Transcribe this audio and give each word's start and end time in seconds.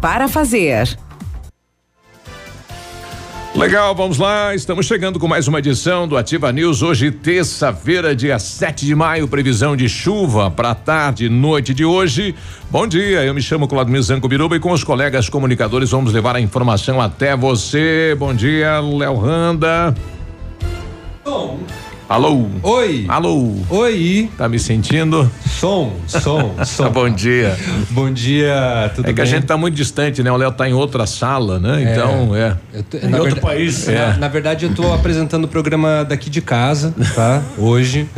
para 0.00 0.28
fazer. 0.28 0.96
Legal, 3.54 3.94
vamos 3.94 4.16
lá. 4.16 4.54
Estamos 4.54 4.86
chegando 4.86 5.18
com 5.18 5.26
mais 5.26 5.48
uma 5.48 5.58
edição 5.58 6.06
do 6.06 6.16
Ativa 6.16 6.52
News. 6.52 6.82
Hoje, 6.82 7.10
terça-feira, 7.10 8.14
dia 8.14 8.38
7 8.38 8.86
de 8.86 8.94
maio. 8.94 9.26
Previsão 9.26 9.76
de 9.76 9.88
chuva 9.88 10.50
para 10.50 10.74
tarde 10.74 11.26
e 11.26 11.28
noite 11.28 11.74
de 11.74 11.84
hoje. 11.84 12.34
Bom 12.70 12.86
dia, 12.86 13.24
eu 13.24 13.34
me 13.34 13.42
chamo 13.42 13.66
Claudio 13.66 14.02
Zanco 14.02 14.28
Biruba 14.28 14.56
e 14.56 14.60
com 14.60 14.70
os 14.70 14.84
colegas 14.84 15.28
comunicadores 15.28 15.90
vamos 15.90 16.12
levar 16.12 16.36
a 16.36 16.40
informação 16.40 17.00
até 17.00 17.36
você. 17.36 18.14
Bom 18.18 18.32
dia, 18.32 18.78
Léo 18.80 19.16
Randa. 19.16 19.94
Bom. 21.24 21.58
Alô? 22.10 22.44
Oi. 22.64 23.04
Alô? 23.06 23.54
Oi. 23.70 24.28
Tá 24.36 24.48
me 24.48 24.58
sentindo? 24.58 25.30
Som, 25.46 25.92
som, 26.08 26.56
som. 26.64 26.90
Bom 26.90 27.08
dia. 27.08 27.56
Bom 27.88 28.12
dia, 28.12 28.90
tudo 28.96 29.04
bem? 29.04 29.12
É 29.12 29.14
que 29.14 29.22
bem? 29.22 29.30
a 29.30 29.32
gente 29.36 29.46
tá 29.46 29.56
muito 29.56 29.76
distante, 29.76 30.20
né? 30.20 30.32
O 30.32 30.36
Léo 30.36 30.50
tá 30.50 30.68
em 30.68 30.72
outra 30.72 31.06
sala, 31.06 31.60
né? 31.60 31.84
É. 31.84 31.92
Então, 31.92 32.34
é. 32.34 32.56
Tô, 32.90 32.96
em 32.96 33.14
outro 33.14 33.22
verdade, 33.22 33.40
país. 33.40 33.86
Na, 33.86 33.92
É. 33.92 34.16
na 34.16 34.26
verdade, 34.26 34.64
eu 34.66 34.74
tô 34.74 34.92
apresentando 34.92 35.44
o 35.44 35.48
programa 35.48 36.04
daqui 36.04 36.28
de 36.28 36.40
casa, 36.40 36.92
tá? 37.14 37.44
Hoje. 37.56 38.08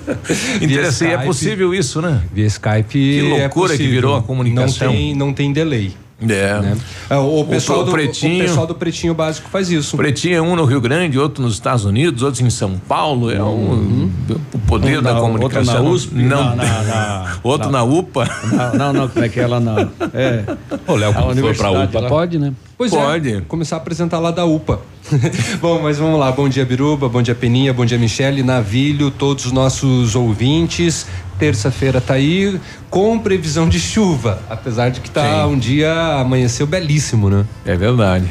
Interessante, 0.62 1.12
é 1.12 1.18
possível 1.18 1.74
isso, 1.74 2.00
né? 2.00 2.22
Via 2.32 2.46
Skype. 2.46 2.88
Que 2.88 3.20
loucura 3.20 3.74
é 3.74 3.76
que 3.76 3.86
virou 3.86 4.16
a 4.16 4.22
comunicação. 4.22 4.86
Não 4.86 4.94
tem, 4.94 5.14
não 5.14 5.32
tem 5.34 5.52
delay. 5.52 5.92
É. 6.20 6.60
Né? 6.60 6.76
É, 7.10 7.16
O, 7.16 7.44
pessoal 7.44 7.80
o 7.80 7.84
do, 7.84 7.92
pretinho, 7.92 8.44
o 8.44 8.46
pessoal 8.48 8.66
do 8.66 8.74
Pretinho 8.74 9.12
Básico 9.14 9.48
faz 9.50 9.68
isso. 9.68 9.96
Pretinho 9.96 10.36
é 10.36 10.40
um 10.40 10.54
no 10.56 10.64
Rio 10.64 10.80
Grande, 10.80 11.18
outro 11.18 11.42
nos 11.42 11.54
Estados 11.54 11.84
Unidos, 11.84 12.22
outros 12.22 12.40
em 12.40 12.48
São 12.50 12.78
Paulo. 12.88 13.30
É 13.32 13.42
um, 13.42 14.10
o 14.54 14.58
poder 14.60 15.00
Um 15.00 15.02
da 15.02 15.14
na- 15.14 15.20
comunicação. 15.20 15.74
outro 15.74 15.82
na 15.84 15.90
USP, 15.90 16.14
não, 16.14 16.54
na- 16.56 16.82
na- 16.82 17.36
outro 17.42 17.70
na- 17.70 17.78
na 17.78 17.84
UPA. 17.84 18.28
Não, 18.52 18.74
não, 18.74 18.92
não, 18.92 19.08
como 19.08 19.24
é 19.24 19.28
que 19.28 19.40
é 19.40 19.46
lá 19.46 19.58
na. 19.60 19.74
É. 20.14 20.44
Ô, 20.86 20.94
Léo, 20.94 21.12
for 21.12 21.56
pra 21.56 21.70
UPA, 21.72 22.00
lá. 22.00 22.08
pode, 22.08 22.38
né? 22.38 22.52
Pois 22.78 22.90
Pode. 22.90 23.32
é. 23.34 23.40
Começar 23.42 23.76
a 23.76 23.78
apresentar 23.78 24.18
lá 24.18 24.30
da 24.30 24.44
UPA. 24.44 24.80
bom, 25.60 25.80
mas 25.82 25.98
vamos 25.98 26.18
lá. 26.18 26.32
Bom 26.32 26.48
dia, 26.48 26.64
Biruba. 26.64 27.08
Bom 27.08 27.22
dia, 27.22 27.34
Peninha. 27.34 27.72
Bom 27.72 27.84
dia, 27.84 27.98
Michele, 27.98 28.42
Navilho, 28.42 29.10
todos 29.10 29.46
os 29.46 29.52
nossos 29.52 30.14
ouvintes. 30.16 31.06
Terça-feira 31.38 32.00
tá 32.00 32.14
aí 32.14 32.60
com 32.88 33.18
previsão 33.18 33.68
de 33.68 33.80
chuva. 33.80 34.40
Apesar 34.48 34.90
de 34.90 35.00
que 35.00 35.10
tá 35.10 35.44
Sim. 35.44 35.52
um 35.52 35.58
dia 35.58 35.92
amanheceu 36.20 36.66
belíssimo, 36.66 37.28
né? 37.28 37.44
É 37.64 37.76
verdade. 37.76 38.26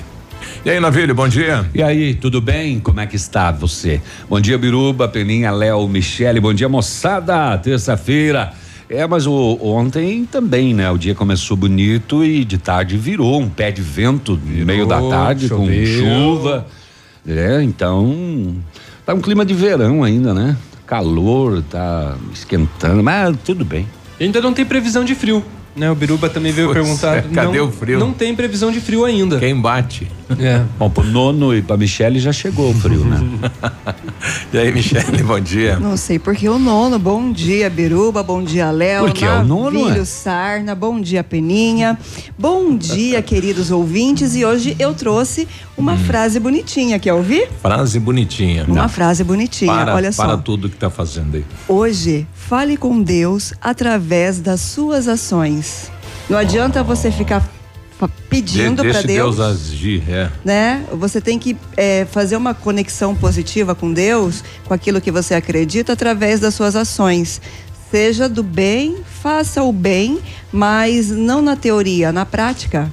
E 0.65 0.69
aí, 0.69 0.79
Navilho, 0.79 1.13
bom 1.13 1.27
dia. 1.27 1.65
E 1.73 1.83
aí, 1.83 2.13
tudo 2.13 2.39
bem? 2.39 2.79
Como 2.79 2.99
é 2.99 3.05
que 3.05 3.17
está 3.17 3.51
você? 3.51 4.01
Bom 4.29 4.39
dia, 4.39 4.57
Biruba, 4.57 5.07
Peninha, 5.07 5.51
Léo, 5.51 5.87
Michele. 5.87 6.39
Bom 6.39 6.53
dia, 6.53 6.69
moçada. 6.69 7.57
Terça-feira. 7.57 8.53
É, 8.89 9.05
mas 9.07 9.25
o, 9.25 9.57
ontem 9.61 10.25
também, 10.25 10.73
né? 10.73 10.89
O 10.89 10.97
dia 10.97 11.15
começou 11.15 11.57
bonito 11.57 12.23
e 12.23 12.45
de 12.45 12.57
tarde 12.57 12.97
virou 12.97 13.41
um 13.41 13.49
pé 13.49 13.71
de 13.71 13.81
vento 13.81 14.39
no 14.45 14.65
meio 14.65 14.85
da 14.85 15.01
tarde 15.01 15.49
com 15.49 15.65
choveu. 15.65 15.99
chuva. 15.99 16.67
É, 17.27 17.61
então 17.61 18.55
tá 19.05 19.13
um 19.13 19.21
clima 19.21 19.45
de 19.45 19.53
verão 19.53 20.03
ainda, 20.03 20.33
né? 20.33 20.55
Calor, 20.93 21.63
tá 21.71 22.15
esquentando, 22.31 23.01
mas 23.01 23.35
tudo 23.43 23.65
bem. 23.65 23.87
Ainda 24.21 24.39
não 24.39 24.53
tem 24.53 24.63
previsão 24.63 25.03
de 25.03 25.15
frio. 25.15 25.43
Né, 25.75 25.89
o 25.89 25.95
Biruba 25.95 26.29
também 26.29 26.51
veio 26.51 26.67
Pois 26.71 26.77
perguntar. 26.79 27.17
é, 27.17 27.21
cadê 27.23 27.57
não, 27.57 27.67
o 27.67 27.71
frio? 27.71 27.99
Não 27.99 28.13
tem 28.13 28.35
previsão 28.35 28.71
de 28.71 28.79
frio 28.79 29.05
ainda. 29.05 29.39
Quem 29.39 29.59
bate? 29.59 30.07
É. 30.39 30.61
Bom, 30.77 30.89
pro 30.89 31.03
nono 31.03 31.55
e 31.55 31.61
pra 31.61 31.75
Michele 31.75 32.19
já 32.19 32.31
chegou 32.31 32.69
o 32.71 32.73
frio, 32.73 33.03
né? 33.03 33.19
E 34.53 34.57
aí, 34.57 34.71
Michele, 34.71 35.21
bom 35.23 35.39
dia. 35.39 35.77
Não 35.79 35.97
sei 35.97 36.17
porque 36.17 36.47
o 36.47 36.57
nono. 36.57 36.97
Bom 36.97 37.31
dia, 37.31 37.69
Biruba. 37.69 38.23
Bom 38.23 38.41
dia, 38.41 38.71
Léo. 38.71 39.05
Por 39.05 39.11
que 39.13 39.25
é 39.25 39.39
o 39.39 39.43
nono, 39.43 39.81
Navilho 39.83 40.01
é? 40.01 40.05
Sarna. 40.05 40.73
Bom 40.75 41.01
dia, 41.01 41.23
Peninha. 41.23 41.97
Bom 42.37 42.77
dia, 42.77 43.19
queridos 43.23 43.69
ouvintes. 43.71 44.35
E 44.35 44.45
hoje 44.45 44.75
eu 44.79 44.93
trouxe 44.93 45.47
uma 45.75 45.97
frase 45.97 46.39
bonitinha. 46.39 46.99
Quer 46.99 47.13
ouvir? 47.13 47.49
Frase 47.61 47.99
bonitinha. 47.99 48.63
Uma 48.65 48.87
frase 48.87 49.23
bonitinha. 49.23 49.73
Para, 49.73 49.95
Olha 49.95 50.11
só. 50.11 50.23
para 50.25 50.37
tudo 50.37 50.69
que 50.69 50.77
tá 50.77 50.89
fazendo 50.89 51.35
aí. 51.35 51.45
Hoje, 51.67 52.25
fale 52.47 52.77
com 52.77 53.01
Deus 53.01 53.53
através 53.61 54.39
das 54.39 54.61
suas 54.61 55.07
ações. 55.07 55.91
Não 56.29 56.37
adianta 56.37 56.83
você 56.83 57.11
ficar 57.11 57.47
pedindo 58.29 58.81
De- 58.83 58.89
para 58.89 59.01
Deus, 59.01 59.37
Deus 59.37 59.39
agir, 59.39 60.03
é. 60.09 60.29
né? 60.43 60.83
Você 60.91 61.21
tem 61.21 61.39
que 61.39 61.55
é, 61.77 62.05
fazer 62.11 62.35
uma 62.35 62.53
conexão 62.53 63.15
positiva 63.15 63.73
com 63.73 63.93
Deus, 63.93 64.43
com 64.65 64.73
aquilo 64.73 64.99
que 64.99 65.11
você 65.11 65.33
acredita, 65.33 65.93
através 65.93 66.39
das 66.39 66.53
suas 66.53 66.75
ações. 66.75 67.41
Seja 67.89 68.27
do 68.27 68.43
bem, 68.43 68.97
faça 69.21 69.61
o 69.63 69.71
bem, 69.71 70.19
mas 70.51 71.09
não 71.09 71.41
na 71.41 71.55
teoria, 71.55 72.11
na 72.11 72.25
prática. 72.25 72.91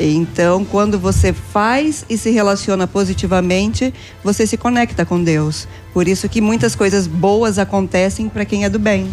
Então, 0.00 0.64
quando 0.64 0.98
você 0.98 1.32
faz 1.32 2.06
e 2.08 2.16
se 2.16 2.30
relaciona 2.30 2.86
positivamente, 2.86 3.92
você 4.24 4.46
se 4.46 4.56
conecta 4.56 5.04
com 5.04 5.22
Deus. 5.22 5.68
Por 5.92 6.08
isso 6.08 6.28
que 6.28 6.40
muitas 6.40 6.74
coisas 6.74 7.06
boas 7.06 7.58
acontecem 7.58 8.28
para 8.28 8.46
quem 8.46 8.64
é 8.64 8.70
do 8.70 8.78
bem, 8.78 9.10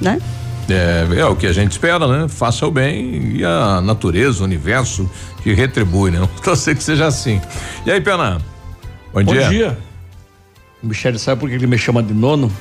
né? 0.00 0.20
É, 0.68 1.20
é 1.20 1.24
o 1.24 1.34
que 1.34 1.46
a 1.46 1.52
gente 1.52 1.72
espera, 1.72 2.06
né? 2.06 2.28
Faça 2.28 2.66
o 2.66 2.70
bem 2.70 3.36
e 3.36 3.44
a 3.44 3.80
natureza, 3.80 4.42
o 4.42 4.44
universo 4.44 5.10
te 5.42 5.54
retribui, 5.54 6.10
né? 6.10 6.28
Torcer 6.44 6.76
que 6.76 6.82
seja 6.82 7.06
assim. 7.06 7.40
E 7.86 7.90
aí, 7.90 8.00
Pena? 8.00 8.38
Bom, 9.14 9.24
Bom 9.24 9.32
dia. 9.32 9.48
dia. 9.48 9.78
O 10.82 10.86
Michele 10.86 11.18
sabe 11.18 11.40
por 11.40 11.48
que 11.48 11.54
ele 11.54 11.66
me 11.66 11.78
chama 11.78 12.02
de 12.02 12.12
nono? 12.12 12.52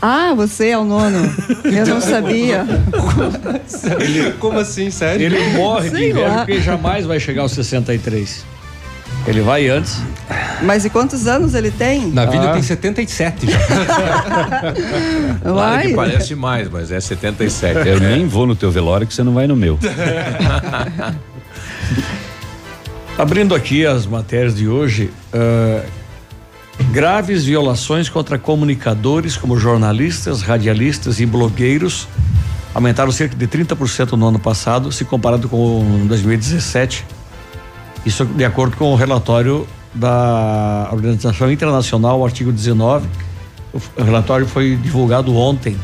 Ah, 0.00 0.32
você 0.34 0.68
é 0.68 0.78
o 0.78 0.84
nono. 0.84 1.18
Eu 1.64 1.86
não 1.86 2.00
sabia. 2.00 2.64
Como 4.38 4.58
assim, 4.58 4.90
sério? 4.90 5.26
Ele 5.26 5.56
morre 5.56 5.90
de 5.90 5.96
inveja 6.10 6.28
lá. 6.28 6.36
porque 6.44 6.60
jamais 6.60 7.04
vai 7.04 7.18
chegar 7.18 7.42
aos 7.42 7.52
63. 7.52 8.44
Ele 9.26 9.40
vai 9.40 9.68
antes. 9.68 10.00
Mas 10.62 10.84
e 10.84 10.90
quantos 10.90 11.26
anos 11.26 11.54
ele 11.54 11.70
tem? 11.72 12.06
Navilho 12.12 12.48
Ah. 12.48 12.52
tem 12.52 12.62
77 12.62 13.50
já. 13.50 13.58
Claro 15.42 15.54
Vai. 15.54 15.86
que 15.88 15.94
parece 15.94 16.34
mais, 16.34 16.68
mas 16.70 16.90
é 16.92 17.00
77. 17.00 17.88
Eu 17.88 17.96
é. 17.96 18.00
nem 18.00 18.26
vou 18.26 18.46
no 18.46 18.54
teu 18.54 18.70
velório 18.70 19.06
que 19.06 19.12
você 19.14 19.22
não 19.24 19.34
vai 19.34 19.46
no 19.46 19.56
meu. 19.56 19.78
Abrindo 23.18 23.54
aqui 23.54 23.84
as 23.84 24.06
matérias 24.06 24.54
de 24.54 24.68
hoje, 24.68 25.10
ah, 25.32 25.82
graves 26.84 27.44
violações 27.44 28.08
contra 28.08 28.38
comunicadores 28.38 29.36
como 29.36 29.58
jornalistas, 29.58 30.42
radialistas 30.42 31.20
e 31.20 31.26
blogueiros 31.26 32.08
aumentaram 32.74 33.10
cerca 33.10 33.34
de 33.34 33.46
30% 33.46 34.12
no 34.12 34.28
ano 34.28 34.38
passado, 34.38 34.92
se 34.92 35.04
comparado 35.04 35.48
com 35.48 36.06
2017. 36.06 37.04
Isso 38.06 38.24
de 38.24 38.44
acordo 38.44 38.76
com 38.76 38.92
o 38.92 38.96
relatório 38.96 39.66
da 39.92 40.88
Organização 40.92 41.50
Internacional, 41.50 42.24
artigo 42.24 42.52
19. 42.52 43.08
O 43.96 44.02
relatório 44.02 44.46
foi 44.46 44.76
divulgado 44.76 45.34
ontem. 45.36 45.76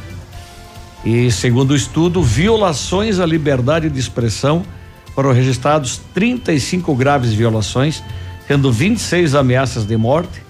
E 1.04 1.30
segundo 1.30 1.72
o 1.72 1.76
estudo, 1.76 2.22
violações 2.22 3.18
à 3.18 3.26
liberdade 3.26 3.90
de 3.90 3.98
expressão 3.98 4.64
foram 5.14 5.32
registrados 5.32 6.00
35 6.14 6.94
graves 6.94 7.32
violações, 7.32 8.02
sendo 8.46 8.72
26 8.72 9.34
ameaças 9.34 9.84
de 9.84 9.96
morte, 9.96 10.43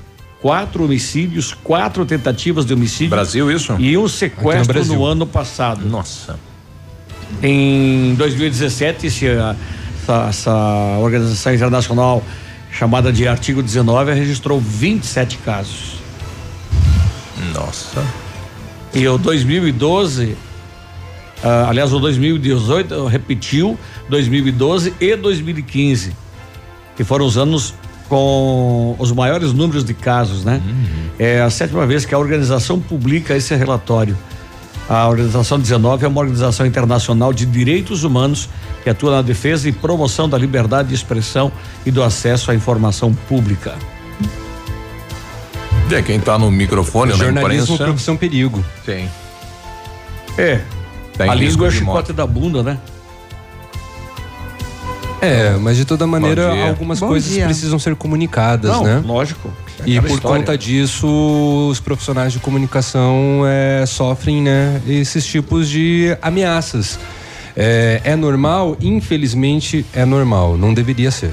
quatro 0.45 0.85
homicídios, 0.85 1.55
quatro 1.55 2.05
tentativas 2.05 2.67
de 2.67 2.75
homicídio 2.75 3.09
Brasil, 3.09 3.51
isso? 3.51 3.75
e 3.79 3.97
um 3.97 4.07
sequestro 4.07 4.85
no 4.85 4.95
no 4.97 5.07
ano 5.07 5.27
passado. 5.27 5.89
Nossa. 5.89 6.39
Em 7.43 8.15
2017, 8.15 9.07
esse, 9.07 9.27
ah, 9.27 9.57
essa, 10.03 10.27
essa 10.29 10.99
organização 11.01 11.55
internacional 11.55 12.23
chamada 12.71 13.11
de 13.11 13.27
Artigo 13.27 13.63
19 13.63 14.13
registrou 14.13 14.61
27 14.61 15.39
casos. 15.39 15.95
Nossa. 17.55 18.05
E 18.93 19.09
o 19.09 19.17
2012, 19.17 20.37
ah, 21.43 21.71
aliás, 21.71 21.91
o 21.91 21.99
2018 21.99 23.07
repetiu 23.07 23.79
2012 24.11 24.93
e 25.01 25.17
2015, 25.17 26.15
que 26.95 27.03
foram 27.03 27.25
os 27.25 27.39
anos 27.39 27.73
com 28.09 28.95
os 28.99 29.13
maiores 29.13 29.53
números 29.53 29.85
de 29.85 29.95
casos, 29.95 30.45
né? 30.45 30.61
É 31.19 31.41
a 31.41 31.51
sétima 31.51 31.87
vez 31.87 32.05
que 32.05 32.15
a 32.15 32.19
organização 32.19 32.79
publica 32.81 33.37
esse 33.37 33.55
relatório. 33.55 34.17
A 34.89 35.09
Organização 35.09 35.59
19 35.59 36.05
é 36.05 36.09
uma 36.09 36.21
organização 36.21 36.67
internacional 36.67 37.33
de 37.33 37.47
direitos 37.47 38.05
humanos 38.05 38.51
que 38.83 38.91
atua 38.91 39.13
na 39.13 39.23
defesa 39.23 39.69
e 39.69 39.73
promoção 39.73 40.29
da 40.29 40.37
liberdade 40.37 40.91
de 40.91 40.95
expressão 40.95 41.51
e 41.87 41.91
do 41.91 42.03
acesso 42.03 42.51
à 42.51 42.55
informação 42.55 43.15
pública. 43.15 43.75
É 45.91 46.03
quem 46.03 46.19
tá 46.19 46.39
no 46.39 46.51
microfone, 46.51 47.13
na 47.13 47.19
Jornalismo, 47.19 47.75
imprensa. 47.75 47.85
profissão 47.85 48.17
perigo. 48.17 48.65
Tem. 48.85 49.09
É. 50.37 50.61
Tem 51.17 51.29
a 51.31 51.35
língua 51.35 51.67
é 51.67 51.69
o 51.69 51.73
chicote 51.73 52.13
da 52.13 52.27
bunda, 52.27 52.63
né? 52.63 52.79
É, 55.25 55.57
mas 55.61 55.77
de 55.77 55.85
toda 55.85 56.07
maneira, 56.07 56.69
algumas 56.69 57.01
Bom 57.01 57.09
coisas 57.09 57.33
dia. 57.33 57.45
precisam 57.47 57.79
ser 57.79 57.95
comunicadas, 57.97 58.71
Não, 58.71 58.85
né? 58.85 59.03
lógico. 59.05 59.51
É 59.81 59.89
E 59.89 60.01
por 60.01 60.11
história. 60.11 60.39
conta 60.41 60.57
disso, 60.59 61.69
os 61.71 61.81
profissionais 61.81 62.33
de 62.33 62.39
comunicação 62.39 63.43
é, 63.47 63.85
sofrem 63.87 64.43
né, 64.43 64.81
esses 64.87 65.25
tipos 65.27 65.69
de 65.69 66.17
ameaças. 66.23 66.99
É, 67.57 68.01
é 68.05 68.17
normal? 68.17 68.77
Infelizmente 68.81 69.85
é 69.95 70.05
normal. 70.05 70.57
Não 70.57 70.75
deveria 70.75 71.11
ser. 71.11 71.33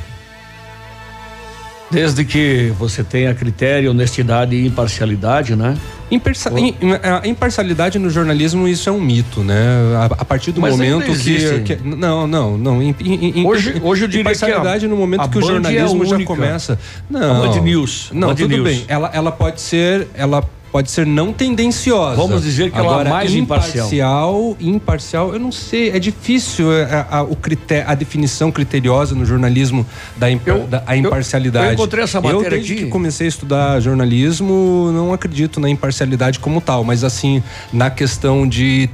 Desde 1.92 2.24
que 2.24 2.72
você 2.80 3.04
tenha 3.04 3.34
critério, 3.36 3.92
honestidade 3.92 4.56
e 4.56 4.66
imparcialidade, 4.66 5.56
né? 5.56 5.78
Impersa- 6.10 6.52
im- 6.60 6.76
a 7.24 7.26
imparcialidade 7.28 7.98
no 8.00 8.10
jornalismo, 8.10 8.68
isso 8.68 8.90
é 8.90 8.92
um 8.92 9.00
mito, 9.00 9.42
né? 9.42 9.56
A, 9.98 10.06
a 10.22 10.26
partir 10.26 10.52
do 10.52 10.60
Mas 10.62 10.72
momento 10.72 11.14
que, 11.14 11.60
que- 11.76 11.78
Não, 11.84 12.26
não, 12.28 12.58
não. 12.58 12.82
Im- 12.82 13.46
Hoje- 13.46 13.80
hoje 13.82 14.04
eu 14.04 14.08
diria 14.08 14.24
que 14.24 14.30
Imparcialidade 14.32 14.86
a- 14.86 14.90
no 14.90 14.96
momento 14.98 15.30
que 15.30 15.38
o 15.38 15.42
é 15.42 15.44
jornalismo 15.46 16.06
já 16.06 16.16
única. 16.16 16.34
começa. 16.34 16.80
Não. 17.10 17.44
A 17.44 17.48
Band 17.48 17.62
News, 17.62 18.10
Não, 18.14 18.30
Band 18.30 18.36
tudo 18.36 18.50
News. 18.56 18.64
bem. 18.64 18.86
Ela, 18.88 19.10
ela 19.14 19.32
pode 19.32 19.62
ser. 19.62 20.08
Ela 20.14 20.44
pode 20.72 20.90
ser 20.90 21.06
não 21.06 21.34
tendenciosa. 21.34 22.16
Vamos 22.16 22.44
dizer 22.44 22.72
que 22.72 22.78
ela 22.78 22.88
é 22.88 22.90
Agora, 22.92 23.10
mais 23.10 23.34
imparcial. 23.34 23.88
imparcial. 23.88 24.58
Imparcial, 24.60 25.34
eu 25.34 25.40
não 25.40 25.52
sei. 25.52 25.90
É 25.92 26.00
difícil 26.00 26.72
é, 26.72 26.84
a, 27.10 27.18
a- 27.18 27.24
o 27.24 27.36
critério, 27.36 27.90
a 27.90 27.94
definição 27.96 28.52
criteriosa 28.52 29.14
no 29.14 29.26
jornalismo 29.26 29.86
da, 30.16 30.32
Eu- 30.32 30.68
da 30.68 30.84
a 30.88 30.96
eu- 30.96 31.02
imparcialidade. 31.02 31.68
eu 31.68 31.74
encontrei 31.74 32.04
essa 32.04 32.20
Eu, 32.20 32.22
matéria 32.24 32.50
desde 32.52 32.74
aqui. 32.74 32.84
que 32.86 32.90
comecei 32.90 33.28
a 33.28 33.30
estudar 33.30 33.80
jornalismo, 33.82 34.92
não 34.94 35.12
acredito 35.14 35.60
na 35.60 35.70
imparcialidade 35.70 36.40
como 36.40 36.62
tal, 36.62 36.84
mas 36.84 37.04
assim, 37.04 37.44
na 37.74 37.90
questão 37.90 38.48
de 38.48 38.90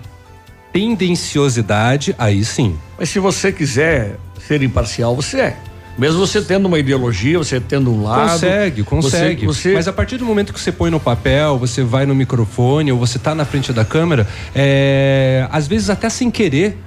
tendenciosidade, 0.74 2.15
aí 2.18 2.44
sim. 2.44 2.75
Mas 2.97 3.09
se 3.09 3.19
você 3.19 3.51
quiser 3.51 4.15
ser 4.47 4.62
imparcial, 4.63 5.15
você 5.15 5.39
é. 5.41 5.57
Mesmo 5.98 6.20
você 6.20 6.42
tendo 6.42 6.66
uma 6.68 6.78
ideologia, 6.78 7.38
você 7.38 7.60
tendo 7.60 7.92
um 7.92 8.04
lado. 8.04 8.32
Consegue, 8.34 8.84
consegue. 8.84 9.46
Você, 9.46 9.70
você- 9.70 9.74
Mas 9.74 9.88
a 9.88 9.94
partir 9.94 10.18
do 10.18 10.26
momento 10.26 10.54
que 10.54 10.60
você 10.60 10.72
põe 10.72 10.92
no 10.92 11.00
papel, 11.00 11.58
você 11.58 11.82
vai 11.84 12.06
no 12.06 12.14
microfone 12.14 12.92
ou 12.92 13.00
você 13.00 13.18
tá 13.18 13.34
na 13.34 13.46
frente 13.46 13.74
da 13.74 13.84
câmera, 13.84 14.28
é, 14.56 15.48
às 15.52 15.68
vezes 15.68 15.90
até 15.90 16.10
sem 16.10 16.30
querer, 16.30 16.78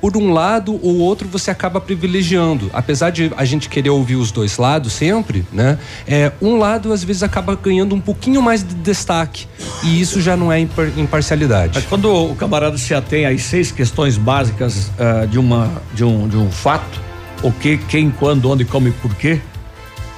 por 0.00 0.16
um 0.16 0.32
lado 0.32 0.72
ou 0.82 0.98
outro 0.98 1.28
você 1.28 1.48
acaba 1.50 1.80
privilegiando. 1.80 2.68
Apesar 2.72 3.10
de 3.10 3.30
a 3.36 3.44
gente 3.44 3.68
querer 3.68 3.90
ouvir 3.90 4.16
os 4.16 4.32
dois 4.32 4.56
lados 4.56 4.92
sempre, 4.92 5.44
né? 5.52 5.78
É, 6.08 6.32
um 6.40 6.58
lado 6.58 6.92
às 6.92 7.04
vezes 7.04 7.22
acaba 7.22 7.54
ganhando 7.54 7.94
um 7.94 8.00
pouquinho 8.00 8.42
mais 8.42 8.64
de 8.66 8.74
destaque. 8.74 9.46
E 9.84 10.00
isso 10.00 10.20
já 10.20 10.36
não 10.36 10.50
é 10.50 10.58
impar- 10.58 10.90
imparcialidade. 10.98 11.72
Mas 11.76 11.84
quando 11.84 12.06
o 12.12 12.34
camarada 12.34 12.76
se 12.76 12.92
atém 12.92 13.24
às 13.24 13.42
seis 13.42 13.70
questões 13.70 14.16
básicas 14.16 14.90
ah, 14.98 15.26
de, 15.26 15.38
uma, 15.38 15.70
de, 15.94 16.02
um, 16.02 16.26
de 16.26 16.36
um 16.36 16.50
fato, 16.50 17.00
o 17.42 17.52
que, 17.52 17.78
quem, 17.78 18.10
quando, 18.10 18.50
onde, 18.50 18.64
como 18.64 18.88
e 18.88 18.92
por 18.92 19.14
quê, 19.14 19.40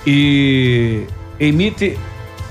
e 0.07 1.05
emite 1.41 1.99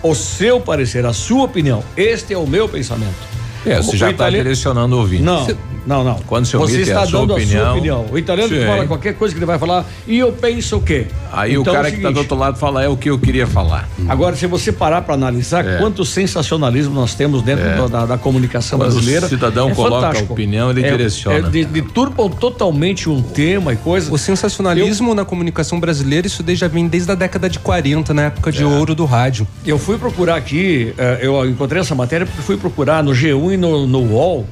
o 0.01 0.13
seu 0.13 0.59
parecer, 0.59 1.05
a 1.05 1.13
sua 1.13 1.43
opinião. 1.43 1.83
Este 1.95 2.33
é 2.33 2.37
o 2.37 2.47
meu 2.47 2.67
pensamento. 2.67 3.33
É, 3.65 3.77
você 3.77 3.95
já 3.95 4.11
está 4.11 4.29
direcionando 4.29 4.95
o 4.95 4.99
ouvinte. 4.99 5.23
Não, 5.23 5.47
não, 5.85 6.03
não. 6.03 6.15
Quando 6.27 6.45
você 6.45 6.57
omite 6.57 6.81
está 6.81 7.01
a 7.01 7.05
sua 7.07 7.19
dando 7.21 7.33
a 7.33 7.35
opinião, 7.35 7.63
sua 7.65 7.71
opinião. 7.73 8.05
O 8.11 8.17
italiano 8.17 8.49
que 8.49 8.59
sim. 8.59 8.65
fala 8.65 8.87
qualquer 8.87 9.13
coisa 9.15 9.33
que 9.33 9.39
ele 9.39 9.45
vai 9.45 9.59
falar, 9.59 9.85
e 10.07 10.17
eu 10.19 10.31
penso 10.31 10.77
o 10.77 10.81
quê? 10.81 11.07
Aí 11.31 11.55
Então, 11.55 11.73
o 11.73 11.75
é 11.75 11.79
cara 11.79 11.89
que 11.91 11.97
está 11.97 12.09
do 12.09 12.13
seguinte, 12.15 12.31
outro 12.31 12.37
lado 12.37 12.57
fala 12.57 12.83
é 12.83 12.87
o 12.87 12.95
que 12.95 13.09
eu 13.09 13.17
queria 13.19 13.45
falar. 13.47 13.87
Agora, 14.07 14.35
se 14.35 14.47
você 14.47 14.71
parar 14.71 15.01
para 15.01 15.13
analisar 15.15 15.65
É. 15.65 15.77
quanto 15.77 16.05
sensacionalismo 16.05 16.93
nós 16.93 17.13
temos 17.15 17.41
dentro 17.41 17.65
É. 17.65 17.75
da, 17.75 17.87
da- 17.87 18.05
da 18.05 18.17
comunicação 18.17 18.77
Quando 18.79 18.91
o 18.91 18.93
brasileira. 18.93 19.27
cidadão 19.27 19.69
é 19.69 19.73
coloca 19.75 19.95
a 19.97 20.01
fantástico. 20.09 20.33
opinião, 20.33 20.69
ele 20.71 20.83
É- 20.85 20.91
direciona. 20.91 21.37
É, 21.37 21.41
de- 21.49 21.65
deturpam 21.65 22.29
totalmente 22.29 23.09
um 23.09 23.21
tema 23.21 23.73
e 23.73 23.75
coisa. 23.75 24.13
O 24.13 24.17
sensacionalismo 24.17 25.13
na 25.15 25.25
comunicação 25.25 25.79
brasileira, 25.79 26.27
isso 26.27 26.43
já 26.53 26.67
vem 26.67 26.87
desde 26.87 27.11
a 27.11 27.15
década 27.15 27.49
de 27.49 27.59
40, 27.59 28.13
na 28.13 28.23
época 28.23 28.49
É. 28.49 28.53
de 28.53 28.63
ouro 28.63 28.93
do 28.95 29.05
rádio. 29.05 29.47
Eu 29.65 29.77
fui 29.79 29.97
procurar 29.97 30.35
aqui, 30.35 30.93
eh, 30.97 31.19
eu 31.21 31.49
encontrei 31.49 31.81
essa 31.81 31.95
matéria 31.95 32.25
porque 32.25 32.41
fui 32.41 32.57
procurar 32.57 33.03
no 33.03 33.11
G1 33.13 33.53
e 33.53 33.57
no, 33.57 33.87
no 33.87 33.99
UOL, 34.13 34.45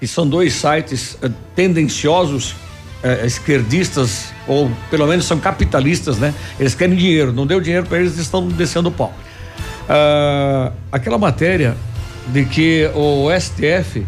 que 0.00 0.06
são 0.08 0.26
dois 0.26 0.54
sites 0.54 1.16
eh, 1.22 1.30
tendenciosos, 1.54 2.56
eh, 3.02 3.26
esquerdistas, 3.26 4.32
ou 4.48 4.70
pelo 4.90 5.06
menos 5.06 5.26
são 5.26 5.38
capitalistas, 5.38 6.18
né? 6.18 6.34
Eles 6.58 6.74
querem 6.74 6.96
dinheiro, 6.96 7.32
não 7.32 7.46
deu 7.46 7.60
dinheiro 7.60 7.86
para 7.86 7.98
eles, 7.98 8.14
eles 8.14 8.24
estão 8.24 8.48
descendo 8.48 8.88
o 8.88 8.92
pau. 8.92 9.14
Ah, 9.88 10.72
aquela 10.90 11.18
matéria 11.18 11.76
de 12.28 12.44
que 12.44 12.88
o 12.94 13.28
STF 13.38 14.06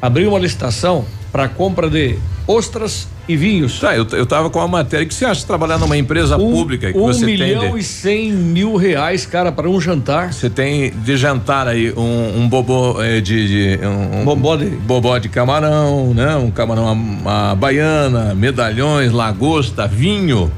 abriu 0.00 0.30
uma 0.30 0.38
licitação 0.38 1.04
para 1.32 1.48
compra 1.48 1.88
de 1.88 2.18
ostras 2.46 3.08
e 3.28 3.36
vinhos. 3.36 3.78
Tá, 3.78 3.94
eu, 3.94 4.06
eu 4.12 4.24
tava 4.24 4.48
com 4.48 4.58
uma 4.58 4.66
matéria 4.66 5.04
que 5.04 5.12
você 5.14 5.24
acha 5.26 5.40
de 5.40 5.46
trabalhar 5.46 5.76
numa 5.78 5.96
empresa 5.96 6.36
Um, 6.38 6.50
pública 6.50 6.90
que 6.92 6.98
um 6.98 7.02
você 7.06 7.26
milhão 7.26 7.60
tem. 7.60 7.72
de- 7.74 7.78
e 7.78 7.82
cem 7.82 8.32
mil 8.32 8.74
reais, 8.76 9.26
cara, 9.26 9.52
para 9.52 9.68
um 9.68 9.80
jantar. 9.80 10.32
Você 10.32 10.48
tem 10.48 10.90
de 10.90 11.16
jantar 11.16 11.68
aí 11.68 11.92
um, 11.96 12.40
um 12.42 12.48
bobô 12.48 13.02
eh, 13.02 13.20
de, 13.20 13.76
de 13.78 13.86
um, 13.86 14.20
um 14.20 14.24
Bobó 14.24 14.56
de- 14.56 14.66
bobó 14.66 15.18
de 15.18 15.28
camarão, 15.28 16.14
né? 16.14 16.36
Um 16.36 16.50
camarão 16.50 17.20
a, 17.26 17.50
a 17.50 17.54
baiana, 17.54 18.34
medalhões, 18.34 19.12
lagosta, 19.12 19.86
vinho, 19.86 20.50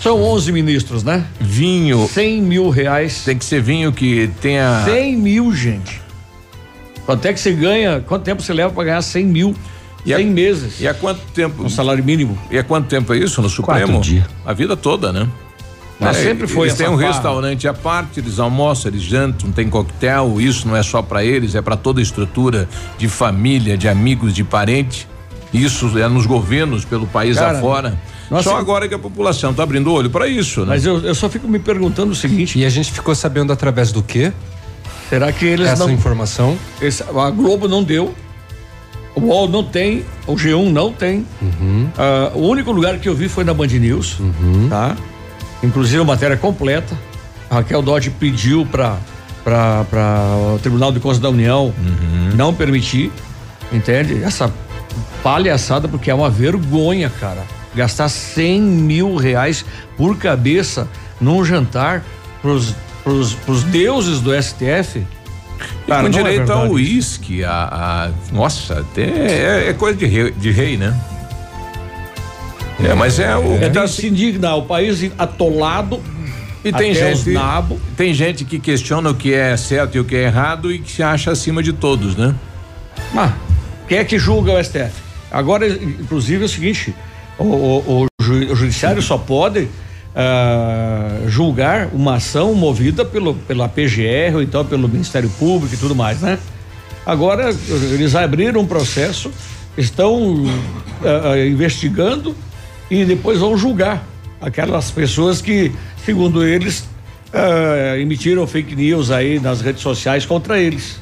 São 0.00 0.20
11 0.22 0.50
ministros, 0.52 1.04
né? 1.04 1.24
vinho. 1.40 2.06
100 2.08 2.42
mil 2.42 2.68
reais. 2.70 3.22
Tem 3.24 3.38
que 3.38 3.44
ser 3.44 3.62
vinho 3.62 3.92
que 3.92 4.28
tenha 4.42 4.82
100 4.84 5.16
mil, 5.16 5.54
gente. 5.54 6.02
Quanto 7.06 7.24
é 7.26 7.32
que 7.32 7.38
você 7.38 7.52
ganha? 7.52 8.00
Quanto 8.06 8.24
tempo 8.24 8.42
você 8.42 8.52
leva 8.52 8.72
para 8.72 8.82
ganhar 8.84 9.00
100 9.02 9.24
mil? 9.26 9.54
E 10.06 10.14
100 10.14 10.26
meses. 10.28 10.80
E 10.80 10.86
há 10.88 10.94
quanto 10.94 11.20
tempo? 11.34 11.64
Um 11.64 11.68
salário 11.68 12.02
mínimo. 12.04 12.38
E 12.50 12.56
há 12.58 12.62
quanto 12.62 12.86
tempo 12.86 13.12
é 13.12 13.18
isso 13.18 13.42
no 13.42 13.48
Supremo? 13.50 14.00
dias. 14.00 14.24
A 14.44 14.52
vida 14.52 14.76
toda, 14.76 15.12
né? 15.12 15.28
Mas 15.98 16.18
É, 16.18 16.22
sempre 16.24 16.46
foi 16.46 16.68
Eles 16.68 16.76
têm 16.78 16.88
um 16.88 16.96
farra. 16.98 17.12
restaurante 17.12 17.66
à 17.66 17.72
parte, 17.74 18.20
eles 18.20 18.38
almoçam, 18.38 18.90
eles 18.90 19.02
jantam, 19.02 19.50
tem 19.50 19.68
coquetel. 19.68 20.40
Isso 20.40 20.68
não 20.68 20.76
é 20.76 20.82
só 20.82 21.00
para 21.02 21.24
eles, 21.24 21.54
é 21.54 21.62
para 21.62 21.76
toda 21.76 22.00
a 22.00 22.02
estrutura 22.02 22.68
de 22.98 23.08
família, 23.08 23.76
de 23.78 23.88
amigos, 23.88 24.34
de 24.34 24.44
parente. 24.44 25.08
Isso 25.54 25.98
é 25.98 26.06
nos 26.06 26.26
governos 26.26 26.84
pelo 26.84 27.06
país 27.06 27.38
Cara, 27.38 27.56
afora. 27.58 27.98
nossa, 28.30 28.50
só 28.50 28.56
agora 28.58 28.86
que 28.86 28.94
a 28.94 28.98
população 28.98 29.54
tá 29.54 29.62
abrindo 29.62 29.86
o 29.88 29.92
olho 29.94 30.10
para 30.10 30.28
isso, 30.28 30.60
né? 30.60 30.66
Mas 30.70 30.84
eu, 30.84 30.98
eu 31.00 31.14
só 31.14 31.30
fico 31.30 31.48
me 31.48 31.58
perguntando 31.58 32.12
o 32.12 32.14
seguinte: 32.14 32.58
E 32.58 32.64
a 32.66 32.68
gente 32.68 32.92
ficou 32.92 33.14
sabendo 33.14 33.52
através 33.52 33.90
do 33.90 34.02
quê? 34.02 34.32
será 35.08 35.32
que 35.32 35.46
eles 35.46 35.66
Essa 35.68 35.84
não. 35.86 35.92
informação. 35.92 36.58
esse- 36.82 37.02
a 37.04 37.30
Globo 37.30 37.66
não 37.68 37.82
deu. 37.82 38.14
O 39.16 39.20
UOL 39.22 39.48
não 39.48 39.64
tem, 39.64 40.04
o 40.26 40.34
G1 40.34 40.70
não 40.70 40.92
tem. 40.92 41.26
Ah, 41.96 42.30
o 42.34 42.42
único 42.46 42.70
lugar 42.70 42.98
que 42.98 43.08
eu 43.08 43.14
vi 43.14 43.28
foi 43.28 43.42
na 43.44 43.54
Band 43.54 43.66
News, 43.68 44.18
tá? 44.68 44.94
Inclusive 45.62 46.02
a 46.02 46.04
matéria 46.04 46.36
completa. 46.36 46.96
A 47.50 47.56
Raquel 47.56 47.80
Dodge 47.82 48.10
pediu 48.10 48.64
para 48.66 48.98
para 49.42 49.86
o 50.54 50.58
Tribunal 50.58 50.90
de 50.90 50.98
Contas 50.98 51.20
da 51.20 51.30
União 51.30 51.72
não 52.34 52.52
permitir, 52.52 53.12
entende? 53.72 54.22
Essa 54.22 54.52
palhaçada 55.22 55.86
porque 55.88 56.10
é 56.10 56.14
uma 56.14 56.28
vergonha, 56.28 57.08
cara. 57.08 57.44
Gastar 57.74 58.08
100 58.08 58.60
mil 58.60 59.16
reais 59.16 59.64
por 59.96 60.16
cabeça 60.18 60.88
num 61.20 61.44
jantar 61.44 62.02
pros, 62.42 62.74
pros, 63.04 63.34
pros 63.34 63.62
deuses 63.62 64.20
do 64.20 64.30
STF. 64.42 65.06
E 65.84 65.88
Cara, 65.88 66.02
com 66.02 66.06
é 66.08 66.10
direito 66.10 66.50
ao 66.52 66.58
verdade 66.60 66.74
uísque, 66.74 67.44
a, 67.44 67.50
a- 67.50 68.10
Nossa, 68.32 68.80
até 68.80 69.02
é, 69.02 69.68
é 69.68 69.72
coisa 69.72 69.96
de 69.96 70.06
rei, 70.06 70.30
de 70.32 70.50
rei, 70.50 70.76
né? 70.76 70.94
É, 72.82 72.94
mas 72.94 73.18
é 73.18 73.34
o. 73.36 73.54
É 73.62 73.68
tá 73.70 73.86
se 73.88 74.06
indignar, 74.06 74.56
o 74.58 74.62
país 74.62 75.10
atolado 75.18 76.02
E 76.64 76.70
tem 76.72 76.92
gente, 76.94 77.30
nabo. 77.30 77.80
tem 77.96 78.12
gente 78.12 78.44
que 78.44 78.58
questiona 78.58 79.10
o 79.10 79.14
que 79.14 79.32
é 79.32 79.56
certo 79.56 79.96
e 79.96 80.00
o 80.00 80.04
que 80.04 80.14
é 80.16 80.24
errado 80.24 80.70
e 80.70 80.78
que 80.78 80.90
se 80.92 81.02
acha 81.02 81.30
acima 81.30 81.62
de 81.62 81.72
todos, 81.72 82.16
né? 82.16 82.34
Mas 83.14 83.32
quem 83.88 83.98
é 83.98 84.04
que 84.04 84.18
julga 84.18 84.52
o 84.52 84.62
STF? 84.62 84.92
Agora, 85.30 85.66
inclusive, 85.66 86.42
é 86.42 86.46
o 86.46 86.48
seguinte: 86.48 86.94
o, 87.38 87.44
o- 87.44 88.04
o 88.04 88.54
judiciário 88.54 89.00
só 89.00 89.16
pode 89.16 89.68
ah, 90.16 91.20
julgar 91.26 91.90
uma 91.92 92.14
ação 92.14 92.54
movida 92.54 93.04
pelo, 93.04 93.34
pela 93.34 93.68
PGR 93.68 94.34
ou 94.36 94.42
então 94.42 94.64
pelo 94.64 94.88
Ministério 94.88 95.28
Público 95.38 95.74
e 95.74 95.76
tudo 95.76 95.94
mais, 95.94 96.22
né? 96.22 96.38
Agora, 97.04 97.54
eles 97.92 98.14
abriram 98.16 98.62
um 98.62 98.66
processo, 98.66 99.30
estão 99.76 100.44
ah, 101.04 101.38
investigando 101.38 102.34
e 102.90 103.04
depois 103.04 103.40
vão 103.40 103.58
julgar 103.58 104.04
aquelas 104.40 104.90
pessoas 104.90 105.42
que, 105.42 105.70
segundo 106.04 106.42
eles, 106.42 106.88
ah, 107.32 107.98
emitiram 107.98 108.46
fake 108.46 108.74
news 108.74 109.10
aí 109.10 109.38
nas 109.38 109.60
redes 109.60 109.82
sociais 109.82 110.24
contra 110.24 110.58
eles. 110.58 110.98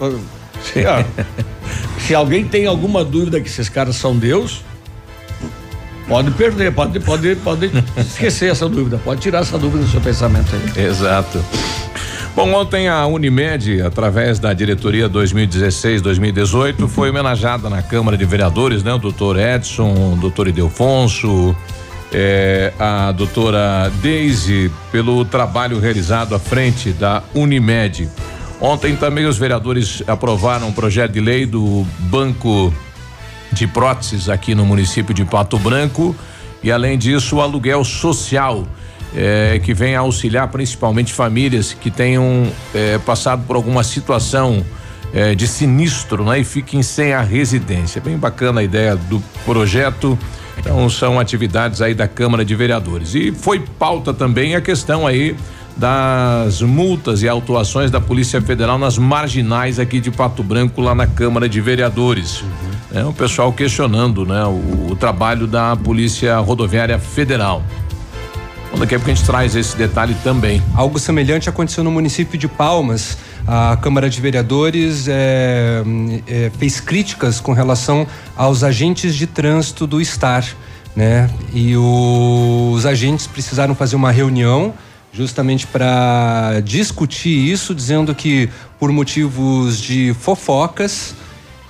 Ah, 0.00 1.04
Se 1.98 2.14
alguém 2.14 2.44
tem 2.44 2.66
alguma 2.66 3.04
dúvida 3.04 3.40
que 3.40 3.48
esses 3.48 3.68
caras 3.68 3.96
são 3.96 4.16
Deus, 4.16 4.62
pode 6.08 6.30
perder, 6.32 6.72
pode, 6.72 7.00
pode, 7.00 7.36
pode 7.36 7.70
esquecer 7.96 8.50
essa 8.50 8.68
dúvida, 8.68 8.98
pode 8.98 9.20
tirar 9.20 9.40
essa 9.40 9.58
dúvida 9.58 9.84
do 9.84 9.90
seu 9.90 10.00
pensamento 10.00 10.54
aí. 10.54 10.84
Exato. 10.84 11.42
Bom, 12.34 12.50
ontem 12.54 12.88
a 12.88 13.06
Unimed, 13.06 13.82
através 13.82 14.38
da 14.38 14.54
diretoria 14.54 15.08
2016-2018, 15.08 16.88
foi 16.88 17.10
homenageada 17.10 17.68
na 17.68 17.82
Câmara 17.82 18.16
de 18.16 18.24
Vereadores, 18.24 18.82
né? 18.82 18.94
O 18.94 18.98
doutor 18.98 19.38
Edson, 19.38 20.14
o 20.14 20.16
doutor 20.16 20.48
Idelfonso, 20.48 21.54
eh, 22.10 22.72
a 22.78 23.12
doutora 23.12 23.92
Deise, 24.00 24.70
pelo 24.90 25.26
trabalho 25.26 25.78
realizado 25.78 26.34
à 26.34 26.38
frente 26.38 26.90
da 26.90 27.22
Unimed. 27.34 28.08
Ontem 28.62 28.96
também 28.96 29.26
os 29.26 29.36
vereadores 29.36 30.02
aprovaram 30.06 30.68
um 30.68 30.72
projeto 30.72 31.12
de 31.12 31.20
lei 31.20 31.44
do 31.44 31.86
Banco 31.98 32.72
de 33.52 33.66
Próteses 33.66 34.28
aqui 34.28 34.54
no 34.54 34.64
município 34.64 35.14
de 35.14 35.24
Pato 35.24 35.58
Branco 35.58 36.16
e 36.62 36.70
além 36.70 36.96
disso 36.96 37.36
o 37.36 37.40
aluguel 37.40 37.84
social 37.84 38.66
eh, 39.14 39.60
que 39.62 39.74
vem 39.74 39.94
auxiliar 39.94 40.48
principalmente 40.48 41.12
famílias 41.12 41.72
que 41.72 41.90
tenham 41.90 42.50
eh, 42.74 42.98
passado 43.04 43.44
por 43.46 43.56
alguma 43.56 43.84
situação 43.84 44.64
eh, 45.12 45.34
de 45.34 45.46
sinistro, 45.46 46.24
né? 46.24 46.40
E 46.40 46.44
fiquem 46.44 46.82
sem 46.82 47.12
a 47.12 47.20
residência. 47.20 48.00
Bem 48.00 48.16
bacana 48.16 48.60
a 48.60 48.64
ideia 48.64 48.96
do 48.96 49.22
projeto. 49.44 50.18
Então 50.56 50.88
são 50.88 51.18
atividades 51.18 51.82
aí 51.82 51.94
da 51.94 52.08
Câmara 52.08 52.44
de 52.44 52.54
Vereadores. 52.54 53.14
E 53.14 53.32
foi 53.32 53.60
pauta 53.60 54.14
também 54.14 54.54
a 54.54 54.60
questão 54.60 55.06
aí 55.06 55.36
das 55.76 56.60
multas 56.62 57.22
e 57.22 57.28
autuações 57.28 57.90
da 57.90 58.00
Polícia 58.00 58.40
Federal 58.40 58.78
nas 58.78 58.98
marginais 58.98 59.78
aqui 59.78 60.00
de 60.00 60.10
Pato 60.10 60.42
Branco, 60.42 60.80
lá 60.80 60.94
na 60.94 61.06
Câmara 61.06 61.48
de 61.48 61.60
Vereadores. 61.60 62.44
É 62.94 63.04
o 63.04 63.12
pessoal 63.12 63.52
questionando, 63.52 64.26
né, 64.26 64.44
o, 64.44 64.90
o 64.90 64.96
trabalho 64.96 65.46
da 65.46 65.74
Polícia 65.74 66.38
Rodoviária 66.38 66.98
Federal. 66.98 67.62
Bom, 68.70 68.78
daqui 68.78 68.94
a 68.94 68.98
pouco 68.98 69.10
a 69.10 69.14
gente 69.14 69.26
traz 69.26 69.54
esse 69.54 69.76
detalhe 69.76 70.16
também. 70.22 70.62
Algo 70.74 70.98
semelhante 70.98 71.48
aconteceu 71.48 71.84
no 71.84 71.90
município 71.90 72.38
de 72.38 72.48
Palmas. 72.48 73.18
A 73.46 73.76
Câmara 73.76 74.08
de 74.08 74.20
Vereadores 74.20 75.06
é, 75.08 75.82
é, 76.26 76.50
fez 76.58 76.80
críticas 76.80 77.38
com 77.38 77.52
relação 77.52 78.06
aos 78.34 78.64
agentes 78.64 79.14
de 79.14 79.26
trânsito 79.26 79.86
do 79.86 80.02
Star, 80.02 80.46
né? 80.96 81.28
E 81.52 81.76
os 81.76 82.86
agentes 82.86 83.26
precisaram 83.26 83.74
fazer 83.74 83.96
uma 83.96 84.10
reunião 84.10 84.72
justamente 85.12 85.66
para 85.66 86.60
discutir 86.64 87.50
isso, 87.50 87.74
dizendo 87.74 88.14
que 88.14 88.48
por 88.78 88.90
motivos 88.90 89.80
de 89.80 90.14
fofocas, 90.14 91.14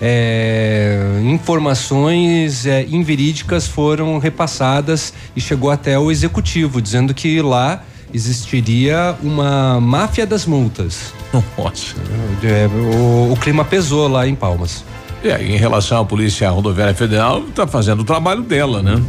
é, 0.01 1.21
informações 1.25 2.67
é, 2.67 2.87
inverídicas 2.89 3.67
foram 3.67 4.19
repassadas 4.19 5.13
e 5.37 5.41
chegou 5.41 5.71
até 5.71 5.99
o 5.99 6.11
executivo, 6.11 6.81
dizendo 6.81 7.13
que 7.13 7.41
lá 7.41 7.83
existiria 8.13 9.17
uma 9.23 9.81
máfia 9.81 10.27
das 10.27 10.47
multas. 10.47 11.13
Nossa. 11.57 11.95
É, 12.43 12.67
o, 12.67 13.33
o 13.33 13.37
clima 13.37 13.65
pesou 13.65 14.09
lá 14.09 14.27
em 14.27 14.35
Palmas. 14.35 14.85
E 15.23 15.31
aí, 15.31 15.53
em 15.53 15.57
relação 15.57 16.01
à 16.01 16.05
Polícia 16.05 16.51
Rodoviária 16.51 16.95
Federal, 16.95 17.45
está 17.45 17.67
fazendo 17.67 18.01
o 18.01 18.05
trabalho 18.05 18.43
dela, 18.43 18.83
né? 18.83 19.01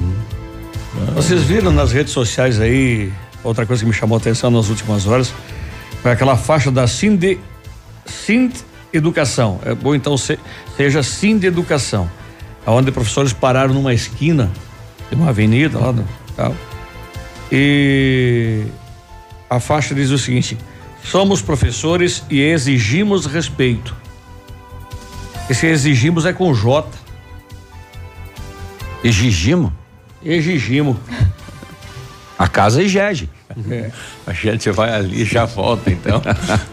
Vocês 1.15 1.41
viram 1.41 1.71
nas 1.71 1.91
redes 1.91 2.13
sociais 2.13 2.59
aí, 2.61 3.11
outra 3.43 3.65
coisa 3.65 3.81
que 3.81 3.87
me 3.87 3.93
chamou 3.93 4.17
a 4.17 4.19
atenção 4.19 4.49
nas 4.49 4.69
últimas 4.69 5.05
horas, 5.05 5.33
foi 6.01 6.11
aquela 6.11 6.35
faixa 6.35 6.71
da 6.71 6.87
Sind, 6.87 7.37
Sind 8.05 8.53
Educação. 8.91 9.59
É 9.65 9.73
bom 9.73 9.93
então 9.95 10.17
se, 10.17 10.39
seja 10.77 11.03
Sind 11.03 11.43
Educação, 11.43 12.09
onde 12.65 12.91
professores 12.91 13.33
pararam 13.33 13.73
numa 13.73 13.93
esquina 13.93 14.51
de 15.09 15.15
uma 15.15 15.29
avenida 15.29 15.79
lá 15.79 15.91
no 15.91 16.07
tal. 16.35 16.55
E 17.51 18.63
a 19.49 19.59
faixa 19.59 19.93
diz 19.93 20.09
o 20.09 20.17
seguinte: 20.17 20.57
somos 21.03 21.41
professores 21.41 22.23
e 22.29 22.41
exigimos 22.41 23.25
respeito. 23.25 23.95
Esse 25.49 25.67
exigimos 25.67 26.25
é 26.25 26.33
com 26.33 26.53
J. 26.53 26.87
Exigimos. 29.03 29.71
Exigimos. 30.23 30.97
A 32.37 32.47
casa 32.47 32.81
exige. 32.81 33.29
É. 33.69 33.91
A 34.25 34.33
gente 34.33 34.69
vai 34.71 34.93
ali 34.93 35.21
e 35.21 35.25
já 35.25 35.45
volta, 35.45 35.89
então. 35.91 36.21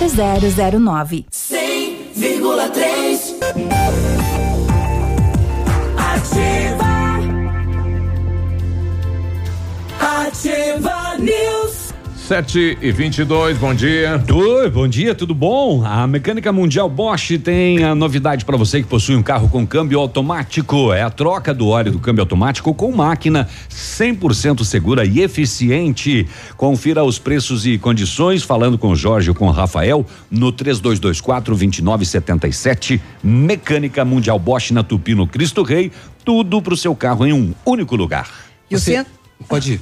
0009. 0.07 1.25
100,3 1.29 3.35
Ativa. 5.97 7.19
Ativa 9.99 11.17
News 11.19 11.80
7 12.31 12.77
e 12.81 12.93
22 12.93 13.57
bom 13.57 13.73
dia. 13.73 14.23
Oi, 14.33 14.69
bom 14.69 14.87
dia, 14.87 15.13
tudo 15.13 15.35
bom? 15.35 15.83
A 15.85 16.07
Mecânica 16.07 16.49
Mundial 16.53 16.89
Bosch 16.89 17.37
tem 17.37 17.83
a 17.83 17.93
novidade 17.93 18.45
para 18.45 18.55
você 18.55 18.81
que 18.81 18.87
possui 18.87 19.17
um 19.17 19.21
carro 19.21 19.49
com 19.49 19.67
câmbio 19.67 19.99
automático. 19.99 20.93
É 20.93 21.01
a 21.01 21.09
troca 21.09 21.53
do 21.53 21.67
óleo 21.67 21.91
do 21.91 21.99
câmbio 21.99 22.21
automático 22.21 22.73
com 22.73 22.89
máquina 22.93 23.49
100% 23.69 24.63
segura 24.63 25.03
e 25.03 25.19
eficiente. 25.19 26.25
Confira 26.55 27.03
os 27.03 27.19
preços 27.19 27.65
e 27.65 27.77
condições 27.77 28.43
falando 28.43 28.77
com 28.77 28.91
o 28.91 28.95
Jorge 28.95 29.27
ou 29.29 29.35
com 29.35 29.47
o 29.47 29.51
Rafael 29.51 30.05
no 30.31 30.53
3224 30.53 31.53
2977. 31.53 33.01
Mecânica 33.21 34.05
Mundial 34.05 34.39
Bosch 34.39 34.71
na 34.71 34.83
Tupi 34.83 35.13
no 35.13 35.27
Cristo 35.27 35.63
Rei. 35.63 35.91
Tudo 36.23 36.61
pro 36.61 36.77
seu 36.77 36.95
carro 36.95 37.25
em 37.25 37.33
um 37.33 37.53
único 37.65 37.93
lugar. 37.97 38.29
E 38.69 38.75
o, 38.77 38.79
Você- 38.79 39.05
Pode 39.49 39.73
ir. 39.73 39.81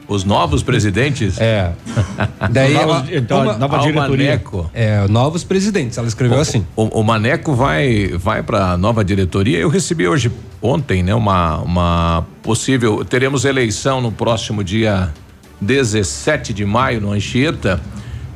Os 0.09 0.23
novos 0.23 0.63
presidentes. 0.63 1.39
É. 1.39 1.71
Daí 2.51 2.73
Novos- 2.73 2.89
ela, 2.89 3.07
então, 3.11 3.43
uma- 3.43 3.57
nova 3.57 3.77
diretoria. 3.79 4.25
Maneco. 4.31 4.69
é, 4.73 5.07
novos 5.07 5.43
presidentes, 5.43 5.97
ela 5.97 6.07
escreveu 6.07 6.39
assim. 6.39 6.65
O, 6.75 6.99
o 6.99 7.03
Maneco 7.03 7.53
vai 7.53 8.07
vai 8.17 8.41
para 8.43 8.75
nova 8.77 9.05
diretoria. 9.05 9.59
Eu 9.59 9.69
recebi 9.69 10.07
hoje 10.07 10.31
ontem, 10.61 11.03
né, 11.03 11.13
uma 11.15 11.57
uma 11.59 12.25
possível 12.41 13.05
teremos 13.05 13.45
eleição 13.45 14.01
no 14.01 14.11
próximo 14.11 14.63
dia 14.63 15.13
17 15.61 16.53
de 16.53 16.65
maio 16.65 16.99
no 17.01 17.11
Anchieta. 17.11 17.79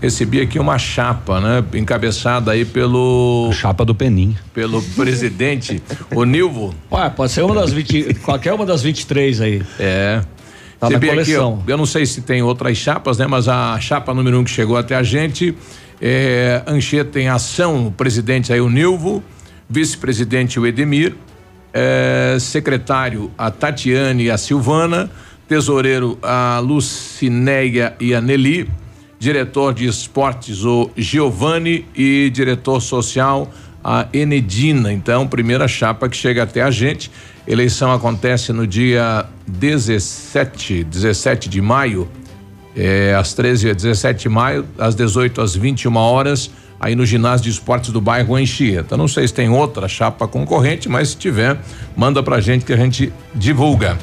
Recebi 0.02 0.42
aqui 0.42 0.60
uma 0.60 0.78
chapa, 0.78 1.40
né, 1.40 1.64
encabeçada 1.76 2.52
aí 2.52 2.66
pelo 2.66 3.50
Chapa 3.54 3.86
do 3.86 3.96
Peninha. 3.96 4.36
pelo 4.54 4.82
presidente, 4.98 5.82
o 6.14 6.26
Nilvo. 6.26 6.76
Ué, 6.92 7.10
pode 7.10 7.32
ser 7.32 7.42
uma 7.42 7.56
das 7.56 7.72
20, 7.72 8.16
qualquer 8.16 8.52
uma 8.54 8.66
das 8.66 8.82
23 8.84 9.40
aí. 9.40 9.64
É. 9.80 10.22
Tá 10.84 10.90
na 10.90 10.98
Recebi 10.98 11.08
aqui, 11.08 11.34
coleção. 11.34 11.64
eu 11.66 11.78
não 11.78 11.86
sei 11.86 12.06
se 12.06 12.22
tem 12.22 12.42
outras 12.44 12.76
chapas, 12.76 13.18
né? 13.18 13.26
Mas 13.26 13.48
a 13.48 13.80
chapa 13.80 14.14
número 14.14 14.38
um 14.38 14.44
que 14.44 14.50
chegou 14.50 14.76
até 14.76 14.96
a 14.96 15.04
gente 15.04 15.56
é 16.02 16.62
Anchieta 16.68 17.20
em 17.22 17.30
ação, 17.30 17.88
o 17.88 17.92
presidente 17.92 18.52
aí 18.52 18.60
o 18.60 18.70
Nilvo, 18.70 19.24
vice-presidente 19.70 20.60
o 20.60 20.68
Edemir, 20.68 21.16
é, 21.72 22.36
secretário 22.38 23.32
a 23.38 23.50
Tatiane 23.50 24.26
e 24.26 24.32
a 24.32 24.38
Silvana, 24.38 25.10
tesoureiro 25.48 26.20
a 26.22 26.60
Lucinéia 26.60 27.96
e 27.98 28.14
a 28.14 28.20
Nelly, 28.20 28.70
diretor 29.18 29.74
de 29.74 29.88
esportes 29.88 30.66
o 30.66 30.92
Giovanni 30.98 31.86
e 31.96 32.30
diretor 32.30 32.82
social 32.82 33.50
a 33.82 34.08
Enedina. 34.12 34.92
Então, 34.92 35.26
primeira 35.28 35.66
chapa 35.66 36.10
que 36.10 36.18
chega 36.18 36.44
até 36.44 36.62
a 36.62 36.70
gente. 36.70 37.10
Eleição 37.48 37.92
acontece 37.92 38.54
no 38.54 38.66
dia 38.66 39.26
17, 39.48 40.84
17 40.86 41.50
de 41.50 41.62
maio, 41.62 42.08
é, 42.76 43.14
às 43.14 43.34
13 43.34 43.68
e 43.68 43.74
17 43.74 44.24
de 44.24 44.30
maio, 44.30 44.66
às 44.78 44.96
18 44.96 45.42
às 45.42 45.56
21 45.56 45.96
horas, 45.96 46.50
aí 46.80 46.96
no 46.96 47.06
ginásio 47.06 47.44
de 47.44 47.50
esportes 47.50 47.92
do 47.92 48.00
bairro 48.00 48.36
Anchieta. 48.36 48.96
Não 48.96 49.08
sei 49.08 49.28
se 49.28 49.34
tem 49.34 49.50
outra 49.50 49.88
chapa 49.88 50.28
concorrente, 50.28 50.88
mas 50.88 51.10
se 51.10 51.18
tiver, 51.18 51.58
manda 51.96 52.24
pra 52.24 52.40
gente 52.40 52.64
que 52.64 52.72
a 52.72 52.78
gente 52.78 53.12
divulga. 53.36 53.98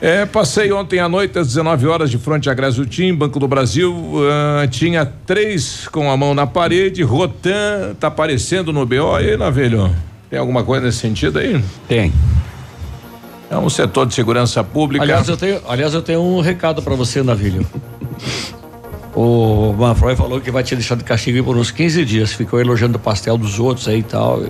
É, 0.00 0.24
passei 0.24 0.72
ontem 0.72 0.98
à 0.98 1.08
noite 1.08 1.38
às 1.38 1.48
19 1.48 1.86
horas 1.86 2.10
de 2.10 2.16
frente 2.16 2.48
à 2.48 2.54
Grazutim, 2.54 3.14
Banco 3.14 3.38
do 3.38 3.46
Brasil, 3.46 3.94
ah, 4.30 4.66
tinha 4.66 5.04
três 5.04 5.86
com 5.88 6.10
a 6.10 6.16
mão 6.16 6.34
na 6.34 6.46
parede, 6.46 7.02
Rotan 7.02 7.94
tá 8.00 8.08
aparecendo 8.08 8.72
no 8.72 8.86
BO 8.86 9.14
aí, 9.14 9.36
Navelho? 9.36 9.94
Tem 10.30 10.38
alguma 10.38 10.64
coisa 10.64 10.86
nesse 10.86 10.98
sentido 10.98 11.38
aí? 11.38 11.62
Tem. 11.86 12.12
É 13.50 13.58
um 13.58 13.68
setor 13.68 14.06
de 14.06 14.14
segurança 14.14 14.62
pública. 14.62 15.02
Aliás, 15.02 15.28
eu 15.28 15.36
tenho, 15.36 15.60
aliás, 15.68 15.92
eu 15.92 16.00
tenho 16.00 16.22
um 16.22 16.40
recado 16.40 16.80
pra 16.80 16.94
você, 16.94 17.20
Navilho. 17.20 17.66
O 19.12 19.74
Manfroy 19.76 20.14
falou 20.14 20.40
que 20.40 20.52
vai 20.52 20.62
te 20.62 20.76
deixar 20.76 20.94
de 20.94 21.02
castigo 21.02 21.36
aí 21.36 21.42
por 21.42 21.56
uns 21.56 21.72
15 21.72 22.04
dias. 22.04 22.32
Ficou 22.32 22.60
elogiando 22.60 22.96
o 22.96 23.00
pastel 23.00 23.36
dos 23.36 23.58
outros 23.58 23.88
aí 23.88 23.98
e 23.98 24.02
tal. 24.04 24.40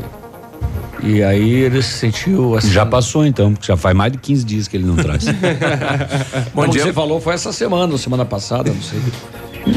E, 1.02 1.14
e 1.14 1.22
aí 1.22 1.50
ele 1.50 1.82
se 1.82 1.94
sentiu 1.94 2.54
assim. 2.56 2.70
Já 2.70 2.84
passou 2.84 3.24
então, 3.24 3.54
porque 3.54 3.66
já 3.66 3.76
faz 3.76 3.96
mais 3.96 4.12
de 4.12 4.18
15 4.18 4.44
dias 4.44 4.68
que 4.68 4.76
ele 4.76 4.84
não 4.84 4.96
traz. 4.96 5.24
Bom 6.52 6.62
Como 6.62 6.72
dia. 6.72 6.82
você 6.82 6.92
falou, 6.92 7.22
foi 7.22 7.32
essa 7.32 7.54
semana, 7.54 7.90
ou 7.90 7.98
semana 7.98 8.26
passada, 8.26 8.70
não 8.70 8.82
sei. 8.82 9.00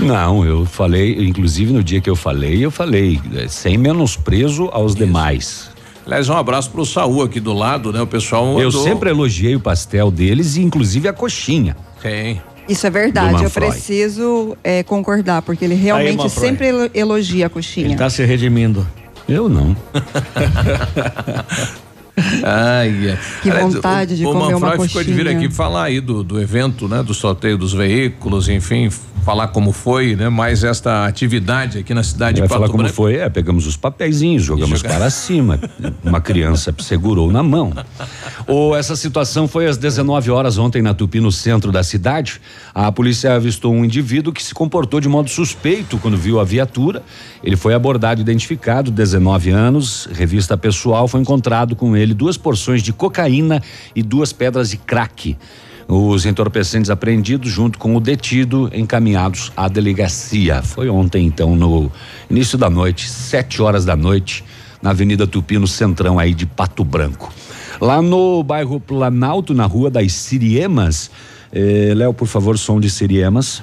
não, 0.06 0.46
eu 0.46 0.66
falei, 0.66 1.26
inclusive 1.26 1.72
no 1.72 1.82
dia 1.82 2.02
que 2.02 2.10
eu 2.10 2.16
falei, 2.16 2.64
eu 2.64 2.70
falei, 2.70 3.22
eh, 3.36 3.48
sem 3.48 3.78
menosprezo 3.78 4.70
aos 4.74 4.94
demais. 4.94 5.73
Aliás, 6.06 6.28
um 6.30 6.34
abraço 6.38 6.70
pro 6.70 6.86
Saúl 6.86 7.24
aqui 7.24 7.40
do 7.40 7.54
lado, 7.54 7.92
né? 7.94 8.02
O 8.02 8.08
pessoal 8.08 8.46
Eu 8.60 8.66
mandou- 8.68 8.84
sempre 8.84 9.10
elogiei 9.10 9.56
o 9.56 9.60
pastel 9.60 10.12
deles 10.12 10.56
e 10.58 10.62
inclusive 10.62 11.08
a 11.08 11.14
coxinha. 11.14 11.76
Tem. 12.02 12.42
Isso 12.68 12.86
é 12.88 12.90
verdade, 12.90 13.44
eu 13.44 13.50
preciso 13.50 14.58
é, 14.64 14.84
concordar, 14.84 15.42
porque 15.42 15.66
ele 15.66 15.76
realmente 15.76 16.18
Manfroy. 16.18 16.48
sempre 16.50 16.68
elo- 16.68 16.90
elogia 16.94 17.48
a 17.48 17.50
coxinha. 17.50 17.88
Ele 17.88 17.96
tá 17.96 18.10
se 18.10 18.24
redimindo. 18.26 18.88
Eu 19.28 19.48
não. 19.50 19.76
Ai, 22.44 23.10
é. 23.10 23.18
Que 23.42 23.50
vontade 23.52 24.16
de 24.16 24.26
o, 24.26 24.32
comer 24.32 24.54
o 24.54 24.58
uma 24.58 24.70
Manfroy 24.70 24.88
ficou 24.88 25.04
de 25.04 25.14
vir 25.14 25.24
coxinha. 25.26 25.46
aqui 25.46 25.54
falar 25.56 25.84
aí 25.86 26.00
do, 26.00 26.24
do 26.24 26.40
evento, 26.40 26.88
né? 26.88 27.02
Do 27.02 27.14
sorteio 27.14 27.58
dos 27.58 27.74
veículos, 27.74 28.48
enfim, 28.50 28.90
falar 29.24 29.48
como 29.48 29.72
foi, 29.72 30.16
né? 30.16 30.30
Mais 30.30 30.64
esta 30.64 31.06
atividade 31.06 31.80
aqui 31.80 31.94
na 31.94 32.04
cidade 32.04 32.40
Vai 32.40 32.48
de 32.48 32.50
Pato 32.50 32.54
falar 32.60 32.68
como 32.68 32.84
Branco. 32.84 32.96
foi? 32.96 33.16
É, 33.16 33.30
pegamos 33.30 33.66
os 33.66 33.76
papeizinhos, 33.78 34.44
jogamos 34.44 34.80
jogar- 34.82 34.98
para 34.98 35.10
cima. 35.10 35.60
Uma 36.04 36.22
criança 36.22 36.74
segurou 36.80 37.32
na 37.32 37.42
mão. 37.42 37.74
Ou 38.46 38.76
essa 38.76 38.96
situação 38.96 39.48
foi 39.48 39.66
às 39.68 39.78
19 39.78 40.30
horas 40.30 40.58
ontem 40.58 40.82
na 40.82 40.94
Tupi, 40.94 41.20
no 41.20 41.32
centro 41.32 41.72
da 41.72 41.84
cidade. 41.84 42.40
A 42.76 42.92
polícia 42.92 43.34
avistou 43.34 43.74
um 43.74 43.84
indivíduo 43.86 44.32
que 44.34 44.44
se 44.44 44.54
comportou 44.54 45.00
de 45.00 45.08
modo 45.10 45.30
suspeito 45.30 45.98
quando 45.98 46.18
viu 46.18 46.40
a 46.40 46.44
viatura. 46.44 47.02
Ele 47.44 47.56
foi 47.56 47.74
abordado, 47.74 48.20
e 48.20 48.24
identificado, 48.24 48.92
19 48.92 49.50
anos, 49.50 50.08
revista 50.14 50.56
pessoal, 50.58 51.08
foi 51.08 51.20
encontrado 51.22 51.76
com 51.76 51.96
ele 51.96 52.03
duas 52.12 52.38
porções 52.38 52.82
de 52.82 52.92
cocaína 52.92 53.62
e 53.96 54.02
duas 54.02 54.34
pedras 54.34 54.72
de 54.72 54.78
crack. 54.78 55.38
Os 55.88 56.26
entorpecentes 56.26 56.90
apreendidos 56.90 57.52
junto 57.52 57.78
com 57.78 57.96
o 57.96 58.00
detido 58.00 58.72
encaminhados 58.74 59.52
à 59.56 59.68
delegacia. 59.68 60.64
Foi 60.64 60.90
ontem, 60.90 61.28
então, 61.28 61.56
no 61.56 61.92
início 62.32 62.58
da 62.58 62.70
noite, 62.70 63.08
sete 63.08 63.62
horas 63.62 63.86
da 63.86 63.96
noite, 63.96 64.44
na 64.82 64.90
Avenida 64.90 65.28
Tupi, 65.28 65.60
no 65.60 65.68
centrão 65.68 66.18
aí 66.18 66.34
de 66.34 66.48
Pato 66.48 66.84
Branco. 66.84 67.32
Lá 67.80 68.02
no 68.02 68.44
bairro 68.44 68.80
Planalto, 68.80 69.54
na 69.54 69.66
Rua 69.66 69.92
das 69.92 70.14
Siriemas, 70.14 71.12
eh, 71.52 71.94
Léo, 71.96 72.14
por 72.14 72.28
favor, 72.28 72.58
som 72.58 72.80
de 72.80 72.90
Siriemas. 72.90 73.62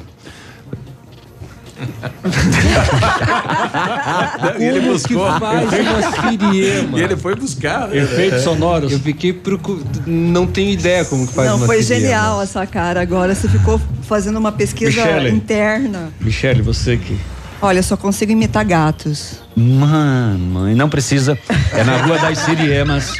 E 4.58 4.64
ele 4.64 4.80
Como 4.80 4.92
buscou. 4.92 5.32
que 5.32 5.40
faz 5.40 5.72
uma 5.86 6.30
siriema? 6.30 6.98
E 6.98 7.02
ele 7.02 7.16
foi 7.16 7.34
buscar. 7.34 7.88
né? 7.88 7.98
Efeitos 7.98 8.42
sonoros. 8.42 8.92
Eu 8.92 8.98
fiquei 9.00 9.32
procurando. 9.32 10.02
Não 10.06 10.46
tenho 10.46 10.70
ideia 10.70 11.04
como 11.04 11.26
que 11.26 11.32
faz 11.34 11.48
Não, 11.48 11.56
uma 11.56 11.66
foi 11.66 11.82
siriema. 11.82 12.06
genial 12.06 12.42
essa 12.42 12.66
cara 12.66 13.00
agora. 13.00 13.34
Você 13.34 13.48
ficou 13.48 13.80
fazendo 14.02 14.38
uma 14.38 14.52
pesquisa 14.52 15.04
Michele. 15.04 15.30
interna. 15.30 16.08
Michele, 16.20 16.62
você 16.62 16.96
que. 16.96 17.18
Olha, 17.62 17.78
eu 17.78 17.82
só 17.82 17.96
consigo 17.96 18.32
imitar 18.32 18.64
gatos. 18.64 19.34
Mano, 19.54 20.38
mãe, 20.38 20.74
não 20.74 20.88
precisa. 20.88 21.38
É 21.72 21.84
na 21.84 21.98
Rua 21.98 22.18
das 22.18 22.38
Siriemas. 22.38 23.12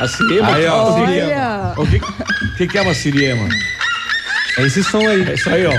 A 0.00 0.08
siriema? 0.08 0.54
Aí, 0.54 0.66
ó. 0.66 0.88
a 0.88 0.94
siriema. 1.06 1.74
O 1.76 1.86
que, 1.86 2.00
que, 2.58 2.66
que 2.66 2.78
é 2.78 2.82
uma 2.82 2.94
siriema? 2.94 3.48
É 4.56 4.62
esse 4.62 4.82
som 4.84 4.98
aí. 4.98 5.22
É 5.28 5.34
isso 5.34 5.50
aí, 5.50 5.66
ó. 5.66 5.72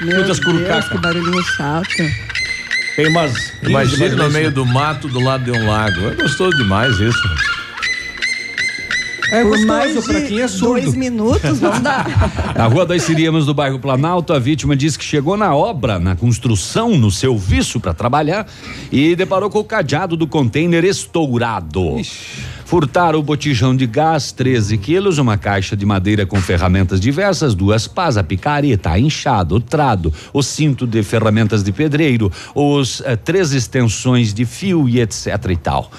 Meu 0.00 0.16
Muitas 0.16 0.38
Deus, 0.38 0.88
que 0.88 0.98
barulhinho 0.98 1.42
chato. 1.56 1.88
Tem 2.96 3.08
umas. 3.08 3.32
15 3.32 3.70
Imagina 3.70 3.98
mais 4.08 4.16
no 4.16 4.30
meio 4.30 4.50
do 4.50 4.66
mato, 4.66 5.08
do 5.08 5.20
lado 5.20 5.44
de 5.44 5.50
um 5.52 5.66
lago. 5.66 6.08
É 6.08 6.14
gostoso 6.14 6.56
demais 6.56 6.98
isso. 6.98 7.28
É 9.30 9.42
Por 9.42 9.58
mais 9.66 9.94
gostoso 9.94 10.08
pra 10.12 10.20
de 10.20 10.28
quem 10.28 10.40
é 10.40 10.48
surdo. 10.48 10.82
dois 10.82 10.94
minutos, 10.94 11.60
não 11.60 11.80
dá. 11.82 12.06
Na 12.56 12.66
Rua 12.66 12.86
das 12.86 13.02
Siriamas 13.02 13.44
do 13.44 13.52
bairro 13.52 13.78
Planalto, 13.78 14.32
a 14.32 14.38
vítima 14.38 14.74
diz 14.74 14.96
que 14.96 15.04
chegou 15.04 15.36
na 15.36 15.54
obra, 15.54 15.98
na 15.98 16.16
construção, 16.16 16.96
no 16.96 17.10
serviço 17.10 17.78
para 17.78 17.92
trabalhar 17.92 18.46
e 18.90 19.14
deparou 19.14 19.50
com 19.50 19.58
o 19.58 19.64
cadeado 19.64 20.16
do 20.16 20.26
container 20.26 20.82
estourado. 20.84 22.00
Furtaram 22.68 23.18
o 23.18 23.22
botijão 23.22 23.74
de 23.74 23.86
gás, 23.86 24.30
13 24.30 24.76
quilos, 24.76 25.16
uma 25.16 25.38
caixa 25.38 25.74
de 25.74 25.86
madeira 25.86 26.26
com 26.26 26.38
ferramentas 26.38 27.00
diversas, 27.00 27.54
duas 27.54 27.88
pás, 27.88 28.18
a 28.18 28.22
picareta, 28.22 28.90
a 28.90 29.00
enxada, 29.00 29.54
o 29.54 29.58
trado, 29.58 30.12
o 30.34 30.42
cinto 30.42 30.86
de 30.86 31.02
ferramentas 31.02 31.64
de 31.64 31.72
pedreiro, 31.72 32.30
os 32.54 33.00
eh, 33.06 33.16
três 33.16 33.54
extensões 33.54 34.34
de 34.34 34.44
fio 34.44 34.86
e 34.86 35.00
etc 35.00 35.46
e 35.48 35.56
tal. 35.56 35.90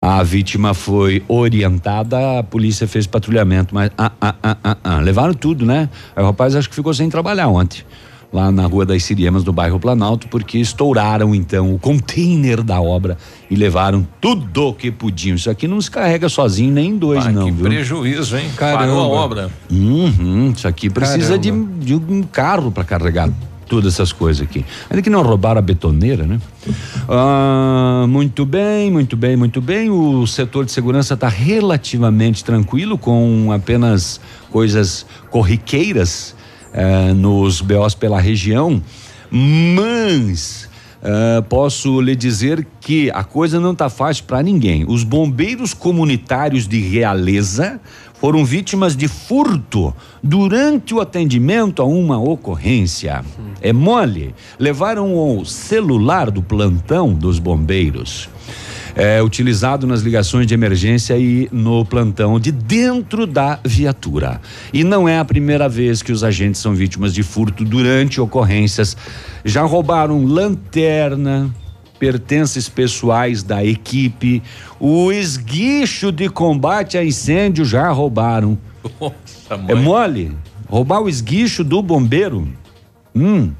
A 0.00 0.22
vítima 0.22 0.72
foi 0.72 1.22
orientada, 1.28 2.38
a 2.38 2.42
polícia 2.42 2.88
fez 2.88 3.06
patrulhamento, 3.06 3.74
mas 3.74 3.90
ah, 3.98 4.10
ah, 4.18 4.34
ah, 4.42 4.56
ah, 4.64 4.76
ah, 4.82 5.00
levaram 5.00 5.34
tudo, 5.34 5.66
né? 5.66 5.86
O 6.16 6.22
rapaz 6.22 6.56
acho 6.56 6.70
que 6.70 6.74
ficou 6.74 6.94
sem 6.94 7.10
trabalhar 7.10 7.48
ontem. 7.48 7.84
Lá 8.32 8.50
na 8.50 8.66
Rua 8.66 8.84
das 8.84 9.02
Siriemas, 9.04 9.44
no 9.44 9.52
bairro 9.52 9.78
Planalto, 9.80 10.28
porque 10.28 10.58
estouraram 10.58 11.34
então 11.34 11.74
o 11.74 11.78
container 11.78 12.62
da 12.62 12.80
obra 12.80 13.16
e 13.50 13.54
levaram 13.54 14.06
tudo 14.20 14.68
o 14.68 14.74
que 14.74 14.90
podiam. 14.90 15.36
Isso 15.36 15.48
aqui 15.48 15.66
não 15.66 15.80
se 15.80 15.90
carrega 15.90 16.28
sozinho 16.28 16.72
nem 16.72 16.96
dois, 16.96 17.24
Ah, 17.26 17.32
não, 17.32 17.44
que 17.46 17.50
viu? 17.52 17.64
prejuízo, 17.64 18.36
hein? 18.36 18.50
Caramba. 18.56 18.78
Parou 18.80 19.00
a 19.00 19.06
obra. 19.06 19.50
Uhum, 19.70 20.52
isso 20.54 20.66
aqui 20.68 20.90
precisa 20.90 21.38
de, 21.38 21.50
de 21.50 21.94
um 21.94 22.22
carro 22.22 22.70
para 22.70 22.84
carregar 22.84 23.30
todas 23.68 23.94
essas 23.94 24.12
coisas 24.12 24.42
aqui. 24.42 24.64
Ainda 24.88 25.02
que 25.02 25.10
não 25.10 25.22
roubaram 25.22 25.58
a 25.58 25.62
betoneira, 25.62 26.24
né? 26.24 26.38
Ah, 27.08 28.06
muito 28.08 28.44
bem, 28.46 28.90
muito 28.92 29.16
bem, 29.16 29.36
muito 29.36 29.60
bem. 29.60 29.90
O 29.90 30.24
setor 30.26 30.64
de 30.64 30.70
segurança 30.72 31.14
está 31.14 31.28
relativamente 31.28 32.44
tranquilo, 32.44 32.96
com 32.98 33.50
apenas 33.52 34.20
coisas 34.52 35.04
corriqueiras 35.30 36.35
eh, 36.72 37.12
nos 37.14 37.60
BOs 37.60 37.94
pela 37.94 38.20
região, 38.20 38.82
mas 39.30 40.68
ah, 41.08 41.40
posso 41.48 42.00
lhe 42.00 42.16
dizer 42.16 42.66
que 42.80 43.10
a 43.12 43.22
coisa 43.22 43.60
não 43.60 43.70
está 43.70 43.88
fácil 43.88 44.24
para 44.24 44.42
ninguém. 44.42 44.84
Os 44.88 45.04
bombeiros 45.04 45.72
comunitários 45.72 46.66
de 46.66 46.80
Realeza 46.80 47.80
foram 48.14 48.44
vítimas 48.44 48.96
de 48.96 49.06
furto 49.06 49.94
durante 50.20 50.92
o 50.92 51.00
atendimento 51.00 51.80
a 51.80 51.84
uma 51.84 52.18
ocorrência. 52.18 53.24
É 53.60 53.72
mole. 53.72 54.34
Levaram 54.58 55.14
o 55.14 55.44
celular 55.44 56.28
do 56.28 56.42
plantão 56.42 57.14
dos 57.14 57.38
bombeiros. 57.38 58.28
É 58.96 59.22
utilizado 59.22 59.86
nas 59.86 60.00
ligações 60.00 60.46
de 60.46 60.54
emergência 60.54 61.18
e 61.18 61.48
no 61.52 61.84
plantão 61.84 62.40
de 62.40 62.50
dentro 62.50 63.26
da 63.26 63.60
viatura. 63.62 64.40
E 64.72 64.82
não 64.82 65.06
é 65.06 65.18
a 65.18 65.24
primeira 65.24 65.68
vez 65.68 66.00
que 66.00 66.10
os 66.10 66.24
agentes 66.24 66.62
são 66.62 66.74
vítimas 66.74 67.12
de 67.12 67.22
furto 67.22 67.62
durante 67.62 68.18
ocorrências. 68.22 68.96
Já 69.44 69.62
roubaram 69.64 70.24
lanterna, 70.24 71.54
pertences 71.98 72.70
pessoais 72.70 73.42
da 73.42 73.62
equipe, 73.62 74.42
o 74.80 75.12
esguicho 75.12 76.10
de 76.10 76.30
combate 76.30 76.96
a 76.96 77.04
incêndio 77.04 77.66
já 77.66 77.90
roubaram. 77.90 78.56
Nossa, 78.98 79.62
É 79.68 79.74
mole? 79.74 80.32
Roubar 80.68 81.02
o 81.02 81.08
esguicho 81.08 81.62
do 81.62 81.82
bombeiro? 81.82 82.48
Hum. 83.14 83.52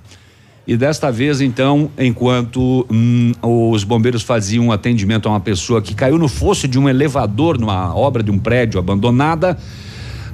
E 0.67 0.77
desta 0.77 1.13
vez, 1.13 1.41
então, 1.41 1.91
enquanto 1.97 2.85
hum, 2.91 3.33
os 3.41 3.85
bombeiros 3.85 4.23
faziam 4.23 4.67
um 4.67 4.73
atendimento 4.73 5.29
a 5.29 5.33
uma 5.33 5.41
pessoa 5.41 5.81
que 5.81 5.95
caiu 5.95 6.19
no 6.19 6.27
fosso 6.27 6.67
de 6.67 6.77
um 6.77 6.89
elevador 6.89 7.57
numa 7.57 7.95
obra 7.95 8.21
de 8.21 8.33
um 8.33 8.39
prédio 8.39 8.81
abandonada, 8.81 9.57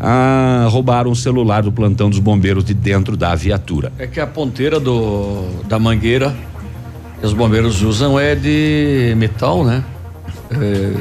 ah, 0.01 0.66
roubaram 0.71 1.11
o 1.11 1.16
celular 1.16 1.62
do 1.62 1.71
plantão 1.71 2.09
dos 2.09 2.18
bombeiros 2.18 2.64
de 2.64 2.73
dentro 2.73 3.14
da 3.14 3.35
viatura. 3.35 3.92
É 3.99 4.07
que 4.07 4.18
a 4.18 4.27
ponteira 4.27 4.81
do, 4.81 5.45
da 5.68 5.79
mangueira 5.79 6.35
que 7.21 7.27
os 7.27 7.35
bombeiros 7.35 7.83
usam 7.83 8.18
é 8.18 8.35
de 8.35 9.14
metal, 9.16 9.64
né? 9.64 9.85
É, 10.51 10.92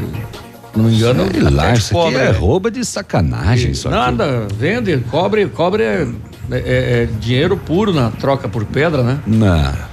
não 0.76 0.86
me 0.86 0.96
engano, 0.96 1.30
Sei 1.32 1.42
lá, 1.42 1.74
isso 1.74 1.86
aqui 1.98 2.06
cobre, 2.12 2.20
é 2.20 2.26
é. 2.26 2.32
rouba 2.32 2.72
de 2.72 2.86
sacanagem. 2.86 3.72
Isso 3.72 3.88
aqui. 3.88 3.98
Nada, 3.98 4.48
vende, 4.58 4.98
cobre, 5.10 5.46
cobre 5.48 5.84
é, 5.84 6.08
é- 6.52 6.58
é 7.04 7.10
dinheiro 7.20 7.58
puro 7.58 7.94
na 7.94 8.10
troca 8.12 8.48
por 8.48 8.66
pedra, 8.66 9.04
né? 9.04 9.20
Não. 9.28 9.92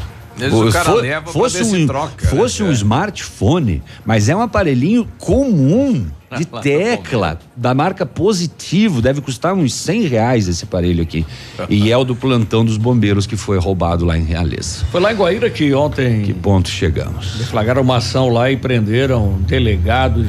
Cara 0.73 0.93
leva 0.95 1.23
pra 1.23 1.33
fosse 1.33 1.62
um, 1.64 1.85
troca, 1.88 2.12
né? 2.25 2.31
fosse 2.31 2.62
um 2.62 2.69
É. 2.71 2.73
smartphone, 2.73 3.83
mas 4.07 4.29
é 4.29 4.37
um 4.37 4.41
aparelhinho 4.41 5.05
comum 5.19 6.07
de 6.37 6.47
no 6.53 6.61
tecla 6.61 7.41
da 7.57 7.75
marca 7.75 8.07
Positivo, 8.07 9.03
deve 9.03 9.21
custar 9.21 9.53
uns 9.55 9.75
100 9.75 10.03
reais 10.07 10.47
esse 10.47 10.62
aparelho 10.62 11.03
aqui. 11.03 11.27
E 11.69 11.91
é 11.91 11.97
o 11.97 12.05
do 12.05 12.14
plantão 12.14 12.64
dos 12.64 12.77
bombeiros 12.77 13.27
que 13.27 13.37
foi 13.37 13.59
roubado 13.59 14.05
lá 14.05 14.17
em 14.17 14.23
Realeza. 14.23 14.85
Foi 14.93 15.01
lá 15.01 15.12
em 15.12 15.17
Guaíra 15.17 15.51
que 15.51 15.75
ontem 15.75 16.23
Que 16.23 16.33
ponto 16.33 16.69
chegamos? 16.69 17.35
deflagraram 17.38 17.83
uma 17.83 17.97
ação 17.97 18.29
lá 18.29 18.49
e 18.49 18.57
prenderam 18.57 19.38
delegado, 19.41 20.25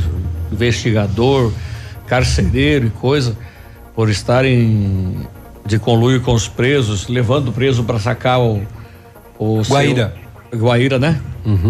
investigador, 0.51 1.51
carcereiro 2.07 2.87
e 2.87 2.89
coisa 2.89 3.35
por 3.95 4.09
estarem 4.09 5.17
de 5.65 5.77
conluio 5.77 6.21
com 6.21 6.33
os 6.33 6.47
presos, 6.47 7.07
levando 7.07 7.49
o 7.49 7.51
preso 7.51 7.83
para 7.83 7.99
sacar 7.99 8.39
o, 8.39 8.61
o 9.37 9.63
seu- 9.63 9.75
Guaíra. 9.75 10.13
Guaíra, 10.53 10.97
né? 10.97 11.19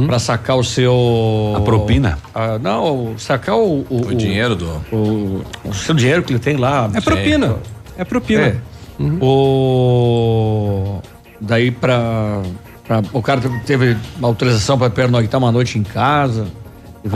Para 0.07 0.19
sacar 0.19 0.57
o 0.57 0.63
seu 0.63 1.53
A 1.55 1.61
propina? 1.61 2.17
Ah, 2.33 2.57
não, 2.61 3.13
sacar 3.17 3.55
o, 3.55 3.85
o, 3.89 4.07
O 4.09 4.15
dinheiro 4.15 4.55
do. 4.55 4.67
o, 4.91 5.43
o 5.63 5.73
seu 5.73 5.93
dinheiro 5.95 6.21
que 6.23 6.33
ele 6.33 6.39
tem 6.39 6.57
lá. 6.57 6.89
É 6.93 6.99
propina. 7.01 7.55
É 7.97 8.03
propina. 8.03 8.41
É. 8.41 8.55
O 9.89 10.99
daí 11.39 11.71
para 11.71 12.41
o 13.13 13.21
cara 13.21 13.41
teve 13.65 13.95
uma 14.17 14.27
autorização 14.27 14.77
para 14.77 14.89
pernoitar 14.89 15.39
uma 15.39 15.51
noite 15.51 15.77
em 15.77 15.83
casa. 15.83 16.47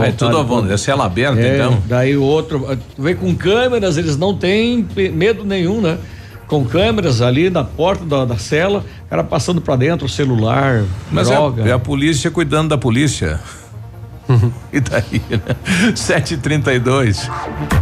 E 0.02 0.04
Ah, 0.04 0.08
é 0.08 0.12
tudo 0.12 0.44
vão- 0.44 0.70
é 0.70 0.76
cela 0.76 1.04
aberta, 1.06 1.40
É, 1.40 1.54
então. 1.56 1.82
Daí 1.86 2.16
o 2.16 2.22
outro 2.22 2.66
vem 2.98 3.14
com 3.14 3.34
câmeras, 3.34 3.96
eles 3.96 4.16
não 4.16 4.34
têm 4.36 4.86
medo 5.12 5.44
nenhum, 5.44 5.80
né? 5.80 5.98
Com 6.46 6.64
câmeras 6.64 7.22
ali 7.22 7.48
na 7.48 7.64
porta 7.64 8.04
da, 8.04 8.24
da 8.24 8.36
cela, 8.36 8.84
o 9.06 9.08
cara 9.08 9.24
passando 9.24 9.60
para 9.60 9.76
dentro 9.76 10.06
o 10.06 10.08
celular, 10.08 10.84
Mas 11.10 11.30
é, 11.30 11.34
droga. 11.34 11.64
a- 11.64 11.68
é 11.68 11.72
a 11.72 11.78
polícia 11.78 12.30
cuidando 12.30 12.68
da 12.68 12.78
polícia. 12.78 13.40
E 14.72 14.80
daí, 14.80 15.22
né? 15.30 15.56
7h32. 15.92 17.28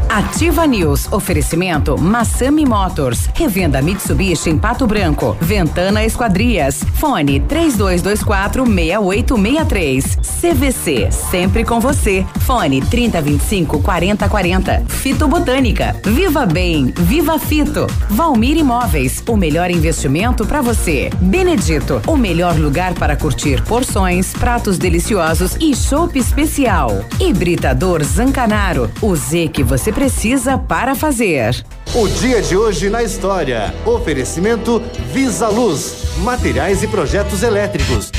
Ativa 0.08 0.66
News. 0.66 1.10
Oferecimento 1.12 1.98
Massami 1.98 2.66
Motors. 2.66 3.28
Revenda 3.34 3.80
Mitsubishi 3.80 4.50
em 4.50 4.58
Pato 4.58 4.86
Branco. 4.86 5.36
Ventana 5.40 6.04
Esquadrias. 6.04 6.82
Fone 6.94 7.40
3224 7.40 8.64
6863. 8.64 10.18
CVC. 10.40 11.10
Sempre 11.10 11.64
com 11.64 11.80
você. 11.80 12.26
Fone 12.40 12.80
3025 12.80 13.80
4040. 13.80 14.84
Fito 14.88 15.28
Botânica. 15.28 15.96
Viva 16.04 16.44
Bem. 16.44 16.92
Viva 16.96 17.38
Fito. 17.38 17.86
Valmir 18.10 18.56
Imóveis. 18.56 19.22
O 19.28 19.36
melhor 19.36 19.70
investimento 19.70 20.44
para 20.44 20.60
você. 20.60 21.10
Benedito. 21.20 22.02
O 22.06 22.16
melhor 22.16 22.56
lugar 22.58 22.94
para 22.94 23.16
curtir 23.16 23.62
porções, 23.62 24.32
pratos 24.32 24.76
deliciosos 24.76 25.56
e 25.60 25.74
chopp 25.74 26.18
especial. 26.32 27.04
Hibridador 27.20 28.02
Zancanaro. 28.02 28.90
O 29.02 29.14
Z 29.14 29.48
que 29.48 29.62
você 29.62 29.92
precisa 29.92 30.56
para 30.56 30.94
fazer. 30.94 31.62
O 31.94 32.08
dia 32.08 32.40
de 32.40 32.56
hoje 32.56 32.88
na 32.88 33.02
história. 33.02 33.74
Oferecimento 33.84 34.82
Visa 35.12 35.48
Luz, 35.48 36.16
materiais 36.18 36.82
e 36.82 36.88
projetos 36.88 37.42
elétricos. 37.42 38.10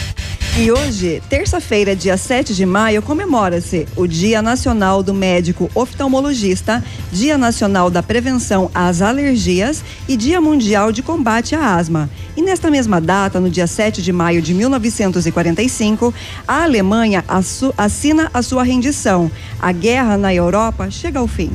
E 0.55 0.71
hoje, 0.71 1.19
terça-feira, 1.27 1.95
dia 1.95 2.15
7 2.15 2.53
de 2.53 2.63
maio, 2.63 3.01
comemora-se 3.01 3.87
o 3.95 4.05
Dia 4.05 4.39
Nacional 4.39 5.01
do 5.01 5.11
Médico 5.11 5.67
Oftalmologista, 5.73 6.83
Dia 7.11 7.39
Nacional 7.39 7.89
da 7.89 8.03
Prevenção 8.03 8.69
às 8.71 9.01
Alergias 9.01 9.83
e 10.07 10.15
Dia 10.15 10.39
Mundial 10.39 10.91
de 10.91 11.01
Combate 11.01 11.55
à 11.55 11.75
Asma. 11.75 12.07
E 12.37 12.41
nesta 12.43 12.69
mesma 12.69 13.01
data, 13.01 13.39
no 13.39 13.49
dia 13.49 13.65
7 13.65 13.99
de 14.03 14.13
maio 14.13 14.43
de 14.43 14.53
1945, 14.53 16.13
a 16.47 16.61
Alemanha 16.63 17.25
assina 17.75 18.29
a 18.31 18.43
sua 18.43 18.61
rendição. 18.61 19.31
A 19.59 19.71
guerra 19.71 20.17
na 20.17 20.31
Europa 20.35 20.87
chega 20.91 21.17
ao 21.17 21.27
fim. 21.27 21.49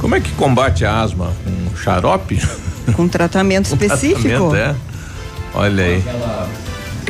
Como 0.00 0.16
é 0.16 0.20
que 0.20 0.32
combate 0.32 0.84
a 0.84 1.02
asma? 1.02 1.32
Um 1.46 1.76
xarope? 1.76 2.42
Com 2.96 3.06
tratamento 3.06 3.66
específico. 3.70 4.50
Tratamento, 4.50 4.56
é? 4.56 4.74
Olha 5.54 5.84
aí. 5.84 6.04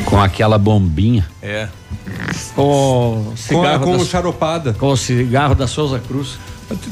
Com 0.05 0.19
aquela 0.21 0.57
bombinha. 0.57 1.25
É. 1.41 1.67
Com 2.55 3.25
Com, 3.27 3.33
cigarro, 3.35 3.83
com 3.83 3.97
da, 3.97 4.05
charopada. 4.05 4.73
com 4.73 4.87
o 4.87 4.97
cigarro 4.97 5.55
da 5.55 5.67
Souza 5.67 5.99
Cruz. 5.99 6.37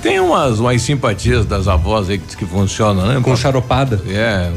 Tem 0.02 0.20
umas, 0.20 0.60
umas 0.60 0.82
simpatias 0.82 1.46
das 1.46 1.68
avós 1.68 2.10
aí 2.10 2.18
que, 2.18 2.36
que 2.36 2.46
funcionam, 2.48 3.06
né? 3.06 3.20
Com 3.22 3.36
charopada. 3.36 4.02
É. 4.08 4.52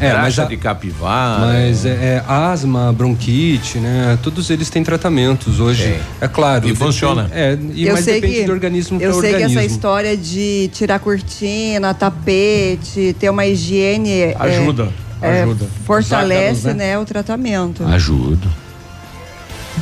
É, 0.00 0.08
graxa 0.08 0.22
mas 0.22 0.38
a- 0.38 0.44
de 0.46 0.56
capivara. 0.56 1.40
Mas 1.46 1.84
é, 1.84 1.90
é 1.90 2.24
asma, 2.26 2.90
bronquite, 2.90 3.76
né? 3.78 4.18
Todos 4.22 4.48
eles 4.48 4.70
têm 4.70 4.82
tratamentos 4.82 5.60
hoje. 5.60 5.82
Tem. 5.84 5.98
É 6.18 6.26
claro. 6.28 6.64
E 6.64 6.72
depende- 6.72 6.78
funciona. 6.82 7.28
É, 7.30 7.58
e, 7.74 7.90
mas 7.90 8.06
depende 8.06 8.44
do 8.44 8.52
organismo 8.52 8.98
eu 9.02 9.10
para 9.12 9.20
sei 9.20 9.32
organismo. 9.34 9.60
que 9.60 9.66
essa 9.66 9.74
história 9.74 10.16
de 10.16 10.70
tirar 10.72 10.98
cortina, 10.98 11.92
tapete, 11.92 13.14
ter 13.20 13.28
uma 13.28 13.44
higiene 13.46 14.10
é, 14.12 14.36
Ajuda, 14.38 14.84
é, 14.84 15.13
ajuda. 15.20 15.66
fortalece, 15.84 16.60
ácaros, 16.60 16.76
né? 16.76 16.98
o 16.98 17.04
tratamento. 17.04 17.84
Ajuda. 17.84 18.48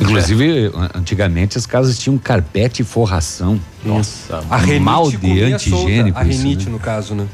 Inclusive, 0.01 0.71
antigamente 0.93 1.57
as 1.57 1.65
casas 1.65 1.97
tinham 1.99 2.17
carpete 2.17 2.81
e 2.81 2.85
forração. 2.85 3.59
Nossa. 3.85 4.43
A 4.49 4.57
renite 4.57 4.79
mal 4.79 5.11
de 5.11 5.43
antigênico 5.43 6.17
A 6.17 6.25
isso, 6.25 6.65
né? 6.65 6.71
no 6.71 6.79
caso, 6.79 7.13
né? 7.13 7.27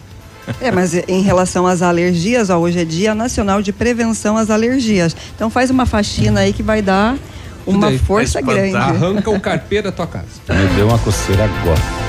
É, 0.60 0.72
mas 0.72 0.94
em 1.08 1.22
relação 1.22 1.68
às 1.68 1.82
alergias, 1.82 2.50
ó, 2.50 2.58
hoje 2.58 2.80
é 2.80 2.86
Dia 2.86 3.14
Nacional 3.14 3.62
de 3.62 3.72
Prevenção 3.72 4.36
às 4.36 4.50
Alergias. 4.50 5.16
Então 5.36 5.50
faz 5.50 5.70
uma 5.70 5.86
faxina 5.86 6.42
aí 6.42 6.54
que 6.54 6.64
vai 6.64 6.82
dar 6.82 7.18
uma 7.68 7.92
força 8.00 8.42
grande. 8.42 8.76
Arranca 8.76 9.30
o 9.30 9.40
carpê 9.40 9.82
da 9.82 9.92
tua 9.92 10.08
casa. 10.08 10.26
Me 10.50 10.76
deu 10.76 10.88
uma 10.88 10.98
coceira 10.98 11.46
agora. 11.46 12.09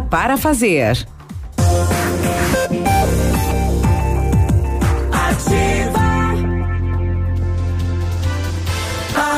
para 0.00 0.36
fazer. 0.36 1.04
Ativa. 5.10 6.00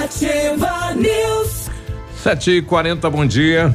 Ativa 0.02 0.94
News. 0.94 1.70
Sete 2.22 2.50
e 2.50 2.62
quarenta, 2.62 3.08
bom 3.08 3.24
dia. 3.24 3.74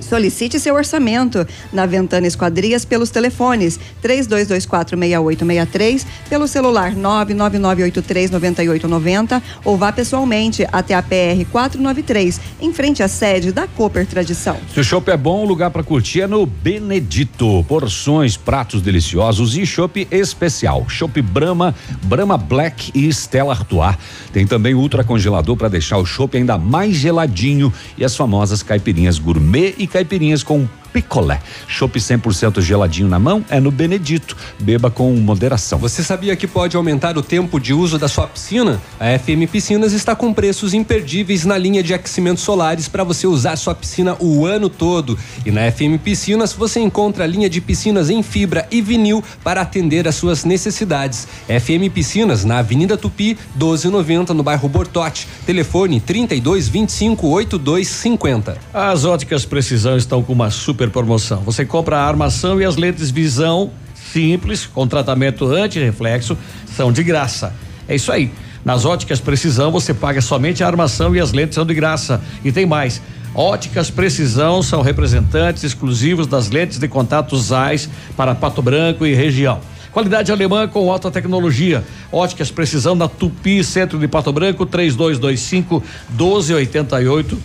Solicite 0.00 0.58
seu 0.58 0.74
orçamento 0.74 1.46
na 1.72 1.86
Ventana 1.86 2.26
Esquadrias 2.26 2.84
pelos 2.84 3.10
telefones 3.10 3.78
32246863, 4.02 6.04
pelo 6.28 6.48
celular 6.48 6.92
999839890 6.94 9.40
ou 9.64 9.76
vá 9.76 9.92
pessoalmente 9.92 10.66
até 10.72 10.94
a 10.94 11.02
PR 11.02 11.44
493, 11.50 12.40
em 12.60 12.72
frente 12.72 13.02
à 13.02 13.08
sede 13.08 13.50
da 13.52 13.66
Cooper 13.66 14.06
Tradição. 14.06 14.56
Se 14.72 14.80
o 14.80 14.84
chopp 14.84 15.10
é 15.10 15.16
bom, 15.16 15.44
o 15.44 15.46
lugar 15.46 15.70
para 15.70 15.82
curtir 15.82 16.20
é 16.22 16.26
no 16.26 16.46
Benedito. 16.46 17.64
Porções, 17.68 18.34
pratos 18.36 18.80
deliciosos 18.80 19.56
e 19.56 19.66
chopp 19.66 20.06
especial. 20.10 20.86
Chopp 20.88 21.20
Brahma, 21.20 21.74
Brahma 22.02 22.38
Black 22.38 22.90
e 22.94 23.08
Stella 23.08 23.52
Artois. 23.52 23.96
Tem 24.32 24.46
também 24.46 24.74
ultra 24.74 25.04
congelador 25.04 25.56
para 25.56 25.68
deixar 25.68 25.98
o 25.98 26.06
chopp 26.06 26.34
ainda 26.36 26.56
mais 26.56 26.96
geladinho 26.96 27.72
e 27.96 28.04
as 28.04 28.16
famosas 28.16 28.62
caipirinhas 28.62 29.18
gourmet 29.18 29.74
e 29.82 29.86
caipirinhas 29.86 30.42
com 30.42 30.68
picolé. 30.92 31.40
Chopp 31.66 31.98
100% 31.98 32.60
geladinho 32.60 33.08
na 33.08 33.18
mão 33.18 33.44
é 33.48 33.58
no 33.58 33.70
Benedito. 33.70 34.36
Beba 34.60 34.90
com 34.90 35.12
moderação. 35.16 35.78
Você 35.78 36.02
sabia 36.02 36.36
que 36.36 36.46
pode 36.46 36.76
aumentar 36.76 37.16
o 37.16 37.22
tempo 37.22 37.58
de 37.58 37.72
uso 37.72 37.98
da 37.98 38.08
sua 38.08 38.26
piscina? 38.26 38.80
A 39.00 39.18
FM 39.18 39.50
Piscinas 39.50 39.92
está 39.92 40.14
com 40.14 40.32
preços 40.32 40.74
imperdíveis 40.74 41.44
na 41.44 41.56
linha 41.56 41.82
de 41.82 41.94
aquecimentos 41.94 42.42
solares 42.42 42.88
para 42.88 43.04
você 43.04 43.26
usar 43.26 43.56
sua 43.56 43.74
piscina 43.74 44.16
o 44.20 44.46
ano 44.46 44.68
todo. 44.68 45.18
E 45.46 45.50
na 45.50 45.70
FM 45.70 46.02
Piscinas 46.02 46.52
você 46.52 46.80
encontra 46.80 47.24
a 47.24 47.26
linha 47.26 47.48
de 47.48 47.60
piscinas 47.60 48.10
em 48.10 48.22
fibra 48.22 48.66
e 48.70 48.82
vinil 48.82 49.22
para 49.42 49.60
atender 49.60 50.06
às 50.06 50.14
suas 50.14 50.44
necessidades. 50.44 51.26
FM 51.46 51.92
Piscinas 51.92 52.44
na 52.44 52.58
Avenida 52.58 52.96
Tupi, 52.96 53.38
1290 53.54 54.34
no 54.34 54.42
bairro 54.42 54.68
Bortote. 54.68 55.26
Telefone 55.46 56.00
32 56.00 56.68
25 56.68 57.28
82 57.28 57.88
50. 57.88 58.56
As 58.72 59.04
óticas 59.04 59.44
Precisão 59.44 59.96
estão 59.96 60.22
com 60.22 60.32
uma 60.32 60.50
super 60.50 60.81
promoção. 60.90 61.40
Você 61.42 61.64
compra 61.64 61.98
a 61.98 62.06
armação 62.06 62.60
e 62.60 62.64
as 62.64 62.76
lentes 62.76 63.10
visão 63.10 63.70
simples, 64.12 64.66
com 64.66 64.86
tratamento 64.86 65.46
anti-reflexo, 65.46 66.36
são 66.66 66.92
de 66.92 67.02
graça. 67.02 67.54
É 67.88 67.94
isso 67.94 68.12
aí. 68.12 68.30
Nas 68.64 68.84
óticas 68.84 69.20
Precisão 69.20 69.72
você 69.72 69.92
paga 69.92 70.20
somente 70.20 70.62
a 70.62 70.66
armação 70.66 71.14
e 71.16 71.20
as 71.20 71.32
lentes 71.32 71.54
são 71.54 71.66
de 71.66 71.74
graça. 71.74 72.20
E 72.44 72.52
tem 72.52 72.66
mais. 72.66 73.02
Óticas 73.34 73.90
Precisão 73.90 74.62
são 74.62 74.82
representantes 74.82 75.64
exclusivos 75.64 76.26
das 76.26 76.50
lentes 76.50 76.78
de 76.78 76.86
contato 76.86 77.36
ZAIS 77.36 77.88
para 78.16 78.34
Pato 78.34 78.60
Branco 78.60 79.06
e 79.06 79.14
região. 79.14 79.60
Qualidade 79.90 80.30
alemã 80.30 80.68
com 80.68 80.90
alta 80.90 81.10
tecnologia. 81.10 81.84
Óticas 82.10 82.50
Precisão 82.50 82.94
na 82.94 83.08
Tupi, 83.08 83.64
centro 83.64 83.98
de 83.98 84.06
Pato 84.06 84.32
Branco, 84.32 84.64
3225 84.64 85.82
1288. 86.10 87.38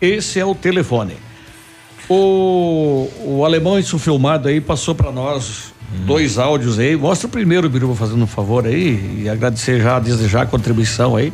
Esse 0.00 0.40
é 0.40 0.44
o 0.44 0.54
telefone. 0.54 1.14
O, 2.08 3.08
o 3.24 3.44
alemão 3.44 3.78
isso 3.78 3.98
filmado 3.98 4.48
aí 4.48 4.60
passou 4.60 4.94
para 4.94 5.10
nós 5.10 5.72
dois 6.06 6.38
áudios 6.38 6.78
aí. 6.78 6.96
Mostra 6.96 7.26
o 7.26 7.30
primeiro, 7.30 7.68
Biruba, 7.68 7.94
fazendo 7.94 8.22
um 8.22 8.26
favor 8.26 8.66
aí 8.66 9.22
e 9.22 9.28
agradecer 9.28 9.80
já, 9.80 9.98
desejar 9.98 10.42
a 10.42 10.46
contribuição 10.46 11.16
aí. 11.16 11.32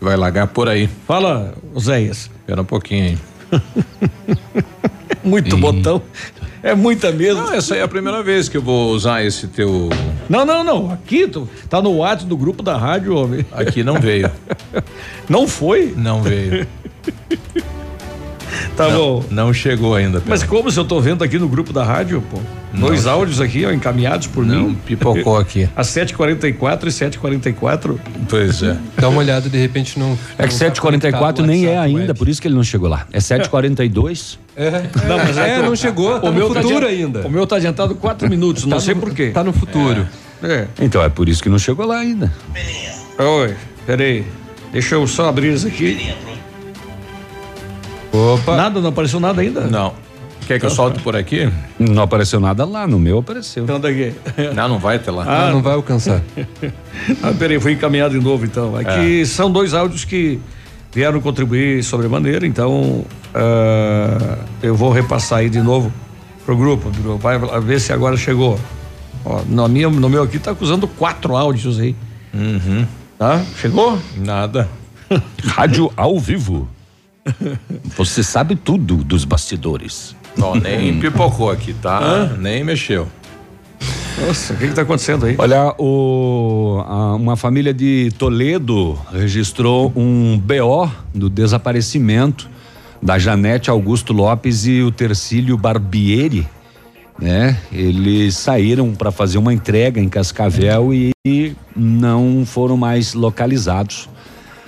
Vai 0.00 0.16
largar 0.16 0.48
por 0.48 0.68
aí. 0.68 0.88
Fala, 1.06 1.54
Zéias. 1.78 2.30
Espera 2.40 2.60
um 2.60 2.64
pouquinho 2.64 3.04
aí. 3.04 3.18
Muito 5.22 5.56
botão. 5.56 6.02
É 6.62 6.74
muita 6.74 7.10
mesmo. 7.10 7.42
Não, 7.42 7.54
essa 7.54 7.74
aí 7.74 7.80
é 7.80 7.82
a 7.82 7.88
primeira 7.88 8.22
vez 8.22 8.48
que 8.48 8.56
eu 8.56 8.62
vou 8.62 8.90
usar 8.92 9.24
esse 9.24 9.48
teu. 9.48 9.90
Não, 10.28 10.44
não, 10.44 10.62
não. 10.62 10.92
Aqui 10.92 11.26
tu, 11.26 11.48
tá 11.68 11.82
no 11.82 11.96
WhatsApp 11.96 12.26
do 12.26 12.36
grupo 12.36 12.62
da 12.62 12.76
rádio, 12.76 13.16
homem. 13.16 13.44
Aqui 13.50 13.82
não 13.82 14.00
veio. 14.00 14.30
Não 15.28 15.48
foi? 15.48 15.94
Não 15.96 16.22
veio. 16.22 16.66
Tá 18.76 18.88
não, 18.88 18.98
bom. 18.98 19.24
Não 19.30 19.52
chegou 19.52 19.94
ainda. 19.94 20.14
Pedro. 20.18 20.30
Mas 20.30 20.42
como 20.42 20.70
se 20.70 20.78
eu 20.80 20.84
tô 20.84 21.00
vendo 21.00 21.22
aqui 21.22 21.38
no 21.38 21.46
grupo 21.48 21.72
da 21.72 21.84
rádio, 21.84 22.22
pô? 22.30 22.38
Dois 22.72 23.04
Não. 23.04 23.12
áudios 23.12 23.38
aqui, 23.40 23.66
ó, 23.66 23.70
encaminhados 23.70 24.26
por 24.28 24.46
Não, 24.46 24.68
mim. 24.70 24.78
pipocou 24.86 25.36
aqui. 25.38 25.68
Às 25.76 25.88
7h44 25.88 26.84
e 26.86 26.90
7h44. 26.90 27.98
Pois 28.28 28.62
é. 28.62 28.76
Dá 28.96 29.08
uma 29.10 29.18
olhada, 29.18 29.48
de 29.50 29.58
repente 29.58 29.98
não. 29.98 30.12
É 30.12 30.46
que 30.46 30.52
não 30.54 30.58
tá 30.58 30.64
744 30.74 31.44
nem 31.44 31.66
é 31.66 31.76
o 31.76 31.80
ainda, 31.82 31.98
WhatsApp 32.00 32.18
por 32.18 32.28
isso 32.28 32.40
que 32.40 32.48
ele 32.48 32.54
não 32.54 32.64
chegou 32.64 32.88
lá. 32.88 33.06
É 33.12 33.20
742. 33.20 34.38
web. 34.56 34.66
É, 34.76 35.06
Não, 35.08 35.18
mas 35.18 35.36
é 35.38 35.50
é, 35.50 35.62
não 35.62 35.76
chegou, 35.76 36.18
tá 36.20 36.30
no 36.30 36.40
tá 36.54 36.60
futuro 36.62 36.86
adiant- 36.86 37.04
ainda. 37.04 37.26
O 37.26 37.30
meu 37.30 37.46
tá 37.46 37.56
adiantado 37.56 37.94
quatro 37.94 38.28
minutos, 38.28 38.64
não 38.66 38.78
Tá 38.78 38.80
sei 38.82 38.94
no- 38.94 39.00
por 39.00 39.14
quê. 39.14 39.30
Tá 39.34 39.44
no 39.44 39.52
futuro. 39.52 40.06
É. 40.42 40.66
Então 40.80 41.02
é 41.02 41.08
por 41.10 41.28
isso 41.28 41.42
que 41.42 41.48
não 41.50 41.58
chegou 41.58 41.86
lá 41.86 41.98
ainda. 41.98 42.32
Oi, 43.18 43.54
peraí. 43.86 44.24
Deixa 44.72 44.94
eu 44.94 45.06
só 45.06 45.28
abrir 45.28 45.52
isso 45.52 45.66
aqui. 45.66 46.14
Opa. 48.12 48.56
Nada, 48.56 48.80
não 48.80 48.90
apareceu 48.90 49.18
nada 49.20 49.40
ainda? 49.40 49.62
Não. 49.62 49.92
Quer 50.46 50.58
que 50.58 50.66
eu 50.66 50.70
solte 50.70 51.00
por 51.00 51.14
aqui? 51.16 51.48
Não 51.78 52.02
apareceu 52.02 52.40
nada 52.40 52.64
lá, 52.64 52.86
no 52.86 52.98
meu 52.98 53.18
apareceu. 53.18 53.62
Então 53.64 53.78
daqui. 53.80 54.12
Não, 54.54 54.68
não 54.68 54.78
vai 54.78 54.96
até 54.96 55.10
lá. 55.10 55.24
Ah, 55.26 55.50
não 55.50 55.62
vai 55.62 55.74
alcançar. 55.74 56.20
Ah, 57.22 57.32
peraí, 57.36 57.58
fui 57.58 57.72
encaminhado 57.72 58.16
de 58.18 58.24
novo 58.24 58.44
então. 58.44 58.76
Aqui 58.76 59.22
É. 59.22 59.24
são 59.24 59.50
dois 59.50 59.72
áudios 59.74 60.04
que 60.04 60.38
vieram 60.92 61.20
contribuir 61.20 61.82
sobremaneira, 61.82 62.46
então 62.46 63.04
ah, 63.34 64.38
eu 64.62 64.74
vou 64.76 64.92
repassar 64.92 65.38
aí 65.40 65.48
de 65.50 65.60
novo 65.60 65.92
pro 66.44 66.56
grupo, 66.56 66.90
Biru. 66.90 67.16
vai 67.18 67.38
ver 67.60 67.80
se 67.80 67.92
agora 67.92 68.16
chegou. 68.16 68.58
Ó, 69.24 69.40
no, 69.48 69.66
minha, 69.68 69.88
no 69.88 70.08
meu 70.08 70.22
aqui 70.22 70.38
tá 70.38 70.50
acusando 70.52 70.86
quatro 70.86 71.34
áudios 71.36 71.80
aí. 71.80 71.94
Uhum. 72.34 72.84
Tá? 73.18 73.40
Chegou? 73.56 73.98
Nada. 74.16 74.68
Rádio 75.44 75.90
ao 75.96 76.18
vivo. 76.20 76.68
Você 77.96 78.22
sabe 78.22 78.56
tudo 78.56 78.96
dos 78.96 79.24
bastidores. 79.24 80.14
Ó, 80.40 80.54
nem 80.54 80.98
pipocou 80.98 81.50
aqui, 81.50 81.72
tá? 81.74 82.30
Nem 82.38 82.64
mexeu. 82.64 83.06
Nossa, 84.26 84.52
o 84.52 84.56
que 84.56 84.64
está 84.66 84.82
acontecendo 84.82 85.26
aí? 85.26 85.34
Olha, 85.38 85.74
o, 85.78 86.82
a- 86.86 87.14
uma 87.16 87.36
família 87.36 87.72
de 87.74 88.10
Toledo 88.18 88.98
registrou 89.12 89.92
um 89.96 90.38
BO 90.38 90.90
do 91.14 91.28
desaparecimento 91.28 92.48
da 93.02 93.18
Janete 93.18 93.68
Augusto 93.70 94.12
Lopes 94.12 94.66
e 94.66 94.80
o 94.82 94.90
Tercílio 94.92 95.56
Barbieri, 95.56 96.46
né? 97.20 97.58
Eles 97.72 98.36
saíram 98.36 98.92
para 98.94 99.10
fazer 99.10 99.38
uma 99.38 99.52
entrega 99.52 100.00
em 100.00 100.08
Cascavel 100.08 100.90
e 100.94 101.56
não 101.74 102.44
foram 102.46 102.76
mais 102.76 103.14
localizados. 103.14 104.08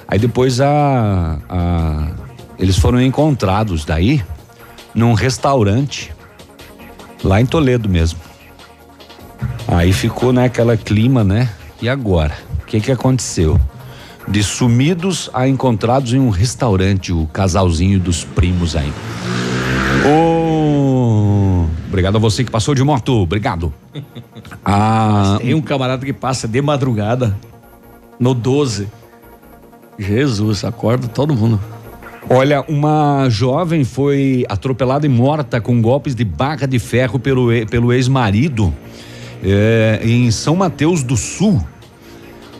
Aí 0.08 0.18
depois 0.18 0.60
a, 0.60 1.38
a- 1.48 2.08
eles 2.64 2.78
foram 2.78 2.98
encontrados 2.98 3.84
daí 3.84 4.24
num 4.94 5.12
restaurante 5.12 6.10
lá 7.22 7.38
em 7.38 7.44
Toledo 7.44 7.90
mesmo. 7.90 8.18
Aí 9.68 9.92
ficou 9.92 10.32
naquela 10.32 10.74
clima, 10.74 11.22
né? 11.22 11.50
E 11.82 11.90
agora? 11.90 12.34
O 12.62 12.64
que 12.64 12.80
que 12.80 12.90
aconteceu? 12.90 13.60
De 14.26 14.42
sumidos 14.42 15.28
a 15.34 15.46
encontrados 15.46 16.14
em 16.14 16.18
um 16.18 16.30
restaurante, 16.30 17.12
o 17.12 17.26
casalzinho 17.26 18.00
dos 18.00 18.24
primos 18.24 18.74
aí. 18.74 18.90
Ô, 20.06 21.66
Obrigado 21.86 22.16
a 22.16 22.18
você 22.18 22.42
que 22.42 22.50
passou 22.50 22.74
de 22.74 22.82
moto, 22.82 23.12
obrigado. 23.12 23.72
Ah, 24.66 25.36
Tem 25.38 25.52
um 25.52 25.60
camarada 25.60 26.04
que 26.06 26.12
passa 26.12 26.48
de 26.48 26.62
madrugada 26.62 27.36
no 28.18 28.32
12. 28.32 28.88
Jesus, 29.98 30.64
acorda 30.64 31.06
todo 31.06 31.34
mundo. 31.34 31.60
Olha, 32.28 32.64
uma 32.68 33.28
jovem 33.28 33.84
foi 33.84 34.44
atropelada 34.48 35.04
e 35.06 35.08
morta 35.08 35.60
com 35.60 35.80
golpes 35.80 36.14
de 36.14 36.24
barra 36.24 36.66
de 36.66 36.78
ferro 36.78 37.18
pelo, 37.18 37.48
pelo 37.66 37.92
ex-marido 37.92 38.72
eh, 39.42 40.00
em 40.02 40.30
São 40.30 40.56
Mateus 40.56 41.02
do 41.02 41.16
Sul. 41.16 41.62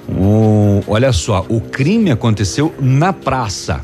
O- 0.08 0.82
olha 0.86 1.12
só, 1.12 1.46
o 1.48 1.60
crime 1.62 2.10
aconteceu 2.10 2.74
na 2.78 3.12
praça 3.12 3.80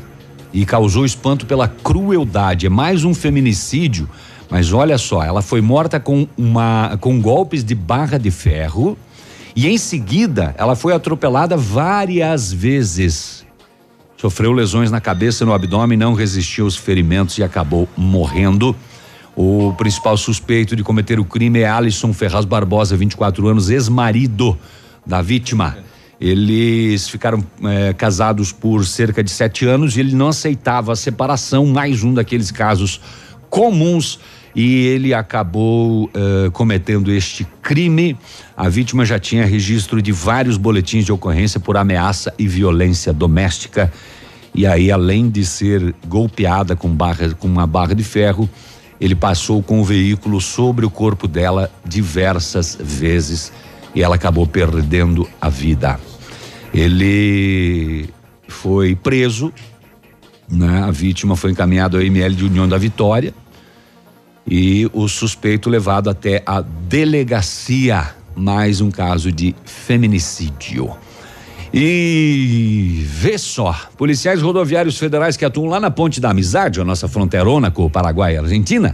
e 0.53 0.65
causou 0.65 1.03
espanto 1.03 1.47
pela 1.47 1.67
crueldade. 1.67 2.67
É 2.67 2.69
mais 2.69 3.03
um 3.03 3.13
feminicídio, 3.13 4.07
mas 4.51 4.71
olha 4.71 4.99
só, 4.99 5.23
ela 5.23 5.41
foi 5.41 5.61
morta 5.61 5.99
com 5.99 6.27
uma 6.37 6.95
com 7.01 7.19
golpes 7.19 7.63
de 7.63 7.73
barra 7.73 8.19
de 8.19 8.29
ferro 8.29 8.95
e 9.55 9.67
em 9.67 9.79
seguida 9.79 10.53
ela 10.59 10.75
foi 10.75 10.93
atropelada 10.93 11.57
várias 11.57 12.53
vezes. 12.53 13.40
Sofreu 14.21 14.51
lesões 14.51 14.91
na 14.91 15.01
cabeça 15.01 15.43
e 15.43 15.47
no 15.47 15.51
abdômen, 15.51 15.97
não 15.97 16.13
resistiu 16.13 16.65
aos 16.65 16.75
ferimentos 16.75 17.39
e 17.39 17.43
acabou 17.43 17.89
morrendo. 17.97 18.75
O 19.35 19.73
principal 19.73 20.15
suspeito 20.15 20.75
de 20.75 20.83
cometer 20.83 21.19
o 21.19 21.25
crime 21.25 21.61
é 21.61 21.67
Alisson 21.67 22.13
Ferraz 22.13 22.45
Barbosa, 22.45 22.95
24 22.95 23.47
anos, 23.47 23.71
ex-marido 23.71 24.55
da 25.03 25.23
vítima. 25.23 25.75
Eles 26.19 27.09
ficaram 27.09 27.43
eh, 27.63 27.93
casados 27.93 28.51
por 28.51 28.85
cerca 28.85 29.23
de 29.23 29.31
sete 29.31 29.65
anos 29.65 29.97
e 29.97 30.01
ele 30.01 30.13
não 30.13 30.27
aceitava 30.27 30.93
a 30.93 30.95
separação, 30.95 31.65
mais 31.65 32.03
um 32.03 32.13
daqueles 32.13 32.51
casos 32.51 33.01
comuns 33.49 34.19
e 34.55 34.85
ele 34.87 35.13
acabou 35.13 36.09
eh, 36.13 36.49
cometendo 36.51 37.11
este 37.11 37.45
crime. 37.61 38.17
A 38.55 38.67
vítima 38.67 39.05
já 39.05 39.17
tinha 39.17 39.45
registro 39.45 40.01
de 40.01 40.11
vários 40.11 40.57
boletins 40.57 41.05
de 41.05 41.11
ocorrência 41.11 41.59
por 41.59 41.77
ameaça 41.77 42.33
e 42.37 42.47
violência 42.47 43.13
doméstica. 43.13 43.91
E 44.53 44.65
aí, 44.67 44.91
além 44.91 45.29
de 45.29 45.45
ser 45.45 45.95
golpeada 46.05 46.75
com 46.75 46.89
barra, 46.89 47.29
com 47.33 47.47
uma 47.47 47.65
barra 47.65 47.95
de 47.95 48.03
ferro, 48.03 48.49
ele 48.99 49.15
passou 49.15 49.63
com 49.63 49.79
o 49.79 49.83
veículo 49.83 50.41
sobre 50.41 50.85
o 50.85 50.89
corpo 50.89 51.27
dela 51.27 51.71
diversas 51.85 52.77
vezes 52.79 53.51
e 53.95 54.03
ela 54.03 54.15
acabou 54.15 54.45
perdendo 54.45 55.27
a 55.39 55.49
vida. 55.49 55.99
Ele 56.73 58.09
foi 58.47 58.95
preso, 58.95 59.51
né? 60.49 60.83
A 60.83 60.91
vítima 60.91 61.35
foi 61.35 61.51
encaminhada 61.51 61.97
ao 61.97 62.03
ML 62.03 62.35
de 62.35 62.45
União 62.45 62.67
da 62.67 62.77
Vitória 62.77 63.33
e 64.47 64.89
o 64.93 65.07
suspeito 65.07 65.69
levado 65.69 66.09
até 66.09 66.41
a 66.45 66.61
delegacia, 66.61 68.15
mais 68.35 68.81
um 68.81 68.91
caso 68.91 69.31
de 69.31 69.55
feminicídio. 69.65 70.91
E 71.73 73.01
vê 73.05 73.37
só, 73.37 73.73
policiais 73.97 74.41
rodoviários 74.41 74.97
federais 74.97 75.37
que 75.37 75.45
atuam 75.45 75.69
lá 75.69 75.79
na 75.79 75.89
Ponte 75.89 76.19
da 76.19 76.31
Amizade, 76.31 76.81
a 76.81 76.83
nossa 76.83 77.07
fronteirona 77.07 77.71
com 77.71 77.85
o 77.85 77.89
Paraguai 77.89 78.33
e 78.33 78.37
a 78.37 78.41
Argentina, 78.41 78.93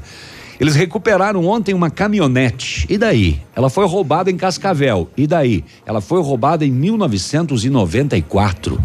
eles 0.59 0.75
recuperaram 0.75 1.43
ontem 1.45 1.73
uma 1.73 1.89
caminhonete. 1.89 2.85
E 2.89 2.97
daí? 2.97 3.41
Ela 3.55 3.69
foi 3.69 3.87
roubada 3.87 4.29
em 4.31 4.37
Cascavel. 4.37 5.09
E 5.15 5.27
daí? 5.27 5.63
Ela 5.85 6.01
foi 6.01 6.21
roubada 6.21 6.65
em 6.65 6.71
1994. 6.71 8.83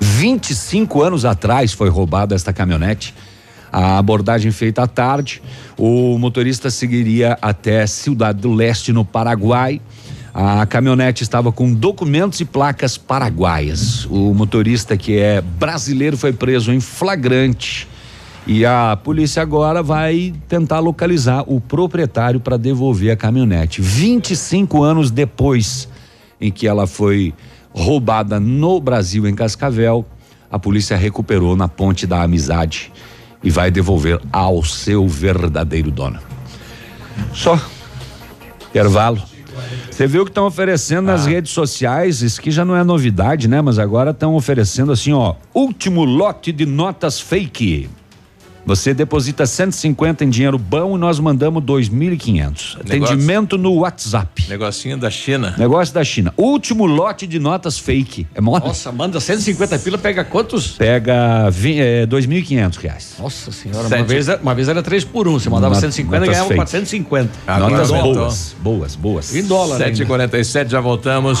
25 0.00 1.02
anos 1.02 1.24
atrás 1.24 1.72
foi 1.72 1.88
roubada 1.88 2.34
esta 2.34 2.52
caminhonete. 2.52 3.14
A 3.72 3.96
abordagem 3.96 4.52
feita 4.52 4.82
à 4.82 4.86
tarde, 4.86 5.42
o 5.78 6.18
motorista 6.18 6.70
seguiria 6.70 7.38
até 7.40 7.86
Cidade 7.86 8.42
do 8.42 8.52
Leste, 8.52 8.92
no 8.92 9.02
Paraguai. 9.02 9.80
A 10.34 10.66
caminhonete 10.66 11.22
estava 11.22 11.50
com 11.50 11.72
documentos 11.72 12.38
e 12.40 12.44
placas 12.44 12.98
paraguaias. 12.98 14.04
O 14.10 14.34
motorista, 14.34 14.94
que 14.94 15.18
é 15.18 15.40
brasileiro, 15.40 16.18
foi 16.18 16.34
preso 16.34 16.70
em 16.70 16.80
flagrante. 16.80 17.88
E 18.46 18.66
a 18.66 18.98
polícia 19.02 19.40
agora 19.40 19.82
vai 19.82 20.34
tentar 20.48 20.80
localizar 20.80 21.44
o 21.46 21.58
proprietário 21.58 22.40
para 22.40 22.58
devolver 22.58 23.10
a 23.10 23.16
caminhonete. 23.16 23.80
25 23.80 24.82
anos 24.82 25.10
depois 25.10 25.88
em 26.38 26.50
que 26.50 26.66
ela 26.66 26.86
foi 26.86 27.32
roubada 27.72 28.38
no 28.38 28.80
Brasil, 28.80 29.26
em 29.26 29.34
Cascavel, 29.34 30.04
a 30.50 30.58
polícia 30.58 30.94
recuperou 30.94 31.56
na 31.56 31.68
Ponte 31.68 32.06
da 32.06 32.22
Amizade 32.22 32.92
e 33.42 33.50
vai 33.50 33.70
devolver 33.70 34.20
ao 34.32 34.62
seu 34.64 35.06
verdadeiro 35.06 35.90
dono. 35.90 36.18
Só. 37.32 37.58
Intervalo. 38.70 39.22
Você 39.90 40.06
viu 40.06 40.24
que 40.24 40.30
estão 40.30 40.46
oferecendo 40.46 41.06
nas 41.06 41.26
redes 41.26 41.52
sociais, 41.52 42.22
isso 42.22 42.40
que 42.40 42.50
já 42.50 42.64
não 42.64 42.74
é 42.74 42.82
novidade, 42.82 43.46
né? 43.46 43.60
Mas 43.60 43.78
agora 43.78 44.10
estão 44.10 44.34
oferecendo 44.34 44.90
assim, 44.90 45.12
ó, 45.12 45.34
último 45.54 46.04
lote 46.04 46.50
de 46.50 46.64
notas 46.64 47.20
fake. 47.20 47.90
Você 48.64 48.94
deposita 48.94 49.44
150 49.44 50.24
em 50.24 50.30
dinheiro 50.30 50.56
bom 50.58 50.96
e 50.96 50.98
nós 51.00 51.18
mandamos 51.18 51.62
2.500. 51.64 52.80
Atendimento 52.80 53.58
no 53.58 53.74
WhatsApp. 53.74 54.48
Negocinho 54.48 54.96
da 54.96 55.10
China. 55.10 55.54
Negócio 55.58 55.92
da 55.92 56.04
China. 56.04 56.32
Último 56.36 56.86
lote 56.86 57.26
de 57.26 57.38
notas 57.38 57.78
fake. 57.78 58.26
É 58.34 58.40
moda? 58.40 58.66
Nossa, 58.66 58.92
manda 58.92 59.18
150 59.20 59.78
pila, 59.80 59.98
pega 59.98 60.24
quantos? 60.24 60.68
Pega 60.72 61.48
é, 61.64 62.06
2.500 62.06 62.76
reais. 62.76 63.14
Nossa 63.18 63.50
senhora, 63.50 63.88
Sete. 63.88 64.00
uma 64.00 64.06
vez, 64.06 64.28
uma 64.28 64.54
vez 64.54 64.68
era 64.68 64.82
3 64.82 65.04
por 65.04 65.26
1. 65.26 65.30
Um. 65.34 65.38
Você 65.38 65.50
mandava 65.50 65.74
Not- 65.74 65.80
150 65.80 66.24
e 66.24 66.28
ganhava 66.28 66.48
fake. 66.48 66.56
450. 66.60 67.30
Agora 67.46 67.70
Notas 67.70 67.90
boas, 67.90 68.56
boas, 68.60 68.96
boas. 68.96 69.34
Em 69.34 69.42
dólar. 69.44 69.82
ainda. 69.82 70.04
7h47, 70.04 70.68
já 70.70 70.80
voltamos. 70.80 71.40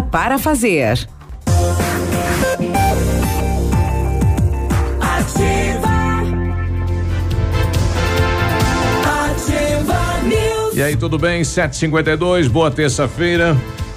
para 0.00 0.38
fazer. 0.38 1.08
Ativa. 5.00 5.88
Ativa 9.04 10.22
News. 10.22 10.76
E 10.76 10.82
aí, 10.82 10.96
tudo 10.96 11.18
bem? 11.18 11.42
752, 11.42 12.48
boa 12.48 12.70
terça-feira. 12.70 13.56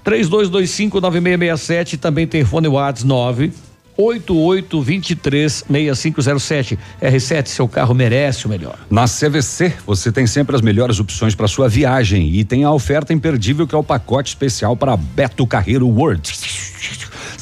32259667, 0.05 1.99
também 1.99 2.25
telefone 2.25 2.69
WhatsApp 2.69 3.05
9 3.05 3.66
88236507. 3.97 6.77
R7, 7.01 7.47
seu 7.47 7.67
carro 7.67 7.93
merece 7.93 8.45
o 8.45 8.49
melhor. 8.49 8.79
Na 8.89 9.03
CVC, 9.05 9.73
você 9.85 10.09
tem 10.11 10.25
sempre 10.27 10.55
as 10.55 10.61
melhores 10.61 10.99
opções 10.99 11.35
para 11.35 11.47
sua 11.47 11.67
viagem 11.67 12.33
e 12.33 12.43
tem 12.43 12.63
a 12.63 12.71
oferta 12.71 13.13
imperdível 13.13 13.67
que 13.67 13.75
é 13.75 13.77
o 13.77 13.83
pacote 13.83 14.29
especial 14.29 14.77
para 14.77 14.95
Beto 14.95 15.47
Carreiro 15.47 15.87
World. 15.87 16.31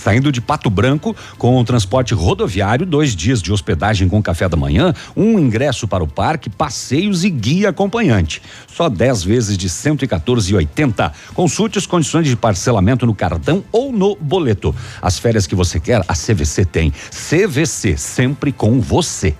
Saindo 0.06 0.32
de 0.32 0.40
Pato 0.40 0.70
Branco 0.70 1.16
com 1.36 1.60
o 1.60 1.64
transporte 1.66 2.14
rodoviário, 2.14 2.86
dois 2.86 3.16
dias 3.16 3.42
de 3.42 3.52
hospedagem 3.52 4.08
com 4.08 4.22
café 4.22 4.48
da 4.48 4.56
manhã, 4.56 4.94
um 5.18 5.40
ingresso 5.40 5.88
para 5.88 6.04
o 6.04 6.08
parque, 6.08 6.48
passeios 6.48 7.24
e 7.24 7.30
guia 7.32 7.70
acompanhante. 7.70 8.40
Só 8.68 8.88
10 8.88 9.24
vezes 9.24 9.58
de 9.58 9.68
114,80. 9.68 11.12
Consulte 11.34 11.80
as 11.80 11.88
condições 11.88 12.28
de 12.28 12.36
parcelamento 12.36 13.08
no 13.08 13.16
cartão 13.16 13.64
ou 13.72 13.92
no 13.92 14.16
boleto. 14.16 14.76
As 15.02 15.18
férias 15.18 15.48
que 15.48 15.56
você 15.56 15.80
quer, 15.80 16.04
a 16.08 16.14
CVC 16.14 16.66
tem. 16.66 16.94
CVC, 17.10 17.98
sempre 17.98 18.52
com 18.52 18.80
você. 18.80 19.34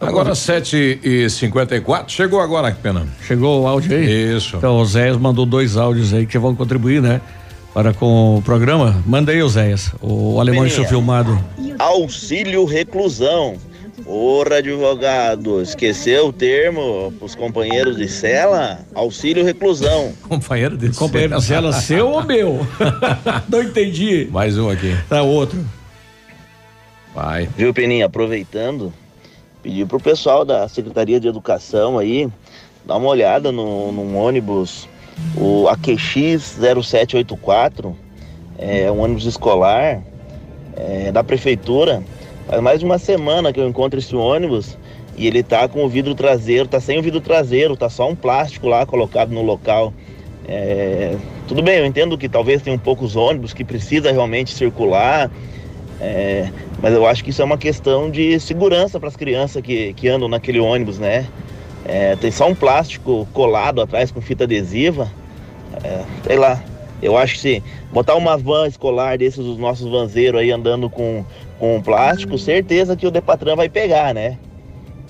Agora 0.00 0.32
7 0.34 1.00
e 1.02 1.28
54 1.28 2.12
Chegou 2.12 2.40
agora, 2.40 2.70
que 2.70 2.80
pena. 2.80 3.06
Chegou 3.22 3.62
o 3.62 3.66
áudio 3.66 3.96
aí? 3.96 4.36
Isso. 4.36 4.56
Então, 4.56 4.80
o 4.80 4.84
Zéias 4.84 5.16
mandou 5.16 5.44
dois 5.44 5.76
áudios 5.76 6.12
aí 6.12 6.26
que 6.26 6.38
vão 6.38 6.54
contribuir, 6.54 7.02
né? 7.02 7.20
Para 7.72 7.92
com 7.92 8.38
o 8.38 8.42
programa. 8.42 9.02
Manda 9.06 9.32
aí, 9.32 9.48
Zéias. 9.48 9.92
O 10.00 10.40
alemão 10.40 10.66
está 10.66 10.84
filmado. 10.84 11.38
Auxílio 11.78 12.64
reclusão. 12.64 13.56
Porra, 14.04 14.56
advogado, 14.56 15.60
esqueceu 15.60 16.28
o 16.28 16.32
termo 16.32 17.12
pros 17.18 17.34
companheiros 17.34 17.96
de 17.98 18.08
cela? 18.08 18.80
Auxílio 18.94 19.44
reclusão. 19.44 20.14
Companheiro 20.26 20.78
de 20.78 20.96
Companheiro 20.96 21.36
de 21.36 21.44
cela 21.44 21.72
seu 21.72 22.08
ou 22.08 22.24
meu? 22.24 22.66
Não 23.48 23.62
entendi. 23.62 24.26
Mais 24.30 24.56
um 24.56 24.70
aqui. 24.70 24.96
Tá 25.10 25.22
outro. 25.22 25.62
Vai. 27.14 27.50
Viu, 27.54 27.74
Peninha? 27.74 28.06
Aproveitando, 28.06 28.94
pedir 29.62 29.86
pro 29.86 30.00
pessoal 30.00 30.42
da 30.42 30.66
Secretaria 30.68 31.20
de 31.20 31.28
Educação 31.28 31.98
aí 31.98 32.30
dar 32.86 32.96
uma 32.96 33.08
olhada 33.10 33.52
no, 33.52 33.92
num 33.92 34.16
ônibus, 34.16 34.88
o 35.36 35.68
AQX 35.68 36.58
0784, 36.58 37.96
é 38.58 38.90
um 38.90 39.00
ônibus 39.00 39.24
escolar 39.24 40.02
é, 40.76 41.12
da 41.12 41.22
prefeitura. 41.22 42.02
Faz 42.46 42.62
mais 42.62 42.80
de 42.80 42.84
uma 42.84 42.98
semana 42.98 43.52
que 43.52 43.60
eu 43.60 43.68
encontro 43.68 43.98
esse 43.98 44.14
ônibus 44.16 44.76
e 45.16 45.26
ele 45.26 45.42
tá 45.42 45.68
com 45.68 45.84
o 45.84 45.88
vidro 45.88 46.14
traseiro, 46.14 46.68
tá 46.68 46.80
sem 46.80 46.98
o 46.98 47.02
vidro 47.02 47.20
traseiro, 47.20 47.76
tá 47.76 47.88
só 47.90 48.08
um 48.08 48.14
plástico 48.14 48.68
lá 48.68 48.86
colocado 48.86 49.30
no 49.30 49.42
local. 49.42 49.92
É, 50.46 51.16
tudo 51.46 51.62
bem, 51.62 51.78
eu 51.78 51.86
entendo 51.86 52.16
que 52.16 52.28
talvez 52.28 52.62
tenha 52.62 52.74
um 52.74 52.78
poucos 52.78 53.16
ônibus 53.16 53.52
que 53.52 53.64
precisa 53.64 54.10
realmente 54.10 54.54
circular, 54.54 55.30
é, 56.00 56.50
mas 56.80 56.94
eu 56.94 57.06
acho 57.06 57.22
que 57.22 57.30
isso 57.30 57.42
é 57.42 57.44
uma 57.44 57.58
questão 57.58 58.10
de 58.10 58.38
segurança 58.40 58.98
para 58.98 59.08
as 59.08 59.16
crianças 59.16 59.60
que, 59.60 59.92
que 59.94 60.08
andam 60.08 60.28
naquele 60.28 60.60
ônibus, 60.60 60.98
né? 60.98 61.26
É, 61.88 62.14
tem 62.16 62.30
só 62.30 62.46
um 62.46 62.54
plástico 62.54 63.26
colado 63.32 63.80
atrás 63.80 64.10
com 64.10 64.20
fita 64.20 64.44
adesiva, 64.44 65.10
é, 65.82 66.04
sei 66.22 66.36
lá. 66.36 66.62
Eu 67.00 67.16
acho 67.16 67.34
que 67.34 67.40
se 67.40 67.62
botar 67.92 68.14
uma 68.16 68.36
van 68.36 68.66
escolar 68.66 69.16
desses 69.16 69.42
dos 69.42 69.56
nossos 69.56 69.90
vanzeiros 69.90 70.40
aí 70.40 70.50
andando 70.50 70.90
com, 70.90 71.24
com 71.58 71.80
plástico, 71.80 72.36
certeza 72.36 72.96
que 72.96 73.06
o 73.06 73.10
Depatran 73.10 73.56
vai 73.56 73.68
pegar, 73.68 74.12
né? 74.12 74.36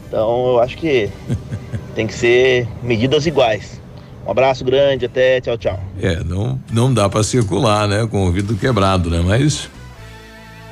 Então 0.06 0.46
eu 0.48 0.60
acho 0.60 0.76
que 0.76 1.10
tem 1.96 2.06
que 2.06 2.14
ser 2.14 2.68
medidas 2.82 3.26
iguais. 3.26 3.80
Um 4.24 4.30
abraço 4.30 4.64
grande, 4.64 5.06
até 5.06 5.40
tchau, 5.40 5.56
tchau. 5.56 5.80
É, 6.00 6.22
não, 6.22 6.60
não 6.70 6.92
dá 6.92 7.08
para 7.08 7.24
circular, 7.24 7.88
né? 7.88 8.06
Com 8.06 8.26
o 8.26 8.30
vidro 8.30 8.54
quebrado, 8.56 9.08
né? 9.08 9.22
Mas. 9.24 9.70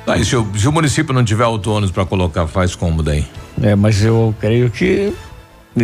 Tá, 0.05 0.15
e 0.15 0.23
se, 0.23 0.35
o, 0.35 0.47
se 0.55 0.67
o 0.67 0.71
município 0.71 1.13
não 1.13 1.25
tiver 1.25 1.43
autônomos 1.43 1.91
para 1.91 2.05
colocar, 2.05 2.47
faz 2.47 2.75
como 2.75 3.01
daí? 3.01 3.25
É, 3.61 3.75
mas 3.75 4.05
eu 4.05 4.33
creio 4.39 4.69
que 4.69 5.11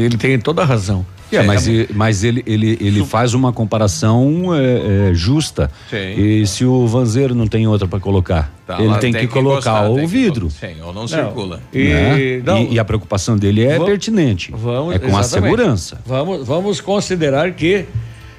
ele 0.01 0.17
tem 0.17 0.37
toda 0.39 0.61
a 0.61 0.65
razão. 0.65 1.05
É, 1.31 1.41
mas, 1.41 1.67
mas 1.95 2.23
ele, 2.23 2.43
ele, 2.45 2.77
ele 2.79 3.03
faz 3.05 3.33
uma 3.33 3.51
comparação 3.51 4.53
é, 4.53 5.09
é, 5.09 5.13
justa. 5.15 5.71
Sim. 5.89 5.97
E 6.15 6.45
se 6.45 6.63
o 6.63 6.85
vanzeiro 6.85 7.33
não 7.33 7.47
tem 7.47 7.65
outra 7.67 7.87
para 7.87 7.99
colocar, 7.99 8.53
Tá, 8.67 8.77
ele 8.77 8.87
lá 8.89 8.99
tem, 8.99 9.11
que 9.11 9.25
colocar 9.25 9.71
encostar, 9.71 9.91
o 9.91 9.95
tem 9.95 10.05
que 10.05 10.11
vidro. 10.11 10.47
colo- 10.47 10.51
Sim, 10.51 10.81
ou 10.83 10.93
não, 10.93 11.07
circula. 11.07 11.59
E, 11.73 11.87
né? 11.89 12.41
não, 12.45 12.59
E- 12.59 12.73
e 12.73 12.79
a 12.79 12.85
preocupação 12.85 13.35
dele 13.35 13.63
é 13.65 13.73
Vamos- 13.73 13.87
pertinente. 13.87 14.51
Vamos, 14.55 14.93
é 14.95 14.99
com 14.99 15.07
a 15.07 15.21
exatamente. 15.21 15.31
segurança. 15.51 16.01
Vamos, 16.05 16.45
vamos 16.47 16.79
considerar 16.79 17.51
que 17.53 17.85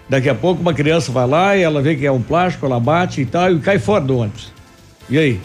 daqui 0.09 0.29
a 0.29 0.35
pouco 0.35 0.63
uma 0.63 0.73
criança 0.73 1.11
vai 1.11 1.27
lá 1.27 1.57
e 1.57 1.63
ela 1.63 1.83
vê 1.83 1.97
que 1.97 2.07
é 2.07 2.13
um 2.13 2.23
plástico, 2.23 2.65
ela 2.65 2.79
bate 2.79 3.23
e 3.23 3.27
tal 3.27 3.51
e 3.53 3.59
cai 3.59 3.81
fora 3.81 4.05
do 4.05 4.19
ônibus. 4.19 4.53
E 5.11 5.19
aí? 5.19 5.41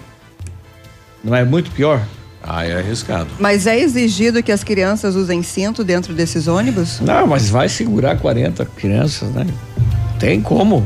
Não 1.24 1.36
é 1.36 1.44
muito 1.44 1.72
pior? 1.72 2.04
Ah, 2.42 2.66
é 2.66 2.78
arriscado. 2.80 3.28
Mas 3.40 3.68
é 3.68 3.80
exigido 3.80 4.42
que 4.42 4.52
as 4.52 4.64
crianças 4.64 5.16
usem 5.16 5.44
cinto 5.44 5.84
dentro 5.84 6.14
desses 6.14 6.48
ônibus? 6.48 7.00
Não, 7.02 7.28
mas 7.28 7.50
vai 7.50 7.68
segurar 7.70 8.18
40 8.18 8.66
crianças, 8.66 9.30
né? 9.32 9.46
Tem 10.20 10.42
como. 10.42 10.86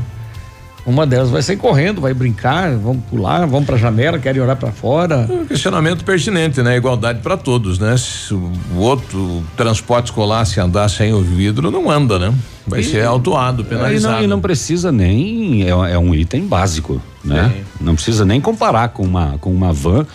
Uma 0.85 1.07
delas 1.07 1.29
vai 1.29 1.41
sair 1.41 1.55
correndo, 1.55 2.01
vai 2.01 2.13
brincar, 2.13 2.75
vamos 2.75 3.05
pular, 3.05 3.45
vamos 3.47 3.65
pra 3.65 3.77
janela, 3.77 4.19
querem 4.19 4.41
olhar 4.41 4.57
pra 4.57 4.69
fora. 4.69 5.25
Um 5.29 5.45
questionamento 5.45 6.03
pertinente, 6.03 6.61
né? 6.61 6.75
Igualdade 6.75 7.19
para 7.21 7.37
todos, 7.37 7.79
né? 7.79 7.95
Se 7.97 8.33
o 8.33 8.51
outro 8.77 9.41
transporte 9.55 10.07
escolar 10.07 10.43
se 10.45 10.59
andar 10.59 10.89
sem 10.89 11.13
o 11.13 11.21
vidro, 11.21 11.71
não 11.71 11.89
anda, 11.89 12.19
né? 12.19 12.33
Vai 12.67 12.81
E- 12.81 12.83
ser 12.83 13.05
autuado, 13.05 13.61
E 13.61 13.65
penalizado. 13.65 14.15
não, 14.17 14.23
e 14.23 14.27
não 14.27 14.41
precisa 14.41 14.91
nem. 14.91 15.63
É, 15.63 15.69
é 15.69 15.97
um 15.97 16.13
item 16.13 16.45
básico, 16.45 17.01
né? 17.23 17.53
Sim. 17.55 17.63
Não 17.79 17.95
precisa 17.95 18.25
nem 18.25 18.41
comparar 18.41 18.89
com 18.89 19.03
uma, 19.03 19.37
com 19.39 19.53
uma 19.53 19.71
van. 19.71 20.05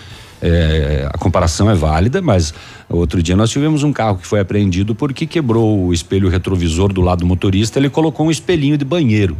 É, 0.41 1.09
a 1.12 1.18
comparação 1.18 1.70
é 1.70 1.74
válida, 1.74 2.22
mas 2.22 2.55
outro 2.89 3.22
dia 3.22 3.36
nós 3.36 3.51
tivemos 3.51 3.82
um 3.82 3.93
carro 3.93 4.18
que 4.18 4.26
foi 4.26 4.41
apreendido 4.41 4.95
porque 4.95 5.26
quebrou 5.26 5.86
o 5.86 5.93
espelho 5.93 6.28
retrovisor 6.28 6.93
do 6.93 7.01
lado 7.01 7.20
do 7.20 7.26
motorista. 7.26 7.78
Ele 7.78 7.91
colocou 7.91 8.26
um 8.26 8.30
espelhinho 8.30 8.76
de 8.76 8.84
banheiro, 8.84 9.36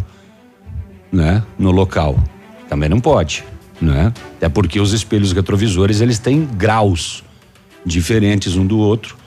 né? 1.13 1.43
No 1.59 1.71
local. 1.71 2.19
Também 2.69 2.89
não 2.89 3.01
pode, 3.01 3.45
né? 3.81 4.13
É 4.41 4.49
porque 4.49 4.81
os 4.81 4.93
espelhos 4.93 5.33
retrovisores 5.33 6.01
eles 6.01 6.19
têm 6.19 6.45
graus 6.45 7.23
diferentes 7.85 8.57
um 8.57 8.67
do 8.67 8.79
outro. 8.79 9.18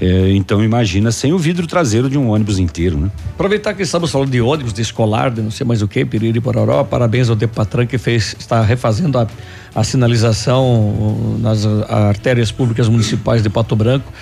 É, 0.00 0.30
então 0.32 0.62
imagina 0.62 1.10
sem 1.10 1.32
o 1.32 1.38
vidro 1.38 1.66
traseiro 1.66 2.08
de 2.08 2.16
um 2.16 2.30
ônibus 2.30 2.58
inteiro, 2.60 2.96
né? 2.96 3.10
Aproveitar 3.34 3.74
que 3.74 3.82
estamos 3.82 4.10
falando 4.12 4.30
de 4.30 4.40
ônibus, 4.40 4.72
de 4.72 4.80
escolar, 4.80 5.28
de 5.30 5.42
não 5.42 5.50
sei 5.50 5.66
mais 5.66 5.82
o 5.82 5.88
que, 5.88 6.04
Piriri 6.04 6.40
Pororó, 6.40 6.84
parabéns 6.84 7.28
ao 7.28 7.34
Depatran 7.34 7.84
que 7.84 7.98
fez, 7.98 8.36
está 8.38 8.62
refazendo 8.62 9.18
a, 9.18 9.26
a 9.74 9.82
sinalização 9.82 10.64
uh, 10.64 11.38
nas 11.40 11.64
uh, 11.64 11.84
artérias 11.88 12.52
públicas 12.52 12.88
municipais 12.88 13.42
de 13.42 13.50
Pato 13.50 13.74
Branco, 13.74 14.12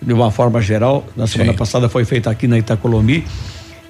de 0.00 0.12
uma 0.12 0.30
forma 0.30 0.62
geral. 0.62 1.04
Na 1.16 1.26
semana 1.26 1.50
Sim. 1.50 1.58
passada 1.58 1.88
foi 1.88 2.04
feita 2.04 2.30
aqui 2.30 2.46
na 2.46 2.56
Itacolomi 2.56 3.24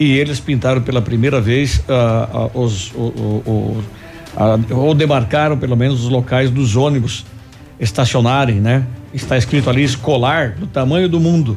e 0.01 0.13
eles 0.17 0.41
pintaram 0.41 0.81
pela 0.81 1.03
primeira 1.03 1.43
vez 1.43 1.83
ah, 1.89 2.29
ah, 2.55 2.59
os, 2.59 2.91
a- 4.37 4.59
ou 4.75 4.95
demarcaram 4.95 5.59
pelo 5.59 5.77
menos 5.77 6.05
os 6.05 6.09
locais 6.11 6.51
dos 6.51 6.75
ônibus 6.75 7.25
estacionarem, 7.79 8.57
né? 8.61 8.85
Está 9.13 9.37
escrito 9.37 9.69
ali 9.71 9.83
escolar 9.85 10.51
do 10.53 10.67
tamanho 10.67 11.09
do 11.09 11.21
mundo, 11.21 11.57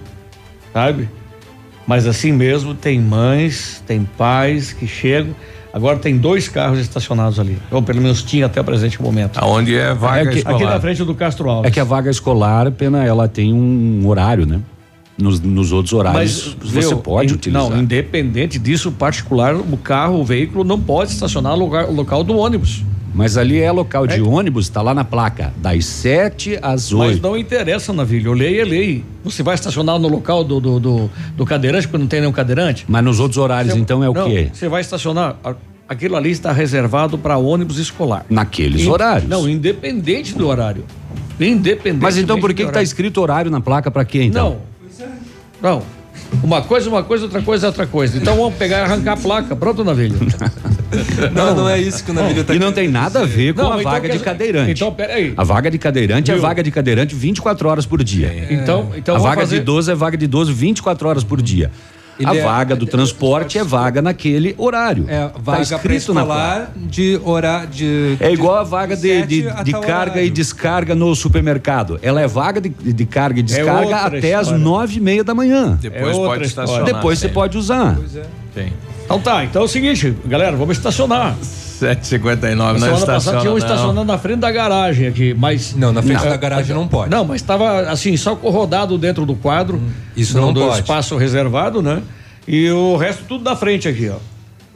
sabe? 0.74 1.10
Mas 1.86 2.06
assim 2.06 2.32
mesmo 2.32 2.74
tem 2.76 3.00
mães, 3.00 3.82
tem 3.88 4.04
pais 4.18 4.74
que 4.74 4.86
chegam. 4.88 5.34
Agora 5.74 5.98
tem 6.00 6.18
dois 6.18 6.48
carros 6.50 6.80
estacionados 6.80 7.40
ali. 7.40 7.58
Ou 7.72 7.82
pelo 7.84 8.02
menos 8.02 8.24
tinha 8.24 8.48
até 8.48 8.60
o 8.60 8.64
presente 8.64 9.02
momento. 9.02 9.38
Aonde 9.38 9.76
é 9.76 9.94
vaga 9.94 10.30
É 10.30 10.34
que- 10.34 10.38
escolar. 10.40 10.56
Aqui 10.58 10.66
na 10.66 10.80
frente 10.80 11.04
do 11.04 11.14
Castro 11.16 11.50
Alves. 11.50 11.70
É 11.70 11.74
que 11.74 11.80
a 11.80 11.84
vaga 11.84 12.10
escolar, 12.10 12.72
pena, 12.72 13.04
ela 13.06 13.28
tem 13.28 13.54
um 13.54 14.06
horário, 14.08 14.46
né? 14.46 14.60
Nos, 15.18 15.40
nos 15.40 15.72
outros 15.72 15.94
horários 15.94 16.56
você 16.62 16.80
viu, 16.80 16.98
pode 16.98 17.32
in- 17.32 17.36
utilizar. 17.36 17.70
Não, 17.70 17.78
independente 17.82 18.60
disso, 18.60 18.92
particular, 18.92 19.56
o 19.56 19.78
carro, 19.78 20.20
o 20.20 20.24
veículo 20.26 20.64
não 20.64 20.80
pode 20.80 21.12
estacionar 21.12 21.54
no 21.54 21.60
lugar, 21.60 21.90
local 21.90 22.24
do 22.24 22.38
ônibus. 22.38 22.84
Mas 23.14 23.38
ali 23.38 23.60
é 23.60 23.72
local 23.72 24.06
de 24.06 24.22
ônibus, 24.22 24.70
tá 24.70 24.82
lá 24.82 24.94
na 24.94 25.04
placa, 25.04 25.52
das 25.58 25.86
7 25.86 26.60
às 26.62 26.92
Mas 26.92 27.14
8. 27.14 27.24
não 27.24 27.38
interessa, 27.38 27.92
Navilho. 27.92 28.34
Lei 28.34 28.60
é 28.60 28.66
lei. 28.66 29.04
Você 29.24 29.42
vai 29.42 29.56
estacionar 29.56 29.98
no 29.98 30.08
local 30.08 30.44
do, 30.44 30.60
do, 30.60 30.80
do, 30.80 31.10
do 31.36 31.46
cadeirante, 31.46 31.88
porque 31.88 31.98
não 31.98 32.08
tem 32.08 32.20
nenhum 32.20 32.32
cadeirante? 32.32 32.86
Mas 32.88 33.04
nos 33.04 33.20
outros 33.20 33.38
horários, 33.38 33.74
Você- 33.74 33.80
então, 33.80 34.04
é 34.04 34.10
o 34.10 34.14
não, 34.14 34.30
quê? 34.30 34.50
Você 34.54 34.68
vai 34.70 34.82
estacionar. 34.82 35.36
Aquilo 35.90 36.16
ali 36.18 36.32
está 36.32 36.52
reservado 36.52 37.18
para 37.18 37.38
ônibus 37.38 37.78
escolar. 37.80 38.26
Naqueles 38.30 38.86
horários. 38.86 39.30
Não, 39.30 39.48
independente 39.50 40.36
do 40.36 40.48
horário. 40.48 40.84
Independente. 41.40 42.02
Mas 42.02 42.18
então 42.18 42.40
por 42.40 42.54
que 42.54 42.66
que 42.66 42.72
tá 42.72 42.82
escrito 42.84 43.22
horário 43.22 43.50
na 43.50 43.62
placa 43.62 43.90
pra 43.90 44.04
quê, 44.04 44.24
então? 44.24 44.58
Não. 45.62 45.78
Não. 45.78 45.84
Uma 46.44 46.62
coisa 46.62 46.88
é 46.88 46.90
uma 46.92 47.04
coisa, 47.04 47.24
outra 47.26 47.42
coisa 47.42 47.66
é 47.66 47.70
outra 47.70 47.88
coisa. 47.88 48.18
Então 48.18 48.36
vamos 48.36 48.56
pegar 48.56 48.80
e 48.80 48.82
arrancar 48.82 49.14
a 49.14 49.18
placa. 49.18 49.56
Pronto, 49.56 49.84
Navilho? 49.84 50.18
Não, 51.34 51.54
não 51.54 51.70
é 51.70 51.80
isso 51.80 52.02
que 52.04 52.12
o 52.12 52.14
Navilho 52.14 52.44
tá 52.46 52.56
E 52.56 52.60
não 52.60 52.72
tem 52.72 52.88
nada 52.88 53.20
a 53.20 53.26
ver 53.26 53.54
com 53.54 53.62
Não, 53.62 53.74
a 53.74 53.80
então 53.80 53.92
vaga 53.92 54.08
de 54.10 54.20
cadeirante. 54.20 54.72
então, 54.72 54.94
peraí. 54.94 55.34
A 55.36 55.44
vaga 55.44 55.70
de 55.70 55.78
cadeirante 55.78 56.32
é 56.32 56.34
Viu? 56.34 56.42
vaga 56.42 56.64
de 56.64 56.72
cadeirante 56.72 57.14
24 57.14 57.68
horas 57.68 57.86
por 57.86 58.02
dia. 58.04 58.48
Então, 58.50 58.92
então 58.96 59.16
a 59.16 59.20
vaga 59.20 59.42
fazer- 59.42 59.58
de 59.58 59.62
idoso 59.64 59.92
é 59.92 59.96
vaga 59.96 60.16
de 60.18 60.26
idoso 60.26 60.54
24 60.54 61.10
horas 61.10 61.24
por 61.26 61.42
dia. 61.42 61.70
A 62.26 62.32
Ele 62.32 62.40
é- 62.40 62.44
vaga 62.44 62.76
do 62.76 62.86
transporte 62.86 63.58
é 63.60 63.64
vaga 63.64 64.02
naquele 64.02 64.56
horário. 64.58 65.06
É, 65.08 65.28
Tá 65.28 65.32
vaga 65.38 65.62
escrito 65.62 66.14
na 66.14 66.26
placa. 66.26 66.70
de 66.76 67.20
horário 67.24 67.68
de 67.70 68.18
É 68.20 68.32
igual 68.32 68.56
a 68.56 68.64
vaga 68.64 68.96
de, 68.96 69.26
de, 69.26 69.48
a 69.50 69.64
de 69.64 69.72
tal 69.72 69.82
carga 69.82 70.12
horário. 70.14 70.26
e 70.26 70.30
descarga 70.30 70.96
no 70.96 71.16
supermercado. 71.16 72.00
Ela 72.02 72.22
é 72.22 72.28
vaga 72.28 72.60
de, 72.62 72.70
de 72.70 73.06
carga 73.06 73.40
e 73.40 73.44
descarga 73.44 73.82
outra 73.82 74.18
até 74.18 74.34
as 74.34 74.52
nove 74.52 74.98
e 74.98 75.00
meia 75.02 75.24
da 75.24 75.34
manhã. 75.36 75.78
Depois 75.82 76.16
É 76.18 76.20
pode 76.20 76.44
estacionar. 76.46 76.84
Depois 76.86 77.20
você 77.20 77.30
pode 77.30 77.58
usar. 77.58 77.98
Sim. 78.54 78.72
Então 79.06 79.20
tá, 79.22 79.44
então 79.46 79.62
é 79.62 79.66
o 79.66 79.68
seguinte, 79.70 80.14
galera, 80.26 80.56
vamos 80.58 80.76
estacionar. 80.78 81.36
759 81.78 82.80
Na 82.80 82.86
semana 82.88 83.06
passada 83.06 83.38
tinha 83.40 83.50
um 83.52 83.54
não. 83.54 83.58
estacionando 83.58 84.04
na 84.06 84.18
frente 84.18 84.40
da 84.40 84.52
garagem 84.52 85.08
aqui, 85.08 85.34
mas. 85.34 85.76
Não, 85.76 85.92
na 85.92 86.02
frente 86.02 86.22
Não. 86.24 86.30
da 86.30 86.38
garagem 86.38 86.76
não 86.76 86.88
pode. 86.88 87.10
Não, 87.12 87.24
mas 87.24 87.42
estava 87.42 87.82
assim, 87.90 88.16
só 88.18 88.34
rodado 88.34 88.98
dentro 88.98 89.26
do 89.26 89.36
quadro. 89.36 89.82
isso 90.16 90.34
do- 90.34 90.42
não 90.42 90.52
do 90.54 90.62
pode. 90.62 90.80
espaço 90.80 91.16
reservado, 91.18 91.82
né? 91.82 92.02
E 92.48 92.70
o 92.72 92.96
resto 92.98 93.24
tudo 93.28 93.44
na 93.44 93.56
frente 93.56 93.88
aqui, 93.88 94.10
ó. 94.10 94.18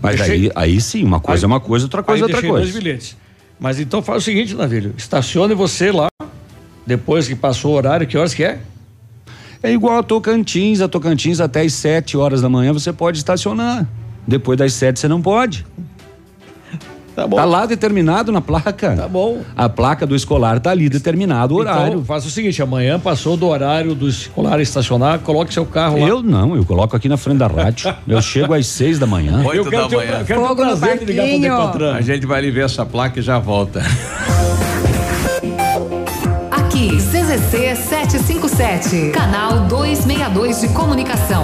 Mas 0.02 0.18
Deixei- 0.18 0.46
aí, 0.48 0.52
aí 0.74 0.82
sim, 0.82 1.04
uma 1.04 1.20
coisa 1.20 1.46
é 1.46 1.48
uma 1.48 1.60
coisa, 1.60 1.86
outra 1.86 2.02
coisa 2.04 2.24
é 2.24 2.28
Aí 2.28 2.34
outra 2.34 2.48
coisa. 2.50 2.64
dois 2.66 2.76
bilhetes. 2.84 3.16
Mas 3.60 3.80
então 3.80 4.02
faz 4.02 4.24
o 4.24 4.26
seguinte, 4.26 4.56
Navilho, 4.56 4.94
estacione 4.98 5.54
você 5.54 5.92
lá, 5.92 6.08
depois 6.86 7.28
que 7.28 7.36
passou 7.36 7.72
o 7.74 7.76
horário, 7.76 8.08
que 8.08 8.18
horas 8.18 8.34
que 8.34 8.44
é? 8.44 8.60
É 9.64 9.72
igual 9.72 10.00
a 10.00 10.04
Tocantins, 10.04 10.82
a 10.82 10.88
Tocantins 10.88 11.40
até 11.40 11.62
as 11.62 11.74
7 11.74 12.18
horas 12.18 12.42
da 12.42 12.50
manhã 12.50 12.74
você 12.74 12.92
pode 12.92 13.20
estacionar. 13.20 13.88
Depois 14.28 14.58
das 14.58 14.74
7 14.74 15.00
você 15.00 15.08
não 15.08 15.22
pode. 15.22 15.64
Tá 17.16 17.28
bom. 17.28 17.36
Tá 17.36 17.46
lá 17.46 17.66
determinado 17.66 18.32
na 18.32 18.42
placa. 18.42 18.96
Tá 18.96 19.08
bom. 19.08 19.42
A 19.56 19.68
placa 19.68 20.06
do 20.08 20.16
escolar 20.16 20.60
tá 20.60 20.72
ali 20.72 20.90
determinado 20.90 21.56
o 21.56 21.58
horário. 21.58 21.94
Então, 21.94 22.06
faça 22.06 22.28
o 22.28 22.30
seguinte, 22.30 22.62
amanhã 22.62 23.00
passou 23.00 23.36
do 23.36 23.48
horário 23.48 23.94
do 23.94 24.08
escolar 24.08 24.60
estacionar, 24.60 25.20
coloque 25.20 25.54
seu 25.54 25.66
carro 25.66 26.00
lá. 26.00 26.08
eu 26.08 26.22
não, 26.24 26.56
eu 26.56 26.64
coloco 26.64 26.96
aqui 26.96 27.10
na 27.10 27.18
frente 27.18 27.38
da 27.38 27.48
rádio. 27.48 27.94
eu 28.08 28.22
chego 28.22 28.54
às 28.54 28.68
6 28.68 29.00
da 29.00 29.08
manhã. 29.08 29.44
Oito 29.46 29.58
Eu 29.58 29.66
quero 29.66 29.84
da 29.84 29.90
ter, 29.90 29.96
manhã. 29.98 30.24
quero 30.26 30.42
Fogo 30.42 30.56
prazer 30.56 31.00
de 31.00 31.06
ligar 31.06 31.28
pro. 31.28 31.40
Decatran. 31.40 31.96
A 31.96 32.02
gente 32.02 32.26
vai 32.26 32.40
ali 32.40 32.52
ver 32.52 32.66
essa 32.66 32.86
placa 32.86 33.20
e 33.20 33.22
já 33.22 33.40
volta. 33.40 33.82
Aqui, 36.50 36.98
CZC 36.98 37.76
757, 37.76 39.12
canal 39.12 39.68
262 39.68 40.62
de 40.62 40.70
comunicação. 40.70 41.44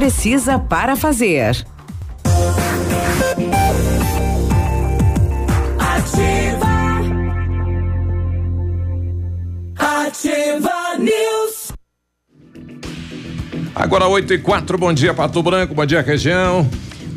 para 0.57 0.95
fazer. 0.95 1.63
Ativa. 5.77 6.67
Ativa 9.77 10.97
News. 10.97 11.71
Agora 13.75 14.07
8 14.07 14.33
e 14.33 14.37
4, 14.39 14.77
bom 14.77 14.91
dia 14.91 15.13
Pato 15.13 15.43
Branco, 15.43 15.75
bom 15.75 15.85
dia 15.85 16.01
região. 16.01 16.67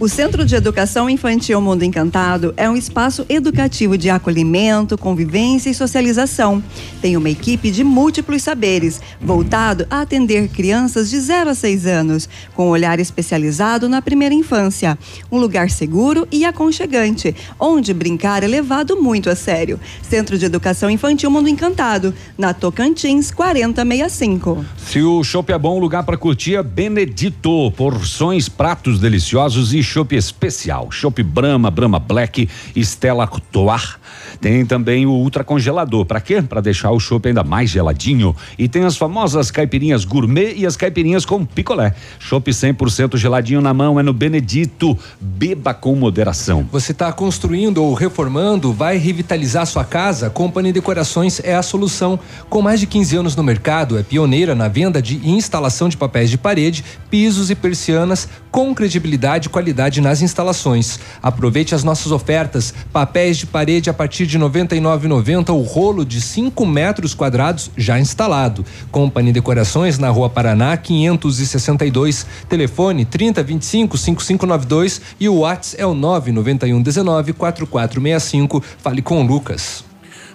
O 0.00 0.08
Centro 0.08 0.44
de 0.44 0.56
Educação 0.56 1.08
Infantil 1.08 1.60
Mundo 1.60 1.84
Encantado 1.84 2.52
é 2.56 2.68
um 2.68 2.76
espaço 2.76 3.24
educativo 3.28 3.96
de 3.96 4.10
acolhimento, 4.10 4.98
convivência 4.98 5.70
e 5.70 5.74
socialização. 5.74 6.62
Tem 7.00 7.16
uma 7.16 7.30
equipe 7.30 7.70
de 7.70 7.84
múltiplos 7.84 8.42
saberes, 8.42 9.00
voltado 9.20 9.86
a 9.88 10.00
atender 10.00 10.48
crianças 10.48 11.08
de 11.08 11.20
0 11.20 11.50
a 11.50 11.54
6 11.54 11.86
anos, 11.86 12.28
com 12.54 12.66
um 12.66 12.70
olhar 12.70 12.98
especializado 12.98 13.88
na 13.88 14.02
primeira 14.02 14.34
infância. 14.34 14.98
Um 15.30 15.38
lugar 15.38 15.70
seguro 15.70 16.26
e 16.30 16.44
aconchegante, 16.44 17.34
onde 17.58 17.94
brincar 17.94 18.42
é 18.42 18.48
levado 18.48 19.00
muito 19.00 19.30
a 19.30 19.36
sério. 19.36 19.78
Centro 20.02 20.36
de 20.36 20.44
Educação 20.44 20.90
Infantil 20.90 21.30
Mundo 21.30 21.48
Encantado, 21.48 22.12
na 22.36 22.52
Tocantins 22.52 23.30
4065. 23.30 24.64
Se 24.76 25.00
o 25.00 25.22
chopp 25.22 25.52
é 25.52 25.58
bom, 25.58 25.78
lugar 25.78 26.02
para 26.02 26.16
curtir 26.16 26.56
é 26.56 26.62
Benedito. 26.64 27.70
Porções, 27.76 28.48
pratos 28.48 28.98
deliciosos 28.98 29.72
e 29.72 29.83
chopp 29.84 30.16
especial. 30.16 30.90
Chopp 30.90 31.22
Brahma, 31.22 31.70
Brahma 31.70 31.98
Black, 31.98 32.48
Stella 32.76 33.24
Artois. 33.24 33.96
Tem 34.40 34.64
também 34.66 35.06
o 35.06 35.10
ultra 35.10 35.44
congelador. 35.44 36.04
Para 36.04 36.20
quê? 36.20 36.42
Para 36.42 36.60
deixar 36.60 36.90
o 36.90 36.98
chopp 36.98 37.28
ainda 37.28 37.44
mais 37.44 37.70
geladinho. 37.70 38.34
E 38.58 38.68
tem 38.68 38.84
as 38.84 38.96
famosas 38.96 39.50
caipirinhas 39.50 40.04
gourmet 40.04 40.54
e 40.56 40.66
as 40.66 40.76
caipirinhas 40.76 41.24
com 41.24 41.44
picolé. 41.44 41.94
Chopp 42.18 42.50
100% 42.50 43.16
geladinho 43.16 43.60
na 43.60 43.72
mão 43.74 44.00
é 44.00 44.02
no 44.02 44.12
Benedito. 44.12 44.98
Beba 45.20 45.74
com 45.74 45.94
moderação. 45.94 46.66
Você 46.72 46.92
está 46.92 47.12
construindo 47.12 47.82
ou 47.82 47.94
reformando, 47.94 48.72
vai 48.72 48.96
revitalizar 48.96 49.66
sua 49.66 49.84
casa? 49.84 50.30
Company 50.30 50.72
Decorações 50.72 51.40
é 51.44 51.54
a 51.54 51.62
solução. 51.62 52.18
Com 52.48 52.62
mais 52.62 52.80
de 52.80 52.86
15 52.86 53.16
anos 53.16 53.36
no 53.36 53.42
mercado, 53.42 53.98
é 53.98 54.02
pioneira 54.02 54.54
na 54.54 54.68
venda 54.68 55.00
de 55.00 55.28
instalação 55.28 55.88
de 55.88 55.96
papéis 55.96 56.30
de 56.30 56.38
parede, 56.38 56.84
pisos 57.10 57.50
e 57.50 57.54
persianas 57.54 58.28
com 58.50 58.74
credibilidade 58.74 59.48
e 59.48 59.50
qualidade 59.50 59.73
nas 60.00 60.22
instalações. 60.22 60.98
Aproveite 61.22 61.74
as 61.74 61.84
nossas 61.84 62.12
ofertas: 62.12 62.72
papéis 62.92 63.36
de 63.36 63.46
parede 63.46 63.90
a 63.90 63.94
partir 63.94 64.26
de 64.26 64.38
R$ 64.38 64.44
99,90 64.44 65.50
o 65.50 65.62
rolo 65.62 66.04
de 66.04 66.20
5 66.20 66.64
metros 66.64 67.14
quadrados 67.14 67.70
já 67.76 67.98
instalado. 67.98 68.64
Company 68.90 69.32
Decorações 69.32 69.98
na 69.98 70.08
Rua 70.08 70.30
Paraná 70.30 70.76
562, 70.76 72.26
telefone 72.48 73.04
3025 73.04 73.98
5592 73.98 75.00
e 75.18 75.28
o 75.28 75.38
WhatsApp 75.38 75.82
é 75.82 75.86
o 75.86 75.94
991 75.94 76.82
19 76.82 77.32
4465. 77.32 78.62
Fale 78.78 79.02
com 79.02 79.22
o 79.22 79.26
Lucas. 79.26 79.93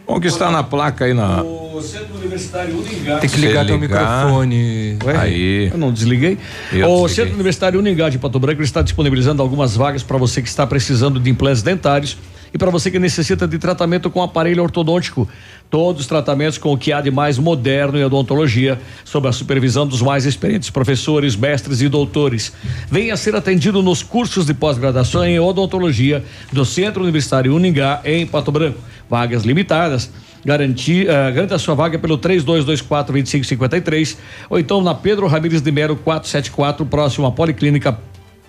Bom 0.10 0.20
que 0.20 0.28
está 0.28 0.50
na 0.50 0.64
placa 0.64 1.06
aí 1.06 1.14
na. 1.14 1.44
O 1.44 1.80
Centro 1.84 2.18
Universitário 2.18 2.76
Uningá. 2.76 3.20
Tem 3.20 3.30
que 3.30 3.40
ligar 3.40 3.64
teu 3.64 3.78
microfone. 3.78 4.98
Ué, 5.06 5.16
Aí. 5.16 5.70
Eu 5.72 5.78
não 5.78 5.94
desliguei. 5.94 6.36
Eu 6.74 6.90
o 6.90 6.94
desliguei. 7.04 7.16
Centro 7.16 7.34
Universitário 7.36 7.80
Uningá 7.80 8.10
de 8.10 8.18
Pato 8.18 8.40
Branco 8.40 8.64
está 8.64 8.82
disponibilizando 8.82 9.44
algumas 9.44 9.76
vagas 9.76 10.02
para 10.02 10.18
você 10.18 10.42
que 10.42 10.50
está 10.50 10.66
precisando 10.66 11.20
de 11.20 11.30
implantes 11.30 11.62
dentários 11.62 12.18
E 12.52 12.58
para 12.58 12.72
você 12.72 12.90
que 12.90 12.98
necessita 12.98 13.48
de 13.48 13.60
tratamento 13.60 14.10
com 14.10 14.24
aparelho 14.24 14.64
ortodôntico, 14.64 15.30
todos 15.70 16.02
os 16.02 16.08
tratamentos 16.08 16.58
com 16.58 16.74
o 16.74 16.78
que 16.78 16.92
há 16.92 17.00
de 17.00 17.12
mais 17.12 17.38
moderno 17.38 17.98
em 17.98 18.04
odontologia, 18.04 18.80
sob 19.06 19.28
a 19.28 19.32
supervisão 19.32 19.86
dos 19.86 20.02
mais 20.02 20.26
experientes 20.26 20.70
professores, 20.70 21.36
mestres 21.36 21.82
e 21.82 21.88
doutores. 21.88 22.52
Venha 22.90 23.16
ser 23.16 23.36
atendido 23.36 23.84
nos 23.84 24.02
cursos 24.02 24.46
de 24.46 24.54
pós-graduação 24.54 25.24
em 25.24 25.40
odontologia 25.40 26.24
do 26.52 26.66
Centro 26.66 27.04
Universitário 27.04 27.56
Uningá, 27.56 28.02
em 28.04 28.26
Pato 28.26 28.52
Branco. 28.52 28.80
Vagas 29.10 29.44
limitadas. 29.44 30.10
Garantir, 30.44 31.06
uh, 31.06 31.34
garanta 31.34 31.56
a 31.56 31.60
sua 31.60 31.76
vaga 31.76 32.00
pelo 32.00 32.18
3224 32.18 33.12
2553 33.12 34.18
ou 34.50 34.58
então 34.58 34.82
na 34.82 34.96
Pedro 34.96 35.28
Ramires 35.28 35.62
de 35.62 35.70
Mero 35.70 35.98
474, 35.98 36.86
próximo 36.86 37.28
à 37.28 37.32
Policlínica 37.32 38.00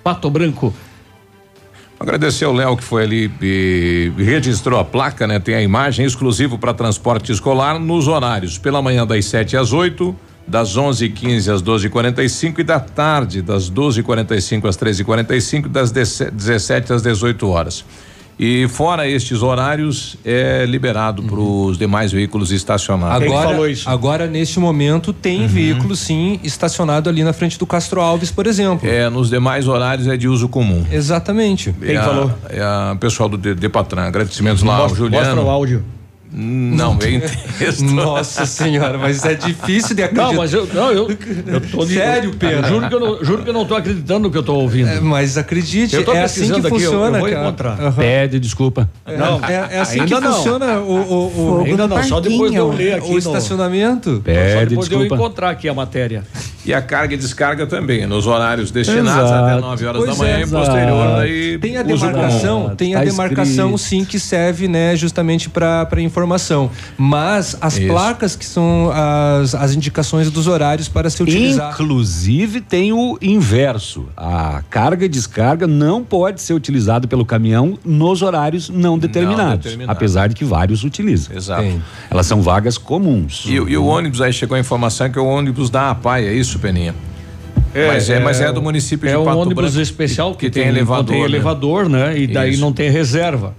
Pato 0.03 0.31
Branco. 0.31 0.73
Agradecer 2.01 2.47
ao 2.47 2.55
Léo 2.55 2.79
que 2.79 2.83
foi 2.83 3.03
ali 3.03 3.31
e 3.43 4.11
registrou 4.17 4.81
a 4.81 4.85
placa, 4.87 5.27
né? 5.27 5.39
Tem 5.39 5.55
a 5.55 5.61
imagem 5.61 6.07
exclusivo 6.07 6.57
para 6.57 6.73
transporte 6.73 7.31
escolar 7.31 7.79
nos 7.79 8.09
horários 8.09 8.57
pela 8.57 8.81
manhã 8.81 9.07
das 9.07 9.27
7 9.27 9.55
às 9.59 9.71
8, 9.71 10.17
das 10.49 10.79
11h15 10.79 11.53
às 11.53 11.63
12h45 11.63 12.61
e 12.61 12.65
da 12.65 12.81
tarde 12.81 13.43
das 13.43 13.71
12h45 13.71 14.67
às 14.67 14.79
13h45, 14.79 15.69
das 15.69 15.93
17 15.93 16.95
às 16.95 17.03
18 17.03 17.47
horas. 17.47 17.85
E 18.43 18.67
fora 18.69 19.07
estes 19.07 19.43
horários, 19.43 20.17
é 20.25 20.65
liberado 20.67 21.23
para 21.23 21.39
os 21.39 21.77
demais 21.77 22.11
veículos 22.11 22.51
estacionados. 22.51 23.27
Agora, 23.27 23.59
agora 23.85 24.27
neste 24.27 24.59
momento, 24.59 25.13
tem 25.13 25.47
veículo 25.47 25.95
sim 25.95 26.41
estacionado 26.43 27.11
ali 27.11 27.23
na 27.23 27.35
frente 27.35 27.59
do 27.59 27.67
Castro 27.67 28.01
Alves, 28.01 28.31
por 28.31 28.47
exemplo. 28.47 28.89
É, 28.89 29.11
nos 29.11 29.29
demais 29.29 29.69
horários 29.69 30.09
é 30.09 30.17
de 30.17 30.27
uso 30.27 30.49
comum. 30.49 30.87
Exatamente. 30.91 31.75
É 31.83 31.97
a- 31.99 32.31
É 32.49 32.63
a 32.63 32.97
pessoal 32.99 33.29
do 33.29 33.37
De- 33.37 33.55
Depatran. 33.55 34.05
Agradecimentos 34.05 34.63
lá 34.63 34.75
ao 34.77 34.83
Mostra- 34.85 34.99
Juliano. 34.99 35.27
mostra 35.27 35.45
o 35.45 35.51
áudio. 35.51 35.85
Não, 36.33 36.97
vem 36.97 37.21
texto. 37.59 37.83
Nossa 37.93 38.47
senhora, 38.47 38.97
mas 38.99 39.25
é 39.25 39.35
difícil 39.35 39.97
de 39.97 40.03
acreditar. 40.05 40.29
Não, 40.29 40.35
mas 40.35 40.53
eu, 40.53 40.67
não, 40.73 40.91
eu, 40.93 41.09
eu 41.47 41.61
tô 41.61 41.85
de- 41.85 41.95
Sério, 41.95 42.33
Pedro? 42.39 42.59
Eu 42.59 42.65
juro 42.69 42.89
que 42.89 42.95
eu 42.95 43.01
não, 43.01 43.25
juro 43.25 43.43
que 43.43 43.49
eu 43.49 43.53
não 43.53 43.65
tô 43.65 43.75
acreditando 43.75 44.21
no 44.21 44.31
que 44.31 44.39
eu 44.39 44.43
tô 44.43 44.55
ouvindo. 44.55 44.89
É, 44.89 45.01
mas 45.01 45.37
acredite, 45.37 45.97
Eu 45.97 46.05
tô 46.05 46.13
é 46.13 46.23
assim 46.23 46.47
que 46.47 46.59
aqui, 46.59 46.67
eu- 46.67 46.71
funciona, 46.71 47.17
eu 47.19 47.21
vou 47.23 47.29
cara. 47.31 47.43
encontrar. 47.43 47.81
Aham. 47.81 47.93
Pede 47.93 48.39
desculpa. 48.39 48.89
Não, 49.07 49.45
é, 49.45 49.77
é 49.77 49.81
assim 49.81 50.01
ainda 50.01 50.15
que 50.17 50.21
não. 50.21 50.33
funciona 50.35 50.79
o, 50.79 50.93
o, 50.93 51.61
o, 51.61 51.65
Ainda 51.65 51.89
não, 51.89 52.03
só 52.05 52.21
depois 52.21 52.51
de 52.53 52.57
eu 52.59 52.71
ler 52.73 52.95
aqui 52.95 53.09
o 53.09 53.13
no- 53.13 53.19
estacionamento. 53.19 54.15
Só 54.17 54.21
Pede 54.21 54.67
depois 54.67 54.89
de 54.89 54.95
eu 54.95 55.01
desculpa. 55.01 55.15
encontrar 55.17 55.51
aqui 55.51 55.69
a 55.69 55.75
matéria. 55.75 56.23
E 56.65 56.75
a 56.75 56.83
carga 56.83 57.15
e 57.15 57.17
descarga 57.17 57.67
também, 57.67 58.07
nos 58.07 58.27
horários 58.27 58.71
destinados 58.71 59.31
Exato. 59.31 59.45
até 59.47 59.61
9 59.61 59.87
horas 59.87 60.05
Pois 60.05 60.17
da 60.19 60.23
manhã 60.25 60.37
é, 60.37 60.43
e 60.43 60.47
posterior 60.47 61.17
daí 61.17 61.59
Tem 61.59 61.77
a 61.79 61.83
demarcação, 61.83 62.75
tem 62.77 62.95
a 62.95 62.99
Tá 62.99 63.05
demarcação 63.07 63.75
escrito. 63.75 63.79
sim 63.79 64.05
que 64.05 64.21
serve, 64.21 64.69
né, 64.69 64.95
justamente 64.95 65.49
para 65.49 65.89
informação. 66.21 66.71
Mas 66.97 67.57
as 67.61 67.77
Isso. 67.79 67.87
placas 67.89 68.37
que 68.37 68.45
são 68.45 68.91
as, 68.93 69.55
as 69.55 69.75
indicações 69.75 70.31
dos 70.31 70.47
horários 70.47 70.89
para 70.89 71.09
se 71.11 71.23
utilizar. 71.23 71.73
Inclusive 71.73 72.61
tem 72.61 72.93
o 72.93 73.19
inverso. 73.23 74.07
A 74.17 74.63
carga 74.69 75.05
e 75.05 75.09
descarga 75.09 75.67
não 75.67 76.05
pode 76.05 76.41
ser 76.43 76.55
utilizada 76.55 77.07
pelo 77.09 77.25
caminhão 77.25 77.79
nos 77.85 78.23
horários 78.23 78.69
não 78.69 78.99
determinados, 78.99 79.65
determinados. 79.65 79.97
apesar 79.97 80.29
de 80.29 80.35
que 80.35 80.45
vários 80.45 80.85
utilizam. 80.85 81.37
Exato. 81.37 81.63
Tem. 81.63 81.83
Elas 82.11 82.27
são 82.27 82.43
vagas 82.43 82.77
comuns. 82.79 83.45
E, 83.47 83.59
o- 83.59 83.69
e 83.69 83.77
o 83.77 83.85
ônibus 83.87 84.21
aí 84.21 84.33
chegou 84.33 84.57
a 84.57 84.61
informação 84.61 85.11
que 85.11 85.19
é 85.19 85.23
o 85.23 85.27
ônibus 85.27 85.71
da 85.71 85.91
APAI, 85.91 86.27
é 86.27 86.33
isso, 86.35 86.59
Peninha? 86.59 86.95
mas, 87.73 88.11
é, 88.11 88.19
mas 88.19 88.41
é 88.41 88.53
do 88.53 88.61
município 88.61 89.09
é 89.09 89.13
de 89.13 89.17
um 89.17 89.25
Pato 89.25 89.39
ônibus 89.39 89.65
Branco. 89.67 89.81
especial 89.81 90.33
que, 90.35 90.47
que 90.47 90.51
tem 90.51 90.65
tem, 90.65 90.73
elevador, 90.73 91.07
Tem 91.15 91.21
né? 91.21 91.25
elevador, 91.27 91.89
né? 91.89 92.19
E 92.19 92.27
daí 92.27 92.51
Isso. 92.53 92.61
não 92.61 92.73
tem 92.73 92.91
reserva. 92.91 93.55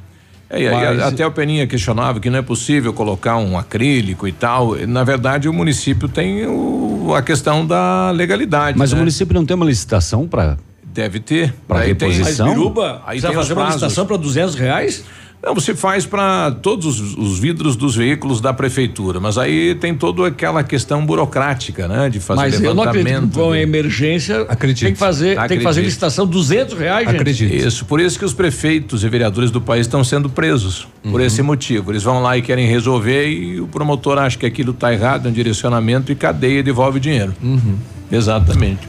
É, 0.53 0.61
e 0.63 0.69
Mas- 0.69 0.99
até 1.01 1.25
o 1.25 1.31
Peninha 1.31 1.65
questionava 1.65 2.19
que 2.19 2.29
não 2.29 2.39
é 2.39 2.41
possível 2.41 2.91
colocar 2.91 3.37
um 3.37 3.57
acrílico 3.57 4.27
e 4.27 4.31
tal. 4.33 4.75
Na 4.85 5.03
verdade, 5.03 5.47
o 5.47 5.53
município 5.53 6.09
tem 6.09 6.45
o- 6.45 7.13
a 7.15 7.21
questão 7.21 7.65
da 7.65 8.11
legalidade. 8.11 8.77
Mas 8.77 8.91
né? 8.91 8.97
o 8.97 8.99
município 8.99 9.33
não 9.33 9.45
tem 9.45 9.55
uma 9.55 9.65
licitação 9.65 10.27
para 10.27 10.57
Deve 10.93 11.21
ter. 11.21 11.53
Pra 11.65 11.79
Aí 11.79 11.95
tem- 11.95 12.09
reposição? 12.11 12.47
Mas 12.47 12.55
Biruba, 12.57 13.01
Aí 13.05 13.21
precisa 13.21 13.27
tem 13.29 13.37
os 13.37 13.47
fazer 13.47 13.53
uma 13.57 13.65
licitação 13.67 14.05
para 14.05 14.17
200 14.17 14.55
reais? 14.55 15.05
Não, 15.43 15.55
você 15.55 15.73
faz 15.73 16.05
para 16.05 16.51
todos 16.51 16.85
os, 16.99 17.17
os 17.17 17.39
vidros 17.39 17.75
dos 17.75 17.95
veículos 17.95 18.39
da 18.39 18.53
prefeitura, 18.53 19.19
mas 19.19 19.39
aí 19.39 19.73
tem 19.73 19.95
toda 19.95 20.27
aquela 20.27 20.63
questão 20.63 21.03
burocrática, 21.03 21.87
né? 21.87 22.09
De 22.09 22.19
fazer 22.19 22.41
Mas 22.41 22.61
eu 22.61 22.75
não 22.75 22.83
acredito 22.83 23.07
levantamento. 23.07 23.33
com 23.39 23.55
emergência 23.55 24.41
Acredito. 24.47 24.85
tem 24.85 24.93
que 24.93 24.99
fazer, 24.99 25.35
tem 25.47 25.57
que 25.57 25.63
fazer 25.63 25.81
licitação 25.81 26.27
200 26.27 26.77
reais, 26.77 27.07
gente. 27.07 27.15
Acredito. 27.15 27.55
Isso, 27.55 27.85
por 27.85 27.99
isso 27.99 28.19
que 28.19 28.25
os 28.25 28.33
prefeitos 28.35 29.03
e 29.03 29.09
vereadores 29.09 29.49
do 29.49 29.59
país 29.59 29.87
estão 29.87 30.03
sendo 30.03 30.29
presos, 30.29 30.87
por 31.01 31.19
Uhum. 31.19 31.25
esse 31.25 31.41
motivo. 31.41 31.91
Eles 31.91 32.03
vão 32.03 32.21
lá 32.21 32.37
e 32.37 32.43
querem 32.43 32.67
resolver 32.67 33.27
e 33.27 33.59
o 33.59 33.65
promotor 33.67 34.19
acha 34.19 34.37
que 34.37 34.45
aquilo 34.45 34.71
está 34.73 34.93
errado, 34.93 35.25
é 35.25 35.29
um 35.29 35.33
direcionamento 35.33 36.11
e 36.11 36.15
cadeia 36.15 36.59
e 36.59 36.63
devolve 36.63 36.97
o 36.97 37.01
dinheiro. 37.01 37.33
Uhum. 37.41 37.77
Exatamente. 38.11 38.87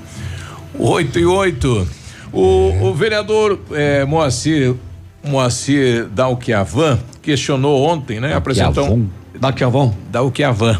Oito 0.78 1.18
e 1.18 1.24
oito. 1.24 1.88
O, 2.30 2.88
o 2.90 2.94
vereador 2.94 3.58
eh, 3.72 4.04
Moacir, 4.04 4.74
Moacir 5.24 6.06
Dalquiavan 6.06 6.98
questionou 7.22 7.84
ontem, 7.86 8.20
né? 8.20 8.34
Apresentou 8.34 8.92
um. 8.94 9.08
Dalquiavan, 10.10 10.78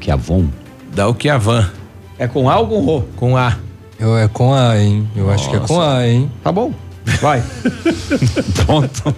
que 0.00 0.10
Avon. 0.10 0.46
Dalquiavan, 0.94 1.70
É 2.18 2.26
com 2.26 2.48
A 2.48 2.58
ou 2.58 2.66
com 2.66 2.80
Rô? 2.80 3.02
com 3.16 3.36
A. 3.36 3.56
Eu, 3.98 4.16
é 4.16 4.28
com 4.28 4.52
A, 4.52 4.78
hein? 4.78 5.08
Eu 5.14 5.30
acho 5.30 5.48
que 5.50 5.56
é 5.56 5.60
com 5.60 5.80
A, 5.80 6.06
hein? 6.06 6.30
Tá 6.42 6.50
bom. 6.50 6.72
Vai. 7.20 7.42
Pronto. 8.66 9.14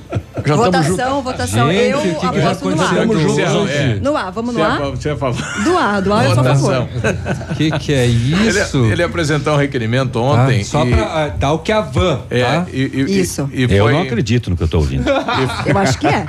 Já 0.47 0.55
juntos. 0.55 0.67
Votação, 0.87 1.23
votação. 1.23 1.73
Gente, 1.73 1.91
eu 1.91 1.99
o 1.99 2.03
que 2.03 2.15
que 2.21 2.27
aposto 2.27 2.65
no 2.71 2.83
aconteceu 2.83 2.87
A. 2.87 3.01
Tamo 3.01 3.21
junto, 3.21 3.35
Você- 3.35 3.73
é. 3.73 3.99
No 4.01 4.17
A, 4.17 4.31
vamos 4.31 4.55
no 4.55 4.61
Você 4.61 4.65
é 4.65 4.69
a 4.71 4.75
A? 4.75 4.79
fa- 4.79 4.91
Você 4.91 5.09
é 5.09 5.13
a 5.13 5.17
favor? 5.17 5.43
Do 5.65 5.79
A, 5.79 6.01
do 6.01 6.13
A 6.15 6.25
eu 6.25 6.31
sou 6.35 6.39
a 6.39 6.43
Votação. 6.55 6.89
favor. 6.89 7.55
Que 7.57 7.71
que 7.79 7.93
é 7.93 8.07
isso? 8.07 8.79
Ele, 8.85 8.93
ele 8.93 9.03
apresentou 9.03 9.55
um 9.55 9.57
requerimento 9.57 10.17
ontem. 10.21 10.63
Só 10.65 10.87
e, 10.87 10.91
pra 10.91 11.03
ah, 11.03 11.29
dar 11.29 11.53
o 11.53 11.59
que 11.59 11.73
a 11.73 11.81
van, 11.81 12.21
é, 12.31 12.43
tá? 12.45 12.67
e, 12.73 12.81
e- 12.83 13.21
Isso. 13.21 13.49
E, 13.53 13.61
e 13.65 13.75
Eu 13.77 13.85
foi, 13.85 13.93
não 13.93 14.03
acredito 14.03 14.51
no 14.51 14.57
que 14.57 14.63
eu 14.63 14.69
tô 14.69 14.79
ouvindo. 14.79 15.05
Eu 15.67 15.79
acho 15.79 15.99
que 15.99 16.07
é. 16.07 16.25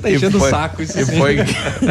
Tá 0.00 0.10
enchendo 0.10 0.36
o 0.36 0.40
foi- 0.40 0.50
saco 0.50 0.82
isso 0.82 1.00
E 1.00 1.04
foi, 1.06 1.36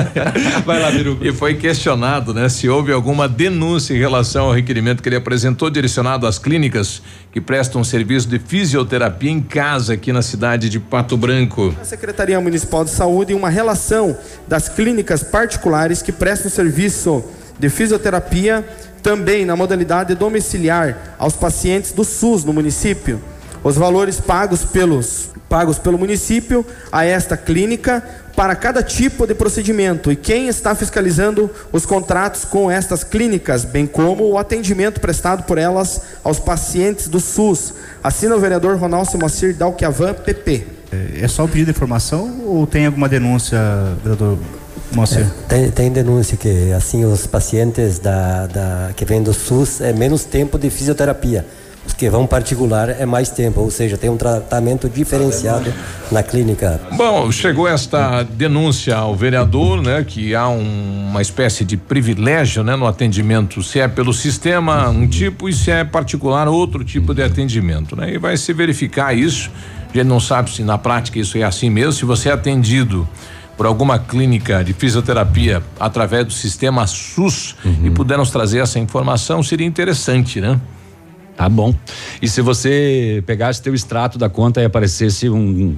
Vai 0.65 0.79
lá, 0.81 0.89
Biruba. 0.91 1.27
e 1.27 1.33
foi 1.33 1.55
questionado, 1.55 2.33
né, 2.33 2.47
se 2.49 2.69
houve 2.69 2.91
alguma 2.93 3.27
denúncia 3.27 3.93
em 3.93 3.97
relação 3.99 4.45
ao 4.45 4.53
requerimento 4.53 5.01
que 5.03 5.09
ele 5.09 5.15
apresentou 5.15 5.69
direcionado 5.69 6.25
às 6.25 6.39
clínicas 6.39 7.01
que 7.31 7.41
prestam 7.41 7.83
serviço 7.83 8.27
de 8.27 8.39
fisioterapia 8.39 9.06
em 9.29 9.41
casa 9.41 9.93
aqui 9.93 10.11
na 10.11 10.21
cidade 10.21 10.69
de 10.69 10.79
Pato 10.79 11.15
Branco. 11.17 11.73
a 11.81 11.85
Secretaria 11.85 12.39
Municipal 12.39 12.83
de 12.83 12.91
Saúde 12.91 13.33
uma 13.33 13.49
relação 13.49 14.17
das 14.47 14.69
clínicas 14.69 15.23
particulares 15.23 16.01
que 16.01 16.11
prestam 16.11 16.51
serviço 16.51 17.23
de 17.59 17.69
fisioterapia 17.69 18.67
também 19.01 19.45
na 19.45 19.55
modalidade 19.55 20.15
domiciliar 20.15 21.15
aos 21.17 21.33
pacientes 21.33 21.91
do 21.91 22.03
SUS 22.03 22.43
no 22.43 22.53
município. 22.53 23.21
Os 23.63 23.75
valores 23.75 24.19
pagos 24.19 24.63
pelos 24.63 25.29
pagos 25.49 25.79
pelo 25.79 25.97
município 25.97 26.65
a 26.91 27.05
esta 27.05 27.37
clínica 27.37 28.03
para 28.35 28.55
cada 28.55 28.83
tipo 28.83 29.25
de 29.25 29.33
procedimento 29.33 30.11
e 30.11 30.15
quem 30.15 30.47
está 30.47 30.75
fiscalizando 30.75 31.49
os 31.71 31.85
contratos 31.85 32.45
com 32.45 32.69
estas 32.69 33.03
clínicas, 33.03 33.65
bem 33.65 33.87
como 33.87 34.25
o 34.25 34.37
atendimento 34.37 35.01
prestado 35.01 35.43
por 35.43 35.57
elas 35.57 36.01
aos 36.23 36.39
pacientes 36.39 37.07
do 37.07 37.19
SUS. 37.19 37.73
Assina 38.03 38.35
o 38.35 38.39
vereador 38.39 38.77
Ronaldo 38.77 39.17
Moacir 39.17 39.55
Dalquiavan, 39.55 40.13
PP. 40.13 40.67
É 41.21 41.27
só 41.27 41.43
um 41.43 41.47
pedido 41.47 41.65
de 41.65 41.71
informação 41.71 42.41
ou 42.45 42.65
tem 42.65 42.85
alguma 42.85 43.09
denúncia, 43.09 43.59
vereador 44.01 44.37
Moacir? 44.91 45.27
Tem, 45.47 45.69
tem 45.69 45.91
denúncia 45.91 46.37
que 46.37 46.71
assim 46.71 47.03
os 47.03 47.27
pacientes 47.27 47.99
da, 47.99 48.47
da, 48.47 48.91
que 48.95 49.03
vêm 49.03 49.21
do 49.21 49.33
SUS 49.33 49.81
é 49.81 49.91
menos 49.91 50.23
tempo 50.23 50.57
de 50.57 50.69
fisioterapia. 50.69 51.45
Que 51.95 52.09
vão 52.11 52.27
particular 52.27 52.89
é 52.89 53.05
mais 53.07 53.29
tempo, 53.29 53.59
ou 53.61 53.71
seja, 53.71 53.97
tem 53.97 54.07
um 54.09 54.17
tratamento 54.17 54.87
diferenciado 54.87 55.73
na 56.11 56.21
clínica. 56.21 56.79
Bom, 56.95 57.31
chegou 57.31 57.67
esta 57.67 58.21
denúncia 58.23 58.95
ao 58.95 59.15
vereador, 59.15 59.81
né, 59.81 60.03
que 60.07 60.35
há 60.35 60.47
um- 60.47 61.07
uma 61.09 61.21
espécie 61.23 61.65
de 61.65 61.75
privilégio, 61.75 62.63
né, 62.63 62.75
no 62.75 62.85
atendimento, 62.85 63.63
se 63.63 63.79
é 63.79 63.87
pelo 63.87 64.13
sistema 64.13 64.89
um 64.89 65.07
tipo 65.07 65.49
e 65.49 65.53
se 65.53 65.71
é 65.71 65.83
particular 65.83 66.47
outro 66.47 66.83
tipo 66.83 67.15
de 67.15 67.23
atendimento, 67.23 67.95
né? 67.95 68.13
E 68.13 68.17
vai 68.19 68.37
se 68.37 68.53
verificar 68.53 69.17
isso. 69.17 69.49
A 69.91 69.97
gente 69.97 70.05
não 70.07 70.19
sabe 70.19 70.51
se 70.51 70.61
na 70.63 70.77
prática 70.77 71.17
isso 71.17 71.35
é 71.37 71.43
assim 71.43 71.69
mesmo, 71.71 71.93
se 71.93 72.05
você 72.05 72.29
é 72.29 72.33
atendido 72.33 73.07
por 73.57 73.65
alguma 73.65 73.97
clínica 73.97 74.63
de 74.63 74.71
fisioterapia 74.71 75.63
através 75.79 76.25
do 76.25 76.31
sistema 76.33 76.85
SUS 76.85 77.55
e 77.83 77.89
puder 77.89 78.19
nos 78.19 78.29
trazer 78.29 78.59
essa 78.59 78.77
informação, 78.77 79.41
seria 79.41 79.65
interessante, 79.65 80.39
né? 80.39 80.59
Tá 81.37 81.47
bom. 81.47 81.73
E 82.19 82.27
se 82.27 82.41
você 82.41 83.23
pegasse 83.27 83.61
teu 83.61 83.73
extrato 83.75 84.17
da 84.17 84.27
conta 84.27 84.59
e 84.59 84.65
aparecesse 84.65 85.29
um 85.29 85.77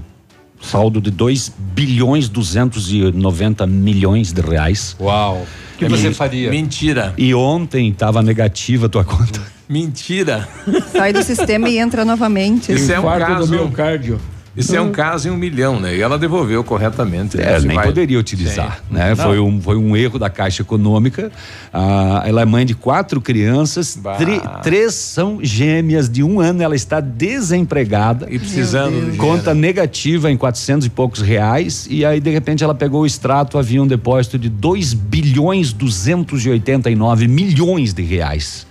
saldo 0.62 1.02
de 1.02 1.12
2 1.12 1.52
bilhões 1.58 2.30
290 2.30 3.68
milhões 3.68 4.32
de 4.32 4.42
reais. 4.42 4.96
Uau. 5.00 5.46
O 5.76 5.78
que 5.78 5.88
você 5.88 6.14
faria? 6.14 6.50
Mentira. 6.50 7.14
E 7.18 7.34
ontem 7.34 7.90
estava 7.90 8.22
negativa 8.22 8.88
a 8.88 8.90
tua 8.90 9.04
conta. 9.04 9.42
Mentira. 9.68 10.48
Sai 10.92 11.14
do 11.14 11.22
sistema 11.24 11.70
e 11.70 11.78
entra 11.78 12.04
novamente. 12.04 12.74
Isso 12.74 12.92
é 12.92 13.00
um 13.00 13.04
caso. 13.04 13.46
do 13.46 13.52
miocárdio. 13.52 14.20
Isso 14.60 14.76
é 14.76 14.82
um 14.82 14.92
caso 14.92 15.28
em 15.28 15.32
um 15.32 15.38
milhão, 15.38 15.80
né? 15.80 15.96
E 15.96 16.02
ela 16.02 16.18
devolveu 16.20 16.64
corretamente. 16.64 17.38
né? 17.38 17.54
É, 17.54 17.60
Se 17.60 17.66
nem 17.68 17.76
vai- 17.76 17.86
poderia 17.88 18.20
utilizar, 18.20 18.82
Sim. 18.88 18.94
né? 18.96 19.10
Não. 19.16 19.24
Foi 19.24 19.40
um, 19.40 19.62
foi 19.62 19.78
um 19.78 19.96
erro 19.96 20.20
da 20.20 20.30
Caixa 20.30 20.62
Econômica. 20.62 21.32
Ah, 21.74 22.24
ela 22.26 22.42
é 22.42 22.46
mãe 22.46 22.66
de 22.66 22.74
quatro 22.76 23.22
crianças, 23.22 23.98
tri- 24.18 24.42
três 24.62 24.94
são 24.96 25.40
gêmeas 25.42 26.10
de 26.10 26.24
um 26.24 26.40
ano, 26.40 26.62
ela 26.62 26.76
está 26.76 27.00
desempregada. 27.00 28.28
E 28.30 28.38
precisando. 28.38 29.16
Conta 29.18 29.54
negativa 29.54 30.30
em 30.32 30.38
400 30.38 30.86
e 30.86 30.90
poucos 30.90 31.22
reais 31.22 31.88
e 31.90 32.04
aí 32.06 32.20
de 32.20 32.30
repente 32.30 32.64
ela 32.64 32.76
pegou 32.76 33.02
o 33.02 33.06
extrato, 33.06 33.58
havia 33.58 33.82
um 33.82 33.88
depósito 33.88 34.38
de 34.38 34.50
2 34.50 34.94
bilhões 34.94 35.72
289 35.74 37.28
milhões 37.28 37.94
de 37.94 38.02
reais 38.04 38.68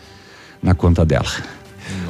na 0.63 0.75
conta 0.75 1.05
dela. 1.05 1.27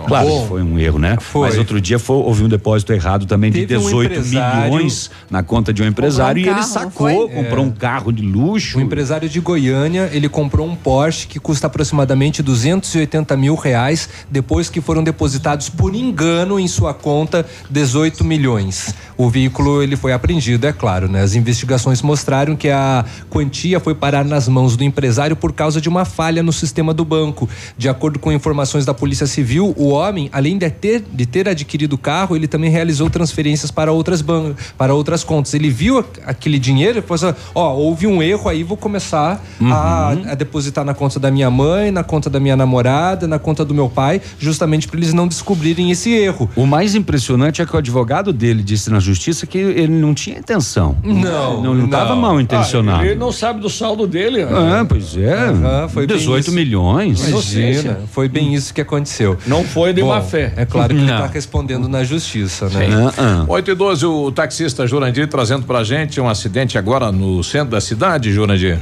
Claro, 0.09 0.26
Bom, 0.26 0.46
foi 0.46 0.62
um 0.62 0.78
erro, 0.78 0.98
né? 0.98 1.16
foi. 1.20 1.48
Mas 1.48 1.59
outro 1.59 1.80
dia 1.80 1.98
foi- 1.98 2.16
houve 2.16 2.42
um 2.44 2.48
depósito 2.48 2.92
errado 2.92 3.26
também 3.26 3.50
de 3.50 3.61
Teve 3.61 3.76
um 3.76 3.84
18 3.86 4.12
empresário- 4.12 4.62
milhões 4.72 5.11
na 5.30 5.42
conta 5.42 5.72
de 5.72 5.82
um 5.82 5.86
empresário 5.86 6.42
um 6.42 6.44
e 6.44 6.48
ele 6.48 6.54
carro, 6.54 6.66
sacou, 6.68 7.28
comprou 7.28 7.64
É. 7.64 7.68
um 7.68 7.70
carro 7.70 8.12
de 8.12 8.22
luxo. 8.22 8.78
O 8.78 8.80
empresário 8.80 9.28
de 9.28 9.40
Goiânia, 9.40 10.09
ele 10.12 10.28
comprou 10.28 10.66
um 10.66 10.74
Porsche 10.74 11.26
que 11.26 11.38
custa 11.38 11.66
aproximadamente 11.66 12.42
280 12.42 13.36
mil 13.36 13.54
reais, 13.54 14.09
depois 14.30 14.68
que 14.70 14.80
foram 14.80 15.02
depositados 15.02 15.68
por 15.68 15.94
engano 15.94 16.59
em 16.59 16.66
sua 16.68 16.94
conta 16.94 17.44
18 17.70 18.24
milhões. 18.24 18.94
O 19.16 19.28
veículo 19.28 19.82
ele 19.82 19.96
foi 19.96 20.12
apreendido, 20.12 20.66
é 20.66 20.72
claro, 20.72 21.09
né? 21.09 21.22
As 21.22 21.34
investigações 21.34 22.00
mostraram 22.02 22.54
que 22.56 22.68
a 22.70 23.04
quantia 23.28 23.80
foi 23.80 23.94
parar 23.94 24.24
nas 24.24 24.48
mãos 24.48 24.76
do 24.76 24.84
empresário 24.84 25.34
por 25.36 25.52
causa 25.52 25.80
de 25.80 25.88
uma 25.88 26.04
falha 26.04 26.42
no 26.42 26.52
sistema 26.52 26.94
do 26.94 27.04
banco. 27.04 27.48
De 27.76 27.88
acordo 27.88 28.18
com 28.18 28.30
informações 28.32 28.84
da 28.84 28.94
Polícia 28.94 29.26
Civil, 29.26 29.74
o 29.76 29.97
homem, 29.99 30.28
além 30.32 30.57
de 30.59 30.68
ter, 30.70 31.05
de 31.12 31.26
ter 31.26 31.49
adquirido 31.49 31.94
o 31.94 31.99
carro, 31.99 32.36
ele 32.36 32.46
também 32.46 32.70
realizou 32.70 33.09
transferências 33.11 33.70
para 33.70 33.92
outras 33.92 34.22
ban 34.22 34.55
para 34.76 34.94
outras 34.94 35.24
contas. 35.24 35.55
Ele 35.55 35.70
viu 35.70 36.05
aquele 36.24 36.59
dinheiro 36.59 36.99
e 36.99 37.03
falou 37.03 37.30
assim, 37.30 37.40
ó, 37.55 37.74
houve 37.74 38.07
um 38.07 38.22
erro 38.22 38.49
aí, 38.49 38.62
vou 38.62 38.76
começar 38.76 39.42
a, 39.62 40.11
a 40.11 40.34
depositar 40.34 40.84
na 40.84 40.94
conta 40.94 41.18
da 41.18 41.30
minha 41.30 41.51
mãe, 41.51 41.90
na 41.90 42.05
conta 42.05 42.30
da 42.30 42.38
minha 42.40 42.57
namorada, 42.57 43.26
na 43.26 43.38
conta 43.38 43.64
do 43.64 43.74
meu 43.74 43.88
pai, 43.88 44.20
justamente 44.38 44.86
para 44.88 44.99
eles 44.99 45.12
não 45.12 45.26
descobrirem 45.26 45.90
esse 45.90 46.11
erro. 46.12 46.49
O 46.57 46.66
mais 46.66 46.94
impressionante 46.94 47.61
é 47.62 47.66
que 47.66 47.74
o 47.74 47.78
advogado 47.78 48.32
dele 48.32 48.62
disse 48.62 48.90
na 48.90 49.01
justiça 49.01 49.46
que 49.46 49.59
ele 49.59 49.92
não 49.92 50.14
tinha 50.14 50.38
intenção. 50.38 50.96
Não, 51.03 51.62
Não 51.62 51.84
estava 51.84 52.14
mal 52.14 52.40
intencionado. 52.40 53.03
Ah, 53.03 53.07
ele 53.07 53.14
não 53.16 53.32
sabe 53.32 53.61
do 53.61 53.68
saldo 53.68 54.07
dele. 54.07 54.42
Ah, 54.42 54.84
pois 54.88 55.16
é. 55.16 55.34
Aham, 55.34 55.88
foi 55.88 56.07
bem 56.07 56.16
18 56.16 56.44
isso. 56.46 56.53
milhões. 56.53 57.28
Imagina, 57.28 58.01
foi 58.12 58.28
bem 58.28 58.55
isso 58.55 58.72
que 58.72 58.80
aconteceu. 58.80 59.36
Não 59.46 59.64
foi 59.64 59.77
de 59.92 60.02
Bom, 60.02 60.08
má 60.08 60.20
fé. 60.20 60.52
É 60.56 60.64
claro 60.66 60.88
que 60.88 61.00
ele 61.00 61.06
Não. 61.06 61.14
está 61.16 61.26
respondendo 61.26 61.88
na 61.88 62.04
justiça, 62.04 62.68
né? 62.68 62.88
Ah, 63.16 63.42
ah. 63.42 63.44
8 63.48 63.70
e 63.70 63.74
12, 63.74 64.06
o 64.06 64.30
taxista 64.32 64.86
Jurandir 64.86 65.28
trazendo 65.28 65.64
pra 65.64 65.82
gente 65.84 66.20
um 66.20 66.28
acidente 66.28 66.76
agora 66.76 67.10
no 67.12 67.42
centro 67.44 67.70
da 67.70 67.80
cidade, 67.80 68.32
Jurandir. 68.32 68.78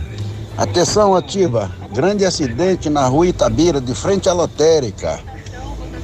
Atenção 0.56 1.14
ativa, 1.14 1.70
grande 1.94 2.24
acidente 2.24 2.88
na 2.88 3.06
rua 3.06 3.26
Itabira, 3.26 3.80
de 3.80 3.94
frente 3.94 4.28
à 4.28 4.32
lotérica, 4.32 5.18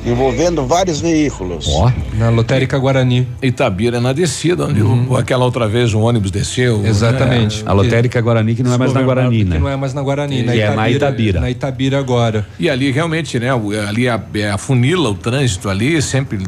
envolvendo 0.04 0.66
vários 0.66 1.00
veículos. 1.00 1.66
Ó, 1.68 1.90
Na 2.14 2.28
lotérica 2.30 2.78
Guarani. 2.78 3.26
Itabira 3.42 3.98
é 3.98 4.00
na 4.00 4.12
descida, 4.12 4.66
onde 4.66 4.82
o- 4.82 5.16
aquela 5.16 5.44
outra 5.44 5.68
vez 5.68 5.94
um 5.94 6.00
ônibus 6.02 6.30
desceu. 6.30 6.78
né? 6.78 6.88
Exatamente. 6.88 7.62
a 7.66 7.72
lotérica 7.72 8.20
Guarani 8.20 8.54
que 8.54 8.62
não 8.62 8.72
é 8.74 8.78
mais 8.78 8.92
na 8.92 9.02
Guarani, 9.02 9.38
Que 9.38 9.44
né? 9.44 9.58
não 9.58 9.68
é 9.68 9.76
mais 9.76 9.94
na 9.94 10.02
Guarani, 10.02 10.42
na 10.42 10.54
E 10.56 10.60
é 10.60 10.74
na 10.74 10.90
Itabira. 10.90 11.40
Na 11.40 11.50
Itabira 11.50 11.98
agora. 11.98 12.46
E 12.58 12.68
ali 12.68 12.90
realmente, 12.90 13.38
né? 13.38 13.52
o- 13.54 13.70
Ali 13.88 14.08
a, 14.08 14.20
é, 14.34 14.50
afunila 14.50 15.10
o 15.10 15.14
trânsito 15.14 15.68
ali, 15.68 16.00
sempre, 16.02 16.38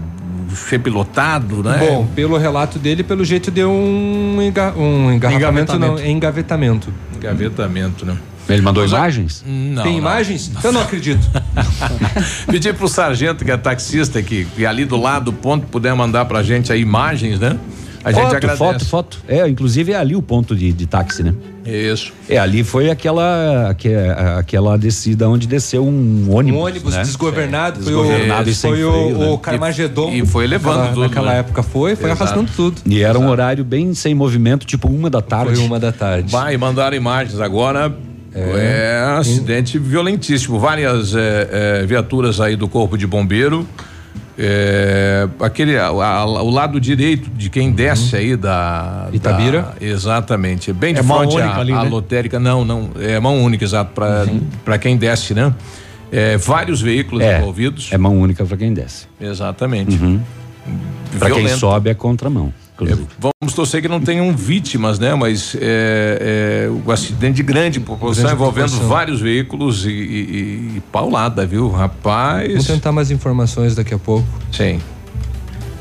sempre 0.69 0.91
lotado, 0.91 1.63
né? 1.63 1.79
Bom, 1.79 2.07
pelo 2.15 2.37
relato 2.37 2.79
dele, 2.79 3.03
pelo 3.03 3.25
jeito 3.25 3.51
deu 3.51 3.71
um, 3.71 4.41
enga- 4.43 4.73
um 4.77 5.13
engarrafamento, 5.13 5.73
não, 5.79 5.99
Engavetamento. 5.99 6.09
engavetamento. 6.11 6.95
Engavetamento, 7.17 8.07
né? 8.07 8.17
Ele 8.49 8.63
mandou 8.63 8.85
imagens? 8.85 9.43
Não. 9.47 9.83
Tem 9.83 9.93
não. 9.93 9.99
imagens? 9.99 10.51
Eu 10.63 10.73
não 10.73 10.83
acredito. 10.83 11.21
Pedir 12.51 12.75
pro 12.75 12.89
sargento, 12.89 13.45
que 13.45 13.51
é 13.51 13.57
taxista, 13.57 14.23
que, 14.23 14.45
que 14.45 14.67
ali 14.67 14.85
do 14.85 14.97
lado 15.01 15.27
do 15.27 15.33
ponto 15.33 15.67
puder 15.67 15.95
mandar 15.95 16.25
pra 16.27 16.43
gente 16.43 16.73
aí 16.73 16.81
imagens, 16.81 17.39
né? 17.41 17.57
A 18.05 18.13
gente 18.13 18.21
foto, 18.25 18.37
agradece. 18.37 18.59
foto, 18.59 18.85
foto. 18.85 19.19
É, 19.27 19.49
inclusive 19.49 19.93
é 19.93 19.97
ali 19.97 20.15
o 20.15 20.21
ponto 20.21 20.55
de, 20.55 20.71
de 20.75 20.87
táxi, 20.87 21.23
né? 21.23 21.33
Isso. 21.65 22.13
É, 22.29 22.37
ali 22.37 22.63
foi 22.63 22.91
aquela, 22.91 23.71
aque- 23.71 23.95
aquela 24.39 24.77
descida 24.77 25.27
onde 25.27 25.47
desceu 25.47 25.87
um 25.87 26.27
ônibus. 26.31 26.61
Um 26.61 26.65
ônibus 26.65 26.95
né? 26.95 27.01
desgovernado, 27.03 27.77
foi, 27.83 27.85
Desgovernado 27.95 28.47
o, 28.47 28.53
e 28.53 28.55
sem 28.55 28.71
foi 28.73 28.79
freio, 28.81 28.93
o, 29.17 29.19
né? 29.19 29.31
o 29.31 29.39
Carmagedon. 29.39 30.11
E- 30.11 30.19
e 30.21 30.27
foi 30.27 30.47
levando 30.47 30.75
naquela, 30.81 30.93
tudo, 30.93 31.01
Naquela 31.01 31.33
né? 31.33 31.39
época 31.39 31.63
foi, 31.63 31.97
foi 31.97 32.11
Exato. 32.11 32.23
arrastando 32.25 32.51
tudo. 32.55 32.83
E 32.85 33.03
era 33.03 33.19
um 33.19 33.27
horário 33.27 33.65
bem 33.65 33.95
sem 33.95 34.15
movimento, 34.15 34.67
tipo 34.67 34.87
uma 34.87 35.09
da 35.09 35.23
tarde. 35.23 35.57
Foi 35.57 35.65
uma 35.65 35.81
da 35.81 35.91
tarde. 35.91 36.31
Vai, 36.31 36.59
mandaram 36.59 36.95
imagens 36.95 37.41
agora. 37.41 37.91
É, 38.35 39.05
um 39.15 39.19
acidente 39.19 39.79
violentíssimo. 39.79 40.59
Várias 40.59 41.15
é, 41.15 41.49
é, 41.83 41.87
viaturas 41.87 42.41
aí 42.41 42.57
do 42.57 42.67
Corpo 42.69 42.99
de 42.99 43.07
Bombeiro. 43.07 43.67
É, 44.37 45.29
aquele, 45.39 45.79
a- 45.79 45.87
a- 45.87 46.25
o 46.27 46.51
lado 46.51 46.81
direito 46.81 47.31
de 47.31 47.49
quem 47.49 47.71
desce 47.71 48.17
aí 48.17 48.37
da. 48.37 49.05
Uhum. 49.09 49.15
Itabira? 49.15 49.63
da- 49.63 49.75
exatamente. 49.87 50.73
Bem 50.73 50.93
de 50.93 51.01
É 51.01 51.03
mão 51.05 51.19
frente 51.19 51.37
única 51.37 51.55
à, 51.55 51.61
ali, 51.61 51.73
né? 51.73 51.83
lotérica. 51.83 52.41
Não, 52.41 52.65
não. 52.65 52.91
É 52.99 53.21
mão 53.21 53.41
única, 53.43 53.65
exato. 53.65 53.93
Para 53.95 54.25
Uhum. 54.27 54.79
quem 54.81 54.97
desce, 54.97 55.35
né? 55.35 55.55
É, 56.11 56.37
vários 56.37 56.81
veículos 56.83 57.23
É, 57.25 57.39
envolvidos. 57.39 57.89
É 57.93 57.99
mão 57.99 58.19
única 58.19 58.45
para 58.45 58.57
quem 58.57 58.75
desce. 58.75 59.07
Exatamente. 59.21 59.97
Para 61.19 61.31
quem 61.31 61.49
sobe 61.49 61.91
é 61.91 61.95
contramão. 61.95 62.53
É, 62.81 62.85
inclusive. 62.85 63.07
vamos 63.19 63.55
torcer 63.55 63.81
que 63.81 63.89
não 63.89 64.01
tenham 64.01 64.35
vítimas, 64.37 64.99
né? 64.99 65.15
Mas 65.15 65.57
é, 65.61 66.67
é, 66.67 66.71
o 66.85 66.91
acidente 66.91 67.37
de 67.37 67.43
grande 67.43 67.79
proporção 67.81 68.25
Grande 68.25 68.35
envolvendo 68.37 68.65
proporção. 68.69 68.89
vários 68.89 69.21
veículos 69.21 69.87
e, 69.87 69.91
e- 69.91 70.73
e 70.77 70.83
paulada, 70.91 71.47
viu, 71.47 71.71
rapaz? 71.71 72.49
Vamos 72.49 72.67
tentar 72.67 72.91
mais 72.93 73.11
informações 73.11 73.75
daqui 73.75 73.95
a 73.95 73.99
pouco. 73.99 74.27
Sim. 74.51 74.81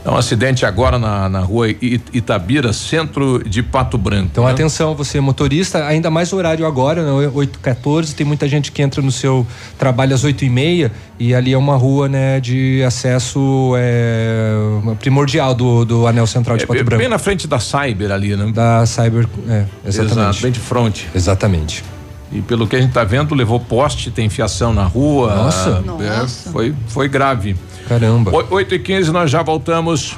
É 0.05 0.09
um 0.09 0.17
acidente 0.17 0.65
agora 0.65 0.99
na, 0.99 1.29
na 1.29 1.39
rua 1.39 1.69
Itabira, 1.69 2.73
centro 2.73 3.41
de 3.47 3.63
Pato 3.63 3.97
Branco. 3.97 4.27
Então, 4.33 4.43
né? 4.43 4.51
atenção, 4.51 4.93
você 4.93 5.21
motorista, 5.21 5.85
ainda 5.85 6.11
mais 6.11 6.33
horário 6.33 6.65
agora, 6.65 7.03
né? 7.03 7.29
8h14, 7.29 8.13
tem 8.13 8.25
muita 8.25 8.45
gente 8.47 8.69
que 8.71 8.81
entra 8.81 9.01
no 9.01 9.11
seu 9.11 9.47
trabalho 9.79 10.13
às 10.13 10.25
8h30 10.25 10.91
e 11.17 11.33
ali 11.33 11.53
é 11.53 11.57
uma 11.57 11.77
rua, 11.77 12.09
né, 12.09 12.41
de 12.41 12.83
acesso 12.83 13.73
é, 13.77 14.53
primordial 14.99 15.53
do, 15.55 15.85
do 15.85 16.05
anel 16.05 16.27
central 16.27 16.57
de 16.57 16.63
É, 16.63 16.67
Pato 16.67 16.79
bem, 16.79 16.83
Branco. 16.83 16.99
bem 16.99 17.09
na 17.09 17.17
frente 17.17 17.47
da 17.47 17.59
Cyber 17.59 18.11
ali, 18.11 18.35
né? 18.35 18.51
Da 18.51 18.85
Cyber, 18.85 19.25
é, 19.47 19.65
Exato, 19.87 20.07
exatamente. 20.09 20.41
bem 20.41 20.51
de 20.51 20.59
frente. 20.59 21.09
Exatamente. 21.15 21.83
E 22.29 22.41
pelo 22.41 22.67
que 22.67 22.75
a 22.75 22.81
gente 22.81 22.91
tá 22.91 23.03
vendo, 23.05 23.33
levou 23.35 23.59
poste, 23.59 24.11
tem 24.11 24.27
fiação 24.27 24.73
na 24.73 24.83
rua. 24.83 25.33
Nossa. 25.35 25.83
É, 25.99 26.19
Nossa. 26.19 26.51
foi, 26.51 26.73
foi 26.87 27.07
grave. 27.07 27.55
Caramba. 27.87 28.31
8 28.49 28.75
e 28.75 28.79
15 28.79 29.11
nós 29.11 29.29
já 29.29 29.41
voltamos. 29.43 30.17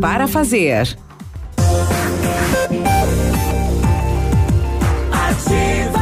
para 0.00 0.28
fazer. 0.28 0.96
Ativa. 5.10 6.00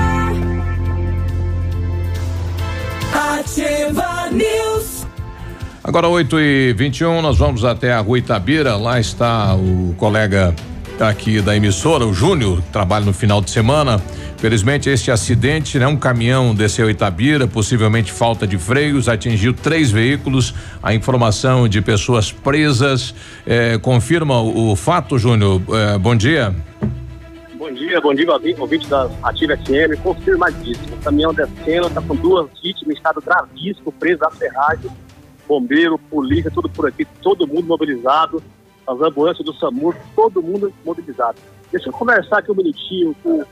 Ativa 3.14 4.30
News. 4.30 5.06
Agora 5.82 6.08
8 6.08 6.40
e 6.40 6.72
21 6.74 7.22
nós 7.22 7.38
vamos 7.38 7.64
até 7.64 7.92
a 7.92 8.00
rua 8.00 8.18
Itabira. 8.18 8.76
Lá 8.76 9.00
está 9.00 9.54
o 9.54 9.94
colega 9.96 10.54
aqui 11.08 11.40
da 11.40 11.56
emissora, 11.56 12.06
o 12.06 12.12
Júnior, 12.12 12.62
trabalha 12.72 13.04
no 13.04 13.12
final 13.12 13.40
de 13.40 13.50
semana. 13.50 13.98
Felizmente, 14.38 14.88
este 14.90 15.10
acidente, 15.10 15.78
né? 15.78 15.86
Um 15.86 15.96
caminhão 15.96 16.54
desceu 16.54 16.90
Itabira, 16.90 17.46
possivelmente 17.46 18.10
falta 18.10 18.46
de 18.46 18.58
freios, 18.58 19.08
atingiu 19.08 19.52
três 19.54 19.90
veículos. 19.90 20.54
A 20.82 20.92
informação 20.94 21.68
de 21.68 21.80
pessoas 21.80 22.32
presas 22.32 23.14
eh, 23.46 23.78
confirma 23.78 24.40
o, 24.40 24.72
o 24.72 24.76
fato, 24.76 25.18
Júnior. 25.18 25.62
Eh, 25.68 25.98
bom 25.98 26.16
dia. 26.16 26.54
Bom 27.56 27.72
dia, 27.72 28.00
bom 28.00 28.12
dia, 28.14 28.26
ouvinte- 28.58 28.88
da 28.88 29.08
Ativa 29.22 29.56
FM. 29.56 30.00
Confirmadíssimo. 30.02 30.96
O 30.96 30.98
caminhão 31.04 31.32
descendo, 31.32 31.86
está 31.86 32.00
com 32.02 32.16
duas 32.16 32.48
vítimas 32.62 32.96
estado 32.96 33.22
gravíssimo, 33.24 33.92
preso 33.92 34.24
à 34.24 34.30
ferragem. 34.30 34.90
Bombeiro, 35.46 35.98
polícia, 35.98 36.50
tudo 36.50 36.68
por 36.68 36.88
aqui, 36.88 37.06
todo 37.22 37.46
mundo 37.46 37.66
mobilizado. 37.68 38.42
As 38.86 39.00
ambulâncias 39.00 39.44
do 39.44 39.54
SAMU, 39.54 39.94
todo 40.14 40.42
mundo 40.42 40.72
mobilizado. 40.84 41.38
Deixa 41.70 41.88
eu 41.88 41.92
conversar 41.92 42.38
aqui 42.38 42.50
um 42.50 42.54
minutinho 42.56 43.14
com 43.22 43.40
o 43.40 43.46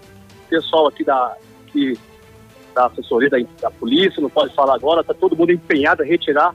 pessoal 0.49 0.89
aqui 0.89 1.05
da, 1.05 1.37
aqui, 1.67 1.99
da 2.75 2.87
assessoria 2.87 3.31
da, 3.31 3.39
da 3.61 3.71
polícia, 3.71 4.21
não 4.21 4.29
pode 4.31 4.55
falar 4.55 4.75
agora, 4.75 5.01
está 5.01 5.15
todo 5.15 5.37
mundo 5.37 5.53
empenhado 5.53 6.03
a 6.03 6.05
retirar 6.05 6.55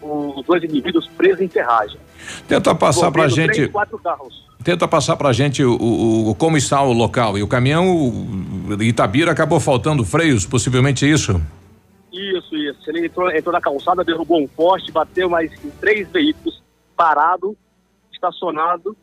os 0.00 0.44
dois 0.46 0.62
indivíduos 0.62 1.08
presos 1.16 1.40
em 1.40 1.48
ferragem. 1.48 1.98
Tenta 2.46 2.74
passar 2.74 3.10
pra 3.10 3.24
Envolvendo 3.24 3.46
gente. 3.46 3.54
Três, 3.56 3.72
quatro 3.72 3.98
carros. 3.98 4.46
Tenta 4.62 4.88
passar 4.88 5.16
pra 5.16 5.32
gente 5.32 5.62
o, 5.64 5.76
o- 5.76 6.30
o- 6.30 6.34
como 6.34 6.56
está 6.56 6.82
o 6.82 6.92
local. 6.92 7.36
E 7.38 7.42
o 7.42 7.48
caminhão 7.48 7.86
o 8.68 8.82
Itabira 8.82 9.30
acabou 9.32 9.60
faltando 9.60 10.04
freios, 10.04 10.44
possivelmente 10.46 11.08
isso. 11.10 11.40
Isso, 12.12 12.56
isso. 12.56 12.78
Ele 12.88 13.06
entrou, 13.06 13.30
entrou 13.30 13.52
na 13.52 13.60
calçada, 13.60 14.02
derrubou 14.02 14.40
um 14.40 14.48
poste, 14.48 14.90
bateu 14.90 15.28
mais 15.28 15.52
em 15.64 15.70
três 15.80 16.08
veículos 16.10 16.62
parados, 16.96 17.54
estacionados 18.16 18.94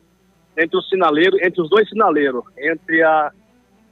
entre 0.56 0.76
os 0.76 0.88
sinaleiros, 0.88 1.40
entre 1.42 1.60
os 1.60 1.70
dois 1.70 1.88
sinaleiros, 1.88 2.44
entre 2.58 3.02
a 3.02 3.30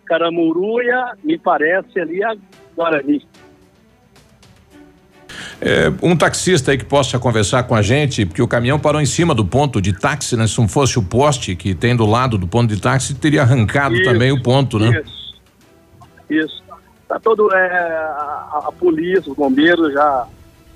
Caramurunha, 0.07 1.17
me 1.25 1.39
parece, 1.39 1.99
ali 1.99 2.23
a 2.23 2.35
Guarani. 2.77 3.27
É, 5.61 5.93
um 6.03 6.17
taxista 6.17 6.73
aí 6.73 6.79
que 6.79 6.85
possa 6.85 7.19
conversar 7.19 7.63
com 7.65 7.75
a 7.75 7.83
gente, 7.83 8.27
porque 8.27 8.43
o 8.43 8.49
caminhão 8.49 8.79
parou 8.79 9.01
em 9.01 9.07
cima 9.07 9.35
do 9.35 9.45
ponto 9.45 9.81
de 9.81 9.93
táxi, 9.93 10.37
né? 10.37 10.47
Se 10.47 10.59
não 10.59 10.69
fosse 10.69 10.99
o 10.99 11.03
poste 11.03 11.55
que 11.55 11.75
tem 11.75 11.95
do 11.95 12.05
lado 12.05 12.37
do 12.37 12.47
ponto 12.49 12.75
de 12.75 12.81
táxi, 12.81 13.15
teria 13.15 13.43
arrancado 13.43 13.95
Isso, 13.95 14.05
também 14.05 14.33
o 14.33 14.43
ponto, 14.43 14.79
né? 14.79 15.01
Isso. 15.01 15.23
Isso. 16.29 16.63
Tá 17.09 17.21
todo. 17.21 17.53
É, 17.55 17.77
a, 17.77 18.65
a 18.69 18.73
polícia, 18.73 19.31
os 19.31 19.37
bombeiros 19.37 19.93
já 19.93 20.27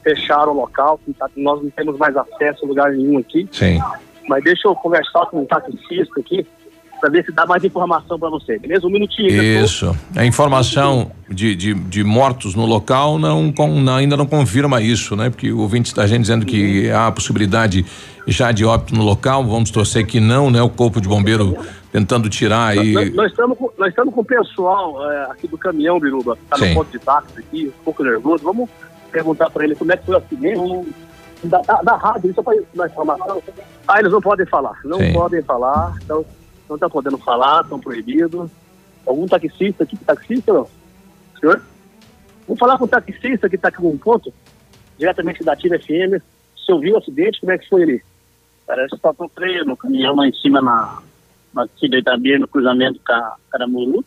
fecharam 0.05 0.53
o 0.53 0.57
local. 0.61 1.01
tá- 1.19 1.29
nós 1.37 1.63
não 1.63 1.71
temos 1.71 1.99
mais 1.99 2.17
acesso 2.17 2.65
a 2.65 2.69
lugar 2.69 2.93
nenhum 2.93 3.19
aqui. 3.19 3.49
Sim. 3.51 3.81
Mas 4.29 4.43
deixa 4.45 4.68
eu 4.68 4.74
conversar 4.74 5.27
com 5.27 5.41
um 5.43 5.45
taxista 5.45 6.20
aqui 6.20 6.47
para 7.01 7.11
ver 7.11 7.24
se 7.27 7.31
dá 7.33 7.45
mais 7.45 7.62
informação 7.62 8.18
para 8.18 8.31
você, 8.31 8.59
beleza? 8.59 8.87
Um 8.87 8.91
minutinho. 8.91 9.29
tô- 9.29 9.64
Isso. 9.64 9.97
A 10.16 10.24
informação 10.24 11.11
de, 11.29 11.55
de, 11.55 11.74
de 11.74 12.03
mortos 12.03 12.55
no 12.55 12.64
local 12.64 13.18
não, 13.18 13.53
com- 13.53 13.81
não- 13.81 13.97
ainda 13.97 14.16
não 14.16 14.24
confirma 14.27 14.81
isso, 14.81 15.14
né? 15.14 15.29
Porque 15.29 15.53
o 15.53 15.59
ouvinte 15.61 15.89
está 15.89 16.07
gente 16.07 16.22
dizendo 16.22 16.47
que 16.47 16.89
há 16.91 17.09
a 17.09 17.12
possibilidade 17.12 17.85
já 18.27 18.51
de 18.51 18.64
óbito 18.64 18.95
no 18.95 19.03
local. 19.05 19.45
Vamos 19.45 19.70
torcer 19.70 20.07
que 20.07 20.18
não, 20.20 20.51
né? 20.51 20.62
O 20.62 20.70
corpo 20.70 20.99
de 21.01 21.07
bombeiro 21.07 21.55
tentando 21.93 22.31
tirar 22.31 22.68
aí. 22.68 22.93
Nós, 22.93 23.14
nós 23.14 23.31
estamos 23.31 23.59
com, 23.59 23.70
nós 23.79 23.89
estamos 23.91 24.14
com 24.14 24.20
o 24.22 24.24
pessoal 24.24 25.11
é, 25.12 25.24
aqui 25.31 25.47
do 25.47 25.59
caminhão, 25.59 26.01
Biruba, 26.01 26.35
que 26.37 26.43
tá 26.49 26.57
Sim. 26.57 26.68
no 26.70 26.74
ponto 26.77 26.91
de 26.91 26.99
táxi 26.99 27.39
aqui, 27.39 27.66
um 27.81 27.85
pouco 27.85 28.03
nervoso. 28.03 28.43
Vamos 28.43 28.70
perguntar 29.12 29.51
para 29.51 29.64
ele 29.64 29.74
como 29.74 29.93
é 29.93 29.97
que 29.99 30.07
foi 30.07 30.14
o 30.14 30.18
acidente. 30.18 30.89
Da, 31.45 31.61
da, 31.61 31.82
da 31.82 31.97
rádio, 31.97 32.34
só 32.34 32.43
para 32.43 32.59
dar 32.74 32.87
informação. 32.87 33.43
Ah, 33.87 34.01
eles 34.01 34.11
não 34.11 34.20
podem 34.20 34.47
falar. 34.47 34.80
Não 34.84 34.99
Sim. 34.99 35.12
podem 35.12 35.43
falar. 35.43 35.95
Então, 36.03 36.24
não 36.68 36.76
estão 36.76 36.91
podendo 36.91 37.18
falar, 37.18 37.62
estão 37.62 37.78
proibidos. 37.78 38.51
Algum 39.07 39.26
taxista 39.26 39.84
aqui, 39.84 39.97
taxista 39.99 40.53
não? 40.53 40.68
Senhor? 41.39 41.62
Vamos 42.47 42.59
falar 42.59 42.78
com 42.78 42.84
o 42.84 42.89
taxista 42.89 43.49
que 43.49 43.57
está 43.57 43.68
aqui 43.68 43.78
com 43.78 43.91
um 43.91 43.99
ponto, 43.99 44.32
diretamente 44.99 45.45
da 45.45 45.53
Ativa 45.53 45.78
FM. 45.78 46.22
Você 46.57 46.72
ouviu 46.72 46.95
o 46.95 46.99
acidente? 46.99 47.41
Como 47.41 47.53
é 47.53 47.59
que 47.59 47.68
foi 47.68 47.82
ele? 47.82 48.03
Parece 48.66 48.97
que 48.97 49.01
faltou 49.01 49.28
freio 49.28 49.64
no 49.64 49.76
caminhão 49.76 50.16
lá 50.16 50.26
em 50.26 50.32
cima 50.32 50.61
na, 50.61 51.01
na 51.55 51.68
Tida 51.68 51.99
Itabira, 51.99 52.39
no 52.39 52.49
cruzamento 52.49 53.01
com 53.07 53.12
a 53.12 53.37
Caramuru. 53.51 54.05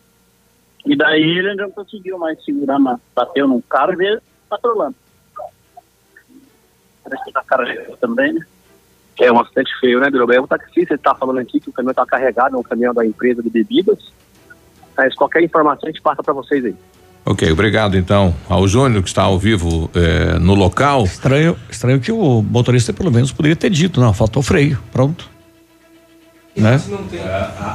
E 0.84 0.96
daí 0.96 1.38
ele 1.38 1.54
não 1.54 1.70
conseguiu 1.70 2.18
mais 2.18 2.42
segurar, 2.44 2.78
mas 2.78 2.98
bateu 3.14 3.46
num 3.46 3.60
carro 3.62 3.92
e 3.92 3.96
veio 3.96 4.22
patrolando. 4.48 4.96
Tá 7.04 7.64
também, 8.00 8.32
né? 8.34 8.40
É 9.20 9.30
um 9.30 9.38
acidente 9.38 9.70
feio, 9.80 10.00
né, 10.00 10.10
Biruba? 10.10 10.34
É 10.34 10.40
um 10.40 10.46
taxista, 10.46 10.94
ele 10.94 11.02
tá 11.02 11.14
falando 11.14 11.38
aqui 11.38 11.60
que 11.60 11.68
o 11.68 11.72
caminhão 11.72 11.92
tá 11.92 12.06
carregado, 12.06 12.56
é 12.56 12.58
um 12.58 12.62
caminhão 12.62 12.94
da 12.94 13.04
empresa 13.04 13.42
de 13.42 13.50
bebidas. 13.50 14.12
Mas 14.96 15.14
qualquer 15.14 15.42
informação 15.42 15.88
a 15.88 15.90
gente 15.90 16.00
passa 16.00 16.22
para 16.22 16.32
vocês 16.32 16.64
aí. 16.64 16.74
Ok, 17.24 17.50
obrigado 17.52 17.96
então 17.96 18.34
ao 18.48 18.66
Júnior 18.66 19.02
que 19.02 19.08
está 19.08 19.22
ao 19.22 19.38
vivo 19.38 19.90
eh, 19.94 20.38
no 20.38 20.54
local. 20.54 21.04
Estranho, 21.04 21.56
estranho 21.70 22.00
que 22.00 22.10
o 22.10 22.42
motorista 22.42 22.92
pelo 22.92 23.10
menos 23.12 23.30
poderia 23.30 23.54
ter 23.54 23.70
dito, 23.70 24.00
não, 24.00 24.12
faltou 24.14 24.42
freio, 24.42 24.78
pronto. 24.90 25.29
Né? 26.56 26.80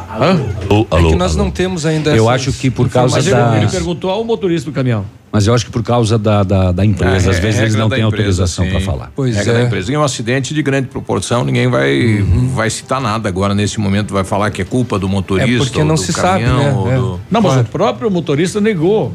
Alô, 0.10 0.86
é 0.92 1.10
que 1.10 1.16
nós 1.16 1.36
não 1.36 1.50
temos 1.50 1.86
ainda 1.86 2.10
Eu 2.12 2.30
essas 2.30 2.48
acho 2.50 2.60
que 2.60 2.70
por 2.70 2.90
causa 2.90 3.16
Mas 3.16 3.26
ele, 3.28 3.36
da. 3.36 3.58
ele 3.58 3.68
perguntou 3.68 4.10
ao 4.10 4.24
motorista 4.24 4.70
do 4.70 4.74
caminhão. 4.74 5.06
Mas 5.32 5.48
eu 5.48 5.54
acho 5.54 5.66
que 5.66 5.72
por 5.72 5.82
causa 5.84 6.18
da, 6.18 6.44
da, 6.44 6.72
da 6.72 6.86
empresa, 6.86 7.28
Ah, 7.30 7.32
às 7.32 7.38
é 7.38 7.42
vezes 7.42 7.60
eles 7.62 7.76
não 7.76 7.90
têm 7.90 8.04
autorização 8.04 8.70
para 8.70 8.80
falar. 8.82 9.12
regra 9.18 9.54
da 9.54 9.64
empresa. 9.64 9.92
Em 9.92 9.98
um 9.98 10.04
acidente 10.04 10.54
de 10.54 10.62
grande 10.62 10.88
proporção, 10.88 11.44
ninguém 11.44 11.68
vai, 11.70 12.24
vai 12.54 12.70
citar 12.70 13.02
nada 13.02 13.28
agora 13.28 13.54
nesse 13.56 13.80
momento, 13.80 14.14
vai 14.14 14.24
falar 14.24 14.52
que 14.52 14.62
é 14.62 14.66
culpa 14.66 14.98
do 15.00 15.10
motorista. 15.10 15.52
É 15.54 15.58
porque 15.58 15.80
ou 15.80 15.86
não 15.86 15.96
do 15.96 16.02
se 16.02 16.14
caminhão, 16.14 16.64
sabe, 16.64 16.90
né? 16.90 16.96
É. 16.96 16.98
do- 16.98 17.20
Não, 17.32 17.42
mas 17.42 17.62
o 17.62 17.64
próprio 17.66 18.10
motorista 18.12 18.62
negou. 18.62 19.14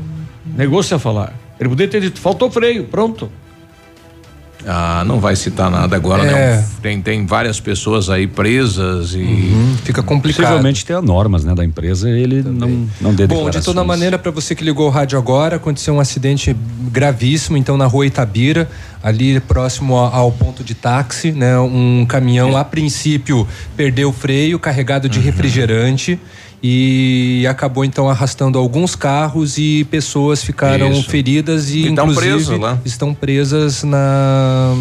Negou-se 0.56 0.92
a 0.92 0.98
falar. 0.98 1.32
Ele 1.58 1.68
poderia 1.68 1.90
ter 1.90 2.00
dito, 2.00 2.18
faltou 2.20 2.50
freio, 2.50 2.84
pronto. 2.84 3.30
Ah, 4.66 5.02
não 5.06 5.18
vai 5.20 5.34
citar 5.36 5.70
nada 5.70 5.96
agora, 5.96 6.22
É. 6.24 6.56
não. 6.56 6.64
Tem, 6.82 7.00
tem 7.00 7.24
várias 7.24 7.58
pessoas 7.58 8.10
aí 8.10 8.26
presas 8.26 9.14
e. 9.14 9.18
Uhum, 9.18 9.76
fica 9.84 10.02
complicado. 10.02 10.42
Possivelmente 10.44 10.84
tem 10.84 10.94
as 10.96 11.02
normas 11.02 11.44
né, 11.44 11.54
da 11.54 11.64
empresa, 11.64 12.10
ele 12.10 12.42
não, 12.42 12.86
não 13.00 13.14
dê 13.14 13.26
Bom, 13.26 13.48
de 13.48 13.60
toda 13.62 13.82
maneira, 13.82 14.18
para 14.18 14.30
você 14.30 14.54
que 14.54 14.62
ligou 14.62 14.86
o 14.86 14.90
rádio 14.90 15.18
agora, 15.18 15.56
aconteceu 15.56 15.94
um 15.94 16.00
acidente 16.00 16.54
gravíssimo, 16.92 17.56
então 17.56 17.76
na 17.76 17.86
rua 17.86 18.06
Itabira, 18.06 18.68
ali 19.02 19.40
próximo 19.40 19.96
a- 19.98 20.14
ao 20.14 20.30
ponto 20.30 20.62
de 20.62 20.74
táxi, 20.74 21.32
né? 21.32 21.58
Um 21.58 22.04
caminhão, 22.06 22.56
a 22.56 22.64
princípio, 22.64 23.48
perdeu 23.76 24.10
o 24.10 24.12
freio 24.12 24.58
carregado 24.58 25.08
de 25.08 25.20
refrigerante 25.20 26.18
e 26.62 27.46
acabou 27.48 27.84
então 27.84 28.08
arrastando 28.08 28.58
alguns 28.58 28.94
carros 28.94 29.56
e 29.56 29.84
pessoas 29.90 30.42
ficaram 30.44 30.90
Isso. 30.92 31.08
feridas 31.08 31.70
e 31.70 31.86
E 31.86 31.88
inclusive 31.88 32.20
presas 32.20 32.58
lá. 32.58 32.78
estão 32.84 33.14
presas 33.14 33.82
na 33.82 34.74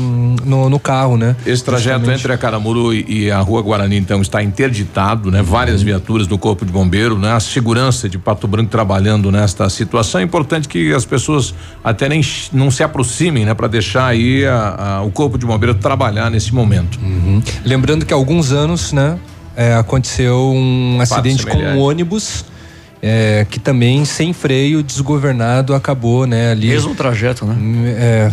no, 0.46 0.70
no 0.70 0.80
carro, 0.80 1.16
né? 1.18 1.36
Esse 1.46 1.64
trajeto 1.64 2.00
Justamente. 2.00 2.20
entre 2.20 2.34
a 2.34 2.38
Caramuru 2.38 2.94
e, 2.94 3.32
a 3.32 3.40
Rua 3.40 3.62
Guarani, 3.62 3.98
então, 3.98 4.22
está 4.22 4.44
interditado, 4.44 5.32
né? 5.32 5.40
Uhum. 5.40 5.46
Várias 5.46 5.82
viaturas 5.82 6.28
do 6.28 6.38
Corpo 6.38 6.66
de 6.66 6.72
Bombeiro, 6.72 7.18
né? 7.18 7.32
A 7.34 7.40
segurança 7.40 8.10
de 8.10 8.18
Pato 8.18 8.48
Branco 8.48 8.70
trabalhando 8.70 9.32
nesta 9.32 9.70
situação. 9.70 10.20
É 10.22 10.24
importante 10.24 10.68
que 10.68 10.94
as 10.94 11.06
pessoas 11.06 11.54
até 11.84 12.10
nem 12.10 12.22
não 12.52 12.70
se 12.72 12.84
aproximem, 12.84 13.46
né? 13.46 13.54
Para 13.54 13.68
deixar 13.68 14.06
aí 14.08 14.46
a- 14.46 14.98
a- 14.98 15.02
o 15.04 15.12
Corpo 15.12 15.38
de 15.38 15.46
Bombeiro 15.46 15.76
trabalhar 15.76 16.30
nesse 16.30 16.54
momento. 16.54 17.00
Uhum. 17.02 17.42
Lembrando 17.64 18.06
que 18.06 18.14
há 18.14 18.18
alguns 18.18 18.52
anos, 18.52 18.92
né, 18.92 19.18
é, 19.60 19.74
aconteceu 19.74 20.53
um 20.55 20.95
Fato 20.99 21.14
acidente 21.20 21.45
com 21.45 21.51
um 21.51 21.60
semelhante. 21.60 21.80
ônibus 21.82 22.45
é, 23.01 23.45
que 23.49 23.60
também 23.60 24.05
sem 24.05 24.32
freio, 24.32 24.82
desgovernado, 24.82 25.74
acabou, 25.74 26.26
né, 26.26 26.51
ali. 26.51 26.68
Mesmo 26.70 26.95
trajeto, 26.95 27.45
né? 27.45 27.55
É 27.97 28.32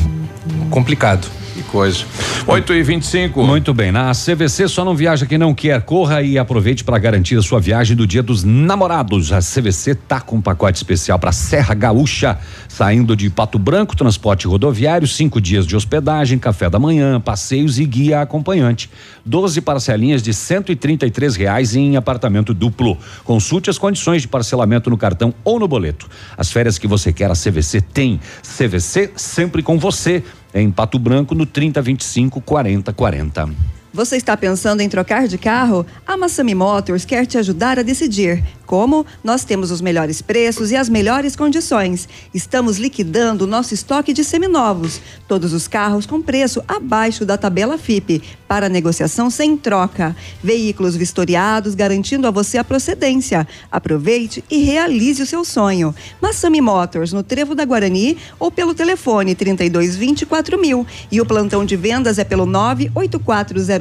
complicado. 0.71 1.27
Coisa. 1.71 2.05
8 2.47 2.75
e 2.75 2.83
25 2.83 3.43
Muito 3.43 3.75
bem, 3.75 3.91
na 3.91 4.13
CVC 4.13 4.69
só 4.69 4.85
não 4.85 4.95
viaja 4.95 5.27
quem 5.27 5.37
não 5.37 5.53
quer. 5.53 5.83
Corra 5.83 6.23
e 6.23 6.39
aproveite 6.39 6.85
para 6.85 6.97
garantir 6.99 7.37
a 7.37 7.43
sua 7.43 7.59
viagem 7.59 7.97
do 7.97 8.07
Dia 8.07 8.23
dos 8.23 8.45
Namorados. 8.45 9.33
A 9.33 9.41
CVC 9.41 9.95
tá 9.95 10.21
com 10.21 10.37
um 10.37 10.41
pacote 10.41 10.77
especial 10.77 11.19
para 11.19 11.33
Serra 11.33 11.75
Gaúcha, 11.75 12.39
saindo 12.69 13.17
de 13.17 13.29
Pato 13.29 13.59
Branco, 13.59 13.97
transporte 13.97 14.47
rodoviário, 14.47 15.09
cinco 15.09 15.41
dias 15.41 15.67
de 15.67 15.75
hospedagem, 15.75 16.39
café 16.39 16.71
da 16.71 16.79
manhã, 16.79 17.21
passeios 17.21 17.79
e 17.79 17.85
guia 17.85 18.21
acompanhante. 18.21 18.89
12 19.25 19.61
parcelinhas 19.61 20.23
de 20.23 20.33
133 20.33 21.35
reais 21.35 21.75
em 21.75 21.97
apartamento 21.97 22.55
duplo. 22.55 22.97
Consulte 23.25 23.69
as 23.69 23.77
condições 23.77 24.23
de 24.23 24.29
parcelamento 24.29 24.89
no 24.89 24.97
cartão 24.97 25.35
ou 25.43 25.59
no 25.59 25.67
boleto. 25.67 26.09
As 26.37 26.53
férias 26.53 26.79
que 26.79 26.87
você 26.87 27.13
quer, 27.13 27.31
a 27.31 27.35
CVC 27.35 27.81
tem. 27.81 28.21
CVC 28.43 29.11
sempre 29.17 29.63
com 29.63 29.79
você. 29.79 30.23
Em 30.55 30.71
Pato 30.71 30.99
Branco, 30.99 31.35
no 31.35 31.45
3025 31.47 32.41
4040. 32.41 33.76
Você 33.97 34.19
está 34.19 34.37
pensando 34.37 34.83
em 34.83 34.91
trocar 34.91 35.27
de 35.27 35.39
carro? 35.39 35.87
A 36.07 36.19
Massami 36.19 36.55
Motors 36.55 37.07
quer 37.07 37.25
te 37.25 37.39
ajudar 37.39 37.79
a 37.79 37.83
decidir. 37.83 38.45
Como? 38.67 39.07
Nós 39.25 39.43
temos 39.43 39.71
os 39.71 39.81
melhores 39.81 40.21
preços 40.21 40.71
e 40.71 40.77
as 40.77 40.89
melhores 40.89 41.35
condições. 41.35 42.07
Estamos 42.35 42.77
liquidando 42.77 43.45
o 43.45 43.47
nosso 43.47 43.73
estoque 43.73 44.13
de 44.13 44.23
seminovos. 44.23 45.01
Todos 45.27 45.55
os 45.55 45.67
carros 45.67 46.05
com 46.05 46.21
preço 46.21 46.63
abaixo 46.69 47.25
da 47.25 47.39
tabela 47.39 47.79
FIP, 47.79 48.23
para 48.47 48.69
negociação 48.69 49.31
sem 49.31 49.57
troca. 49.57 50.15
Veículos 50.43 50.95
vistoriados, 50.95 51.75
garantindo 51.75 52.27
a 52.27 52.31
você 52.31 52.59
a 52.59 52.65
procedência. 52.65 53.47
Aproveite 53.71 54.45
e 54.51 54.59
realize 54.59 55.23
o 55.23 55.27
seu 55.27 55.45
sonho. 55.45 55.95
Massami 56.21 56.61
Motors, 56.61 57.15
no 57.15 57.23
Trevo 57.23 57.55
da 57.55 57.65
Guarani 57.65 58.19
ou 58.39 58.51
pelo 58.51 58.75
telefone 58.75 59.35
3224 59.35 60.61
mil. 60.61 60.85
E 61.11 61.21
o 61.21 61.25
plantão 61.25 61.65
de 61.65 61.77
vendas 61.77 62.19
é 62.19 62.25
pelo 62.25 62.45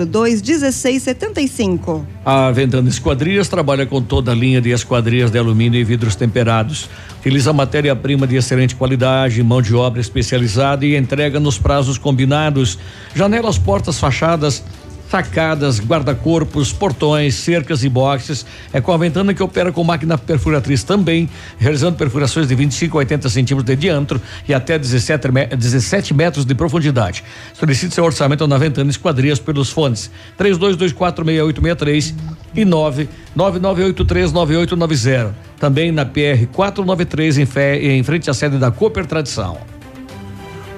98402 0.05 0.41
1675. 0.41 2.05
A 2.23 2.51
Ventana 2.51 2.89
Esquadrias 2.89 3.47
trabalha 3.47 3.85
com 3.85 4.01
toda 4.01 4.31
a 4.31 4.35
linha 4.35 4.61
de 4.61 4.71
esquadrias 4.71 5.31
de 5.31 5.37
alumínio 5.37 5.79
e 5.79 5.83
vidros 5.83 6.15
temperados. 6.15 6.89
Utiliza 7.19 7.51
matéria-prima 7.51 8.27
de 8.27 8.35
excelente 8.35 8.75
qualidade, 8.75 9.41
mão 9.43 9.61
de 9.61 9.73
obra 9.75 9.99
especializada 9.99 10.85
e 10.85 10.95
entrega 10.95 11.39
nos 11.39 11.57
prazos 11.57 11.97
combinados. 11.97 12.77
Janelas, 13.15 13.57
portas, 13.57 13.99
fachadas. 13.99 14.63
Sacadas, 15.15 15.79
guarda-corpos, 15.79 16.73
portões, 16.73 17.35
cercas 17.35 17.85
e 17.85 17.89
boxes. 17.89 18.45
É 18.73 18.81
com 18.81 18.91
a 18.91 18.97
Ventana 18.97 19.33
que 19.33 19.41
opera 19.41 19.71
com 19.71 19.81
máquina 19.81 20.17
perfuratriz 20.17 20.83
também, 20.83 21.29
realizando 21.57 21.95
perfurações 21.95 22.49
de 22.49 22.55
25 22.55 22.97
a 22.97 22.99
80 22.99 23.29
centímetros 23.29 23.65
de 23.65 23.77
diâmetro 23.81 24.21
e 24.45 24.53
até 24.53 24.77
17, 24.77 25.31
me- 25.31 25.47
17 25.47 26.13
metros 26.13 26.43
de 26.45 26.53
profundidade. 26.53 27.23
Solicite 27.53 27.95
seu 27.95 28.03
orçamento 28.03 28.45
na 28.45 28.57
Ventana 28.57 28.89
Esquadrias 28.91 29.39
pelos 29.39 29.69
fones 29.69 30.11
32246863 30.37 32.13
e 32.53 32.65
999839890. 32.65 35.31
Também 35.57 35.93
na 35.93 36.03
PR 36.05 36.45
493 36.51 37.37
em, 37.37 37.47
em 37.97 38.03
frente 38.03 38.29
à 38.29 38.33
sede 38.33 38.57
da 38.57 38.69
Cooper 38.69 39.05
Tradição. 39.05 39.57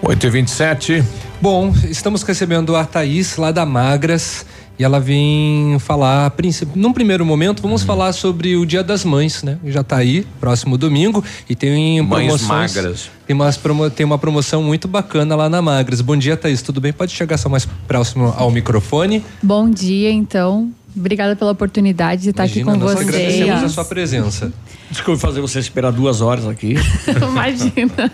8 0.04 0.28
e 0.28 0.30
27 0.30 1.04
Bom, 1.40 1.72
estamos 1.90 2.24
recebendo 2.24 2.76
a 2.76 2.84
Thaís 2.84 3.38
lá 3.38 3.52
da 3.52 3.66
Magras 3.66 4.46
e 4.80 4.84
ela 4.84 5.00
vem 5.00 5.78
falar, 5.80 6.32
num 6.76 6.94
primeiro 6.94 7.26
momento, 7.26 7.62
vamos 7.64 7.84
falar 7.84 8.12
sobre 8.14 8.56
o 8.56 8.66
Dia 8.66 8.84
das 8.84 9.04
Mães, 9.04 9.42
né? 9.44 9.58
Já 9.66 9.84
tá 9.84 9.98
aí, 9.98 10.26
próximo 10.40 10.78
domingo, 10.78 11.24
e 11.50 11.56
tem 11.56 12.00
Mães 12.02 12.42
magras. 12.76 13.10
Tem, 13.26 13.36
umas 13.36 13.58
promo- 13.58 13.90
tem 13.90 14.06
uma 14.06 14.18
promoção 14.20 14.62
muito 14.64 14.88
bacana 14.88 15.36
lá 15.36 15.50
na 15.50 15.62
Magras. 15.62 16.02
Bom 16.02 16.16
dia, 16.16 16.38
Thaís, 16.38 16.62
tudo 16.62 16.80
bem? 16.82 16.94
Pode 16.94 17.12
chegar 17.12 17.38
só 17.38 17.50
mais 17.50 17.68
próximo 17.88 18.34
ao 18.38 18.52
microfone. 18.52 19.24
Bom 19.42 19.70
dia, 19.70 20.12
então. 20.12 20.72
Obrigada 20.98 21.36
pela 21.36 21.52
oportunidade 21.52 22.24
de 22.24 22.30
estar 22.32 22.45
Imagina, 22.45 22.72
aqui 22.72 22.80
com 22.80 22.86
nós 22.86 22.93
vocês. 22.95 23.08
agradecemos 23.08 23.64
a 23.64 23.70
sua 23.70 23.86
presença. 23.86 24.54
Desculpe 24.89 25.20
fazer 25.20 25.41
você 25.41 25.60
esperar 25.60 25.91
duas 25.91 26.22
horas 26.22 26.48
aqui. 26.48 26.76
Imagina. 27.22 28.12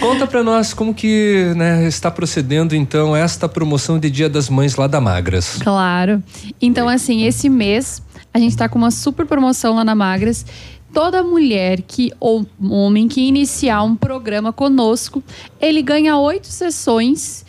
Conta 0.00 0.26
pra 0.26 0.42
nós 0.42 0.74
como 0.74 0.92
que 0.92 1.52
né, 1.56 1.86
está 1.86 2.10
procedendo 2.10 2.74
então 2.74 3.14
esta 3.16 3.48
promoção 3.48 3.98
de 3.98 4.10
Dia 4.10 4.28
das 4.28 4.48
Mães 4.48 4.76
lá 4.76 4.86
da 4.86 5.00
Magras. 5.00 5.58
Claro. 5.62 6.22
Então, 6.60 6.88
assim, 6.88 7.24
esse 7.24 7.48
mês 7.48 8.02
a 8.32 8.38
gente 8.38 8.56
tá 8.56 8.68
com 8.68 8.78
uma 8.78 8.90
super 8.90 9.24
promoção 9.24 9.76
lá 9.76 9.84
na 9.84 9.94
Magras. 9.94 10.44
Toda 10.92 11.22
mulher 11.22 11.82
que 11.82 12.12
ou 12.20 12.46
homem 12.68 13.08
que 13.08 13.20
iniciar 13.20 13.82
um 13.82 13.96
programa 13.96 14.52
conosco, 14.52 15.22
ele 15.60 15.82
ganha 15.82 16.16
oito 16.16 16.48
sessões. 16.48 17.44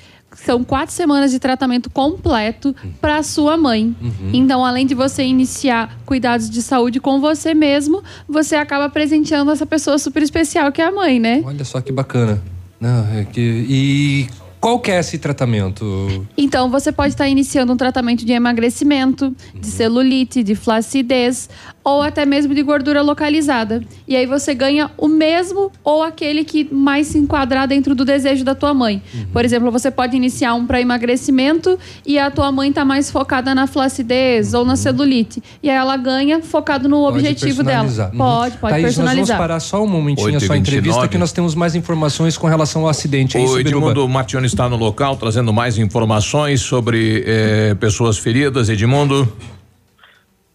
São 0.45 0.63
quatro 0.63 0.93
semanas 0.93 1.31
de 1.31 1.39
tratamento 1.39 1.89
completo 1.89 2.75
para 3.01 3.23
sua 3.23 3.57
mãe. 3.57 3.95
Então, 4.31 4.63
além 4.63 4.85
de 4.85 4.93
você 4.93 5.23
iniciar 5.23 5.97
cuidados 6.05 6.49
de 6.49 6.61
saúde 6.61 6.99
com 6.99 7.19
você 7.19 7.53
mesmo, 7.53 8.03
você 8.29 8.55
acaba 8.55 8.87
presenteando 8.89 9.49
essa 9.51 9.65
pessoa 9.65 9.97
super 9.97 10.21
especial 10.21 10.71
que 10.71 10.81
é 10.81 10.85
a 10.85 10.91
mãe, 10.91 11.19
né? 11.19 11.41
Olha 11.43 11.65
só 11.65 11.81
que 11.81 11.91
bacana. 11.91 12.41
Não, 12.79 13.07
é 13.13 13.25
que, 13.25 13.41
e 13.41 14.27
qual 14.65 14.79
que 14.79 14.89
é 14.89 14.99
esse 14.99 15.19
tratamento? 15.19 16.25
Então, 16.35 16.71
você 16.71 16.91
pode 16.91 17.09
estar 17.09 17.27
iniciando 17.27 17.71
um 17.71 17.77
tratamento 17.77 18.25
de 18.25 18.33
emagrecimento, 18.33 19.31
de 19.53 19.67
celulite, 19.67 20.41
de 20.41 20.55
flacidez 20.55 21.47
ou 21.83 22.01
até 22.01 22.25
mesmo 22.25 22.55
de 22.55 22.63
gordura 22.63 23.03
localizada. 23.03 23.83
E 24.07 24.15
aí 24.15 24.25
você 24.25 24.55
ganha 24.55 24.89
o 24.97 25.07
mesmo 25.07 25.71
ou 25.83 26.01
aquele 26.01 26.43
que 26.43 26.67
mais 26.73 27.05
se 27.05 27.19
enquadrar 27.19 27.67
dentro 27.67 27.93
do 27.93 28.03
desejo 28.03 28.43
da 28.43 28.55
tua 28.55 28.73
mãe. 28.73 29.03
Por 29.31 29.45
exemplo, 29.45 29.69
você 29.69 29.91
pode 29.91 30.17
iniciar 30.17 30.55
um 30.55 30.65
para 30.65 30.81
emagrecimento 30.81 31.77
e 32.03 32.17
a 32.17 32.31
tua 32.31 32.51
mãe 32.51 32.73
tá 32.73 32.83
mais 32.83 33.11
focada 33.11 33.53
na 33.53 33.67
flacidez 33.67 34.55
ou 34.55 34.65
na 34.65 34.75
celulite. 34.75 35.43
E 35.61 35.69
aí 35.69 35.75
ela 35.75 35.95
ganha 35.95 36.41
focado 36.41 36.89
no 36.89 37.01
Pode 37.01 37.19
objetivo 37.19 37.61
dela. 37.61 37.87
Uhum. 37.87 38.17
Pode, 38.17 38.57
pode 38.57 38.73
Thaís, 38.73 38.85
personalizar. 38.85 39.05
nós 39.05 39.27
vamos 39.27 39.29
parar 39.29 39.59
só 39.59 39.83
um 39.83 39.87
momentinho 39.87 40.29
a 40.29 40.33
8 40.33 40.43
e 40.43 40.47
sua 40.47 40.55
29. 40.55 40.59
entrevista 40.79 41.07
que 41.07 41.19
nós 41.19 41.31
temos 41.31 41.53
mais 41.53 41.75
informações 41.75 42.35
com 42.35 42.47
relação 42.47 42.81
ao 42.81 42.89
acidente. 42.89 43.37
É 43.37 43.43
isso, 43.43 43.53
O 43.53 43.63
Biruba? 43.63 43.91
Edmundo 43.91 44.09
Martione 44.09 44.47
está 44.55 44.69
no 44.69 44.77
local 44.77 45.17
trazendo 45.17 45.51
mais 45.51 45.77
informações 45.77 46.61
sobre 46.61 47.23
eh, 47.27 47.75
pessoas 47.75 48.17
feridas. 48.17 48.69
Edmundo. 48.69 49.27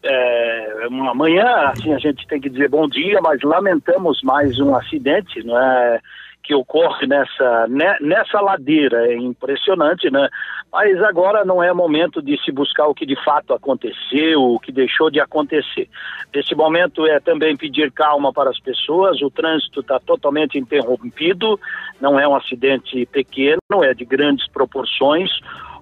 É, 0.03 0.87
amanhã, 1.11 1.45
assim, 1.69 1.93
a 1.93 1.99
gente 1.99 2.27
tem 2.27 2.41
que 2.41 2.49
dizer 2.49 2.69
bom 2.71 2.89
dia, 2.89 3.21
mas 3.23 3.41
lamentamos 3.43 4.21
mais 4.23 4.59
um 4.59 4.75
acidente, 4.75 5.45
não 5.45 5.57
é? 5.61 6.01
Que 6.43 6.55
ocorre 6.55 7.07
nessa, 7.07 7.67
ne- 7.69 7.99
nessa 8.01 8.41
ladeira, 8.41 9.07
é 9.07 9.17
impressionante, 9.17 10.11
né? 10.11 10.27
Mas 10.73 11.03
agora 11.03 11.45
não 11.45 11.61
é 11.61 11.73
momento 11.73 12.23
de 12.23 12.41
se 12.45 12.53
buscar 12.53 12.87
o 12.87 12.95
que 12.95 13.05
de 13.05 13.17
fato 13.25 13.53
aconteceu, 13.53 14.41
o 14.41 14.61
que 14.61 14.71
deixou 14.71 15.11
de 15.11 15.19
acontecer. 15.19 15.89
Nesse 16.33 16.55
momento 16.55 17.05
é 17.07 17.19
também 17.19 17.57
pedir 17.57 17.91
calma 17.91 18.33
para 18.33 18.51
as 18.51 18.61
pessoas, 18.61 19.21
o 19.21 19.31
trânsito 19.31 19.81
está 19.81 19.99
totalmente 19.99 20.57
interrompido, 20.59 21.59
não 22.01 22.21
é 22.21 22.29
um 22.29 22.37
acidente 22.37 23.05
pequeno, 23.07 23.59
é 23.83 23.93
de 23.93 24.05
grandes 24.05 24.49
proporções. 24.49 25.31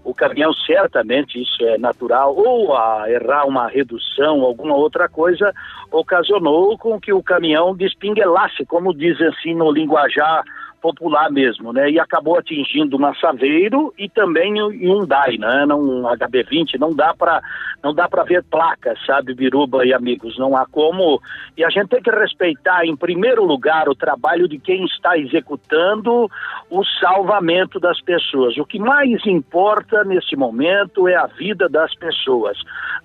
O 0.02 0.14
caminhão 0.14 0.54
certamente, 0.54 1.42
isso 1.42 1.62
é 1.64 1.76
natural, 1.76 2.34
ou 2.34 2.74
a 2.74 3.10
errar 3.10 3.46
uma 3.46 3.68
redução, 3.68 4.40
alguma 4.40 4.74
outra 4.74 5.06
coisa, 5.06 5.52
ocasionou 5.92 6.78
com 6.78 6.98
que 6.98 7.12
o 7.12 7.22
caminhão 7.22 7.76
despinguelasse, 7.76 8.64
como 8.64 8.94
diz 8.94 9.20
assim 9.20 9.54
no 9.54 9.70
linguajar 9.70 10.44
popular 10.80 11.30
mesmo, 11.30 11.72
né? 11.72 11.90
E 11.90 11.98
acabou 11.98 12.38
atingindo 12.38 12.96
uma 12.96 13.14
Saveiro 13.14 13.92
e 13.98 14.08
também 14.08 14.62
um 14.62 14.68
Hyundai, 14.68 15.36
né? 15.38 15.66
Não, 15.66 15.80
um 15.80 16.02
HB20, 16.02 16.78
não 16.78 16.94
dá 16.94 17.14
para 17.14 17.40
não 17.82 17.94
dá 17.94 18.08
para 18.08 18.24
ver 18.24 18.42
placas, 18.42 18.98
sabe, 19.06 19.34
Biruba 19.34 19.86
e 19.86 19.94
amigos, 19.94 20.36
não 20.36 20.56
há 20.56 20.66
como. 20.66 21.20
E 21.56 21.64
a 21.64 21.70
gente 21.70 21.88
tem 21.88 22.02
que 22.02 22.10
respeitar 22.10 22.84
em 22.84 22.96
primeiro 22.96 23.44
lugar 23.44 23.88
o 23.88 23.94
trabalho 23.94 24.48
de 24.48 24.58
quem 24.58 24.84
está 24.84 25.16
executando 25.16 26.28
o 26.68 26.84
salvamento 27.00 27.78
das 27.78 28.00
pessoas. 28.00 28.56
O 28.58 28.64
que 28.64 28.80
mais 28.80 29.24
importa 29.26 30.02
nesse 30.02 30.34
momento 30.34 31.06
é 31.06 31.14
a 31.14 31.26
vida 31.26 31.68
das 31.68 31.94
pessoas. 31.94 32.58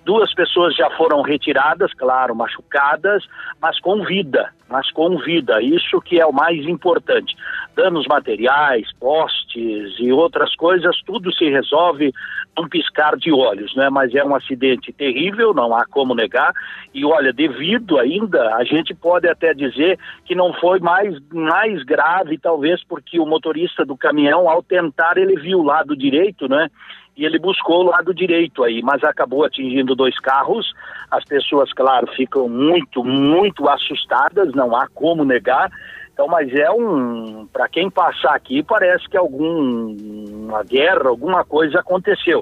Duas 0.04 0.34
pessoas 0.34 0.74
já 0.74 0.90
foram 0.90 1.22
retiradas, 1.22 1.92
claro, 1.94 2.34
machucadas, 2.34 3.24
mas 3.62 3.78
com 3.80 4.04
vida, 4.04 4.50
mas 4.68 4.90
com 4.90 5.18
vida. 5.18 5.62
Isso 5.62 6.00
que 6.00 6.20
é 6.20 6.26
o 6.26 6.32
mais 6.32 6.64
importante. 6.66 7.36
Danos 7.76 8.06
materiais, 8.06 8.90
postes 8.98 9.94
e 9.98 10.12
outras 10.12 10.54
coisas, 10.56 10.96
tudo 11.04 11.32
se 11.32 11.48
resolve 11.48 12.12
num 12.56 12.68
piscar 12.68 13.16
de 13.16 13.32
olhos, 13.32 13.74
né? 13.74 13.90
Mas 13.90 14.14
é 14.14 14.24
um 14.24 14.34
acidente 14.34 14.92
terrível, 14.92 15.52
não 15.52 15.74
há 15.74 15.84
como 15.86 16.14
negar. 16.14 16.52
E 16.92 17.04
olha, 17.04 17.32
devido 17.32 17.98
ainda, 17.98 18.54
a 18.54 18.64
gente 18.64 18.94
pode 18.94 19.28
até 19.28 19.52
dizer 19.52 19.98
que 20.24 20.34
não 20.34 20.52
foi 20.54 20.78
mais, 20.78 21.16
mais 21.32 21.82
grave, 21.82 22.38
talvez 22.38 22.82
porque 22.84 23.18
o 23.18 23.26
motorista 23.26 23.84
do 23.84 23.96
caminhão, 23.96 24.48
ao 24.48 24.62
tentar, 24.62 25.16
ele 25.16 25.36
viu 25.36 25.58
o 25.58 25.64
lado 25.64 25.96
direito, 25.96 26.48
né? 26.48 26.70
E 27.16 27.24
ele 27.24 27.38
buscou 27.38 27.80
o 27.84 27.90
lado 27.90 28.12
direito 28.12 28.64
aí, 28.64 28.82
mas 28.82 29.04
acabou 29.04 29.44
atingindo 29.44 29.94
dois 29.94 30.18
carros. 30.18 30.72
As 31.10 31.24
pessoas, 31.24 31.72
claro, 31.72 32.06
ficam 32.14 32.48
muito, 32.48 33.04
muito 33.04 33.68
assustadas, 33.68 34.52
não 34.52 34.74
há 34.74 34.88
como 34.88 35.24
negar. 35.24 35.70
Então, 36.14 36.28
mas 36.28 36.48
é 36.54 36.70
um. 36.70 37.44
Para 37.52 37.68
quem 37.68 37.90
passar 37.90 38.36
aqui, 38.36 38.62
parece 38.62 39.08
que 39.08 39.16
alguma 39.16 40.62
guerra, 40.62 41.08
alguma 41.08 41.44
coisa 41.44 41.80
aconteceu. 41.80 42.40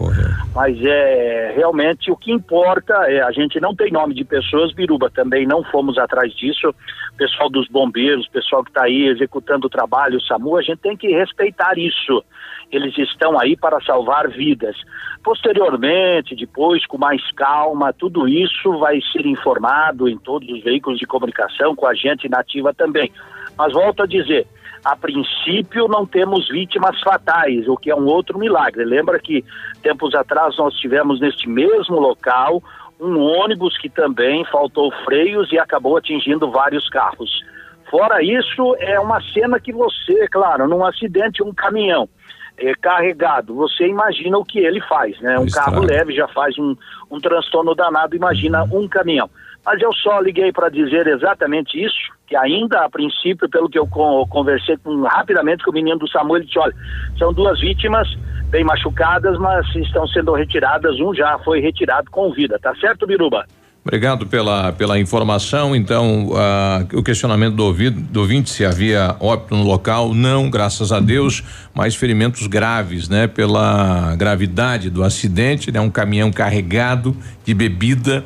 Mas 0.54 0.76
é 0.84 1.54
realmente 1.56 2.10
o 2.10 2.16
que 2.16 2.30
importa 2.30 2.92
é 3.10 3.22
a 3.22 3.32
gente 3.32 3.58
não 3.58 3.74
tem 3.74 3.90
nome 3.90 4.14
de 4.14 4.24
pessoas, 4.24 4.74
Biruba, 4.74 5.10
também 5.10 5.46
não 5.46 5.64
fomos 5.64 5.96
atrás 5.96 6.34
disso. 6.34 6.74
Pessoal 7.16 7.48
dos 7.48 7.66
bombeiros, 7.68 8.28
pessoal 8.28 8.62
que 8.62 8.68
está 8.68 8.84
aí 8.84 9.06
executando 9.06 9.66
o 9.66 9.70
trabalho, 9.70 10.18
o 10.18 10.20
SAMU, 10.20 10.58
a 10.58 10.62
gente 10.62 10.80
tem 10.80 10.94
que 10.94 11.08
respeitar 11.08 11.78
isso. 11.78 12.22
Eles 12.70 12.96
estão 12.98 13.40
aí 13.40 13.56
para 13.56 13.80
salvar 13.80 14.28
vidas. 14.28 14.76
Posteriormente, 15.24 16.36
depois, 16.36 16.84
com 16.86 16.98
mais 16.98 17.22
calma, 17.32 17.92
tudo 17.92 18.28
isso 18.28 18.78
vai 18.78 19.00
ser 19.12 19.24
informado 19.24 20.08
em 20.08 20.18
todos 20.18 20.46
os 20.50 20.62
veículos 20.62 20.98
de 20.98 21.06
comunicação, 21.06 21.74
com 21.74 21.86
a 21.86 21.94
gente 21.94 22.28
nativa 22.28 22.74
também. 22.74 23.10
Mas 23.56 23.72
volto 23.72 24.02
a 24.02 24.06
dizer, 24.06 24.46
a 24.84 24.96
princípio 24.96 25.86
não 25.88 26.04
temos 26.04 26.48
vítimas 26.48 27.00
fatais, 27.00 27.68
o 27.68 27.76
que 27.76 27.90
é 27.90 27.94
um 27.94 28.06
outro 28.06 28.38
milagre. 28.38 28.84
Lembra 28.84 29.18
que 29.18 29.44
tempos 29.82 30.14
atrás 30.14 30.56
nós 30.56 30.74
tivemos 30.74 31.20
neste 31.20 31.48
mesmo 31.48 32.00
local 32.00 32.62
um 33.00 33.18
ônibus 33.20 33.76
que 33.78 33.88
também 33.88 34.44
faltou 34.46 34.92
freios 35.04 35.50
e 35.52 35.58
acabou 35.58 35.96
atingindo 35.96 36.50
vários 36.50 36.88
carros. 36.88 37.42
Fora 37.90 38.22
isso, 38.22 38.76
é 38.78 38.98
uma 38.98 39.20
cena 39.32 39.60
que 39.60 39.72
você, 39.72 40.26
claro, 40.28 40.66
num 40.66 40.84
acidente, 40.84 41.42
um 41.42 41.52
caminhão 41.52 42.08
é, 42.56 42.72
carregado, 42.74 43.54
você 43.54 43.86
imagina 43.86 44.38
o 44.38 44.44
que 44.44 44.58
ele 44.58 44.80
faz, 44.82 45.20
né? 45.20 45.38
Um 45.38 45.46
carro 45.46 45.82
leve 45.82 46.14
já 46.14 46.28
faz 46.28 46.56
um, 46.58 46.76
um 47.10 47.20
transtorno 47.20 47.74
danado, 47.74 48.16
imagina 48.16 48.64
um 48.64 48.88
caminhão. 48.88 49.28
Mas 49.64 49.80
eu 49.80 49.92
só 49.94 50.20
liguei 50.20 50.52
para 50.52 50.68
dizer 50.68 51.06
exatamente 51.06 51.82
isso, 51.82 52.12
que 52.32 52.36
ainda 52.36 52.86
a 52.86 52.88
princípio, 52.88 53.46
pelo 53.48 53.68
que 53.68 53.78
eu 53.78 53.86
con- 53.86 54.26
conversei 54.26 54.78
com, 54.78 55.02
rapidamente 55.02 55.62
com 55.62 55.70
o 55.70 55.74
menino 55.74 55.98
do 55.98 56.08
SAMU, 56.08 56.36
ele 56.36 56.46
disse, 56.46 56.58
olha, 56.58 56.74
são 57.18 57.30
duas 57.30 57.60
vítimas 57.60 58.08
bem 58.48 58.64
machucadas, 58.64 59.38
mas 59.38 59.66
estão 59.76 60.06
sendo 60.08 60.32
retiradas, 60.32 60.98
um 60.98 61.14
já 61.14 61.38
foi 61.40 61.60
retirado 61.60 62.10
com 62.10 62.32
vida, 62.32 62.58
tá 62.58 62.74
certo, 62.76 63.06
Biruba? 63.06 63.44
Obrigado 63.84 64.26
pela, 64.26 64.72
pela 64.72 64.98
informação. 64.98 65.74
Então, 65.74 66.30
ah, 66.36 66.86
o 66.94 67.02
questionamento 67.02 67.56
do, 67.56 67.64
ouvido, 67.64 68.00
do 68.00 68.20
ouvinte 68.20 68.48
se 68.48 68.64
havia 68.64 69.16
óbito 69.18 69.56
no 69.56 69.64
local, 69.64 70.14
não, 70.14 70.48
graças 70.48 70.92
a 70.92 71.00
Deus, 71.00 71.42
mas 71.74 71.96
ferimentos 71.96 72.46
graves, 72.46 73.08
né? 73.08 73.26
Pela 73.26 74.14
gravidade 74.14 74.88
do 74.88 75.02
acidente, 75.02 75.72
né? 75.72 75.80
Um 75.80 75.90
caminhão 75.90 76.30
carregado 76.30 77.16
de 77.44 77.52
bebida 77.52 78.24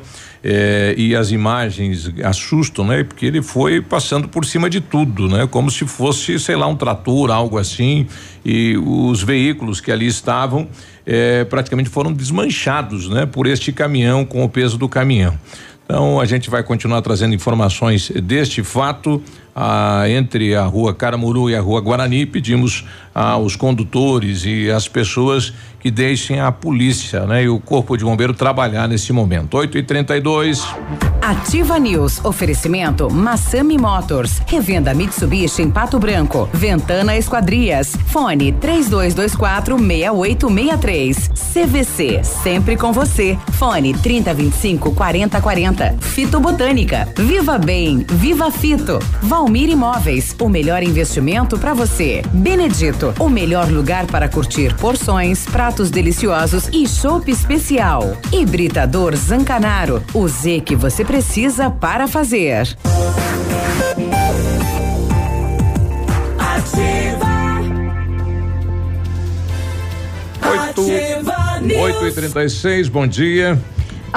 eh, 0.49 0.95
e 0.97 1.13
as 1.13 1.31
imagens 1.31 2.09
assustam, 2.23 2.85
né? 2.85 3.03
Porque 3.03 3.25
ele 3.25 3.41
foi 3.41 3.81
passando 3.81 4.29
por 4.29 4.45
cima 4.45 4.69
de 4.69 4.79
tudo, 4.79 5.27
né? 5.27 5.45
Como 5.45 5.69
se 5.69 5.85
fosse, 5.85 6.39
sei 6.39 6.55
lá, 6.55 6.65
um 6.67 6.75
trator, 6.75 7.29
algo 7.29 7.57
assim, 7.57 8.07
e 8.45 8.77
os 8.77 9.21
veículos 9.21 9.81
que 9.81 9.91
ali 9.91 10.07
estavam 10.07 10.69
eh, 11.05 11.43
praticamente 11.49 11.89
foram 11.89 12.13
desmanchados, 12.13 13.09
né? 13.09 13.25
Por 13.25 13.45
este 13.45 13.73
caminhão 13.73 14.23
com 14.23 14.41
o 14.41 14.47
peso 14.47 14.77
do 14.77 14.87
caminhão. 14.87 15.37
Então 15.83 16.17
a 16.17 16.25
gente 16.25 16.49
vai 16.49 16.63
continuar 16.63 17.01
trazendo 17.01 17.35
informações 17.35 18.09
deste 18.09 18.63
fato 18.63 19.21
ah, 19.59 20.07
entre 20.07 20.55
a 20.55 20.63
rua 20.65 20.93
Caramuru 20.93 21.49
e 21.49 21.55
a 21.55 21.61
rua 21.61 21.81
Guarani. 21.81 22.27
Pedimos 22.27 22.85
aos 23.13 23.55
condutores 23.55 24.45
e 24.45 24.69
às 24.69 24.87
pessoas 24.87 25.51
que 25.79 25.89
deixem 25.89 26.39
a 26.39 26.51
polícia, 26.51 27.25
né, 27.25 27.43
e 27.43 27.49
o 27.49 27.59
corpo 27.59 27.97
de 27.97 28.03
bombeiro 28.03 28.33
trabalhar 28.33 28.87
nesse 28.87 29.11
momento. 29.11 29.57
8 29.57 29.79
e 29.79 29.83
32 29.83 30.67
Ativa 31.27 31.77
News. 31.77 32.23
Oferecimento 32.23 33.11
Massami 33.11 33.77
Motors. 33.77 34.41
Revenda 34.47 34.93
Mitsubishi 34.93 35.61
em 35.61 35.69
Pato 35.69 35.99
Branco. 35.99 36.47
Ventana 36.53 37.17
Esquadrias. 37.17 37.97
Fone 38.07 38.53
3224 38.53 39.77
6863. 39.77 41.27
CVC. 41.27 42.23
Sempre 42.23 42.77
com 42.77 42.93
você. 42.93 43.37
Fone 43.53 43.93
3025 43.93 44.91
4040. 44.95 45.97
Fito 45.99 46.39
Botânica. 46.39 47.09
Viva 47.17 47.57
Bem. 47.57 48.05
Viva 48.09 48.49
Fito. 48.49 48.99
Valmir 49.47 49.69
Imóveis. 49.69 50.35
O 50.41 50.49
melhor 50.49 50.83
investimento 50.83 51.57
para 51.57 51.73
você. 51.73 52.21
Benedito. 52.33 53.13
O 53.17 53.29
melhor 53.29 53.71
lugar 53.71 54.05
para 54.05 54.27
curtir 54.27 54.75
porções, 54.75 55.45
pratos 55.45 55.89
deliciosos 55.89 56.67
e 56.73 56.85
chopp 56.85 57.31
especial. 57.31 58.17
Hibridador 58.29 59.15
Zancanaro. 59.15 60.03
O 60.13 60.27
Z 60.27 60.59
que 60.65 60.75
você 60.75 61.05
precisa 61.05 61.69
para 61.69 62.09
fazer. 62.09 62.75
Ativa. 66.37 67.27
Oito, 70.51 70.81
Ativa 70.81 71.59
News. 71.61 71.79
8 71.79 72.05
e 72.05 72.11
36 72.11 72.89
bom 72.89 73.07
dia. 73.07 73.57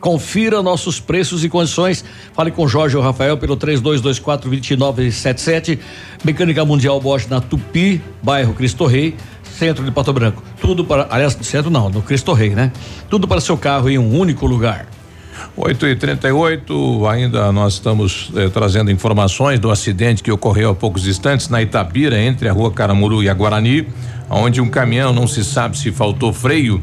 Confira 0.00 0.62
nossos 0.62 0.98
preços 0.98 1.44
e 1.44 1.48
condições. 1.48 2.04
Fale 2.34 2.50
com 2.50 2.66
Jorge 2.66 2.96
ou 2.96 3.02
Rafael 3.02 3.38
pelo 3.38 3.54
3224 3.54 4.50
2977. 4.50 5.78
Mecânica 6.24 6.64
Mundial 6.64 7.00
Bosch 7.00 7.28
na 7.28 7.40
Tupi, 7.40 8.02
bairro 8.20 8.52
Cristo 8.52 8.84
Rei, 8.86 9.14
centro 9.62 9.84
de 9.84 9.92
Pato 9.92 10.12
Branco. 10.12 10.42
Tudo 10.60 10.84
para, 10.84 11.06
aliás, 11.08 11.38
centro 11.42 11.70
não, 11.70 11.88
no 11.88 12.02
Cristo 12.02 12.32
Rei, 12.32 12.50
né? 12.50 12.72
Tudo 13.08 13.28
para 13.28 13.40
seu 13.40 13.56
carro 13.56 13.88
em 13.88 13.96
um 13.96 14.18
único 14.18 14.44
lugar. 14.44 14.86
8 15.56 15.86
e 15.86 15.94
38 15.94 17.06
ainda 17.06 17.52
nós 17.52 17.74
estamos 17.74 18.32
eh, 18.34 18.48
trazendo 18.48 18.90
informações 18.90 19.60
do 19.60 19.70
acidente 19.70 20.20
que 20.20 20.32
ocorreu 20.32 20.70
há 20.70 20.74
poucos 20.74 21.06
instantes 21.06 21.48
na 21.48 21.62
Itabira, 21.62 22.20
entre 22.20 22.48
a 22.48 22.52
rua 22.52 22.72
Caramuru 22.72 23.22
e 23.22 23.28
a 23.28 23.34
Guarani, 23.34 23.86
onde 24.28 24.60
um 24.60 24.68
caminhão 24.68 25.12
não 25.12 25.28
se 25.28 25.44
sabe 25.44 25.78
se 25.78 25.92
faltou 25.92 26.32
freio, 26.32 26.82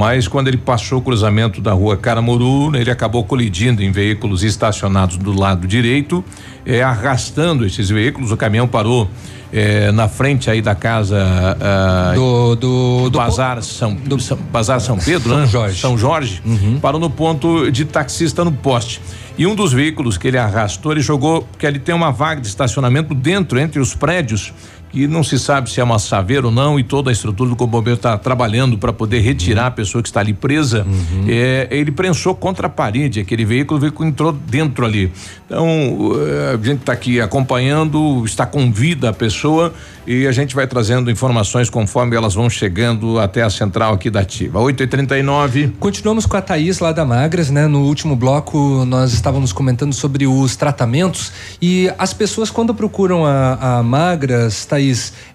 mas 0.00 0.26
quando 0.26 0.48
ele 0.48 0.56
passou 0.56 1.00
o 1.00 1.02
cruzamento 1.02 1.60
da 1.60 1.74
rua 1.74 1.94
Caramuru, 1.94 2.74
ele 2.74 2.90
acabou 2.90 3.22
colidindo 3.22 3.82
em 3.82 3.92
veículos 3.92 4.42
estacionados 4.42 5.18
do 5.18 5.30
lado 5.30 5.68
direito, 5.68 6.24
eh, 6.64 6.80
arrastando 6.80 7.66
esses 7.66 7.90
veículos. 7.90 8.32
O 8.32 8.36
caminhão 8.38 8.66
parou 8.66 9.10
eh, 9.52 9.92
na 9.92 10.08
frente 10.08 10.50
aí 10.50 10.62
da 10.62 10.74
casa 10.74 11.18
ah, 11.60 12.12
do, 12.14 12.56
do, 12.56 13.10
Bazar 13.10 13.62
São, 13.62 13.94
São 14.18 14.38
Bazar 14.50 14.80
São 14.80 14.96
Pedro, 14.96 15.28
São 15.28 15.38
né? 15.40 15.46
Jorge. 15.46 15.78
São 15.78 15.98
Jorge. 15.98 16.42
Parou 16.80 16.98
no 16.98 17.10
ponto 17.10 17.70
de 17.70 17.84
taxista 17.84 18.42
no 18.42 18.52
poste. 18.52 19.02
E 19.36 19.46
um 19.46 19.54
dos 19.54 19.70
veículos 19.70 20.16
que 20.16 20.28
ele 20.28 20.38
arrastou, 20.38 20.92
ele 20.92 21.02
jogou, 21.02 21.46
que 21.58 21.66
ele 21.66 21.78
tem 21.78 21.94
uma 21.94 22.10
vaga 22.10 22.40
de 22.40 22.46
estacionamento 22.46 23.14
dentro, 23.14 23.58
entre 23.58 23.78
os 23.78 23.94
prédios, 23.94 24.50
que 24.90 25.06
não 25.06 25.22
se 25.22 25.38
sabe 25.38 25.70
se 25.70 25.80
é 25.80 25.84
uma 25.84 25.98
saveira 25.98 26.46
ou 26.46 26.52
não, 26.52 26.78
e 26.78 26.82
toda 26.82 27.10
a 27.10 27.12
estrutura 27.12 27.50
do 27.50 27.66
Bombeiro 27.66 27.96
está 27.96 28.18
trabalhando 28.18 28.76
para 28.76 28.92
poder 28.92 29.20
retirar 29.20 29.66
a 29.66 29.70
pessoa 29.70 30.02
que 30.02 30.08
está 30.08 30.20
ali 30.20 30.32
presa. 30.32 30.86
É, 31.28 31.68
ele 31.70 31.90
prensou 31.90 32.34
contra 32.34 32.66
a 32.66 32.70
parede 32.70 33.20
aquele 33.20 33.44
veículo, 33.44 33.78
o 33.78 33.80
veículo 33.80 34.08
entrou 34.08 34.32
dentro 34.32 34.84
ali. 34.84 35.12
Então, 35.50 35.66
eh, 35.66 36.54
a 36.54 36.64
gente 36.64 36.80
está 36.80 36.92
aqui 36.92 37.20
acompanhando, 37.20 38.24
está 38.24 38.46
com 38.46 38.70
vida 38.70 39.08
a 39.08 39.12
pessoa 39.12 39.74
e 40.06 40.26
a 40.26 40.32
gente 40.32 40.54
vai 40.54 40.66
trazendo 40.66 41.10
informações 41.10 41.68
conforme 41.68 42.16
elas 42.16 42.34
vão 42.34 42.48
chegando 42.48 43.18
até 43.18 43.42
a 43.42 43.50
central 43.50 43.94
aqui 43.94 44.08
da 44.10 44.20
Ativa. 44.20 44.60
8 44.60 44.84
e 44.84 44.86
39 44.86 45.72
Continuamos 45.80 46.24
com 46.24 46.36
a 46.36 46.40
Thaís 46.40 46.78
lá 46.78 46.92
da 46.92 47.04
Magras, 47.04 47.50
né? 47.50 47.66
No 47.66 47.80
último 47.80 48.14
bloco 48.14 48.84
nós 48.84 49.12
estávamos 49.12 49.52
comentando 49.52 49.92
sobre 49.92 50.24
os 50.26 50.54
tratamentos 50.54 51.32
e 51.60 51.92
as 51.98 52.14
pessoas 52.14 52.48
quando 52.48 52.72
procuram 52.72 53.26
a, 53.26 53.78
a 53.78 53.82
Magras, 53.82 54.64
Thaís, 54.64 54.79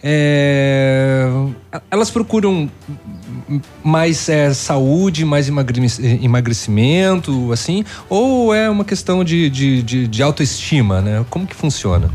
é, 0.03 1.27
elas 1.89 2.09
procuram 2.09 2.69
mais 3.83 4.27
é, 4.27 4.53
saúde, 4.53 5.23
mais 5.23 5.47
emagre- 5.47 5.81
emagrecimento, 6.21 7.51
assim, 7.51 7.83
ou 8.09 8.53
é 8.53 8.69
uma 8.69 8.83
questão 8.83 9.23
de, 9.23 9.49
de, 9.49 9.83
de, 9.83 10.07
de 10.07 10.23
autoestima, 10.23 11.01
né? 11.01 11.25
Como 11.29 11.45
que 11.45 11.55
funciona? 11.55 12.09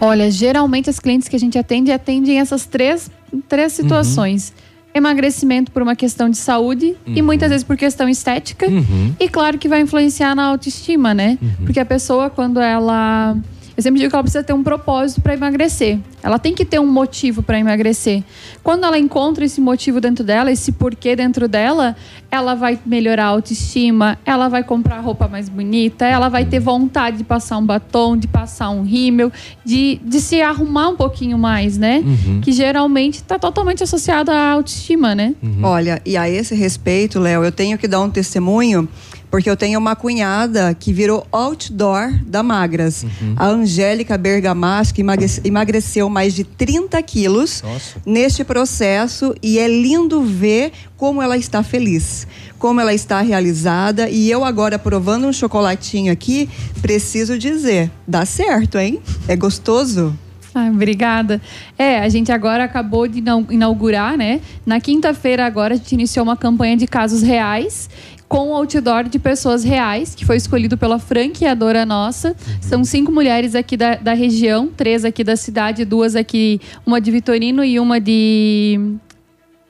Olha, 0.00 0.30
geralmente 0.30 0.90
as 0.90 0.98
clientes 0.98 1.28
que 1.28 1.36
a 1.36 1.38
gente 1.38 1.58
atende 1.58 1.90
atendem 1.92 2.38
essas 2.38 2.66
três, 2.66 3.10
três 3.48 3.72
situações. 3.72 4.52
Emagrecimento 4.96 5.72
por 5.72 5.82
uma 5.82 5.96
questão 5.96 6.30
de 6.30 6.36
saúde 6.36 6.94
e 7.04 7.20
muitas 7.20 7.48
vezes 7.48 7.64
por 7.64 7.76
questão 7.76 8.08
estética. 8.08 8.68
Uhum. 8.68 9.12
E 9.18 9.28
claro 9.28 9.58
que 9.58 9.68
vai 9.68 9.80
influenciar 9.80 10.36
na 10.36 10.44
autoestima, 10.44 11.12
né? 11.12 11.36
Porque 11.64 11.80
a 11.80 11.84
pessoa, 11.84 12.30
quando 12.30 12.60
ela 12.60 13.36
Eu 13.76 13.82
sempre 13.82 13.98
digo 13.98 14.10
que 14.10 14.14
ela 14.14 14.22
precisa 14.22 14.44
ter 14.44 14.52
um 14.52 14.62
propósito 14.62 15.20
para 15.20 15.34
emagrecer. 15.34 15.98
Ela 16.22 16.38
tem 16.38 16.54
que 16.54 16.64
ter 16.64 16.78
um 16.78 16.86
motivo 16.86 17.42
para 17.42 17.58
emagrecer. 17.58 18.22
Quando 18.62 18.84
ela 18.84 18.98
encontra 18.98 19.44
esse 19.44 19.60
motivo 19.60 20.00
dentro 20.00 20.24
dela, 20.24 20.50
esse 20.50 20.70
porquê 20.72 21.16
dentro 21.16 21.48
dela, 21.48 21.96
ela 22.30 22.54
vai 22.54 22.78
melhorar 22.86 23.24
a 23.24 23.28
autoestima, 23.28 24.16
ela 24.24 24.48
vai 24.48 24.62
comprar 24.62 25.00
roupa 25.00 25.26
mais 25.26 25.48
bonita, 25.48 26.06
ela 26.06 26.28
vai 26.28 26.44
ter 26.44 26.60
vontade 26.60 27.18
de 27.18 27.24
passar 27.24 27.58
um 27.58 27.66
batom, 27.66 28.16
de 28.16 28.28
passar 28.28 28.70
um 28.70 28.82
rímel, 28.82 29.32
de, 29.64 30.00
de 30.04 30.20
se 30.20 30.40
arrumar 30.40 30.90
um 30.90 30.96
pouquinho 30.96 31.36
mais, 31.36 31.76
né? 31.76 31.98
Uhum. 31.98 32.40
Que 32.40 32.52
geralmente 32.52 33.14
está 33.14 33.38
totalmente 33.38 33.82
associado 33.82 34.30
à 34.30 34.50
autoestima, 34.50 35.14
né? 35.14 35.34
Olha, 35.62 36.00
e 36.06 36.16
a 36.16 36.28
esse 36.28 36.54
respeito, 36.54 37.18
Léo, 37.18 37.44
eu 37.44 37.52
tenho 37.52 37.76
que 37.76 37.88
dar 37.88 38.00
um 38.00 38.10
testemunho, 38.10 38.88
porque 39.34 39.50
eu 39.50 39.56
tenho 39.56 39.80
uma 39.80 39.96
cunhada 39.96 40.72
que 40.78 40.92
virou 40.92 41.26
outdoor 41.32 42.12
da 42.24 42.40
Magras. 42.40 43.04
A 43.36 43.48
Angélica 43.48 44.16
Bergamasco 44.16 45.00
emagre- 45.00 45.40
emagreceu 45.42 46.08
mais 46.08 46.32
de 46.34 46.44
30 46.44 47.02
quilos 47.02 47.60
neste 48.06 48.44
processo 48.44 49.34
e 49.42 49.58
é 49.58 49.66
lindo 49.66 50.22
ver 50.22 50.70
como 50.96 51.20
ela 51.20 51.36
está 51.36 51.64
feliz, 51.64 52.28
como 52.60 52.80
ela 52.80 52.94
está 52.94 53.20
realizada. 53.22 54.08
E 54.08 54.30
eu 54.30 54.44
agora 54.44 54.78
provando 54.78 55.26
um 55.26 55.32
chocolatinho 55.32 56.12
aqui, 56.12 56.48
preciso 56.80 57.36
dizer, 57.36 57.90
dá 58.06 58.24
certo, 58.24 58.78
hein? 58.78 59.00
É 59.26 59.34
gostoso. 59.34 60.16
Ah, 60.56 60.70
obrigada. 60.72 61.42
É, 61.76 61.98
a 61.98 62.08
gente 62.08 62.30
agora 62.30 62.62
acabou 62.62 63.08
de 63.08 63.18
inau- 63.18 63.44
inaugurar, 63.50 64.16
né? 64.16 64.40
Na 64.64 64.78
quinta-feira 64.78 65.44
agora 65.44 65.74
a 65.74 65.76
gente 65.76 65.90
iniciou 65.90 66.24
uma 66.24 66.36
campanha 66.36 66.76
de 66.76 66.86
casos 66.86 67.22
reais 67.22 67.90
com 68.34 68.52
outdoor 68.52 69.04
de 69.04 69.16
pessoas 69.16 69.62
reais, 69.62 70.12
que 70.12 70.24
foi 70.24 70.36
escolhido 70.36 70.76
pela 70.76 70.98
franqueadora 70.98 71.86
nossa. 71.86 72.34
São 72.60 72.82
cinco 72.82 73.12
mulheres 73.12 73.54
aqui 73.54 73.76
da, 73.76 73.94
da 73.94 74.12
região, 74.12 74.66
três 74.76 75.04
aqui 75.04 75.22
da 75.22 75.36
cidade, 75.36 75.84
duas 75.84 76.16
aqui, 76.16 76.60
uma 76.84 77.00
de 77.00 77.12
Vitorino 77.12 77.62
e 77.62 77.78
uma 77.78 78.00
de 78.00 78.96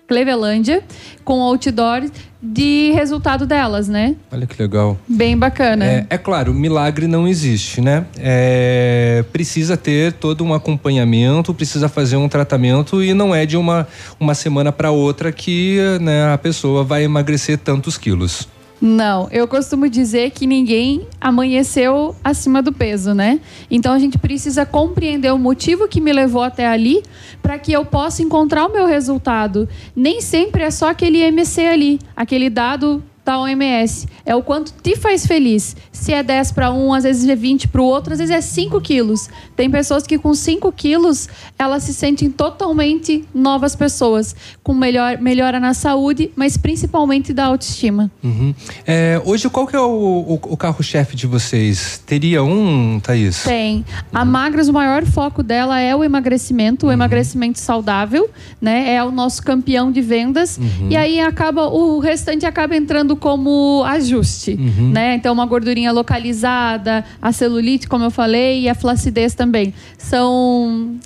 Clevelândia, 0.08 0.82
com 1.26 1.42
outdoor 1.42 2.04
de 2.42 2.90
resultado 2.92 3.44
delas, 3.44 3.86
né? 3.86 4.16
Olha 4.32 4.46
que 4.46 4.60
legal. 4.62 4.98
Bem 5.06 5.36
bacana. 5.36 5.84
É, 5.84 6.06
é 6.08 6.16
claro, 6.16 6.54
milagre 6.54 7.06
não 7.06 7.28
existe, 7.28 7.82
né? 7.82 8.06
É, 8.16 9.22
precisa 9.30 9.76
ter 9.76 10.14
todo 10.14 10.42
um 10.42 10.54
acompanhamento, 10.54 11.52
precisa 11.52 11.86
fazer 11.86 12.16
um 12.16 12.30
tratamento 12.30 13.02
e 13.02 13.12
não 13.12 13.34
é 13.34 13.44
de 13.44 13.58
uma, 13.58 13.86
uma 14.18 14.34
semana 14.34 14.72
para 14.72 14.90
outra 14.90 15.30
que 15.30 15.78
né, 16.00 16.32
a 16.32 16.38
pessoa 16.38 16.82
vai 16.82 17.04
emagrecer 17.04 17.58
tantos 17.58 17.98
quilos. 17.98 18.48
Não, 18.80 19.28
eu 19.30 19.48
costumo 19.48 19.88
dizer 19.88 20.30
que 20.30 20.46
ninguém 20.46 21.06
amanheceu 21.20 22.14
acima 22.22 22.60
do 22.60 22.72
peso, 22.72 23.14
né? 23.14 23.40
Então 23.70 23.92
a 23.92 23.98
gente 23.98 24.18
precisa 24.18 24.66
compreender 24.66 25.32
o 25.32 25.38
motivo 25.38 25.88
que 25.88 26.00
me 26.00 26.12
levou 26.12 26.42
até 26.42 26.66
ali 26.66 27.02
para 27.40 27.58
que 27.58 27.72
eu 27.72 27.84
possa 27.84 28.22
encontrar 28.22 28.66
o 28.66 28.72
meu 28.72 28.86
resultado. 28.86 29.68
Nem 29.94 30.20
sempre 30.20 30.64
é 30.64 30.70
só 30.70 30.90
aquele 30.90 31.18
MC 31.18 31.64
ali, 31.66 31.98
aquele 32.14 32.50
dado 32.50 33.02
da 33.24 33.38
OMS. 33.38 34.06
É 34.26 34.34
o 34.34 34.42
quanto 34.42 34.72
te 34.82 34.96
faz 34.96 35.26
feliz. 35.26 35.74
Se 35.92 36.12
é 36.12 36.22
10 36.22 36.52
para 36.52 36.70
um, 36.72 36.92
às 36.92 37.04
vezes 37.04 37.26
é 37.28 37.34
20 37.34 37.68
para 37.68 37.80
o 37.80 37.84
outro, 37.84 38.12
às 38.12 38.18
vezes 38.18 38.34
é 38.34 38.40
5 38.40 38.80
quilos. 38.80 39.28
Tem 39.56 39.70
pessoas 39.70 40.06
que 40.06 40.18
com 40.18 40.34
5 40.34 40.70
quilos 40.72 41.28
elas 41.58 41.84
se 41.84 41.94
sentem 41.94 42.30
totalmente 42.30 43.24
novas 43.34 43.74
pessoas, 43.74 44.34
com 44.62 44.74
melhor, 44.74 45.18
melhora 45.18 45.58
na 45.58 45.72
saúde, 45.74 46.30
mas 46.36 46.56
principalmente 46.56 47.32
da 47.32 47.46
autoestima. 47.46 48.10
Uhum. 48.22 48.54
É, 48.86 49.20
hoje, 49.24 49.48
qual 49.48 49.66
que 49.66 49.76
é 49.76 49.80
o, 49.80 49.84
o- 50.40 50.40
o 50.52 50.56
carro-chefe 50.56 51.16
de 51.16 51.26
vocês? 51.26 52.02
Teria 52.06 52.42
um, 52.42 53.00
Thaís? 53.00 53.42
Tem. 53.44 53.84
A 54.12 54.24
Magras, 54.24 54.68
o 54.68 54.72
maior 54.72 55.04
foco 55.06 55.42
dela 55.42 55.80
é 55.80 55.94
o 55.96 56.04
emagrecimento, 56.04 56.86
o 56.86 56.92
emagrecimento 56.92 57.58
saudável, 57.58 58.28
né? 58.60 58.94
É 58.94 59.02
o 59.04 59.10
nosso 59.10 59.42
campeão 59.42 59.90
de 59.90 60.00
vendas. 60.00 60.58
Uhum. 60.58 60.88
E 60.90 60.96
aí 60.96 61.20
acaba, 61.20 61.68
o 61.68 61.98
restante 61.98 62.44
acaba 62.46 62.76
entrando 62.76 63.13
como 63.16 63.82
ajuste, 63.86 64.52
Uhum. 64.58 64.90
né? 64.90 65.14
Então, 65.14 65.32
uma 65.32 65.46
gordurinha 65.46 65.92
localizada, 65.92 67.04
a 67.20 67.32
celulite, 67.32 67.88
como 67.88 68.04
eu 68.04 68.10
falei, 68.10 68.62
e 68.62 68.68
a 68.68 68.74
flacidez 68.74 69.34
também. 69.34 69.72
São 69.98 70.96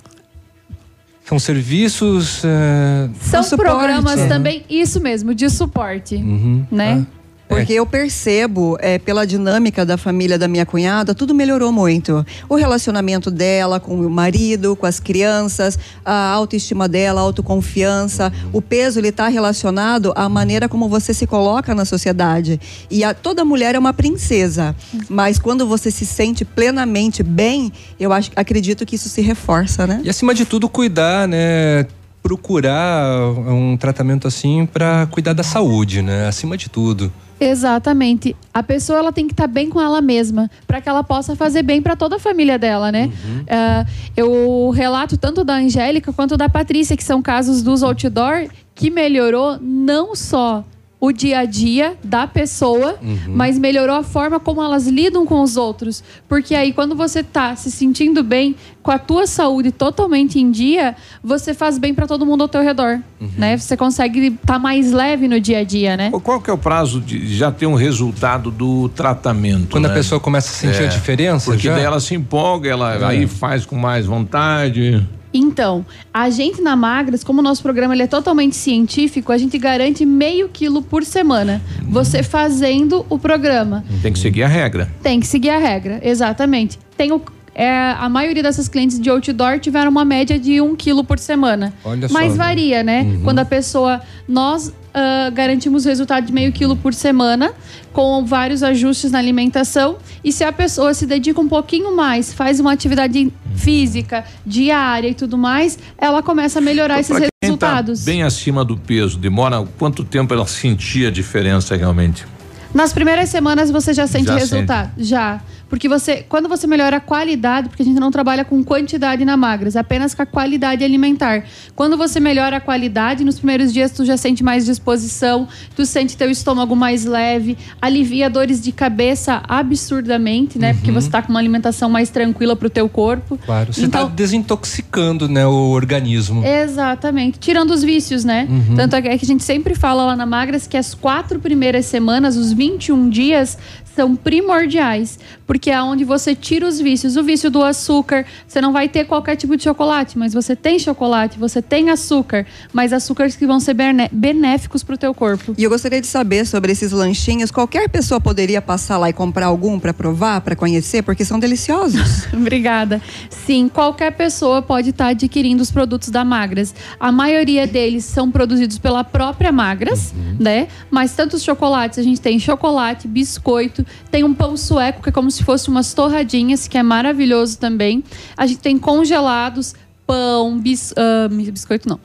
São 1.25 1.37
serviços. 1.37 2.43
é, 2.43 3.09
são 3.21 3.57
programas 3.57 4.19
Uhum. 4.21 4.27
também, 4.27 4.63
isso 4.69 4.99
mesmo, 4.99 5.33
de 5.35 5.47
suporte, 5.49 6.15
Uhum. 6.15 6.65
né? 6.71 7.05
Porque 7.49 7.73
eu 7.73 7.85
percebo, 7.85 8.77
é, 8.79 8.99
pela 8.99 9.25
dinâmica 9.25 9.83
da 9.83 9.97
família 9.97 10.37
da 10.37 10.47
minha 10.47 10.65
cunhada, 10.67 11.15
tudo 11.15 11.33
melhorou 11.33 11.71
muito. 11.71 12.23
O 12.47 12.55
relacionamento 12.55 13.31
dela 13.31 13.79
com 13.79 13.95
o 13.99 14.09
marido, 14.09 14.75
com 14.75 14.85
as 14.85 14.99
crianças, 14.99 15.77
a 16.05 16.29
autoestima 16.29 16.87
dela, 16.87 17.19
a 17.21 17.23
autoconfiança. 17.23 18.31
O 18.53 18.61
peso, 18.61 18.99
ele 18.99 19.07
está 19.09 19.27
relacionado 19.29 20.13
à 20.15 20.29
maneira 20.29 20.69
como 20.69 20.87
você 20.87 21.11
se 21.13 21.25
coloca 21.25 21.73
na 21.73 21.85
sociedade. 21.85 22.59
E 22.89 23.03
a- 23.03 23.13
toda 23.15 23.43
mulher 23.43 23.73
é 23.73 23.79
uma 23.79 23.93
princesa. 23.93 24.75
Mas 25.09 25.39
quando 25.39 25.65
você 25.67 25.89
se 25.89 26.05
sente 26.05 26.45
plenamente 26.45 27.23
bem, 27.23 27.73
eu 27.99 28.13
acho, 28.13 28.29
acredito 28.35 28.85
que 28.85 28.95
isso 28.95 29.09
se 29.09 29.21
reforça, 29.21 29.87
né? 29.87 30.01
E 30.03 30.09
acima 30.09 30.35
de 30.35 30.45
tudo, 30.45 30.69
cuidar, 30.69 31.27
né? 31.27 31.87
Procurar 32.21 33.21
um 33.47 33.75
tratamento 33.75 34.27
assim 34.27 34.65
para 34.65 35.07
cuidar 35.09 35.33
da 35.33 35.41
saúde, 35.41 36.01
né? 36.03 36.27
Acima 36.27 36.55
de 36.55 36.69
tudo. 36.69 37.11
Exatamente. 37.39 38.35
A 38.53 38.61
pessoa 38.61 38.99
ela 38.99 39.11
tem 39.11 39.27
que 39.27 39.33
estar 39.33 39.47
bem 39.47 39.69
com 39.69 39.79
ela 39.79 40.01
mesma 40.01 40.49
para 40.67 40.81
que 40.81 40.89
ela 40.89 41.03
possa 41.03 41.35
fazer 41.35 41.63
bem 41.63 41.81
para 41.81 41.95
toda 41.95 42.17
a 42.17 42.19
família 42.19 42.59
dela, 42.59 42.91
né? 42.91 43.11
Ah, 43.49 43.85
eu 44.15 44.69
relato 44.71 45.17
tanto 45.17 45.43
da 45.43 45.55
Angélica 45.55 46.11
quanto 46.11 46.35
da 46.35 46.49
Patrícia, 46.49 46.97
que 46.97 47.03
são 47.03 47.21
casos 47.21 47.61
dos 47.63 47.81
outdoor 47.83 48.47
que 48.75 48.89
melhorou 48.89 49.57
não 49.61 50.15
só 50.15 50.63
o 51.01 51.13
dia 51.13 51.39
a 51.39 51.45
dia 51.45 51.95
da 52.03 52.27
pessoa, 52.27 52.97
Uhum. 53.01 53.17
mas 53.33 53.57
melhorou 53.57 53.95
a 53.95 54.03
forma 54.03 54.37
como 54.37 54.61
elas 54.61 54.85
lidam 54.85 55.25
com 55.25 55.41
os 55.41 55.55
outros. 55.55 56.03
Porque 56.27 56.53
aí, 56.53 56.73
quando 56.73 56.93
você 56.93 57.23
tá 57.23 57.55
se 57.55 57.71
sentindo 57.71 58.21
bem, 58.21 58.53
com 58.83 58.91
a 58.91 58.99
tua 58.99 59.25
saúde 59.25 59.71
totalmente 59.71 60.39
em 60.39 60.51
dia, 60.51 60.95
você 61.23 61.53
faz 61.53 61.77
bem 61.77 61.93
para 61.93 62.05
todo 62.05 62.25
mundo 62.25 62.41
ao 62.41 62.49
teu 62.49 62.61
redor, 62.61 62.99
né? 63.37 63.55
Você 63.57 63.77
consegue 63.77 64.27
estar 64.27 64.59
mais 64.59 64.91
leve 64.91 65.27
no 65.29 65.39
dia 65.39 65.59
a 65.59 65.63
dia, 65.63 65.95
né? 65.95 66.11
Qual 66.21 66.41
que 66.41 66.49
é 66.49 66.53
o 66.53 66.57
prazo 66.57 66.99
de 66.99 67.33
já 67.33 67.49
ter 67.49 67.65
um 67.65 67.75
resultado 67.75 68.51
do 68.51 68.89
tratamento? 68.89 69.69
Quando 69.71 69.85
a 69.85 69.89
né? 69.89 69.93
pessoa 69.95 70.19
começa 70.19 70.49
a 70.49 70.53
sentir 70.53 70.83
a 70.83 70.87
diferença, 70.87 71.51
Porque 71.51 71.67
já? 71.67 71.75
daí 71.75 71.83
ela 71.85 71.99
se 72.01 72.13
empolga, 72.13 72.69
ela 72.69 72.95
É. 72.95 73.05
aí 73.05 73.27
faz 73.27 73.65
com 73.65 73.77
mais 73.77 74.05
vontade. 74.05 75.07
Então, 75.33 75.85
a 76.13 76.29
gente 76.29 76.61
na 76.61 76.75
Magras, 76.75 77.23
como 77.23 77.39
o 77.39 77.43
nosso 77.43 77.61
programa 77.61 77.93
ele 77.93 78.03
é 78.03 78.07
totalmente 78.07 78.55
científico, 78.55 79.31
a 79.31 79.37
gente 79.37 79.57
garante 79.57 80.05
meio 80.05 80.49
quilo 80.49 80.81
por 80.81 81.03
semana. 81.03 81.61
Você 81.87 82.23
fazendo 82.23 83.05
o 83.09 83.19
programa. 83.19 83.83
Tem 84.01 84.11
que 84.11 84.19
seguir 84.19 84.43
a 84.43 84.47
regra. 84.47 84.91
Tem 85.01 85.19
que 85.19 85.27
seguir 85.27 85.49
a 85.49 85.57
regra, 85.57 85.99
exatamente. 86.03 86.79
Tem 86.97 87.11
o, 87.11 87.21
é, 87.53 87.95
a 87.97 88.07
maioria 88.09 88.43
dessas 88.43 88.67
clientes 88.67 88.99
de 88.99 89.09
outdoor 89.09 89.59
tiveram 89.59 89.91
uma 89.91 90.05
média 90.05 90.39
de 90.39 90.61
um 90.61 90.75
quilo 90.75 91.03
por 91.03 91.19
semana. 91.19 91.73
Olha 91.83 92.07
só, 92.07 92.13
Mas 92.13 92.31
né? 92.31 92.37
varia, 92.37 92.83
né? 92.83 93.01
Uhum. 93.01 93.21
Quando 93.23 93.39
a 93.39 93.45
pessoa. 93.45 94.01
Nós 94.27 94.71
ah, 94.93 95.29
garantimos 95.29 95.85
o 95.85 95.87
resultado 95.87 96.25
de 96.25 96.33
meio 96.33 96.51
quilo 96.51 96.75
por 96.75 96.93
semana, 96.93 97.53
com 97.93 98.25
vários 98.25 98.63
ajustes 98.63 99.11
na 99.11 99.19
alimentação. 99.19 99.97
E 100.23 100.31
se 100.31 100.43
a 100.43 100.51
pessoa 100.51 100.93
se 100.93 101.05
dedica 101.05 101.39
um 101.39 101.47
pouquinho 101.47 101.95
mais, 101.95 102.33
faz 102.33 102.59
uma 102.59 102.73
atividade 102.73 103.31
física, 103.55 104.25
diária 104.45 105.09
e 105.09 105.13
tudo 105.13 105.37
mais, 105.37 105.77
ela 105.97 106.23
começa 106.23 106.59
a 106.59 106.61
melhorar 106.61 106.99
esses 106.99 107.15
Pra 107.15 107.19
quem 107.21 107.29
resultados. 107.43 107.99
Tá 107.99 108.11
bem 108.11 108.23
acima 108.23 108.65
do 108.65 108.77
peso, 108.77 109.17
demora 109.17 109.65
quanto 109.77 110.03
tempo 110.03 110.33
ela 110.33 110.47
sentir 110.47 111.07
a 111.07 111.11
diferença 111.11 111.75
realmente? 111.75 112.25
Nas 112.73 112.93
primeiras 112.93 113.29
semanas 113.29 113.71
você 113.71 113.93
já 113.93 114.05
sente 114.05 114.27
Já 114.27 114.35
resultado. 114.35 114.91
Já. 114.97 115.41
Porque 115.69 115.87
você, 115.87 116.25
quando 116.27 116.49
você 116.49 116.65
melhora 116.65 116.97
a 116.97 116.99
qualidade, 116.99 117.69
porque 117.69 117.83
a 117.83 117.85
gente 117.85 117.99
não 117.99 118.09
trabalha 118.11 118.43
com 118.43 118.63
quantidade 118.63 119.23
na 119.23 119.37
magras, 119.37 119.75
apenas 119.75 120.15
com 120.15 120.21
a 120.21 120.25
qualidade 120.25 120.83
alimentar. 120.83 121.43
Quando 121.75 121.95
você 121.95 122.19
melhora 122.19 122.57
a 122.57 122.59
qualidade, 122.59 123.23
nos 123.23 123.37
primeiros 123.37 123.71
dias 123.71 123.91
tu 123.91 124.03
já 124.03 124.17
sente 124.17 124.43
mais 124.43 124.65
disposição, 124.65 125.47
tu 125.75 125.85
sente 125.85 126.17
teu 126.17 126.29
estômago 126.29 126.75
mais 126.75 127.05
leve, 127.05 127.57
alivia 127.81 128.29
dores 128.29 128.59
de 128.61 128.71
cabeça 128.71 129.41
absurdamente, 129.47 130.57
né? 130.57 130.73
Porque 130.73 130.91
você 130.91 131.09
tá 131.09 131.21
com 131.21 131.29
uma 131.29 131.39
alimentação 131.39 131.89
mais 131.89 132.09
tranquila 132.09 132.55
pro 132.55 132.69
teu 132.69 132.89
corpo. 132.89 133.37
Claro. 133.45 133.71
Você 133.73 133.85
Então- 133.85 134.03
está 134.05 134.13
desintoxicando, 134.15 135.27
né, 135.29 135.45
o 135.45 135.69
organismo. 135.69 136.43
Exatamente. 136.45 137.39
Tirando 137.39 137.71
os 137.71 137.83
vícios, 137.83 138.23
né? 138.23 138.47
Uhum. 138.49 138.75
Tanto 138.75 138.95
é 138.95 139.01
que 139.01 139.07
a 139.09 139.17
gente 139.27 139.43
sempre 139.43 139.75
fala 139.75 140.05
lá 140.05 140.15
na 140.15 140.25
Magras 140.25 140.67
que 140.67 140.77
as 140.77 140.93
quatro 140.93 141.39
primeiras 141.39 141.85
semanas, 141.85 142.35
os 142.35 142.51
21 142.51 143.09
dias, 143.09 143.57
são 143.99 144.15
primordiais, 144.15 145.19
porque 145.45 145.69
é 145.69 145.81
onde 145.81 146.05
você 146.05 146.33
tira 146.33 146.65
os 146.65 146.79
vícios. 146.79 147.17
O 147.17 147.23
vício 147.23 147.51
do 147.51 147.61
açúcar, 147.61 148.25
você 148.47 148.61
não 148.61 148.71
vai 148.71 148.87
ter 148.87 149.03
qualquer 149.03 149.35
tipo 149.35 149.57
de 149.57 149.63
chocolate, 149.63 150.17
mas 150.17 150.33
você 150.33 150.55
tem 150.55 150.79
chocolate, 150.79 151.37
você 151.37 151.61
tem 151.61 151.89
açúcar, 151.89 152.45
mas 152.71 152.93
açúcares 152.93 153.35
que 153.35 153.45
vão 153.45 153.59
ser 153.59 153.75
benéficos 154.09 154.83
para 154.83 154.95
o 154.95 154.97
teu 154.97 155.13
corpo. 155.13 155.53
E 155.57 155.63
eu 155.65 155.69
gostaria 155.69 155.99
de 155.99 156.07
saber 156.07 156.47
sobre 156.47 156.71
esses 156.71 156.93
lanchinhos. 156.93 157.51
Qualquer 157.51 157.89
pessoa 157.89 158.21
poderia 158.21 158.61
passar 158.61 158.97
lá 158.97 159.09
e 159.09 159.13
comprar 159.13 159.47
algum 159.47 159.77
para 159.77 159.93
provar, 159.93 160.39
para 160.39 160.55
conhecer, 160.55 161.03
porque 161.03 161.25
são 161.25 161.37
deliciosos. 161.37 162.25
Obrigada. 162.31 163.01
Sim, 163.29 163.67
qualquer 163.67 164.11
pessoa 164.11 164.61
pode 164.61 164.91
estar 164.91 165.07
adquirindo 165.07 165.61
os 165.61 165.71
produtos 165.71 166.07
da 166.07 166.23
Magras. 166.23 166.73
A 166.97 167.11
maioria 167.11 167.67
deles 167.67 168.05
são 168.05 168.31
produzidos 168.31 168.77
pela 168.77 169.03
própria 169.03 169.51
Magras, 169.51 170.13
né? 170.39 170.69
Mas 170.89 171.13
tantos 171.13 171.43
chocolates, 171.43 171.99
a 171.99 172.03
gente 172.03 172.21
tem 172.21 172.39
chocolate, 172.39 173.09
biscoito, 173.09 173.85
tem 174.11 174.23
um 174.23 174.33
pão 174.33 174.55
sueco 174.57 175.01
que 175.01 175.09
é 175.09 175.11
como 175.11 175.29
se 175.29 175.43
fosse 175.43 175.69
umas 175.69 175.93
torradinhas, 175.93 176.67
que 176.67 176.77
é 176.77 176.83
maravilhoso 176.83 177.57
também. 177.57 178.03
A 178.35 178.45
gente 178.45 178.59
tem 178.59 178.77
congelados, 178.77 179.75
pão, 180.05 180.57
bis, 180.57 180.93
ah, 180.97 181.27
biscoito 181.29 181.87
não. 181.87 181.99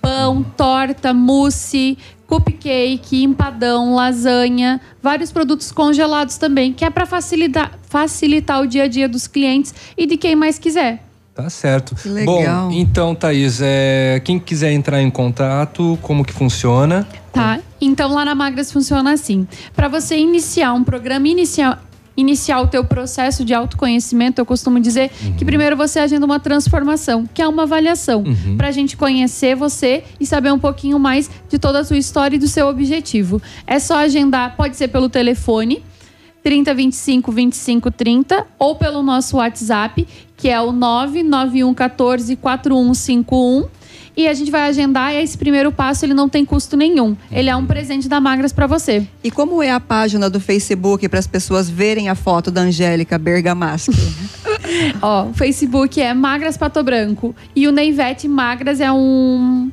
Pão, 0.00 0.42
torta, 0.56 1.12
mousse, 1.12 1.98
cupcake, 2.28 3.24
empadão, 3.24 3.94
lasanha, 3.94 4.80
vários 5.02 5.32
produtos 5.32 5.72
congelados 5.72 6.36
também, 6.36 6.72
que 6.72 6.84
é 6.84 6.90
para 6.90 7.06
facilitar, 7.06 7.78
facilitar 7.82 8.60
o 8.60 8.66
dia 8.66 8.84
a 8.84 8.88
dia 8.88 9.08
dos 9.08 9.26
clientes 9.26 9.74
e 9.96 10.06
de 10.06 10.16
quem 10.16 10.36
mais 10.36 10.58
quiser. 10.58 11.07
Tá 11.38 11.48
certo. 11.48 11.94
Que 11.94 12.08
legal. 12.08 12.68
Bom, 12.68 12.72
então, 12.72 13.14
Thaís, 13.14 13.60
é, 13.62 14.20
quem 14.24 14.40
quiser 14.40 14.72
entrar 14.72 15.00
em 15.00 15.08
contato, 15.08 15.96
como 16.02 16.24
que 16.24 16.32
funciona? 16.32 17.06
Tá? 17.32 17.60
Então 17.80 18.12
lá 18.12 18.24
na 18.24 18.34
Magras 18.34 18.72
funciona 18.72 19.12
assim. 19.12 19.46
Para 19.72 19.86
você 19.86 20.16
iniciar 20.18 20.72
um 20.72 20.82
programa 20.82 21.28
inicial 21.28 21.78
iniciar 22.16 22.60
o 22.60 22.66
teu 22.66 22.84
processo 22.84 23.44
de 23.44 23.54
autoconhecimento, 23.54 24.40
eu 24.40 24.44
costumo 24.44 24.80
dizer 24.80 25.12
que 25.38 25.44
primeiro 25.44 25.76
você 25.76 26.00
agenda 26.00 26.26
uma 26.26 26.40
transformação, 26.40 27.24
que 27.32 27.40
é 27.40 27.46
uma 27.46 27.62
avaliação, 27.62 28.24
Uhum. 28.24 28.56
para 28.56 28.66
a 28.66 28.72
gente 28.72 28.96
conhecer 28.96 29.54
você 29.54 30.02
e 30.18 30.26
saber 30.26 30.52
um 30.52 30.58
pouquinho 30.58 30.98
mais 30.98 31.30
de 31.48 31.56
toda 31.60 31.78
a 31.78 31.84
sua 31.84 31.96
história 31.96 32.34
e 32.34 32.38
do 32.40 32.48
seu 32.48 32.66
objetivo. 32.66 33.40
É 33.64 33.78
só 33.78 33.98
agendar, 33.98 34.56
pode 34.56 34.76
ser 34.76 34.88
pelo 34.88 35.08
telefone 35.08 35.80
3025 36.42 37.30
2530 37.30 38.46
ou 38.58 38.74
pelo 38.74 39.00
nosso 39.00 39.36
WhatsApp, 39.36 40.04
que 40.38 40.48
é 40.48 40.58
o 40.60 40.72
991 40.72 41.74
14 41.74 42.34
4151. 42.36 43.66
E 44.16 44.26
a 44.26 44.34
gente 44.34 44.50
vai 44.50 44.62
agendar 44.62 45.12
e 45.14 45.22
esse 45.22 45.38
primeiro 45.38 45.70
passo 45.70 46.04
ele 46.04 46.12
não 46.14 46.28
tem 46.28 46.44
custo 46.44 46.76
nenhum. 46.76 47.16
Ele 47.30 47.48
é 47.48 47.54
um 47.54 47.64
presente 47.64 48.08
da 48.08 48.20
Magras 48.20 48.52
para 48.52 48.66
você. 48.66 49.06
E 49.22 49.30
como 49.30 49.62
é 49.62 49.70
a 49.70 49.78
página 49.78 50.28
do 50.28 50.40
Facebook 50.40 51.08
para 51.08 51.20
as 51.20 51.26
pessoas 51.28 51.70
verem 51.70 52.08
a 52.08 52.16
foto 52.16 52.50
da 52.50 52.62
Angélica 52.62 53.16
Bergamaschi? 53.16 53.92
Ó, 55.00 55.26
o 55.26 55.34
Facebook 55.34 56.00
é 56.00 56.12
Magras 56.14 56.56
Pato 56.56 56.82
Branco 56.82 57.32
e 57.54 57.68
o 57.68 57.72
Neivete 57.72 58.26
Magras 58.26 58.80
é 58.80 58.90
um 58.90 59.70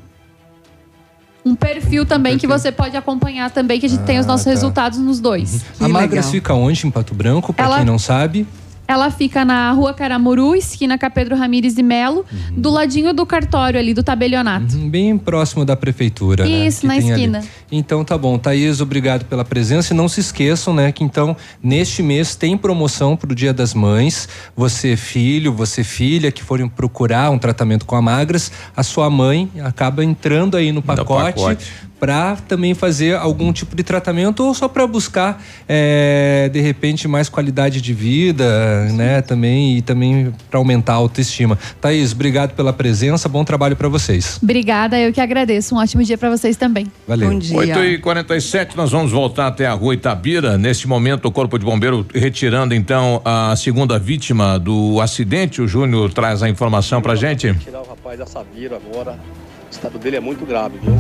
um 1.44 1.54
perfil 1.56 2.06
também 2.08 2.38
que 2.40 2.48
você 2.48 2.72
pode 2.72 2.98
acompanhar 2.98 3.52
também 3.52 3.80
que 3.80 3.86
a 3.86 3.90
gente 3.90 4.04
tem 4.04 4.18
os 4.20 4.26
Ah, 4.26 4.30
nossos 4.30 4.46
tá. 4.46 4.50
resultados 4.52 4.98
nos 5.00 5.20
dois. 5.20 5.64
a 5.80 5.88
Magras 5.88 6.30
fica 6.32 6.54
onde 6.56 6.86
em 6.88 6.92
Pato 6.92 7.14
Branco, 7.16 7.54
para 7.54 7.66
Ela- 7.66 7.76
quem 7.78 7.86
não 7.86 8.00
sabe? 8.00 8.48
Ela 8.88 9.10
fica 9.10 9.44
na 9.44 9.72
Rua 9.72 9.94
Caramuru, 9.94 10.56
esquina 10.56 10.98
Capedro 10.98 11.36
Ramires 11.36 11.74
de 11.74 11.82
Melo, 11.82 12.24
do 12.52 12.70
ladinho 12.70 13.14
do 13.14 13.26
cartório 13.26 13.80
ali 13.80 13.94
do 13.94 14.04
tabelionato. 14.04 14.76
Uhum, 14.76 14.90
Bem 14.90 15.18
próximo 15.18 15.66
da 15.66 15.76
prefeitura, 15.76 16.44
né? 16.46 16.68
Isso, 16.68 16.82
que 16.82 16.88
na 16.88 16.94
tem 16.94 17.12
ali. 17.12 17.22
esquina. 17.24 17.44
Então 17.72 18.04
tá 18.06 18.18
bom. 18.18 18.38
Thaís, 18.38 18.82
obrigado 18.82 19.26
pela 19.26 19.44
presença. 19.44 19.94
E 19.94 19.98
não 19.98 20.08
se 20.08 20.20
esqueçam, 20.20 20.74
né, 20.74 20.92
que 20.92 21.04
então 21.04 21.36
neste 21.62 22.04
mês 22.04 22.36
tem 22.36 22.58
promoção 22.58 23.16
pro 23.18 23.34
Dia 23.34 23.54
das 23.54 23.74
Mães. 23.74 24.30
Você, 24.56 24.96
filho, 24.96 25.52
você, 25.54 25.84
filha, 25.84 26.32
que 26.32 26.44
forem 26.44 26.68
procurar 26.68 27.32
um 27.32 27.40
tratamento 27.40 27.86
com 27.86 27.96
a 27.96 28.02
Magras, 28.02 28.52
a 28.76 28.84
sua 28.84 29.10
mãe 29.10 29.50
acaba 29.64 30.04
entrando 30.04 30.56
aí 30.56 30.72
no 30.72 30.82
pacote. 30.82 31.58
Para 32.00 32.36
também 32.36 32.74
fazer 32.74 33.16
algum 33.16 33.52
tipo 33.54 33.76
de 33.76 33.84
tratamento 33.84 34.44
ou 34.44 34.54
só 34.54 34.68
para 34.68 34.86
buscar 34.86 35.42
é, 35.68 36.50
de 36.52 36.60
repente 36.60 37.08
mais 37.08 37.30
qualidade 37.30 37.82
de 37.82 37.94
vida, 37.94 38.86
né? 38.94 39.22
Também 39.22 39.78
e 39.78 39.82
também 39.82 40.34
para 40.50 40.60
aumentar 40.60 40.94
a 40.94 40.98
autoestima. 40.98 41.58
Thaís, 41.80 42.12
obrigado 42.12 42.54
pela 42.54 42.74
presença, 42.74 43.30
bom 43.30 43.44
trabalho 43.44 43.76
para 43.76 43.88
vocês. 43.88 44.40
Obrigada, 44.42 45.00
eu 45.00 45.14
que 45.14 45.22
agradeço. 45.22 45.76
Um 45.76 45.78
ótimo 45.78 46.04
dia 46.04 46.18
para 46.18 46.30
vocês 46.30 46.58
também. 46.58 46.88
Valeu. 47.08 47.30
8 47.30 47.84
e 47.84 47.98
47 47.98 48.76
nós 48.76 48.92
vamos 48.92 49.12
voltar 49.12 49.48
até 49.48 49.66
a 49.66 49.74
rua 49.74 49.94
Itabira. 49.94 50.58
Nesse 50.58 50.88
momento, 50.88 51.28
o 51.28 51.32
Corpo 51.32 51.58
de 51.58 51.66
Bombeiro 51.66 52.06
retirando 52.14 52.74
então 52.74 53.22
a 53.24 53.56
segunda 53.56 53.98
vítima 53.98 54.60
do 54.60 55.00
acidente. 55.02 55.62
O 55.62 55.68
Júnior 55.68 56.14
traz 56.14 56.44
a 56.44 56.50
informação 56.50 57.02
pra 57.02 57.16
gente. 57.16 57.54
Tirar 57.56 57.82
o 57.82 57.88
rapaz 57.88 58.20
da 58.20 58.26
Saveiro 58.26 58.76
agora. 58.76 59.14
O 59.14 59.72
estado 59.72 59.98
dele 59.98 60.18
é 60.18 60.20
muito 60.20 60.46
grave, 60.46 60.78
viu? 60.78 60.96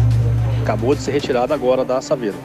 Acabou 0.65 0.95
de 0.95 1.01
ser 1.03 1.11
retirado 1.11 1.53
agora 1.53 1.85
da 1.85 2.01
Saveiro. 2.01 2.35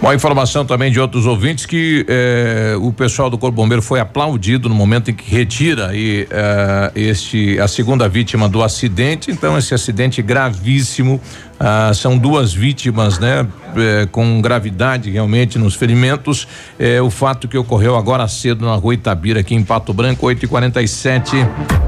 Uma 0.00 0.16
informação 0.16 0.66
também 0.66 0.90
de 0.90 0.98
outros 0.98 1.26
ouvintes 1.26 1.64
que 1.64 2.04
eh, 2.08 2.74
o 2.80 2.92
pessoal 2.92 3.30
do 3.30 3.38
Corpo 3.38 3.54
Bombeiro 3.54 3.80
foi 3.80 4.00
aplaudido 4.00 4.68
no 4.68 4.74
momento 4.74 5.12
em 5.12 5.14
que 5.14 5.30
retira 5.32 5.90
aí, 5.90 6.26
eh, 6.28 6.90
este 6.96 7.60
a 7.60 7.68
segunda 7.68 8.08
vítima 8.08 8.48
do 8.48 8.64
acidente. 8.64 9.30
Então 9.30 9.56
esse 9.56 9.72
acidente 9.72 10.20
gravíssimo. 10.20 11.20
Ah, 11.64 11.92
são 11.94 12.18
duas 12.18 12.52
vítimas, 12.52 13.20
né, 13.20 13.46
eh, 13.76 14.08
com 14.10 14.42
gravidade 14.42 15.10
realmente 15.10 15.60
nos 15.60 15.76
ferimentos. 15.76 16.48
Eh, 16.76 17.00
o 17.00 17.08
fato 17.08 17.46
que 17.46 17.56
ocorreu 17.56 17.96
agora 17.96 18.26
cedo 18.26 18.66
na 18.66 18.74
rua 18.74 18.94
Itabira, 18.94 19.38
aqui 19.38 19.54
em 19.54 19.62
Pato 19.62 19.94
Branco, 19.94 20.26
8 20.26 20.44
e 20.44 20.48
47 20.48 21.36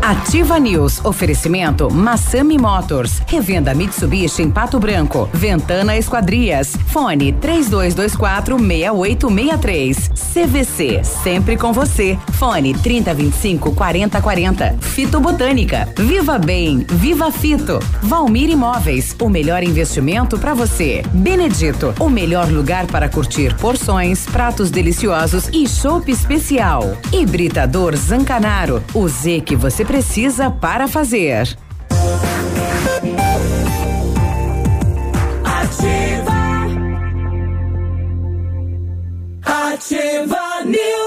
Ativa 0.04 0.60
News. 0.60 1.02
Oferecimento 1.02 1.90
Massami 1.90 2.58
Motors. 2.58 3.22
Revenda 3.26 3.74
Mitsubishi 3.74 4.42
em 4.42 4.50
Pato 4.50 4.78
Branco. 4.78 5.30
Ventana 5.32 5.96
Esquadrias. 5.96 6.76
Fone 6.88 7.32
3224 7.32 8.58
6863. 8.58 10.10
CVC. 10.34 11.02
Sempre 11.02 11.56
com 11.56 11.72
você. 11.72 12.18
Fone 12.32 12.74
3025 12.74 13.72
4040. 13.74 14.76
Fito 14.78 15.18
Botânica. 15.20 15.88
Viva 15.96 16.38
Bem. 16.38 16.84
Viva 16.86 17.32
Fito. 17.32 17.78
Valmir 18.02 18.50
Imóveis. 18.50 19.16
O 19.18 19.30
melhor 19.30 19.62
investimento 19.64 20.38
para 20.38 20.54
você. 20.54 21.02
Benedito. 21.12 21.94
O 21.98 22.08
melhor 22.08 22.48
lugar 22.48 22.86
para 22.86 23.08
curtir 23.08 23.54
porções, 23.56 24.26
pratos 24.26 24.70
deliciosos 24.70 25.48
e 25.52 25.66
chopp 25.68 26.10
especial. 26.10 26.96
Hibridador 27.12 27.96
Zancanaro. 27.96 28.82
O 28.94 29.08
Z 29.08 29.40
que 29.40 29.56
você 29.56 29.84
precisa 29.84 30.50
para 30.50 30.86
fazer. 30.86 31.56
Ativa. 35.44 36.34
Ativa 39.44 40.64
News. 40.64 41.03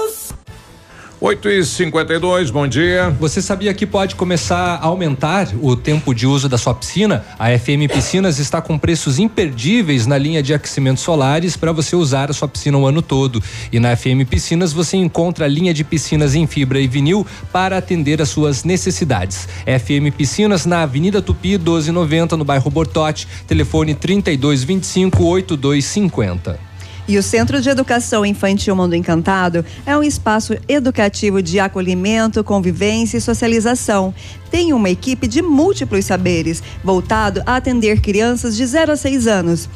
8 1.20 1.48
e 1.48 1.64
52 1.64 2.52
bom 2.52 2.64
dia. 2.68 3.10
Você 3.18 3.42
sabia 3.42 3.74
que 3.74 3.84
pode 3.84 4.14
começar 4.14 4.76
a 4.76 4.86
aumentar 4.86 5.48
o 5.60 5.74
tempo 5.74 6.14
de 6.14 6.28
uso 6.28 6.48
da 6.48 6.56
sua 6.56 6.72
piscina? 6.72 7.24
A 7.36 7.48
FM 7.58 7.90
Piscinas 7.92 8.38
está 8.38 8.62
com 8.62 8.78
preços 8.78 9.18
imperdíveis 9.18 10.06
na 10.06 10.16
linha 10.16 10.40
de 10.40 10.54
aquecimentos 10.54 11.02
solares 11.02 11.56
para 11.56 11.72
você 11.72 11.96
usar 11.96 12.30
a 12.30 12.32
sua 12.32 12.46
piscina 12.46 12.78
o 12.78 12.86
ano 12.86 13.02
todo. 13.02 13.42
E 13.72 13.80
na 13.80 13.96
FM 13.96 14.28
Piscinas 14.30 14.72
você 14.72 14.96
encontra 14.96 15.46
a 15.46 15.48
linha 15.48 15.74
de 15.74 15.82
piscinas 15.82 16.36
em 16.36 16.46
fibra 16.46 16.78
e 16.78 16.86
vinil 16.86 17.26
para 17.52 17.78
atender 17.78 18.22
às 18.22 18.28
suas 18.28 18.62
necessidades. 18.62 19.48
FM 19.64 20.14
Piscinas 20.16 20.66
na 20.66 20.82
Avenida 20.82 21.20
Tupi 21.20 21.58
1290 21.58 22.36
no 22.36 22.44
bairro 22.44 22.70
Bortote, 22.70 23.26
telefone 23.44 23.92
3225 23.92 25.24
8250. 25.24 26.67
E 27.08 27.16
o 27.16 27.22
Centro 27.22 27.58
de 27.62 27.70
Educação 27.70 28.22
Infantil 28.26 28.76
Mundo 28.76 28.94
Encantado 28.94 29.64
é 29.86 29.96
um 29.96 30.02
espaço 30.02 30.54
educativo 30.68 31.40
de 31.40 31.58
acolhimento, 31.58 32.44
convivência 32.44 33.16
e 33.16 33.20
socialização. 33.20 34.12
Tem 34.50 34.74
uma 34.74 34.90
equipe 34.90 35.26
de 35.26 35.40
múltiplos 35.40 36.04
saberes, 36.04 36.62
voltado 36.84 37.42
a 37.46 37.56
atender 37.56 38.02
crianças 38.02 38.54
de 38.54 38.66
0 38.66 38.92
a 38.92 38.96
6 38.96 39.26
anos. 39.26 39.70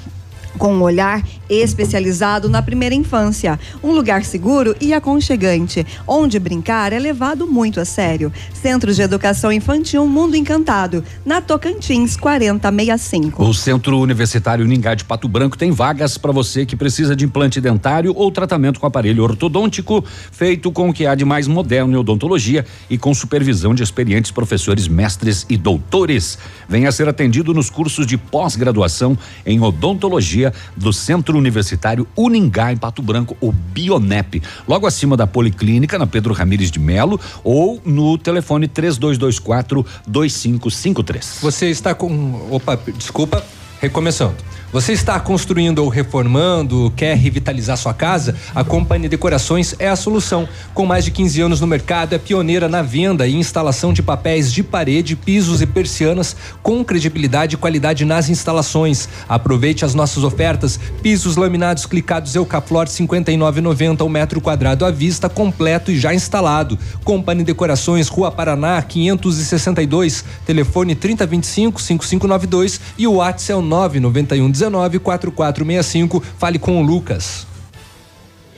Com 0.58 0.74
um 0.74 0.82
olhar 0.82 1.22
especializado 1.48 2.48
na 2.48 2.62
primeira 2.62 2.94
infância. 2.94 3.58
Um 3.82 3.92
lugar 3.92 4.24
seguro 4.24 4.74
e 4.80 4.94
aconchegante, 4.94 5.86
onde 6.06 6.38
brincar 6.38 6.92
é 6.92 6.98
levado 6.98 7.46
muito 7.46 7.80
a 7.80 7.84
sério. 7.84 8.32
Centro 8.54 8.92
de 8.94 9.02
Educação 9.02 9.52
Infantil 9.52 10.06
Mundo 10.06 10.36
Encantado, 10.36 11.04
na 11.24 11.40
Tocantins 11.40 12.16
4065. 12.16 13.42
O 13.42 13.52
Centro 13.52 13.98
Universitário 13.98 14.64
Ningá 14.64 14.94
de 14.94 15.04
Pato 15.04 15.28
Branco 15.28 15.58
tem 15.58 15.70
vagas 15.70 16.16
para 16.16 16.32
você 16.32 16.64
que 16.64 16.76
precisa 16.76 17.14
de 17.14 17.24
implante 17.24 17.60
dentário 17.60 18.12
ou 18.16 18.30
tratamento 18.30 18.80
com 18.80 18.86
aparelho 18.86 19.22
ortodôntico, 19.22 20.04
feito 20.30 20.70
com 20.72 20.88
o 20.88 20.92
que 20.92 21.06
há 21.06 21.14
de 21.14 21.24
mais 21.24 21.46
moderno 21.46 21.92
em 21.92 21.96
odontologia 21.96 22.64
e 22.88 22.96
com 22.96 23.12
supervisão 23.12 23.74
de 23.74 23.82
experientes 23.82 24.30
professores, 24.30 24.88
mestres 24.88 25.44
e 25.48 25.56
doutores. 25.56 26.38
Venha 26.68 26.90
ser 26.92 27.08
atendido 27.08 27.52
nos 27.52 27.68
cursos 27.68 28.06
de 28.06 28.16
pós-graduação 28.16 29.18
em 29.44 29.60
odontologia 29.60 30.41
do 30.76 30.92
Centro 30.92 31.36
Universitário 31.36 32.06
Uningá, 32.16 32.72
em 32.72 32.76
Pato 32.76 33.02
Branco, 33.02 33.36
o 33.40 33.52
Bionep. 33.52 34.42
Logo 34.66 34.86
acima 34.86 35.16
da 35.16 35.26
Policlínica, 35.26 35.98
na 35.98 36.06
Pedro 36.06 36.32
Ramires 36.32 36.70
de 36.70 36.78
Melo, 36.78 37.20
ou 37.44 37.80
no 37.84 38.16
telefone 38.16 38.66
3224 38.66 39.84
2553. 40.06 41.38
Você 41.42 41.70
está 41.70 41.94
com. 41.94 42.48
Opa, 42.50 42.78
desculpa, 42.96 43.44
recomeçando. 43.80 44.36
Você 44.72 44.94
está 44.94 45.20
construindo 45.20 45.80
ou 45.80 45.90
reformando, 45.90 46.90
quer 46.96 47.14
revitalizar 47.14 47.76
sua 47.76 47.92
casa? 47.92 48.34
A 48.54 48.64
Companhia 48.64 49.06
Decorações 49.06 49.74
é 49.78 49.86
a 49.86 49.94
solução. 49.94 50.48
Com 50.72 50.86
mais 50.86 51.04
de 51.04 51.10
15 51.10 51.42
anos 51.42 51.60
no 51.60 51.66
mercado, 51.66 52.14
é 52.14 52.18
pioneira 52.18 52.70
na 52.70 52.80
venda 52.80 53.28
e 53.28 53.34
instalação 53.34 53.92
de 53.92 54.02
papéis 54.02 54.50
de 54.50 54.62
parede, 54.62 55.14
pisos 55.14 55.60
e 55.60 55.66
persianas 55.66 56.34
com 56.62 56.82
credibilidade 56.82 57.54
e 57.54 57.58
qualidade 57.58 58.06
nas 58.06 58.30
instalações. 58.30 59.10
Aproveite 59.28 59.84
as 59.84 59.94
nossas 59.94 60.24
ofertas: 60.24 60.80
pisos 61.02 61.36
laminados 61.36 61.84
clicados 61.84 62.34
Eucaflor 62.34 62.86
59,90 62.86 64.00
ao 64.00 64.08
metro 64.08 64.40
quadrado 64.40 64.86
à 64.86 64.90
vista, 64.90 65.28
completo 65.28 65.90
e 65.90 66.00
já 66.00 66.14
instalado. 66.14 66.78
Companhia 67.04 67.44
Decorações, 67.44 68.08
Rua 68.08 68.32
Paraná, 68.32 68.80
562, 68.80 70.24
telefone 70.46 70.94
3025 70.94 71.78
5592 71.78 72.80
e 72.96 73.06
o 73.06 73.16
WhatsApp 73.16 73.52
é 73.52 73.56
o 73.56 73.60
991 73.60 74.61
19 74.62 74.98
4465. 75.00 76.22
Fale 76.38 76.58
com 76.58 76.80
o 76.80 76.82
Lucas. 76.82 77.46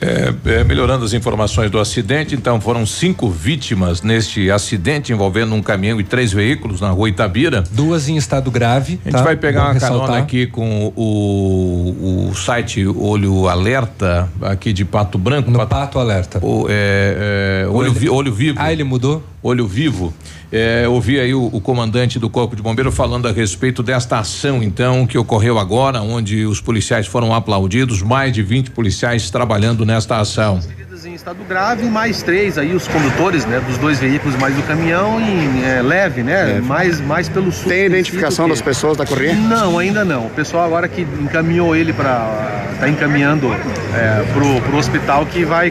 É, 0.01 0.33
é, 0.59 0.63
melhorando 0.63 1.05
as 1.05 1.13
informações 1.13 1.71
do 1.71 1.79
acidente, 1.79 2.35
então 2.35 2.59
foram 2.59 2.85
cinco 2.85 3.29
vítimas 3.29 4.01
neste 4.01 4.51
acidente 4.51 5.13
envolvendo 5.13 5.55
um 5.55 5.61
caminhão 5.61 5.99
e 6.01 6.03
três 6.03 6.33
veículos 6.33 6.81
na 6.81 6.89
rua 6.89 7.07
Itabira. 7.07 7.63
Duas 7.71 8.09
em 8.09 8.17
estado 8.17 8.51
grave. 8.51 8.99
A 9.05 9.09
gente 9.09 9.17
tá? 9.17 9.23
vai 9.23 9.37
pegar 9.37 9.71
uma 9.71 9.79
carona 9.79 10.01
ressaltar. 10.01 10.21
aqui 10.21 10.47
com 10.47 10.91
o, 10.95 12.27
o 12.29 12.35
site 12.35 12.85
Olho 12.85 13.47
Alerta 13.47 14.29
aqui 14.41 14.73
de 14.73 14.83
Pato 14.83 15.17
Branco. 15.17 15.49
No 15.49 15.65
Pato 15.65 15.97
Alerta. 15.97 16.39
O, 16.45 16.67
é, 16.69 17.63
é, 17.63 17.67
olho, 17.69 17.93
vi- 17.93 18.09
olho 18.09 18.33
Vivo. 18.33 18.57
Ah, 18.61 18.71
ele 18.73 18.83
mudou? 18.83 19.23
Olho 19.41 19.65
Vivo. 19.65 20.13
É, 20.57 20.87
ouvi 20.87 21.19
aí 21.19 21.33
o, 21.33 21.49
o 21.51 21.59
comandante 21.59 22.17
do 22.17 22.29
Corpo 22.29 22.55
de 22.55 22.61
Bombeiro 22.61 22.89
falando 22.89 23.27
a 23.27 23.31
respeito 23.33 23.83
desta 23.83 24.19
ação, 24.19 24.63
então, 24.63 25.05
que 25.05 25.17
ocorreu 25.17 25.59
agora, 25.59 26.01
onde 26.01 26.45
os 26.45 26.61
policiais 26.61 27.05
foram 27.05 27.35
aplaudidos, 27.35 28.01
mais 28.01 28.31
de 28.31 28.41
20 28.41 28.71
policiais 28.71 29.29
trabalhando 29.29 29.85
nesta 29.85 30.17
ação. 30.17 30.61
em 31.05 31.13
estado 31.13 31.43
grave, 31.43 31.89
mais 31.89 32.23
três 32.23 32.57
aí, 32.57 32.73
os 32.73 32.87
condutores, 32.87 33.45
né, 33.45 33.59
dos 33.59 33.77
dois 33.77 33.99
veículos, 33.99 34.33
mais 34.37 34.55
do 34.55 34.63
caminhão 34.63 35.19
em 35.19 35.61
é, 35.61 35.81
leve, 35.81 36.23
né, 36.23 36.61
mais, 36.61 37.01
mais 37.01 37.27
pelo 37.27 37.51
sul. 37.51 37.67
Tem 37.67 37.87
identificação 37.87 38.47
das 38.47 38.61
pessoas 38.61 38.95
da 38.95 39.05
correia? 39.05 39.35
Não, 39.35 39.77
ainda 39.77 40.05
não. 40.05 40.27
O 40.27 40.29
pessoal 40.29 40.63
agora 40.63 40.87
que 40.87 41.01
encaminhou 41.01 41.75
ele 41.75 41.91
para, 41.91 42.65
tá 42.79 42.87
encaminhando 42.87 43.51
é, 43.93 44.23
pro, 44.31 44.61
pro 44.61 44.77
hospital 44.77 45.25
que 45.25 45.43
vai 45.43 45.69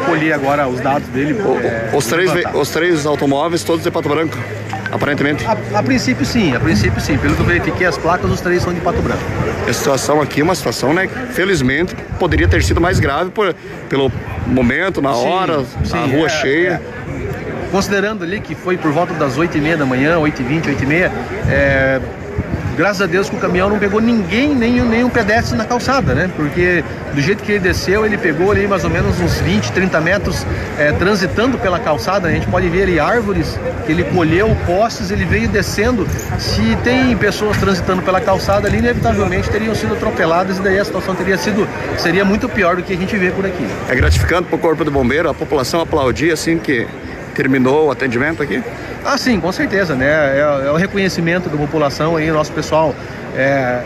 colher 0.00 0.32
agora 0.32 0.66
os 0.68 0.80
dados 0.80 1.06
dele. 1.08 1.36
é, 1.62 1.90
Os 1.96 2.06
três, 2.06 2.30
os 2.54 2.70
três 2.70 3.06
automóveis, 3.06 3.62
todos 3.62 3.82
de 3.84 3.90
Pato 3.90 4.08
Branco, 4.08 4.36
aparentemente. 4.90 5.44
A, 5.46 5.56
a 5.78 5.82
princípio 5.82 6.24
sim, 6.24 6.54
a 6.54 6.60
princípio 6.60 7.00
sim. 7.00 7.16
Pelo 7.18 7.34
que 7.34 7.40
eu 7.42 7.46
verifiquei 7.46 7.86
as 7.86 7.96
placas, 7.98 8.30
os 8.30 8.40
três 8.40 8.62
são 8.62 8.72
de 8.72 8.80
Pato 8.80 9.00
Branco. 9.02 9.22
A 9.68 9.72
situação 9.72 10.20
aqui 10.20 10.40
é 10.40 10.44
uma 10.44 10.54
situação, 10.54 10.92
né? 10.92 11.08
Felizmente, 11.32 11.94
poderia 12.18 12.48
ter 12.48 12.62
sido 12.62 12.80
mais 12.80 12.98
grave 12.98 13.30
por, 13.30 13.54
pelo 13.88 14.10
momento, 14.46 15.00
na 15.00 15.12
Sim, 15.14 15.26
hora, 15.28 15.64
sim, 15.84 15.96
a 15.96 16.06
rua 16.06 16.26
é, 16.26 16.28
cheia. 16.28 16.82
Considerando 17.70 18.24
ali 18.24 18.40
que 18.40 18.54
foi 18.54 18.76
por 18.76 18.90
volta 18.90 19.14
das 19.14 19.38
8 19.38 19.56
e 19.56 19.60
meia 19.60 19.76
da 19.76 19.86
manhã, 19.86 20.18
8 20.18 20.40
e 20.42 20.44
20, 20.44 20.68
8 20.70 20.82
e 20.82 20.86
meia, 20.86 21.12
é, 21.48 22.00
graças 22.80 23.02
a 23.02 23.06
Deus 23.06 23.28
que 23.28 23.36
o 23.36 23.38
caminhão 23.38 23.68
não 23.68 23.78
pegou 23.78 24.00
ninguém, 24.00 24.54
nem, 24.54 24.80
nem 24.80 25.04
um 25.04 25.10
pedestre 25.10 25.54
na 25.54 25.66
calçada, 25.66 26.14
né? 26.14 26.30
Porque 26.34 26.82
do 27.12 27.20
jeito 27.20 27.42
que 27.42 27.52
ele 27.52 27.58
desceu, 27.58 28.06
ele 28.06 28.16
pegou 28.16 28.50
ali 28.50 28.66
mais 28.66 28.84
ou 28.84 28.88
menos 28.88 29.20
uns 29.20 29.38
20, 29.40 29.70
30 29.70 30.00
metros 30.00 30.46
é, 30.78 30.90
transitando 30.92 31.58
pela 31.58 31.78
calçada. 31.78 32.28
A 32.28 32.30
gente 32.30 32.46
pode 32.46 32.70
ver 32.70 32.84
ali 32.84 32.98
árvores 32.98 33.60
que 33.84 33.92
ele 33.92 34.02
colheu, 34.04 34.56
postes, 34.64 35.10
ele 35.10 35.26
veio 35.26 35.46
descendo. 35.46 36.08
Se 36.38 36.74
tem 36.82 37.14
pessoas 37.18 37.58
transitando 37.58 38.00
pela 38.00 38.18
calçada 38.18 38.66
ali, 38.66 38.78
inevitavelmente 38.78 39.50
teriam 39.50 39.74
sido 39.74 39.92
atropeladas 39.92 40.56
e 40.56 40.62
daí 40.62 40.78
a 40.78 40.84
situação 40.84 41.14
teria 41.14 41.36
sido, 41.36 41.68
seria 41.98 42.24
muito 42.24 42.48
pior 42.48 42.76
do 42.76 42.82
que 42.82 42.94
a 42.94 42.96
gente 42.96 43.14
vê 43.14 43.30
por 43.30 43.44
aqui. 43.44 43.66
É 43.90 43.94
gratificante 43.94 44.44
para 44.44 44.56
o 44.56 44.58
Corpo 44.58 44.86
de 44.86 44.90
Bombeiro, 44.90 45.28
a 45.28 45.34
população 45.34 45.82
aplaudir 45.82 46.32
assim 46.32 46.56
que 46.56 46.86
terminou 47.34 47.88
o 47.88 47.90
atendimento 47.90 48.42
aqui. 48.42 48.62
Ah, 49.04 49.16
sim, 49.16 49.40
com 49.40 49.50
certeza, 49.50 49.94
né? 49.94 50.06
É, 50.06 50.66
é 50.66 50.70
o 50.70 50.76
reconhecimento 50.76 51.48
da 51.48 51.56
população 51.56 52.16
aí, 52.16 52.30
nosso 52.30 52.52
pessoal. 52.52 52.94
é, 53.36 53.40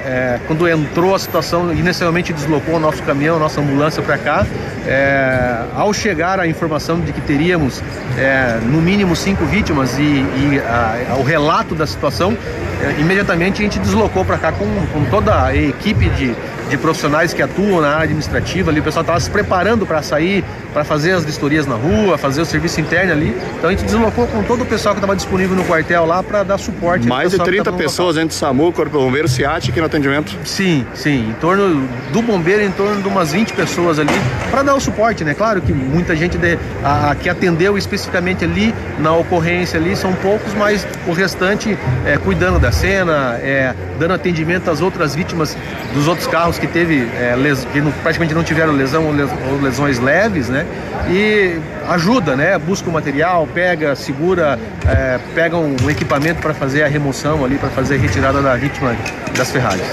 é, 0.06 0.40
quando 0.46 0.66
entrou 0.66 1.14
a 1.14 1.18
situação, 1.18 1.70
inicialmente 1.72 2.32
deslocou 2.32 2.76
o 2.76 2.80
nosso 2.80 3.02
caminhão, 3.02 3.38
nossa 3.38 3.60
ambulância 3.60 4.02
para 4.02 4.16
cá. 4.18 4.46
é, 4.86 5.62
ao 5.76 5.94
chegar 5.94 6.38
a 6.40 6.46
informação 6.46 7.00
de 7.00 7.10
que 7.12 7.20
teríamos 7.22 7.82
é, 8.18 8.58
no 8.64 8.82
mínimo 8.82 9.14
cinco 9.16 9.44
vítimas 9.46 9.98
e, 9.98 10.02
e 10.02 10.62
a- 10.66 11.14
o 11.18 11.22
relato 11.22 11.74
da 11.74 11.86
situação, 11.86 12.36
é, 12.82 13.00
imediatamente 13.00 13.60
a 13.62 13.64
gente 13.64 13.78
deslocou 13.78 14.24
para 14.26 14.36
cá 14.36 14.52
com, 14.52 14.66
com 14.92 15.04
toda 15.10 15.42
a 15.44 15.56
equipe 15.56 16.08
de, 16.10 16.34
de 16.68 16.76
profissionais 16.76 17.32
que 17.32 17.42
atuam 17.42 17.80
na 17.80 17.88
área 17.90 18.04
administrativa 18.04 18.70
ali. 18.70 18.80
O 18.80 18.82
pessoal 18.82 19.02
estava 19.02 19.20
se 19.20 19.30
preparando 19.30 19.86
para 19.86 20.02
sair, 20.02 20.44
para 20.72 20.84
fazer 20.84 21.12
as 21.12 21.24
vistorias 21.24 21.66
na 21.66 21.74
rua, 21.74 22.16
fazer 22.18 22.40
o 22.40 22.44
serviço 22.44 22.80
interno 22.80 23.12
ali. 23.12 23.36
Então 23.58 23.68
a 23.70 23.72
gente 23.72 23.84
deslocou 23.84 24.26
com 24.26 24.42
todo 24.42 24.62
o 24.62 24.66
pessoal 24.66 24.94
que 24.94 24.98
estava 25.00 25.14
disponível 25.14 25.56
no 25.56 25.64
quartel 25.64 26.04
lá 26.06 26.22
para 26.22 26.42
dar 26.42 26.58
suporte. 26.58 27.06
Mais 27.06 27.30
de 27.30 27.36
ao 27.36 27.44
pessoal 27.44 27.44
que 27.46 27.50
30 27.52 27.64
tava 27.64 27.76
no 27.76 27.82
pessoas 27.82 28.16
entre 28.16 28.34
SAMU, 28.34 28.72
Corpo 28.72 28.98
Bombeiro, 28.98 29.28
SIAT 29.28 29.70
aqui 29.70 29.80
no 29.80 29.86
atendimento. 29.86 30.36
Sim, 30.44 30.84
sim. 30.94 31.30
Em 31.30 31.34
torno 31.34 31.88
do 32.12 32.22
bombeiro, 32.22 32.62
em 32.62 32.70
torno 32.72 33.00
de 33.02 33.08
umas 33.08 33.32
20 33.32 33.52
pessoas 33.52 33.98
ali, 33.98 34.12
para 34.50 34.62
dar 34.62 34.74
o 34.74 34.80
suporte, 34.80 35.24
né? 35.24 35.34
Claro 35.34 35.60
que 35.60 35.72
muita 35.72 36.16
gente 36.16 36.36
de- 36.38 36.58
a- 36.82 37.10
a 37.10 37.14
que 37.14 37.28
atendeu 37.28 37.76
especificamente 37.78 38.44
ali 38.44 38.74
na 38.98 39.12
ocorrência 39.14 39.78
ali 39.78 39.94
são 39.96 40.12
poucos, 40.14 40.52
mas 40.54 40.86
o 41.06 41.12
restante 41.12 41.78
é, 42.06 42.16
cuidando 42.18 42.58
da 42.58 42.72
cena, 42.72 43.38
é, 43.42 43.74
dando 43.98 44.14
atendimento 44.14 44.70
às 44.70 44.80
outras 44.80 45.14
vítimas 45.14 45.56
dos 45.92 46.08
outros 46.08 46.26
carros 46.26 46.53
que 46.58 46.66
teve 46.66 47.08
é, 47.18 47.34
les- 47.36 47.64
que 47.72 47.80
não- 47.80 47.92
praticamente 47.92 48.34
não 48.34 48.42
tiveram 48.44 48.72
lesão 48.72 49.06
ou 49.06 49.12
les- 49.12 49.30
ou 49.50 49.60
lesões 49.62 49.98
leves, 49.98 50.48
né? 50.48 50.64
E 51.10 51.58
ajuda, 51.88 52.34
né? 52.36 52.58
Busca 52.58 52.88
o 52.88 52.92
material, 52.92 53.46
pega, 53.52 53.94
segura, 53.94 54.58
é, 54.86 55.18
pega 55.34 55.56
um, 55.56 55.76
equipamento 55.90 56.40
para 56.40 56.54
fazer 56.54 56.82
a 56.82 56.86
remoção 56.88 57.44
ali, 57.44 57.56
para 57.56 57.68
fazer 57.70 57.96
a 57.96 57.98
retirada 57.98 58.40
da 58.40 58.54
vítima 58.56 58.94
das 59.36 59.50
ferragens. 59.50 59.86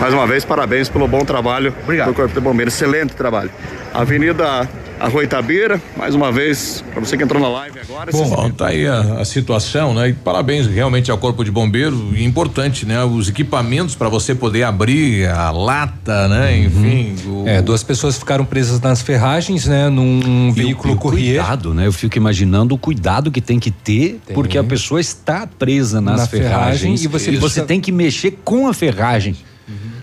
Mais 0.00 0.12
uma 0.12 0.26
vez, 0.26 0.44
parabéns 0.44 0.88
pelo 0.88 1.06
bom 1.08 1.24
trabalho 1.24 1.72
do 2.06 2.14
Corpo 2.14 2.34
de 2.34 2.40
Bombeiro. 2.40 2.68
Excelente 2.68 3.14
trabalho. 3.14 3.50
Avenida 3.94 4.68
Arroio 4.98 5.24
Itabira, 5.24 5.80
mais 5.94 6.14
uma 6.14 6.32
vez, 6.32 6.82
para 6.90 7.00
você 7.00 7.18
que 7.18 7.22
entrou 7.22 7.40
na 7.40 7.48
live 7.48 7.78
agora. 7.80 8.10
Bom, 8.10 8.50
tá 8.50 8.68
aí 8.68 8.86
a, 8.86 9.00
a 9.20 9.24
situação, 9.26 9.92
né? 9.92 10.08
E 10.08 10.12
parabéns 10.14 10.66
realmente 10.66 11.10
ao 11.10 11.18
Corpo 11.18 11.44
de 11.44 11.50
Bombeiro. 11.50 12.12
E 12.14 12.24
importante, 12.24 12.86
né? 12.86 13.04
Os 13.04 13.28
equipamentos 13.28 13.94
para 13.94 14.08
você 14.08 14.34
poder 14.34 14.62
abrir 14.62 15.26
a 15.28 15.50
lata, 15.50 16.26
né? 16.28 16.56
Enfim. 16.58 17.14
o- 17.26 17.44
É, 17.46 17.60
duas 17.60 17.82
pessoas 17.82 18.16
ficaram 18.18 18.44
presas 18.46 18.80
nas 18.80 19.02
ferragens, 19.02 19.66
né? 19.66 19.90
Num 19.90 20.50
veículo 20.50 20.94
E 20.94 20.96
o 20.96 20.98
corrier. 20.98 21.40
Cuidado, 21.40 21.74
né? 21.74 21.86
Eu 21.86 21.92
fico 21.92 22.16
imaginando 22.16 22.74
o 22.74 22.78
cuidado 22.78 23.30
que 23.30 23.42
tem 23.42 23.60
que 23.60 23.70
ter, 23.70 24.18
porque 24.32 24.56
a 24.56 24.64
pessoa 24.64 24.98
está 24.98 25.46
presa 25.46 26.00
nas 26.00 26.20
Na 26.20 26.26
ferragem 26.26 26.50
ferragens 26.56 27.04
e 27.04 27.06
você 27.08 27.36
você 27.36 27.60
tem 27.62 27.80
que 27.82 27.92
mexer 27.92 28.38
com 28.42 28.66
a 28.66 28.72
ferragem, 28.72 29.36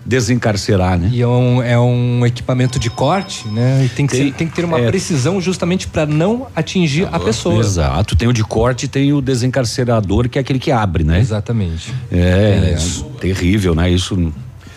desencarcerar, 0.05 0.97
né? 0.99 1.09
E 1.11 1.21
é 1.21 1.27
um, 1.27 1.61
é 1.61 1.79
um 1.79 2.25
equipamento 2.25 2.77
de 2.79 2.89
corte, 2.89 3.47
né? 3.47 3.83
E 3.85 3.89
tem 3.89 4.05
que, 4.05 4.15
Tem- 4.17 4.27
ser- 4.27 4.33
tem 4.33 4.47
que 4.47 4.53
ter 4.53 4.65
uma 4.65 4.79
é. 4.79 4.87
precisão 4.87 5.39
justamente 5.39 5.87
para 5.87 6.05
não 6.05 6.47
atingir 6.55 7.07
a 7.11 7.19
pessoa. 7.19 7.59
Exato. 7.59 8.15
Tem 8.15 8.27
o 8.27 8.33
de 8.33 8.43
corte 8.43 8.85
e 8.85 8.87
tem 8.87 9.13
o 9.13 9.21
desencarcerador, 9.21 10.27
que 10.29 10.37
é 10.37 10.41
aquele 10.41 10.59
que 10.59 10.71
abre, 10.71 11.03
né? 11.03 11.19
Exatamente. 11.19 11.93
É, 12.11 12.75
É 12.75 12.77
terrível, 13.19 13.73
né? 13.75 13.89
Isso. 13.89 14.31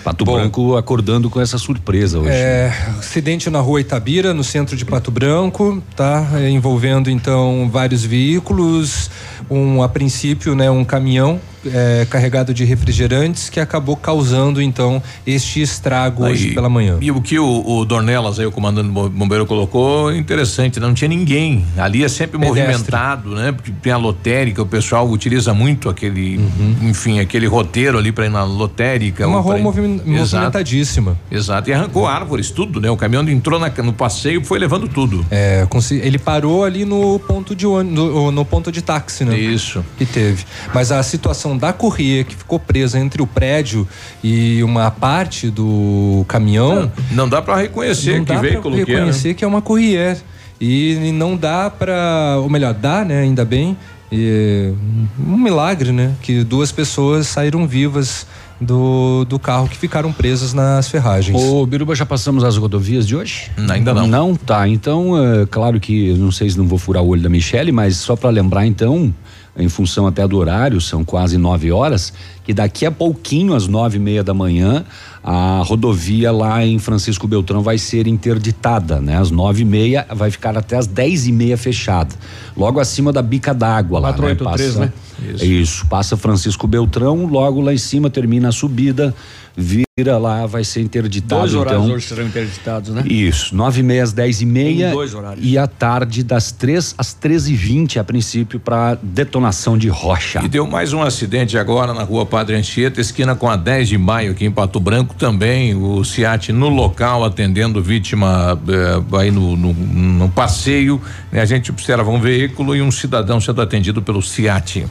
Pato 0.05 0.24
Branco 0.24 0.77
acordando 0.77 1.28
com 1.28 1.40
essa 1.40 1.59
surpresa 1.59 2.20
hoje. 2.20 2.31
É, 2.31 2.73
acidente 2.97 3.51
na 3.51 3.59
rua 3.59 3.81
Itabira, 3.81 4.32
no 4.32 4.44
centro 4.44 4.77
de 4.77 4.85
Pato 4.85 5.11
Branco, 5.11 5.82
tá? 5.97 6.24
É, 6.35 6.48
envolvendo 6.48 7.11
então 7.11 7.69
vários 7.73 8.05
veículos, 8.05 9.11
um 9.51 9.82
a 9.82 9.89
princípio, 9.89 10.55
né, 10.55 10.70
um 10.70 10.85
caminhão 10.85 11.40
é, 11.72 12.06
carregado 12.09 12.52
de 12.55 12.64
refrigerantes 12.64 13.48
que 13.48 13.60
acabou 13.60 13.97
causando 13.97 14.60
então 14.62 15.02
este 15.26 15.60
estrago 15.62 16.24
hoje 16.24 16.48
Aí, 16.48 16.55
pela 16.55 16.68
manhã. 16.68 16.98
E 17.01 17.10
o 17.10 17.20
que 17.20 17.38
o, 17.38 17.64
o 17.66 17.84
Dornelas 17.84 18.38
aí, 18.38 18.47
o 18.47 18.52
comandante 18.52 18.88
bombeiro 18.88 19.47
colocou, 19.47 20.12
interessante, 20.14 20.78
né? 20.80 20.86
não 20.86 20.94
tinha 20.94 21.09
ninguém. 21.09 21.64
Ali 21.76 22.05
é 22.05 22.09
sempre 22.09 22.38
Pedestre. 22.38 22.62
movimentado, 22.66 23.30
né? 23.34 23.52
Porque 23.52 23.70
tem 23.82 23.93
a 23.93 23.97
lotérica, 23.97 24.62
o 24.62 24.66
pessoal 24.66 25.09
utiliza 25.09 25.52
muito 25.55 25.88
aquele, 25.88 26.40
enfim, 26.82 27.20
aquele 27.20 27.47
roteiro 27.47 27.98
ali 27.98 28.12
para 28.12 28.26
ir 28.26 28.30
na 28.30 28.44
lotérica. 28.44 29.24
É 29.24 29.26
uma 29.26 29.40
rua 29.40 29.59
movim- 29.59 30.01
movimentadíssima. 30.05 31.16
Exato, 31.30 31.70
e 31.70 31.72
arrancou 31.72 32.06
árvores, 32.06 32.51
tudo, 32.51 32.80
né? 32.80 32.90
O 32.90 32.97
caminhão 32.97 33.28
entrou 33.28 33.59
na- 33.59 33.70
no 33.82 33.93
passeio 33.93 34.40
e 34.40 34.44
foi 34.44 34.59
levando 34.59 34.88
tudo. 34.88 35.24
É, 35.30 35.66
ele 36.02 36.18
parou 36.18 36.64
ali 36.64 36.84
no 36.84 37.18
ponto 37.18 37.55
de 37.55 37.66
ônibus, 37.66 37.97
no, 37.97 38.30
no 38.30 38.44
ponto 38.44 38.70
de 38.72 38.82
táxi, 38.82 39.24
né? 39.24 39.36
Isso. 39.38 39.84
Que 39.98 40.05
teve. 40.06 40.44
Mas 40.74 40.90
a 40.93 41.02
situação 41.02 41.56
da 41.57 41.73
correia 41.73 42.24
que 42.24 42.35
ficou 42.35 42.59
presa 42.59 42.99
entre 42.99 43.23
o 43.23 43.27
prédio 43.27 43.87
e 44.23 44.62
uma 44.62 44.91
parte 44.91 45.51
do 45.51 46.24
caminhão. 46.28 46.91
Não 47.11 47.28
dá 47.28 47.41
para 47.41 47.57
reconhecer 47.57 48.19
não 48.19 48.24
que 48.24 48.33
dá 48.33 48.41
veículo 48.41 48.74
que 48.77 48.83
é. 48.83 48.85
né? 48.85 48.95
reconhecer 48.95 49.35
que 49.35 49.45
é 49.45 49.49
uma 49.49 49.62
corrier. 49.62 50.19
E 50.61 51.12
não 51.12 51.37
dá 51.37 51.69
para, 51.69 52.39
ou 52.39 52.49
melhor, 52.49 52.73
dá, 52.73 53.05
né, 53.05 53.20
ainda 53.20 53.45
bem, 53.45 53.77
e, 54.11 54.73
um 55.19 55.37
milagre, 55.37 55.93
né, 55.93 56.15
que 56.23 56.43
duas 56.45 56.73
pessoas 56.73 57.27
saíram 57.27 57.66
vivas 57.66 58.27
do, 58.61 59.24
do 59.27 59.39
carro 59.39 59.69
que 59.69 59.77
ficaram 59.77 60.12
presas 60.12 60.55
nas 60.55 60.89
ferragens. 60.89 61.39
Ô, 61.39 61.66
Biruba, 61.66 61.95
já 61.95 62.07
passamos 62.07 62.43
as 62.45 62.57
rodovias 62.57 63.07
de 63.07 63.15
hoje? 63.15 63.51
Ainda 63.69 63.93
não. 63.93 64.07
Não, 64.07 64.35
tá. 64.35 64.66
Então, 64.66 65.23
é, 65.23 65.47
claro 65.47 65.78
que, 65.78 66.15
não 66.15 66.33
sei 66.33 66.49
se 66.49 66.57
não 66.57 66.66
vou 66.66 66.78
furar 66.78 67.03
o 67.03 67.09
olho 67.09 67.23
da 67.23 67.28
Michele, 67.28 67.73
mas 67.73 67.97
só 67.97 68.16
para 68.16 68.31
lembrar, 68.31 68.66
então, 68.66 69.12
em 69.59 69.69
função 69.69 70.07
até 70.07 70.27
do 70.27 70.37
horário, 70.37 70.81
são 70.81 71.05
quase 71.05 71.39
nove 71.39 71.73
horas, 71.73 72.12
que 72.45 72.53
daqui 72.53 72.85
a 72.85 72.91
pouquinho, 72.91 73.55
às 73.55 73.66
nove 73.66 73.97
e 73.97 74.01
meia 74.01 74.23
da 74.23 74.35
manhã, 74.35 74.85
a 75.24 75.62
rodovia 75.65 76.31
lá 76.31 76.65
em 76.65 76.78
Francisco 76.78 77.27
Beltrão 77.27 77.62
vai 77.62 77.78
ser 77.78 78.07
interditada, 78.07 79.01
né? 79.01 79.19
Às 79.19 79.31
nove 79.31 79.62
e 79.62 79.65
meia 79.65 80.07
vai 80.15 80.31
ficar 80.31 80.57
até 80.57 80.77
às 80.77 80.87
dez 80.87 81.27
e 81.27 81.33
meia 81.33 81.57
fechada. 81.57 82.15
Logo 82.57 82.78
acima 82.78 83.12
da 83.12 83.23
bica 83.23 83.53
d'água 83.53 83.99
lá, 83.99 84.12
né? 84.12 84.16
483, 84.16 84.74
Passa, 84.74 84.81
né? 84.81 84.93
Isso. 85.35 85.45
Isso, 85.45 85.87
passa 85.87 86.16
Francisco 86.16 86.66
Beltrão, 86.66 87.27
logo 87.27 87.61
lá 87.61 87.73
em 87.73 87.78
cima 87.78 88.11
termina 88.11 88.49
a 88.49 88.53
subida, 88.53 89.15
vira 89.57 89.85
lá, 89.98 90.44
vai 90.44 90.62
ser 90.62 90.82
interditado. 90.82 91.40
Dois 91.40 91.55
horários 91.55 91.85
então, 91.85 91.97
hoje 91.97 92.06
serão 92.06 92.27
interditados, 92.27 92.90
né? 92.90 93.02
isso, 93.06 93.56
nove 93.56 93.81
e 93.81 93.82
meia 93.82 94.02
às 94.02 94.12
dez 94.12 94.43
e 94.43 94.44
meia. 94.44 94.89
Tem 94.89 94.94
dois 94.94 95.14
horários. 95.14 95.43
E 95.43 95.56
à 95.56 95.66
tarde, 95.66 96.23
das 96.23 96.52
três 96.52 96.94
às 96.98 97.14
treze 97.14 97.55
e 97.55 97.56
vinte, 97.56 97.98
a 97.98 98.05
princípio, 98.05 98.60
para 98.60 98.98
detonação 99.02 99.78
de 99.78 99.89
rocha. 99.89 100.43
E 100.44 100.48
deu 100.48 100.66
mais 100.66 100.93
um 100.93 101.02
acidente 101.02 101.56
agora 101.56 101.94
na 101.94 102.02
rua 102.02 102.27
Padre 102.27 102.56
Anchieta, 102.56 103.01
esquina 103.01 103.35
com 103.35 103.48
a 103.48 103.56
10 103.56 103.89
de 103.89 103.97
maio, 103.97 104.32
aqui 104.32 104.44
em 104.44 104.51
Pato 104.51 104.78
Branco. 104.78 105.14
Também 105.14 105.74
o 105.74 106.05
SIAT 106.05 106.52
no 106.52 106.68
local, 106.68 107.24
atendendo 107.24 107.82
vítima 107.82 108.60
eh, 108.68 109.16
aí 109.18 109.31
no, 109.31 109.56
no, 109.56 109.73
no 109.73 110.28
passeio. 110.28 111.01
né? 111.32 111.40
A 111.40 111.47
gente 111.47 111.70
observa 111.70 112.10
um 112.10 112.20
veículo 112.20 112.77
e 112.77 112.82
um 112.82 112.90
cidadão 112.90 113.40
sendo 113.40 113.62
atendido 113.62 114.02
pelo 114.02 114.20
SIAT. 114.20 114.86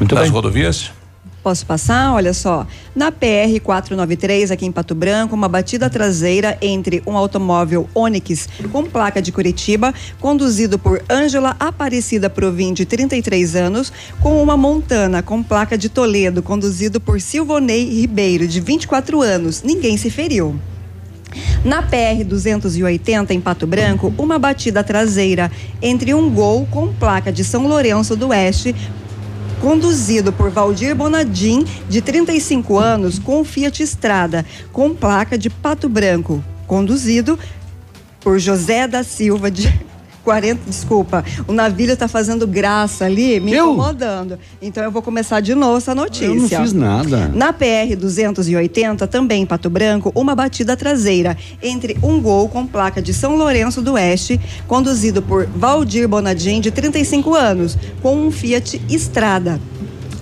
Muito 0.00 0.16
Nas 0.16 0.24
bem. 0.24 0.32
rodovias? 0.32 0.95
Posso 1.46 1.64
passar? 1.64 2.12
Olha 2.12 2.34
só. 2.34 2.66
Na 2.92 3.12
PR 3.12 3.60
493, 3.62 4.50
aqui 4.50 4.66
em 4.66 4.72
Pato 4.72 4.96
Branco, 4.96 5.32
uma 5.32 5.48
batida 5.48 5.88
traseira 5.88 6.58
entre 6.60 7.04
um 7.06 7.16
automóvel 7.16 7.88
Onix 7.94 8.48
com 8.72 8.82
placa 8.82 9.22
de 9.22 9.30
Curitiba, 9.30 9.94
conduzido 10.18 10.76
por 10.76 11.00
Ângela 11.08 11.54
Aparecida 11.60 12.28
Provim, 12.28 12.74
de 12.74 12.84
33 12.84 13.54
anos, 13.54 13.92
com 14.20 14.42
uma 14.42 14.56
Montana 14.56 15.22
com 15.22 15.40
placa 15.40 15.78
de 15.78 15.88
Toledo, 15.88 16.42
conduzido 16.42 17.00
por 17.00 17.20
Silvonei 17.20 17.90
Ribeiro, 17.90 18.48
de 18.48 18.60
24 18.60 19.22
anos. 19.22 19.62
Ninguém 19.62 19.96
se 19.96 20.10
feriu. 20.10 20.58
Na 21.64 21.80
PR 21.80 22.24
280 22.26 23.32
em 23.32 23.40
Pato 23.40 23.68
Branco, 23.68 24.12
uma 24.18 24.36
batida 24.36 24.82
traseira 24.82 25.50
entre 25.80 26.12
um 26.12 26.28
Gol 26.28 26.66
com 26.72 26.92
placa 26.92 27.30
de 27.30 27.44
São 27.44 27.68
Lourenço 27.68 28.16
do 28.16 28.28
Oeste, 28.28 28.74
conduzido 29.60 30.32
por 30.32 30.50
Valdir 30.50 30.94
Bonadim, 30.94 31.64
de 31.88 32.00
35 32.00 32.78
anos, 32.78 33.18
com 33.18 33.44
Fiat 33.44 33.82
Estrada, 33.82 34.44
com 34.72 34.94
placa 34.94 35.36
de 35.36 35.50
Pato 35.50 35.88
Branco, 35.88 36.42
conduzido 36.66 37.38
por 38.20 38.40
José 38.40 38.88
da 38.88 39.04
Silva 39.04 39.50
de 39.50 39.72
40, 40.26 40.62
desculpa, 40.68 41.24
o 41.46 41.52
navio 41.52 41.92
está 41.92 42.08
fazendo 42.08 42.48
graça 42.48 43.04
ali, 43.04 43.38
me 43.38 43.52
Eu? 43.52 43.66
incomodando. 43.66 44.36
Então 44.60 44.82
eu 44.82 44.90
vou 44.90 45.00
começar 45.00 45.38
de 45.38 45.54
novo 45.54 45.78
essa 45.78 45.94
notícia. 45.94 46.26
Eu 46.26 46.34
não 46.34 46.48
fiz 46.48 46.72
nada. 46.72 47.28
Na 47.28 47.52
PR 47.52 47.94
280, 47.96 49.06
também 49.06 49.42
em 49.42 49.46
Pato 49.46 49.70
Branco, 49.70 50.10
uma 50.16 50.34
batida 50.34 50.76
traseira 50.76 51.38
entre 51.62 51.96
um 52.02 52.20
gol 52.20 52.48
com 52.48 52.66
placa 52.66 53.00
de 53.00 53.14
São 53.14 53.36
Lourenço 53.36 53.80
do 53.80 53.92
Oeste, 53.92 54.40
conduzido 54.66 55.22
por 55.22 55.46
Valdir 55.46 56.08
Bonadim, 56.08 56.60
de 56.60 56.72
35 56.72 57.32
anos, 57.32 57.78
com 58.02 58.26
um 58.26 58.32
Fiat 58.32 58.82
Estrada. 58.90 59.60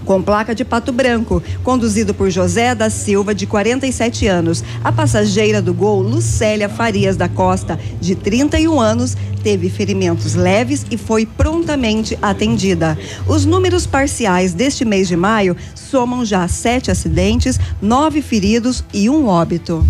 Com 0.04 0.22
placa 0.22 0.54
de 0.54 0.64
Pato 0.64 0.92
Branco, 0.92 1.42
conduzido 1.62 2.12
por 2.12 2.30
José 2.30 2.74
da 2.74 2.90
Silva, 2.90 3.34
de 3.34 3.46
47 3.46 4.26
anos. 4.26 4.62
A 4.82 4.92
passageira 4.92 5.62
do 5.62 5.72
gol, 5.72 6.02
Lucélia 6.02 6.68
Farias 6.68 7.16
da 7.16 7.28
Costa, 7.28 7.78
de 8.00 8.14
31 8.14 8.80
anos, 8.80 9.16
teve 9.42 9.68
ferimentos 9.68 10.34
leves 10.34 10.86
e 10.90 10.96
foi 10.96 11.26
prontamente 11.26 12.18
atendida. 12.20 12.98
Os 13.26 13.44
números 13.44 13.86
parciais 13.86 14.54
deste 14.54 14.84
mês 14.84 15.06
de 15.06 15.16
maio 15.16 15.56
somam 15.74 16.24
já 16.24 16.48
sete 16.48 16.90
acidentes, 16.90 17.60
nove 17.80 18.22
feridos 18.22 18.82
e 18.92 19.08
um 19.08 19.26
óbito. 19.28 19.86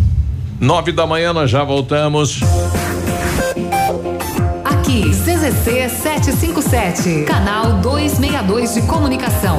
Nove 0.61 0.93
da 0.93 1.07
manhã, 1.07 1.33
nós 1.33 1.51
já 1.51 1.65
voltamos. 1.65 2.41
Aqui, 4.65 5.11
CZC 5.11 5.89
757, 5.89 7.25
canal 7.25 7.81
262 7.81 8.75
de 8.75 8.83
comunicação. 8.83 9.59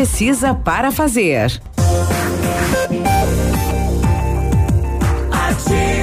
para 0.55 0.91
fazer. 0.91 1.61
Ativa 5.31 6.00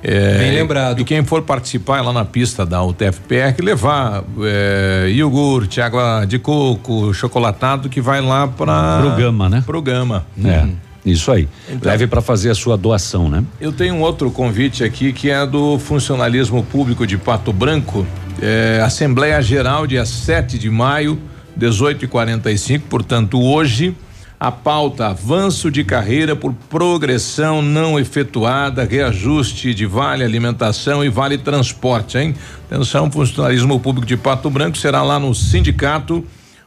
É, 0.02 0.38
Bem 0.38 0.52
lembrado. 0.52 1.00
E 1.00 1.04
quem 1.04 1.24
for 1.24 1.42
participar 1.42 2.00
lá 2.02 2.12
na 2.12 2.24
pista 2.24 2.64
da 2.64 2.82
UTFPR, 2.82 3.60
levar 3.62 4.22
é, 4.42 5.10
iogurte, 5.12 5.80
água 5.80 6.24
de 6.24 6.38
coco, 6.38 7.12
chocolatado, 7.12 7.88
que 7.88 8.00
vai 8.00 8.20
lá 8.20 8.46
para. 8.46 9.00
Pro 9.00 9.16
Gama, 9.16 9.48
né? 9.48 9.62
Pro 9.66 9.82
Gama. 9.82 10.24
É. 10.44 10.66
Isso 11.04 11.30
aí. 11.32 11.48
Então- 11.70 11.90
Leve 11.90 12.06
para 12.06 12.20
fazer 12.20 12.50
a 12.50 12.54
sua 12.54 12.76
doação, 12.76 13.28
né? 13.28 13.42
Eu 13.60 13.72
tenho 13.72 13.94
um 13.94 14.00
outro 14.02 14.30
convite 14.30 14.84
aqui 14.84 15.12
que 15.12 15.30
é 15.30 15.46
do 15.46 15.78
funcionalismo 15.78 16.62
público 16.62 17.06
de 17.06 17.16
Pato 17.16 17.52
Branco. 17.52 18.06
É, 18.40 18.80
Assembleia 18.84 19.40
Geral, 19.42 19.86
dia 19.86 20.04
7 20.04 20.58
de 20.58 20.70
maio, 20.70 21.18
18h45, 21.58 22.82
portanto, 22.88 23.40
hoje. 23.42 23.96
A 24.40 24.52
pauta 24.52 25.09
avanço 25.09 25.69
de 25.69 25.82
carreira 25.82 26.36
por 26.36 26.55
progressão 26.70 27.60
não 27.60 27.98
efetuada, 27.98 28.85
reajuste 28.85 29.74
de 29.74 29.85
vale 29.85 30.23
alimentação 30.23 31.05
e 31.05 31.09
vale 31.09 31.36
transporte, 31.36 32.16
hein? 32.19 32.36
Atenção, 32.70 33.10
funcionalismo 33.10 33.81
público 33.81 34.06
de 34.06 34.16
Pato 34.16 34.48
Branco 34.48 34.78
será 34.78 35.02
lá 35.02 35.19
no 35.19 35.35
sindicato. 35.35 36.24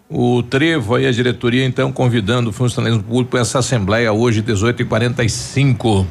O 0.09 0.43
Trevo 0.43 0.95
aí, 0.95 1.07
a 1.07 1.11
diretoria, 1.13 1.65
então, 1.65 1.93
convidando 1.93 2.49
o 2.49 2.53
funcionalismo 2.53 3.03
público 3.03 3.31
para 3.31 3.39
essa 3.39 3.59
assembleia 3.59 4.11
hoje, 4.11 4.43
18h45. 4.43 6.05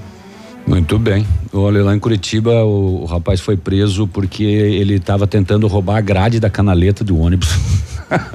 Muito 0.67 0.99
bem. 0.99 1.27
Olha, 1.53 1.83
lá 1.83 1.95
em 1.95 1.99
Curitiba, 1.99 2.51
o, 2.65 3.03
o 3.03 3.05
rapaz 3.05 3.41
foi 3.41 3.57
preso 3.57 4.07
porque 4.07 4.45
ele 4.45 4.95
estava 4.95 5.27
tentando 5.27 5.67
roubar 5.67 5.97
a 5.97 6.01
grade 6.01 6.39
da 6.39 6.49
canaleta 6.49 7.03
do 7.03 7.19
ônibus. 7.19 7.49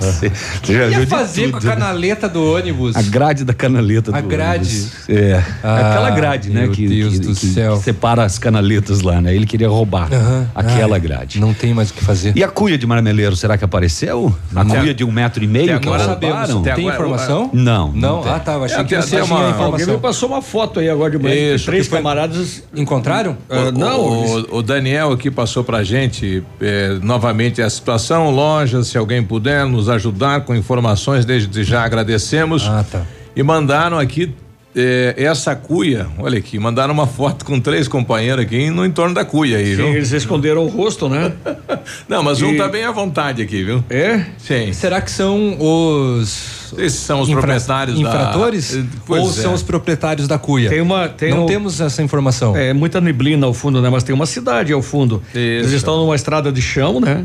Você 0.00 0.30
você 0.62 0.74
já 0.90 0.98
Ia 1.00 1.06
fazer 1.06 1.50
com 1.50 1.56
a 1.58 1.60
tudo, 1.60 1.68
né? 1.70 1.76
canaleta 1.76 2.28
do 2.28 2.54
ônibus. 2.54 2.96
A 2.96 3.02
grade 3.02 3.44
da 3.44 3.52
canaleta 3.54 4.16
A 4.16 4.20
do 4.20 4.28
grade? 4.28 4.68
ônibus. 4.68 5.08
É. 5.08 5.44
Ah, 5.62 5.90
aquela 5.90 6.10
grade, 6.10 6.50
né? 6.50 6.62
meu 6.62 6.72
Que, 6.72 6.88
Deus 6.88 7.12
que- 7.14 7.18
do 7.20 7.34
que 7.34 7.46
céu. 7.46 7.76
separa 7.76 8.24
as 8.24 8.38
canaletas 8.38 9.00
lá, 9.02 9.20
né? 9.20 9.34
Ele 9.34 9.46
queria 9.46 9.68
roubar 9.68 10.12
Aham. 10.12 10.48
aquela 10.54 10.96
Ai, 10.96 11.00
grade. 11.00 11.40
Não 11.40 11.54
tem 11.54 11.72
mais 11.72 11.90
o 11.90 11.94
que 11.94 12.04
fazer. 12.04 12.32
E 12.36 12.42
a 12.42 12.48
cuia 12.48 12.76
de 12.76 12.86
marmeleiro, 12.86 13.36
será 13.36 13.56
que 13.56 13.64
apareceu? 13.64 14.34
A 14.56 14.64
cuia 14.64 14.92
de 14.94 15.04
um 15.04 15.12
metro 15.12 15.42
e 15.44 15.46
meio 15.46 15.70
até 15.70 15.78
que 15.78 15.88
agora 15.88 16.04
sabemos. 16.04 16.62
Tem 16.74 16.88
informação? 16.88 17.50
Não. 17.52 17.92
Não? 17.92 18.22
tem. 18.22 18.32
Ah, 18.32 18.38
tá. 18.40 18.52
Eu 18.54 18.64
achei 18.64 18.78
É, 18.78 18.84
que 18.84 18.96
você 18.96 19.08
tinha 19.08 19.24
uma- 19.24 19.36
Alguém 19.36 19.52
me 19.52 19.82
informação. 19.82 20.00
passou 20.00 20.28
uma 20.30 20.42
foto 20.50 20.80
aí 20.80 20.88
agora 20.90 21.10
de 21.10 21.18
manhã. 21.18 21.54
Isso, 21.54 21.66
Três 21.66 21.84
que 21.84 21.90
foi- 21.90 21.98
camaradas. 21.98 22.62
Encontraram? 22.74 23.36
O- 23.48 23.72
não, 23.78 24.00
o, 24.00 24.56
o 24.58 24.62
Daniel 24.62 25.12
aqui 25.12 25.30
passou 25.30 25.62
pra 25.62 25.82
gente 25.84 26.42
eh, 26.60 26.98
novamente 27.02 27.62
a 27.62 27.70
situação, 27.70 28.30
lojas, 28.30 28.88
se 28.88 28.98
alguém 28.98 29.22
puder 29.22 29.64
nos 29.66 29.88
ajudar 29.88 30.42
com 30.44 30.54
informações, 30.54 31.24
desde 31.24 31.62
já 31.64 31.84
agradecemos. 31.84 32.64
Ah, 32.66 32.84
tá. 32.90 33.02
E 33.36 33.42
mandaram 33.42 33.98
aqui 33.98 34.34
eh, 34.76 35.14
essa 35.16 35.54
cuia, 35.56 36.06
olha 36.18 36.38
aqui, 36.38 36.58
mandaram 36.58 36.92
uma 36.94 37.06
foto 37.06 37.44
com 37.44 37.58
três 37.60 37.88
companheiros 37.88 38.44
aqui 38.44 38.70
no 38.70 38.84
entorno 38.86 39.14
da 39.14 39.24
cuia 39.24 39.56
aí, 39.58 39.70
Sim, 39.70 39.76
viu? 39.76 39.88
eles 39.88 40.12
esconderam 40.12 40.64
o 40.64 40.68
rosto, 40.68 41.08
né? 41.08 41.32
Não, 42.08 42.22
mas 42.22 42.40
um 42.42 42.52
E- 42.52 42.56
tá 42.56 42.68
bem 42.68 42.84
à 42.84 42.90
vontade 42.92 43.42
aqui, 43.42 43.64
viu? 43.64 43.82
É? 43.90 44.24
Sim. 44.38 44.72
Será 44.72 45.00
que 45.00 45.10
são 45.10 45.56
os. 45.58 46.72
Esses 46.78 47.00
são 47.00 47.20
os 47.20 47.28
infra- 47.28 47.40
proprietários 47.42 48.00
da- 48.00 48.08
infratores? 48.08 48.76
Eh, 48.76 48.84
pois 49.06 49.22
Ou 49.22 49.28
é. 49.30 49.32
são 49.32 49.54
os 49.54 49.62
proprietários 49.62 50.28
da 50.28 50.38
cuia? 50.38 50.68
Tem 50.70 50.80
uma. 50.80 51.08
Tem 51.08 51.30
Não 51.30 51.44
um- 51.44 51.46
temos 51.46 51.80
essa 51.80 52.00
informação. 52.02 52.56
É 52.56 52.72
muita 52.72 53.00
neblina 53.00 53.46
ao 53.46 53.52
fundo, 53.52 53.82
né? 53.82 53.88
Mas 53.90 54.04
tem 54.04 54.14
uma 54.14 54.26
cidade 54.26 54.72
ao 54.72 54.80
fundo. 54.82 55.20
Eles 55.34 55.66
Isso. 55.68 55.76
estão 55.76 55.96
numa 55.96 56.14
estrada 56.14 56.52
de 56.52 56.62
chão, 56.62 57.00
né? 57.00 57.24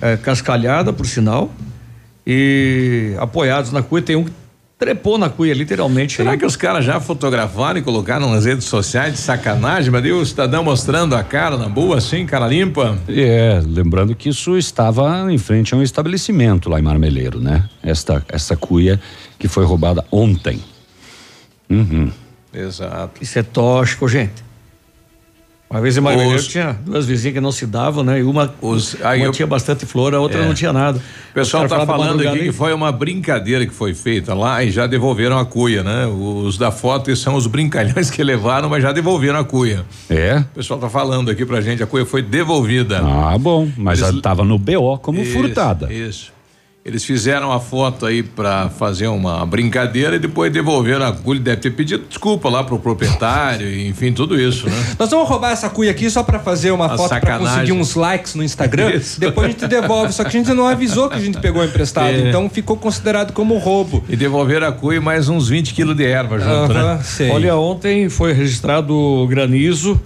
É, 0.00 0.16
cascalhada, 0.16 0.92
por 0.92 1.04
sinal. 1.06 1.50
E 2.26 3.14
apoiados 3.18 3.72
na 3.72 3.82
cuia. 3.82 4.02
Tem 4.02 4.14
um 4.14 4.24
que 4.24 4.30
trepou 4.80 5.18
na 5.18 5.28
cuia, 5.28 5.52
literalmente. 5.52 6.16
Será 6.16 6.32
aí. 6.32 6.38
que 6.38 6.46
os 6.46 6.56
caras 6.56 6.82
já 6.82 6.98
fotografaram 6.98 7.78
e 7.78 7.82
colocaram 7.82 8.30
nas 8.30 8.46
redes 8.46 8.64
sociais 8.64 9.12
de 9.12 9.18
sacanagem? 9.20 9.90
Mas 9.90 10.10
o 10.10 10.24
cidadão 10.24 10.64
mostrando 10.64 11.14
a 11.14 11.22
cara 11.22 11.58
na 11.58 11.68
boa, 11.68 11.98
assim, 11.98 12.24
cara 12.24 12.48
limpa? 12.48 12.98
É, 13.06 13.60
lembrando 13.62 14.14
que 14.14 14.30
isso 14.30 14.56
estava 14.56 15.30
em 15.30 15.36
frente 15.36 15.74
a 15.74 15.76
um 15.76 15.82
estabelecimento 15.82 16.70
lá 16.70 16.80
em 16.80 16.82
Marmeleiro, 16.82 17.38
né? 17.38 17.68
Esta, 17.82 18.24
essa 18.26 18.56
cuia 18.56 18.98
que 19.38 19.46
foi 19.46 19.66
roubada 19.66 20.02
ontem. 20.10 20.58
Uhum. 21.68 22.10
Exato. 22.52 23.22
Isso 23.22 23.38
é 23.38 23.42
tóxico, 23.42 24.08
gente. 24.08 24.49
Uma 25.70 25.80
vez 25.80 25.96
em 25.96 26.00
Marmeleiro 26.00 26.36
Os- 26.36 26.48
tinha 26.48 26.76
duas 26.84 27.06
vizinhas 27.06 27.32
que 27.34 27.40
não 27.40 27.52
se 27.52 27.64
davam, 27.64 28.02
né? 28.02 28.18
E 28.18 28.22
uma, 28.24 28.52
Os- 28.60 28.96
aí 29.04 29.20
uma 29.20 29.26
eu- 29.26 29.30
tinha 29.32 29.46
bastante 29.46 29.86
flor, 29.86 30.12
a 30.16 30.20
outra 30.20 30.40
É. 30.42 30.44
não 30.44 30.52
tinha 30.52 30.72
nada. 30.72 30.98
O 30.98 31.32
pessoal 31.32 31.62
tá 31.62 31.68
falaram 31.78 31.86
falando 31.86 32.28
aqui 32.28 32.40
que 32.40 32.52
foi 32.52 32.72
uma 32.74 32.90
brincadeira 32.90 33.64
que 33.64 33.72
foi 33.72 33.94
feita 33.94 34.34
lá 34.34 34.64
e 34.64 34.72
já 34.72 34.88
devolveram 34.88 35.38
a 35.38 35.44
cuia, 35.46 35.84
né? 35.84 36.06
Os 36.08 36.58
da 36.58 36.72
foto 36.72 37.14
são 37.14 37.36
os 37.36 37.46
brincalhões 37.46 38.10
que 38.10 38.20
levaram, 38.24 38.68
mas 38.68 38.82
já 38.82 38.90
devolveram 38.90 39.38
a 39.38 39.44
cuia. 39.44 39.84
É? 40.08 40.38
O 40.38 40.44
pessoal 40.56 40.80
tá 40.80 40.90
falando 40.90 41.30
aqui 41.30 41.46
pra 41.46 41.60
gente, 41.60 41.80
a 41.84 41.86
cuia 41.86 42.04
foi 42.04 42.20
devolvida. 42.20 42.98
Ah, 43.04 43.38
bom. 43.38 43.68
Mas 43.76 44.00
Eles- 44.02 44.16
estava 44.16 44.42
no 44.42 44.58
BO 44.58 44.98
como 44.98 45.20
Isso, 45.20 45.32
furtada. 45.34 45.92
Isso. 45.92 46.32
Eles 46.82 47.04
fizeram 47.04 47.52
a 47.52 47.60
foto 47.60 48.06
aí 48.06 48.22
pra 48.22 48.70
fazer 48.70 49.06
uma 49.08 49.44
brincadeira 49.44 50.16
e 50.16 50.18
depois 50.18 50.50
devolveram 50.50 51.04
a 51.04 51.12
cuia. 51.12 51.38
Deve 51.38 51.60
ter 51.60 51.70
pedido 51.72 52.06
desculpa 52.08 52.48
lá 52.48 52.64
pro 52.64 52.78
proprietário, 52.78 53.68
enfim, 53.86 54.14
tudo 54.14 54.40
isso, 54.40 54.66
né? 54.66 54.94
Nós 54.98 55.10
vamos 55.10 55.28
roubar 55.28 55.52
essa 55.52 55.68
cuia 55.68 55.90
aqui 55.90 56.08
só 56.08 56.22
pra 56.22 56.38
fazer 56.38 56.70
uma 56.70 56.86
Uma 56.86 56.96
foto 56.96 57.08
pra 57.10 57.20
sacanagem. 57.20 57.48
conseguir 57.54 57.72
uns 57.72 57.94
likes 57.94 58.34
no 58.34 58.42
Instagram. 58.42 58.92
Isso. 58.96 59.20
Depois 59.20 59.48
a 59.48 59.50
gente 59.50 59.66
devolve. 59.68 60.12
Só 60.14 60.22
que 60.24 60.28
a 60.28 60.40
gente 60.40 60.54
não 60.54 60.66
avisou 60.66 61.10
que 61.10 61.16
a 61.16 61.20
gente 61.20 61.38
pegou 61.38 61.62
emprestado. 61.62 62.14
É. 62.14 62.28
Então 62.30 62.48
ficou 62.48 62.78
considerado 62.78 63.32
como 63.34 63.58
roubo. 63.58 64.02
E 64.08 64.16
devolveram 64.16 64.66
a 64.66 64.72
cuia 64.72 64.96
e 64.96 65.00
mais 65.00 65.28
uns 65.28 65.48
20 65.50 65.74
quilos 65.74 65.94
de 65.94 66.06
erva 66.06 66.38
junto, 66.38 66.72
Aham, 66.72 66.96
né? 66.96 67.02
sei. 67.04 67.30
Olha, 67.30 67.56
ontem 67.56 68.08
foi 68.08 68.32
registrado 68.32 69.26
granizo 69.28 70.00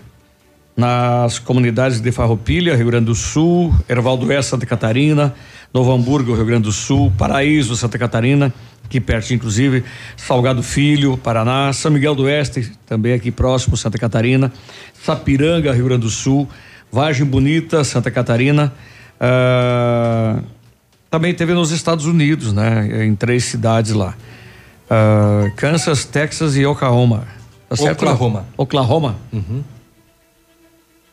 nas 0.77 1.39
comunidades 1.39 2.01
de 2.01 2.11
Farroupilha, 2.11 2.75
Rio 2.75 2.87
Grande 2.87 3.07
do 3.07 3.15
Sul, 3.15 3.73
Ervaldo 3.89 4.27
Oeste, 4.27 4.51
Santa 4.51 4.67
Catarina, 4.67 5.33
Novo 5.75 5.93
Hamburgo, 5.93 6.35
Rio 6.35 6.47
Grande 6.47 6.63
do 6.63 6.73
Sul, 6.73 7.13
Paraíso, 7.19 7.75
Santa 7.75 7.99
Catarina, 7.99 8.55
aqui 8.85 9.01
perto 9.01 9.35
inclusive, 9.35 9.83
Salgado 10.17 10.63
Filho, 10.63 11.17
Paraná, 11.19 11.73
São 11.73 11.91
Miguel 11.91 12.15
do 12.15 12.23
Oeste, 12.23 12.71
também 12.87 13.13
aqui 13.13 13.33
próximo, 13.33 13.77
Santa 13.77 13.99
Catarina, 13.99 14.53
Sapiranga, 15.03 15.73
Rio 15.73 15.87
Grande 15.87 16.03
do 16.03 16.11
Sul, 16.11 16.49
Vargem 16.93 17.27
Bonita, 17.27 17.83
Santa 17.83 18.09
Catarina, 18.09 18.73
ah, 19.19 20.41
também 21.11 21.35
teve 21.35 21.55
nos 21.55 21.71
Estados 21.71 22.07
Unidos, 22.07 22.53
né? 22.53 23.05
Em 23.05 23.15
três 23.15 23.45
cidades 23.45 23.93
lá. 23.93 24.15
Ah, 24.89 25.51
Kansas, 25.57 26.05
Texas 26.05 26.57
e 26.57 26.65
Oklahoma. 26.65 27.27
Tá 27.69 27.77
certo? 27.77 28.03
Oklahoma. 28.03 28.47
Oklahoma? 28.57 29.17
Uhum. 29.33 29.65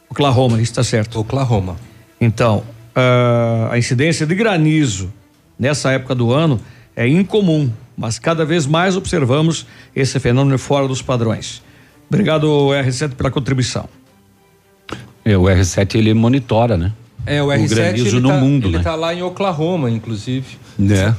Oklahoma, 0.09 0.55
isso 0.55 0.71
está 0.71 0.83
certo. 0.83 1.19
Oklahoma. 1.19 1.77
Então, 2.19 2.63
ah, 2.95 3.69
a 3.71 3.77
incidência 3.77 4.25
de 4.25 4.35
granizo 4.35 5.11
nessa 5.57 5.91
época 5.91 6.15
do 6.15 6.31
ano 6.31 6.59
é 6.95 7.07
incomum, 7.07 7.71
mas 7.95 8.19
cada 8.19 8.43
vez 8.43 8.65
mais 8.65 8.97
observamos 8.97 9.65
esse 9.95 10.19
fenômeno 10.19 10.57
fora 10.57 10.87
dos 10.87 11.01
padrões. 11.01 11.61
Obrigado, 12.09 12.47
R7, 12.69 13.15
pela 13.15 13.31
contribuição. 13.31 13.87
É, 15.23 15.37
o 15.37 15.43
R7 15.43 15.95
ele 15.95 16.13
monitora, 16.13 16.75
né? 16.77 16.91
É, 17.25 17.41
o 17.41 17.47
R7 17.47 17.69
granizo 17.69 18.17
ele, 18.17 18.19
no 18.19 18.29
tá, 18.29 18.37
mundo, 18.37 18.67
ele 18.67 18.77
né? 18.77 18.83
tá 18.83 18.95
lá 18.95 19.13
em 19.13 19.21
Oklahoma, 19.21 19.89
inclusive. 19.89 20.57
É. 20.89 21.13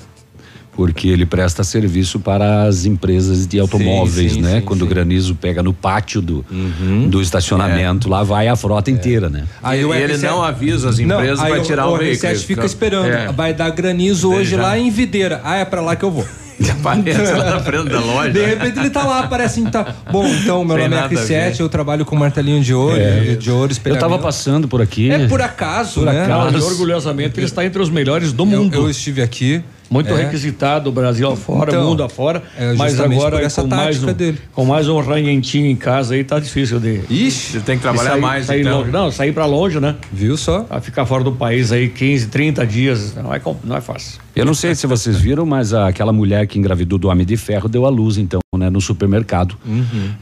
Porque 0.74 1.08
ele 1.08 1.26
presta 1.26 1.62
serviço 1.62 2.18
para 2.18 2.62
as 2.62 2.86
empresas 2.86 3.46
de 3.46 3.58
automóveis, 3.60 4.32
sim, 4.32 4.40
né? 4.40 4.56
sim, 4.56 4.60
Quando 4.62 4.82
o 4.82 4.86
granizo 4.86 5.34
pega 5.34 5.62
no 5.62 5.72
pátio 5.74 6.22
do, 6.22 6.44
Uhum. 6.50 7.08
do 7.10 7.20
estacionamento, 7.20 8.08
lá 8.08 8.22
vai 8.22 8.48
a 8.48 8.56
frota 8.56 8.90
inteira, 8.90 9.28
né? 9.28 9.44
Aí 9.62 9.84
o 9.84 9.92
ele 9.92 10.16
não 10.16 10.42
avisa 10.42 10.88
as 10.88 10.98
Não, 10.98 11.16
empresas 11.16 11.40
aí 11.40 11.52
para 11.52 11.60
tirar 11.62 11.88
o, 11.88 11.94
o 11.94 11.98
veículo. 11.98 12.32
R7 12.32 12.38
fica 12.38 12.64
esperando. 12.64 13.06
É. 13.12 13.30
Vai 13.30 13.52
dar 13.52 13.68
granizo 13.70 14.32
hoje 14.32 14.52
já- 14.52 14.62
lá 14.62 14.78
em 14.78 14.90
Videira. 14.90 15.42
Ah, 15.44 15.56
é 15.56 15.64
pra 15.66 15.82
lá 15.82 15.94
que 15.94 16.04
eu 16.04 16.10
vou. 16.10 16.24
Aparece 16.80 17.32
lá 17.32 17.44
na 17.50 17.60
frente 17.60 17.88
da 17.90 18.00
loja. 18.00 18.30
De 18.30 18.44
repente 18.44 18.78
ele 18.78 18.90
tá 18.90 19.04
lá, 19.04 19.26
parece 19.26 19.62
que 19.62 19.70
tá. 19.70 19.94
Bom, 20.10 20.26
então, 20.26 20.64
meu 20.64 20.76
Sem 20.76 20.84
nome 20.88 20.96
é 20.96 21.00
nada 21.02 21.14
a 21.14 21.18
R7, 21.22 21.28
ver. 21.56 21.60
eu 21.60 21.68
trabalho 21.68 22.04
com 22.04 22.14
martelinho 22.16 22.62
de 22.62 22.72
ouro, 22.72 22.96
É. 22.96 23.34
de 23.34 23.50
ouro, 23.50 23.72
Eu 23.84 23.98
tava 23.98 24.18
passando 24.18 24.66
por 24.68 24.80
aqui. 24.80 25.10
É 25.10 25.26
por 25.28 25.40
acaso, 25.42 26.00
Por 26.00 26.06
né? 26.12 26.24
acaso, 26.24 26.56
e 26.58 26.62
orgulhosamente 26.62 27.38
ele 27.38 27.46
está 27.46 27.64
entre 27.64 27.80
os 27.82 27.90
melhores 27.90 28.32
do 28.32 28.42
Eu, 28.44 28.46
mundo. 28.46 28.74
eu 28.74 28.88
estive 28.90 29.20
aqui. 29.22 29.62
Muito 29.92 30.12
é. 30.14 30.22
requisitado, 30.24 30.90
Brasil 30.90 31.30
afora, 31.30 31.70
Então, 31.70 31.84
mundo 31.88 32.02
afora. 32.02 32.42
é 32.58 32.72
mas 32.74 32.98
agora 32.98 33.48
com 33.50 33.66
mais, 33.66 34.02
um, 34.02 34.12
dele. 34.12 34.38
com 34.52 34.64
mais 34.64 34.88
um 34.88 34.98
ranhentinho 35.00 35.66
em 35.66 35.76
casa 35.76 36.14
aí 36.14 36.24
tá 36.24 36.38
difícil 36.40 36.80
de. 36.80 37.02
Ixi, 37.10 37.52
Você 37.52 37.60
tem 37.60 37.76
que 37.76 37.82
trabalhar 37.82 38.12
sair, 38.12 38.20
mais, 38.20 38.46
sair 38.46 38.60
então. 38.62 38.78
longe. 38.78 38.90
Não, 38.90 39.10
sair 39.10 39.32
pra 39.32 39.44
longe, 39.44 39.78
né? 39.78 39.96
Viu 40.10 40.36
só? 40.36 40.64
A 40.70 40.80
ficar 40.80 41.04
fora 41.04 41.22
do 41.22 41.32
país 41.32 41.70
aí 41.72 41.88
15, 41.88 42.28
30 42.28 42.66
dias. 42.66 43.14
Não 43.14 43.34
é, 43.34 43.40
não 43.64 43.76
é 43.76 43.80
fácil. 43.80 44.18
Eu 44.34 44.46
não 44.46 44.54
sei 44.54 44.74
se 44.74 44.86
vocês 44.86 45.18
viram, 45.18 45.44
mas 45.44 45.74
a- 45.74 45.88
aquela 45.88 46.12
mulher 46.12 46.46
que 46.46 46.58
engravidou 46.58 46.98
do 46.98 47.08
Homem 47.08 47.26
de 47.26 47.36
Ferro 47.36 47.68
deu 47.68 47.84
à 47.84 47.90
luz, 47.90 48.16
então, 48.16 48.40
né, 48.56 48.70
no 48.70 48.80
supermercado. 48.80 49.56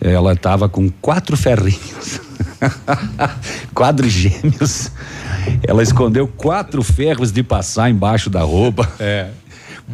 Ela 0.01 0.33
estava 0.33 0.69
com 0.69 0.91
quatro 1.01 1.37
ferrinhos. 1.37 2.21
Quadrigêmeos. 3.75 4.91
Ela 5.67 5.83
escondeu 5.83 6.27
quatro 6.29 6.83
ferros 6.83 7.33
de 7.33 7.43
passar 7.43 7.91
embaixo 7.91 8.29
da 8.29 8.43
roupa. 8.43 8.89
É. 8.99 9.29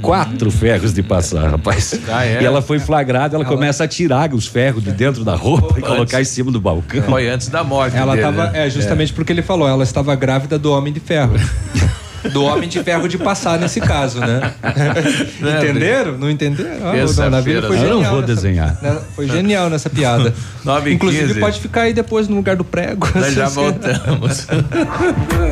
Quatro 0.02 0.50
ferros 0.50 0.92
de 0.92 1.02
passar, 1.02 1.50
rapaz. 1.50 1.98
Ah, 2.08 2.24
é? 2.24 2.40
E 2.40 2.44
ela 2.44 2.62
foi 2.62 2.78
flagrada, 2.78 3.36
ela, 3.36 3.44
começa 3.44 3.84
a 3.84 3.88
tirar 3.88 4.32
os 4.32 4.46
ferros 4.46 4.82
de 4.82 4.92
dentro 4.92 5.24
da 5.24 5.34
roupa 5.34 5.78
e 5.78 5.82
colocar 5.82 6.20
em 6.20 6.24
cima 6.24 6.50
do 6.52 6.60
balcão. 6.60 7.02
Foi 7.02 7.28
antes 7.28 7.48
da 7.48 7.64
morte 7.64 7.96
Ela 7.96 8.12
dele, 8.12 8.24
tava. 8.24 8.50
né? 8.50 8.66
É, 8.66 8.70
justamente 8.70 9.12
porque 9.12 9.32
ele 9.32 9.42
falou, 9.42 9.68
ela 9.68 9.82
estava 9.82 10.14
grávida 10.14 10.58
do 10.58 10.72
Homem 10.72 10.92
de 10.92 11.00
Ferro. 11.00 11.34
Do 12.32 12.44
Homem 12.44 12.68
de 12.68 12.82
Ferro 12.82 13.08
de 13.08 13.18
passar 13.18 13.58
nesse 13.58 13.80
caso, 13.80 14.20
né? 14.20 14.52
entenderam? 15.60 16.18
Não 16.18 16.30
entenderam? 16.30 16.70
Ah, 16.84 17.26
o 17.26 17.30
Navilho 17.30 17.62
foi 17.62 17.76
né? 17.76 17.82
genial. 17.82 17.96
Eu 17.98 18.02
não 18.02 18.10
vou 18.10 18.20
nessa- 18.20 18.34
desenhar. 18.34 18.78
né? 18.82 18.98
Foi 19.14 19.28
genial 19.28 19.70
nessa 19.70 19.88
piada. 19.90 20.34
Nove 20.64 20.90
e 20.90 20.94
Inclusive, 20.94 21.26
quinze. 21.28 21.40
pode 21.40 21.60
ficar 21.60 21.82
aí 21.82 21.92
depois 21.92 22.26
no 22.28 22.36
lugar 22.36 22.56
do 22.56 22.64
prego. 22.64 23.08
Nós 23.14 23.34
já 23.34 23.48
voltamos. 23.50 24.46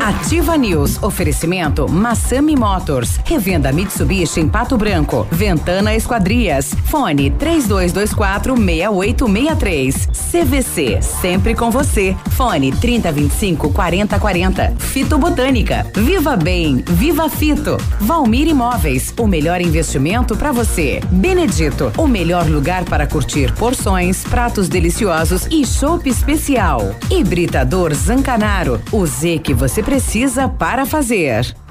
Ativa 0.01 0.57
News. 0.57 1.01
Oferecimento 1.01 1.87
Massami 1.89 2.55
Motors. 2.55 3.19
Revenda 3.25 3.71
Mitsubishi 3.71 4.39
em 4.41 4.49
Pato 4.49 4.77
Branco. 4.77 5.25
Ventana 5.31 5.95
Esquadrias. 5.95 6.73
Fone 6.85 7.31
3224 7.31 8.55
6863. 8.55 10.09
CVC. 10.31 10.99
Sempre 11.01 11.55
com 11.55 11.71
você. 11.71 12.15
Fone 12.31 12.71
3025 12.73 13.69
4040. 13.71 14.73
Fito 14.79 15.17
Botânica. 15.17 15.85
Viva 15.95 16.35
Bem. 16.35 16.64
Viva 16.73 17.29
Fito. 17.29 17.77
Valmir 17.99 18.47
Imóveis. 18.47 19.13
O 19.19 19.27
melhor 19.27 19.61
investimento 19.61 20.35
para 20.35 20.51
você. 20.51 20.99
Benedito. 21.11 21.91
O 21.97 22.07
melhor 22.07 22.47
lugar 22.47 22.83
para 22.85 23.05
curtir 23.05 23.53
porções, 23.53 24.23
pratos 24.23 24.67
deliciosos 24.67 25.45
e 25.51 25.65
chopp 25.65 26.09
especial. 26.09 26.95
Hibridador 27.11 27.93
Zancanaro. 27.93 28.81
O 28.91 29.05
Z 29.05 29.39
que 29.39 29.53
você 29.53 29.83
precisa 29.83 30.47
para 30.47 30.85
fazer. 30.85 31.64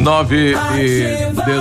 9 0.00 0.54
e 0.78 1.04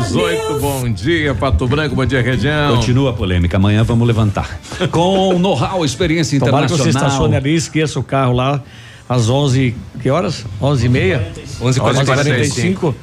18, 0.02 0.60
bom 0.60 0.90
dia, 0.90 1.36
Pato 1.36 1.68
Branco, 1.68 1.94
bom 1.94 2.06
dia, 2.06 2.22
região. 2.22 2.78
Continua 2.78 3.10
a 3.10 3.14
polêmica, 3.14 3.58
amanhã 3.58 3.84
vamos 3.84 4.08
levantar. 4.08 4.58
Com 4.92 5.38
know-how, 5.38 5.84
experiência 5.84 6.40
Tomara 6.40 6.66
que 6.66 6.72
você 6.72 6.84
internacional. 6.84 7.10
estacione 7.10 7.36
ali 7.36 7.56
esqueça 7.56 8.00
o 8.00 8.04
carro 8.04 8.32
lá 8.32 8.62
às 9.10 9.30
11. 9.30 9.76
Que 10.02 10.10
horas? 10.10 10.46
11 10.62 10.86
e 10.86 10.90
meia? 10.90 11.32
11h45. 11.62 12.80
Você 12.80 12.96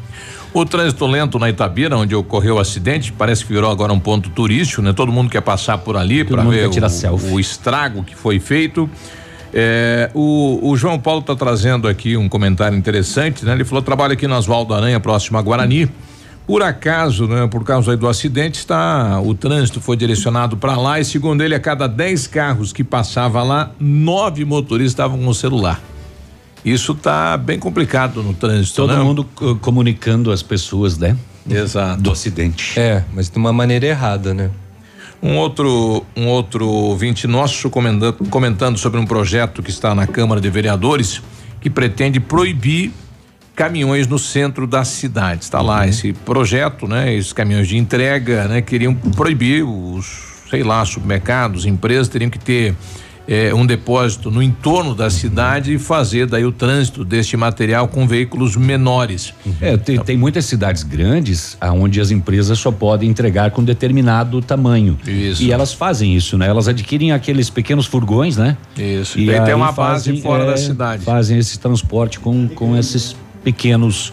O 0.54 0.64
trânsito 0.64 1.04
lento 1.06 1.36
na 1.36 1.50
Itabira, 1.50 1.96
onde 1.96 2.14
ocorreu 2.14 2.54
o 2.54 2.58
acidente, 2.60 3.12
parece 3.12 3.44
que 3.44 3.52
virou 3.52 3.68
agora 3.68 3.92
um 3.92 3.98
ponto 3.98 4.30
turístico, 4.30 4.80
né? 4.82 4.92
Todo 4.92 5.10
mundo 5.10 5.28
quer 5.28 5.40
passar 5.40 5.78
por 5.78 5.96
ali 5.96 6.22
para 6.22 6.44
ver 6.44 6.68
o, 6.68 7.32
o 7.32 7.40
estrago 7.40 8.04
que 8.04 8.14
foi 8.14 8.38
feito. 8.38 8.88
É, 9.56 10.10
o, 10.14 10.58
o 10.70 10.76
João 10.76 10.98
Paulo 10.98 11.20
está 11.20 11.36
trazendo 11.36 11.86
aqui 11.86 12.16
um 12.16 12.28
comentário 12.28 12.76
interessante, 12.76 13.44
né? 13.44 13.52
Ele 13.52 13.64
falou: 13.64 13.80
trabalha 13.82 14.14
aqui 14.14 14.26
no 14.26 14.34
Oswaldo 14.34 14.74
Aranha, 14.74 14.98
próximo 14.98 15.38
a 15.38 15.42
Guarani. 15.42 15.88
Por 16.46 16.60
acaso, 16.62 17.26
né, 17.26 17.46
por 17.46 17.64
causa 17.64 17.92
aí 17.92 17.96
do 17.96 18.06
acidente, 18.06 18.56
está 18.58 19.18
o 19.20 19.32
trânsito 19.32 19.80
foi 19.80 19.96
direcionado 19.96 20.58
para 20.58 20.76
lá 20.76 21.00
e 21.00 21.04
segundo 21.04 21.42
ele, 21.42 21.54
a 21.54 21.60
cada 21.60 21.86
10 21.86 22.26
carros 22.26 22.70
que 22.70 22.84
passava 22.84 23.42
lá, 23.42 23.70
nove 23.80 24.44
motoristas 24.44 24.92
estavam 24.92 25.18
com 25.18 25.28
o 25.28 25.34
celular. 25.34 25.80
Isso 26.62 26.94
tá 26.94 27.36
bem 27.38 27.58
complicado 27.58 28.22
no 28.22 28.34
trânsito, 28.34 28.76
Todo 28.76 28.94
né? 28.94 29.02
mundo 29.02 29.24
co- 29.34 29.54
comunicando 29.56 30.30
as 30.32 30.42
pessoas, 30.42 30.98
né? 30.98 31.16
Exato. 31.48 32.02
do 32.02 32.10
acidente. 32.10 32.78
É, 32.78 33.04
mas 33.14 33.30
de 33.30 33.36
uma 33.38 33.52
maneira 33.52 33.86
errada, 33.86 34.34
né? 34.34 34.50
Um 35.24 35.38
outro, 35.38 36.04
um 36.14 36.26
outro 36.26 36.68
ouvinte 36.68 37.26
nosso 37.26 37.70
comentando, 37.70 38.28
comentando 38.28 38.76
sobre 38.76 39.00
um 39.00 39.06
projeto 39.06 39.62
que 39.62 39.70
está 39.70 39.94
na 39.94 40.06
Câmara 40.06 40.38
de 40.38 40.50
Vereadores 40.50 41.22
que 41.62 41.70
pretende 41.70 42.20
proibir 42.20 42.92
caminhões 43.56 44.06
no 44.06 44.18
centro 44.18 44.66
da 44.66 44.84
cidade. 44.84 45.44
Está 45.44 45.62
lá 45.62 45.88
esse 45.88 46.12
projeto, 46.12 46.86
né? 46.86 47.14
Esses 47.14 47.32
caminhões 47.32 47.66
de 47.66 47.78
entrega, 47.78 48.46
né? 48.48 48.60
Queriam 48.60 48.94
proibir 48.94 49.64
os, 49.64 50.44
sei 50.50 50.62
lá, 50.62 50.84
supermercados, 50.84 51.64
empresas 51.64 52.08
teriam 52.08 52.28
que 52.28 52.38
ter 52.38 52.74
eh, 53.26 53.54
um 53.54 53.64
depósito 53.64 54.30
no 54.30 54.42
entorno 54.42 54.94
da 54.94 55.08
cidade 55.10 55.74
e 55.74 55.78
fazer 55.78 56.26
daí 56.26 56.44
o 56.44 56.52
trânsito 56.52 57.04
deste 57.04 57.36
material 57.36 57.88
com 57.88 58.06
veículos 58.06 58.56
menores. 58.56 59.32
É, 59.60 59.76
tem, 59.76 59.98
tem 59.98 60.16
muitas 60.16 60.44
cidades 60.44 60.82
grandes 60.82 61.56
onde 61.60 62.00
as 62.00 62.10
empresas 62.10 62.58
só 62.58 62.70
podem 62.70 63.08
entregar 63.08 63.50
com 63.50 63.62
determinado 63.62 64.40
tamanho. 64.42 64.98
Isso. 65.06 65.42
E 65.42 65.52
elas 65.52 65.72
fazem 65.72 66.14
isso, 66.14 66.36
né? 66.36 66.46
Elas 66.48 66.68
adquirem 66.68 67.12
aqueles 67.12 67.48
pequenos 67.50 67.86
furgões, 67.86 68.36
né? 68.36 68.56
Isso. 68.76 69.18
E 69.18 69.26
Daí 69.26 69.40
tem 69.40 69.54
uma 69.54 69.72
base 69.72 70.10
fazem, 70.10 70.22
fora 70.22 70.44
é, 70.44 70.46
da 70.46 70.56
cidade. 70.56 71.04
Fazem 71.04 71.38
esse 71.38 71.58
transporte 71.58 72.20
com, 72.20 72.48
com 72.48 72.76
esses 72.76 73.16
pequenos 73.42 74.12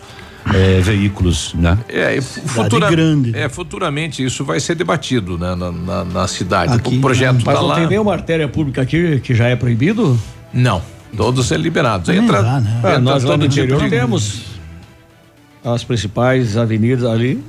é, 0.54 0.80
veículos, 0.82 1.54
né? 1.54 1.78
É, 1.88 2.16
e 2.18 2.22
futura, 2.22 2.88
é, 3.34 3.48
futuramente 3.50 4.24
isso 4.26 4.44
vai 4.44 4.60
ser 4.60 4.76
debatido 4.76 5.38
né, 5.38 5.54
na, 5.56 5.72
na, 5.72 6.04
na 6.06 6.28
cidade. 6.28 6.76
o 6.84 7.00
projeto 7.02 7.34
Mas 7.34 7.40
está 7.42 7.54
não 7.54 7.68
lá. 7.68 7.76
tem 7.76 7.88
nenhuma 7.88 8.14
artéria 8.14 8.48
pública 8.48 8.82
aqui 8.82 9.20
que 9.20 9.34
já 9.36 9.48
é 9.48 9.56
proibido? 9.56 10.20
Não, 10.54 10.82
todos 11.16 11.48
são 11.48 11.58
liberados. 11.58 12.10
Aí 12.10 12.18
entra, 12.18 12.40
Ah, 12.42 12.60
entra 12.78 13.00
nós 13.00 13.24
lá 13.24 13.38
no 13.38 13.48
tipo 13.48 13.66
interior 13.66 13.84
de- 13.84 13.90
temos 13.90 14.42
as 15.64 15.84
principais 15.84 16.58
avenidas 16.58 17.06
ali. 17.06 17.44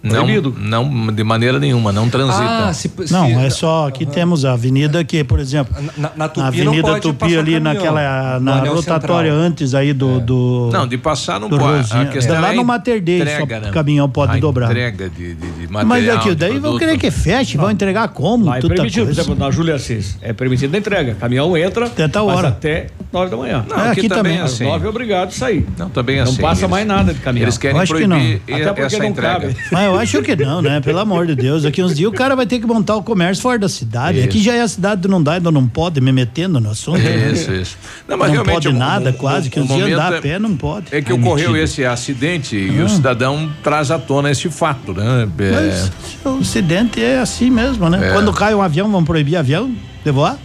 Não, 0.00 0.24
proibido. 0.24 0.54
não, 0.56 1.08
de 1.08 1.24
maneira 1.24 1.58
nenhuma, 1.58 1.90
não 1.90 2.08
transita. 2.08 2.70
não, 3.10 3.40
é 3.40 3.50
só 3.50 3.88
aqui 3.88 4.06
temos 4.06 4.44
a 4.44 4.52
avenida 4.52 5.02
que, 5.02 5.24
por 5.24 5.40
exemplo, 5.40 5.74
na, 5.96 6.10
na 6.16 6.28
Tupi 6.28 6.38
na 6.38 6.42
não 6.42 6.48
Avenida 6.72 6.88
pode 6.88 7.00
Tupi 7.00 7.24
ali 7.36 7.52
caminhão, 7.54 7.60
naquela 7.60 8.38
na 8.40 8.60
rotatória 8.60 9.30
central. 9.32 9.46
antes 9.48 9.74
aí 9.74 9.92
do 9.92 10.20
do 10.20 10.70
Não, 10.72 10.86
de 10.86 10.96
passar 10.98 11.40
não 11.40 11.48
pode. 11.48 11.62
Rosinha. 11.62 12.02
A 12.02 12.06
questão 12.06 12.40
lá 12.40 12.52
é 12.52 12.56
no 12.56 12.64
Mater 12.64 13.02
Dei, 13.02 13.20
entrega, 13.22 13.56
só 13.56 13.60
né? 13.62 13.70
o 13.70 13.72
caminhão 13.72 14.08
pode 14.08 14.36
A 14.36 14.40
dobrar. 14.40 14.70
Entrega 14.70 15.08
de, 15.10 15.34
de, 15.34 15.50
de 15.52 15.72
material. 15.72 15.86
Mas 15.86 16.08
aquilo 16.08 16.34
de 16.36 16.40
daí 16.40 16.58
vão 16.60 16.78
querer 16.78 16.96
que 16.96 17.10
feche, 17.10 17.56
vão 17.56 17.70
entregar 17.70 18.06
como? 18.08 18.44
Lá 18.46 18.58
é 18.58 18.60
Tudo 18.60 18.74
permitido, 18.74 19.06
por 19.06 19.12
exemplo, 19.12 19.34
na 19.34 19.50
Júlia 19.50 19.74
Assis. 19.74 20.16
É 20.22 20.32
permitido 20.32 20.74
a 20.74 20.78
entrega. 20.78 21.14
Caminhão 21.16 21.56
entra 21.56 21.86
Até 21.86 22.06
tal 22.06 22.26
mas 22.28 22.36
hora. 22.38 22.48
até 22.48 22.86
9 23.12 23.30
da 23.30 23.36
manhã. 23.36 23.64
Não, 23.68 23.76
É, 23.76 23.90
aqui 23.90 24.00
aqui 24.00 24.08
também 24.08 24.38
é 24.38 24.42
Às 24.42 24.52
assim. 24.52 24.64
9 24.64 24.86
é 24.86 24.88
obrigado 24.88 25.28
a 25.28 25.32
sair. 25.32 25.66
Não, 25.76 25.88
também 25.90 26.18
é 26.18 26.24
Não 26.24 26.30
assim. 26.32 26.40
passa 26.40 26.60
Eles- 26.62 26.70
mais 26.70 26.86
nada 26.86 27.12
de 27.12 27.20
caminhão. 27.20 27.44
Eles 27.44 27.58
querem 27.58 27.84
proibir 27.86 28.06
não. 28.08 28.16
Até 28.18 28.66
porque 28.68 28.80
essa 28.82 28.98
não 28.98 29.06
entrega. 29.06 29.54
Eu 29.94 29.98
acho 29.98 30.22
que 30.22 30.34
não, 30.36 30.62
né? 30.62 30.80
Pelo 30.80 30.98
amor 30.98 31.26
de 31.26 31.34
Deus. 31.34 31.62
Daqui 31.62 31.82
uns 31.82 31.94
dias 31.96 32.08
o 32.10 32.12
cara 32.12 32.34
vai 32.36 32.46
ter 32.46 32.58
que 32.58 32.66
montar 32.66 32.96
o 32.96 33.02
comércio 33.02 33.42
fora 33.42 33.58
da 33.58 33.68
cidade. 33.68 34.18
Isso. 34.18 34.28
Aqui 34.28 34.42
já 34.42 34.54
é 34.54 34.60
a 34.60 34.68
cidade 34.68 35.00
do 35.02 35.08
não 35.08 35.22
dá, 35.22 35.34
ainda 35.34 35.50
não 35.50 35.66
pode 35.68 36.00
me 36.00 36.12
metendo 36.12 36.60
no 36.60 36.70
assunto. 36.70 36.98
Isso, 37.00 37.52
isso. 37.52 37.76
Não, 38.06 38.16
mas 38.16 38.28
não 38.28 38.34
realmente 38.34 38.54
pode 38.54 38.68
o- 38.68 38.72
nada, 38.72 39.10
o- 39.10 39.14
quase, 39.14 39.48
o- 39.48 39.50
que 39.50 39.60
uns 39.60 39.68
dias 39.68 39.92
andar 39.92 40.12
é- 40.14 40.18
a 40.18 40.22
pé 40.22 40.38
não 40.38 40.56
pode. 40.56 40.86
É 40.90 41.00
que 41.02 41.12
Ai, 41.12 41.18
ocorreu 41.18 41.48
mentira. 41.48 41.64
esse 41.64 41.84
acidente 41.84 42.56
e 42.56 42.80
Ah. 42.80 42.84
o 42.84 42.88
cidadão 42.88 43.50
traz 43.62 43.90
à 43.90 43.98
tona 43.98 44.30
esse 44.30 44.48
fato, 44.50 44.92
né? 44.94 45.28
É, 45.38 45.50
Mas 45.52 45.92
o 46.24 46.38
acidente 46.40 47.02
é 47.02 47.18
assim 47.20 47.50
mesmo, 47.50 47.88
né? 47.88 48.08
É. 48.08 48.12
Quando 48.12 48.32
cai 48.32 48.54
um 48.54 48.62
avião, 48.62 48.90
vão 48.90 49.04
proibir 49.04 49.36
avião 49.36 49.70
de 50.04 50.10
voar? 50.10 50.38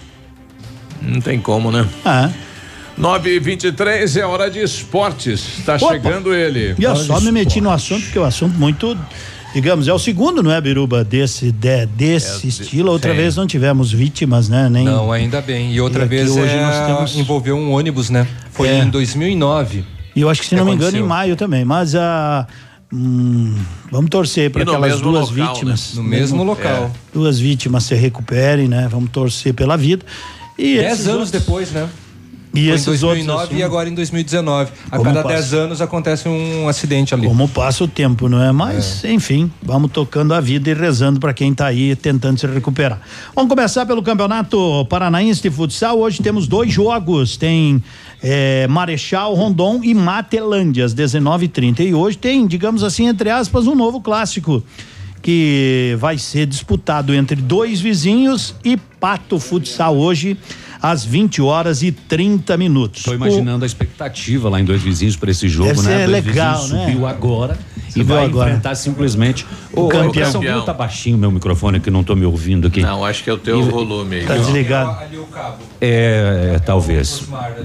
não 1.02 1.20
tem 1.20 1.40
como, 1.40 1.72
né? 1.72 1.86
Ah. 2.06 2.30
9 2.98 3.36
e 3.36 3.40
23 3.40 4.15
é 4.18 4.26
hora 4.26 4.49
de 4.52 4.60
esportes. 4.60 5.64
Tá 5.65 5.76
Opa. 5.76 5.94
chegando 5.94 6.34
ele. 6.34 6.76
E 6.78 6.84
eu 6.84 6.95
só 6.95 7.20
me 7.20 7.32
meti 7.32 7.60
no 7.60 7.72
assunto, 7.72 8.03
porque 8.03 8.18
é 8.18 8.22
um 8.22 8.26
assunto 8.26 8.53
muito. 8.57 8.98
Digamos, 9.53 9.88
é 9.88 9.93
o 9.93 9.99
segundo, 9.99 10.41
não 10.41 10.51
é, 10.51 10.59
Biruba? 10.59 11.03
Desse, 11.03 11.51
de- 11.51 11.85
desse 11.85 12.47
estilo. 12.47 12.91
Outra 12.91 13.11
sim. 13.11 13.17
vez 13.17 13.35
não 13.35 13.45
tivemos 13.45 13.91
vítimas, 13.91 14.49
né? 14.49 14.67
Nem... 14.69 14.84
Não, 14.85 15.11
ainda 15.11 15.41
bem. 15.41 15.71
E 15.73 15.80
outra 15.80 16.05
E 16.05 16.07
vez 16.07 16.31
hoje 16.31 16.53
é, 16.55 16.61
nós 16.61 16.88
temos- 16.88 17.15
envolveu 17.17 17.55
um 17.55 17.71
ônibus, 17.71 18.09
né? 18.09 18.27
Foi 18.51 18.67
É. 18.67 18.80
em 18.80 18.89
2009. 18.89 19.84
E 20.15 20.21
eu 20.21 20.30
acho 20.30 20.41
que, 20.41 20.45
se 20.47 20.49
que 20.49 20.55
não 20.55 20.65
me 20.65 20.71
engano, 20.71 20.85
em 20.97 20.99
aconteceu. 21.01 21.07
maio 21.07 21.35
também. 21.35 21.63
Mas 21.63 21.93
a. 21.95 22.47
hum, 22.91 23.55
vamos 23.91 24.09
torcer 24.09 24.49
para 24.51 24.63
aquelas 24.63 24.91
mesmo 24.91 25.11
duas 25.11 25.30
local, 25.30 25.53
vítimas. 25.53 25.93
né? 25.95 26.01
No 26.01 26.03
mesmo 26.09 26.43
local. 26.43 26.91
Duas 27.13 27.38
vítimas 27.39 27.84
se 27.84 27.95
recuperem, 27.95 28.67
né? 28.67 28.88
Vamos 28.89 29.11
torcer 29.11 29.53
pela 29.53 29.77
vida. 29.77 30.03
E 30.57 30.77
Dez 30.77 30.93
esses 30.93 31.07
anos 31.07 31.21
outros- 31.21 31.31
depois, 31.31 31.71
né? 31.71 31.88
E 32.53 32.65
Foi 32.65 32.71
em 32.71 32.75
esses 32.75 32.85
2009 32.85 33.41
outros 33.41 33.59
e 33.59 33.63
agora 33.63 33.89
em 33.89 33.95
2019. 33.95 34.71
A 34.91 34.99
cada 34.99 35.23
passa? 35.23 35.35
10 35.35 35.53
anos 35.55 35.81
acontece 35.81 36.30
um 36.30 36.67
acidente 36.67 37.11
ali. 37.13 37.27
Como 37.27 37.49
passa 37.49 37.84
o 37.84 37.88
tempo, 37.88 38.30
não 38.30 38.43
é? 38.43 38.51
Mas, 38.51 39.03
enfim, 39.03 39.51
vamos 39.59 39.91
tocando 39.91 40.35
a 40.35 40.39
vida 40.39 40.69
e 40.69 40.73
rezando 40.73 41.19
para 41.19 41.34
quem 41.34 41.51
tá 41.51 41.65
aí 41.65 41.95
tentando 41.95 42.39
se 42.39 42.45
recuperar. 42.45 43.01
Vamos 43.35 43.49
começar 43.49 43.88
pelo 43.88 44.03
Campeonato 44.03 44.85
Paranaense 44.88 45.41
de 45.41 45.49
Futsal. 45.49 45.97
Hoje 45.97 46.21
temos 46.21 46.47
dois 46.47 46.71
jogos. 46.71 47.38
Tem 47.38 47.84
eh, 48.21 48.67
Marechal 48.67 49.34
Rondon 49.34 49.81
e 49.84 49.95
Matelândia, 49.95 50.85
às 50.85 50.93
19h30. 50.93 51.80
E 51.80 51.93
hoje 51.95 52.19
tem, 52.19 52.45
digamos 52.45 52.84
assim, 52.84 53.07
entre 53.07 53.31
aspas, 53.31 53.65
um 53.65 53.73
novo 53.73 53.99
clássico. 53.99 54.63
Que 55.23 55.95
vai 55.99 56.17
ser 56.17 56.45
disputado 56.45 57.15
entre 57.15 57.38
dois 57.38 57.80
vizinhos 57.80 58.53
e 58.63 58.75
Pato 58.75 59.39
Futsal 59.39 59.97
hoje, 59.97 60.38
às 60.84 61.05
20 61.05 61.41
horas 61.41 61.81
e 61.81 61.93
30 61.93 62.57
minutos. 62.57 63.03
Tô 63.03 63.14
imaginando 63.14 63.64
a 63.64 63.65
expectativa 63.65 64.49
lá 64.49 64.60
em 64.60 64.65
Dois 64.65 64.81
Vizinhos 64.81 65.15
para 65.15 65.31
esse 65.31 65.47
jogo, 65.47 65.69
Deve 65.69 65.81
né? 65.88 65.97
ser 65.99 66.10
Dois 66.10 66.26
legal, 66.26 66.55
Vizinhos 66.61 66.72
né? 66.81 66.85
Subiu 66.91 67.07
agora 67.07 67.57
e 67.88 67.91
Subiu 67.93 68.05
vai 68.07 68.26
agora. 68.26 68.49
enfrentar 68.49 68.76
simplesmente 68.76 69.45
o, 69.72 69.85
O 69.85 69.88
campeão. 69.88 70.30
São 70.30 70.43
Paulo 70.43 70.64
tá 70.64 70.73
baixinho 70.73 71.15
o 71.15 71.19
meu 71.19 71.31
microfone 71.31 71.80
que 71.80 71.89
não 71.89 72.03
tô 72.03 72.18
me 72.18 72.26
ouvindo 72.26 72.68
aqui. 72.68 72.81
Não, 72.81 73.05
acho 73.05 73.23
que 73.23 73.30
é 73.30 73.34
o 73.34 73.38
teu 73.38 73.61
E- 73.61 73.69
volume 73.72 74.18
aí. 74.18 74.26
Tá 74.26 74.35
desligado. 74.35 74.97
É, 75.80 76.53
é, 76.55 76.60
talvez. 76.60 77.23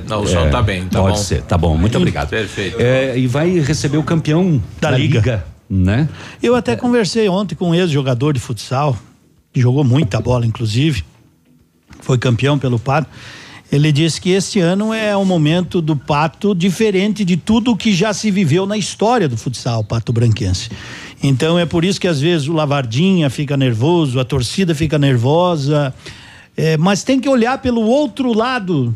Não, 0.09 0.23
o 0.23 0.27
som 0.27 0.39
É, 0.47 0.51
tá 0.51 0.62
bem, 0.62 0.85
tá 0.86 1.01
pode 1.01 1.16
bom. 1.16 1.23
ser, 1.23 1.43
tá 1.43 1.59
bom, 1.59 1.77
muito 1.77 1.97
obrigado. 1.99 2.28
Perfeito. 2.28 2.77
É, 2.81 3.19
e 3.19 3.27
vai 3.27 3.59
receber 3.59 3.97
o 3.99 4.03
campeão 4.05 4.62
Da 4.81 4.93
da, 4.93 4.97
Liga. 4.97 5.19
Liga. 5.19 5.45
né? 5.69 6.09
Eu 6.40 6.55
até 6.55 6.77
conversei 6.77 7.28
ontem 7.28 7.57
com 7.57 7.70
um 7.70 7.74
ex-jogador 7.74 8.32
de 8.32 8.39
futsal, 8.40 8.97
que 9.53 9.61
jogou 9.61 9.82
muita 9.82 10.20
bola, 10.20 10.47
inclusive, 10.47 11.03
foi 12.01 12.19
campeão 12.19 12.59
pelo 12.59 12.79
Pato. 12.79 13.09
Ele 13.70 13.93
disse 13.93 14.19
que 14.20 14.31
este 14.31 14.61
ano 14.61 14.95
é 14.95 15.15
um 15.16 15.27
momento 15.27 15.83
do 15.83 15.95
Pato 15.95 16.55
diferente 16.55 17.25
de 17.25 17.37
tudo 17.37 17.77
que 17.77 17.93
já 17.93 18.15
se 18.15 18.31
viveu 18.31 18.66
na 18.66 18.79
história 18.79 19.29
do 19.29 19.37
futsal 19.37 19.85
Pato 19.85 20.12
Branquense. 20.12 20.70
Então 21.23 21.59
é 21.59 21.66
por 21.66 21.85
isso 21.85 22.01
que 22.01 22.09
às 22.09 22.20
vezes 22.20 22.49
o 22.49 22.53
Lavardinha 22.53 23.29
fica 23.29 23.57
nervoso, 23.57 24.19
a 24.19 24.25
torcida 24.25 24.75
fica 24.75 24.99
nervosa, 24.99 25.95
é, 26.57 26.77
mas 26.79 27.03
tem 27.03 27.20
que 27.20 27.29
olhar 27.29 27.59
pelo 27.59 27.83
outro 27.83 28.33
lado 28.33 28.95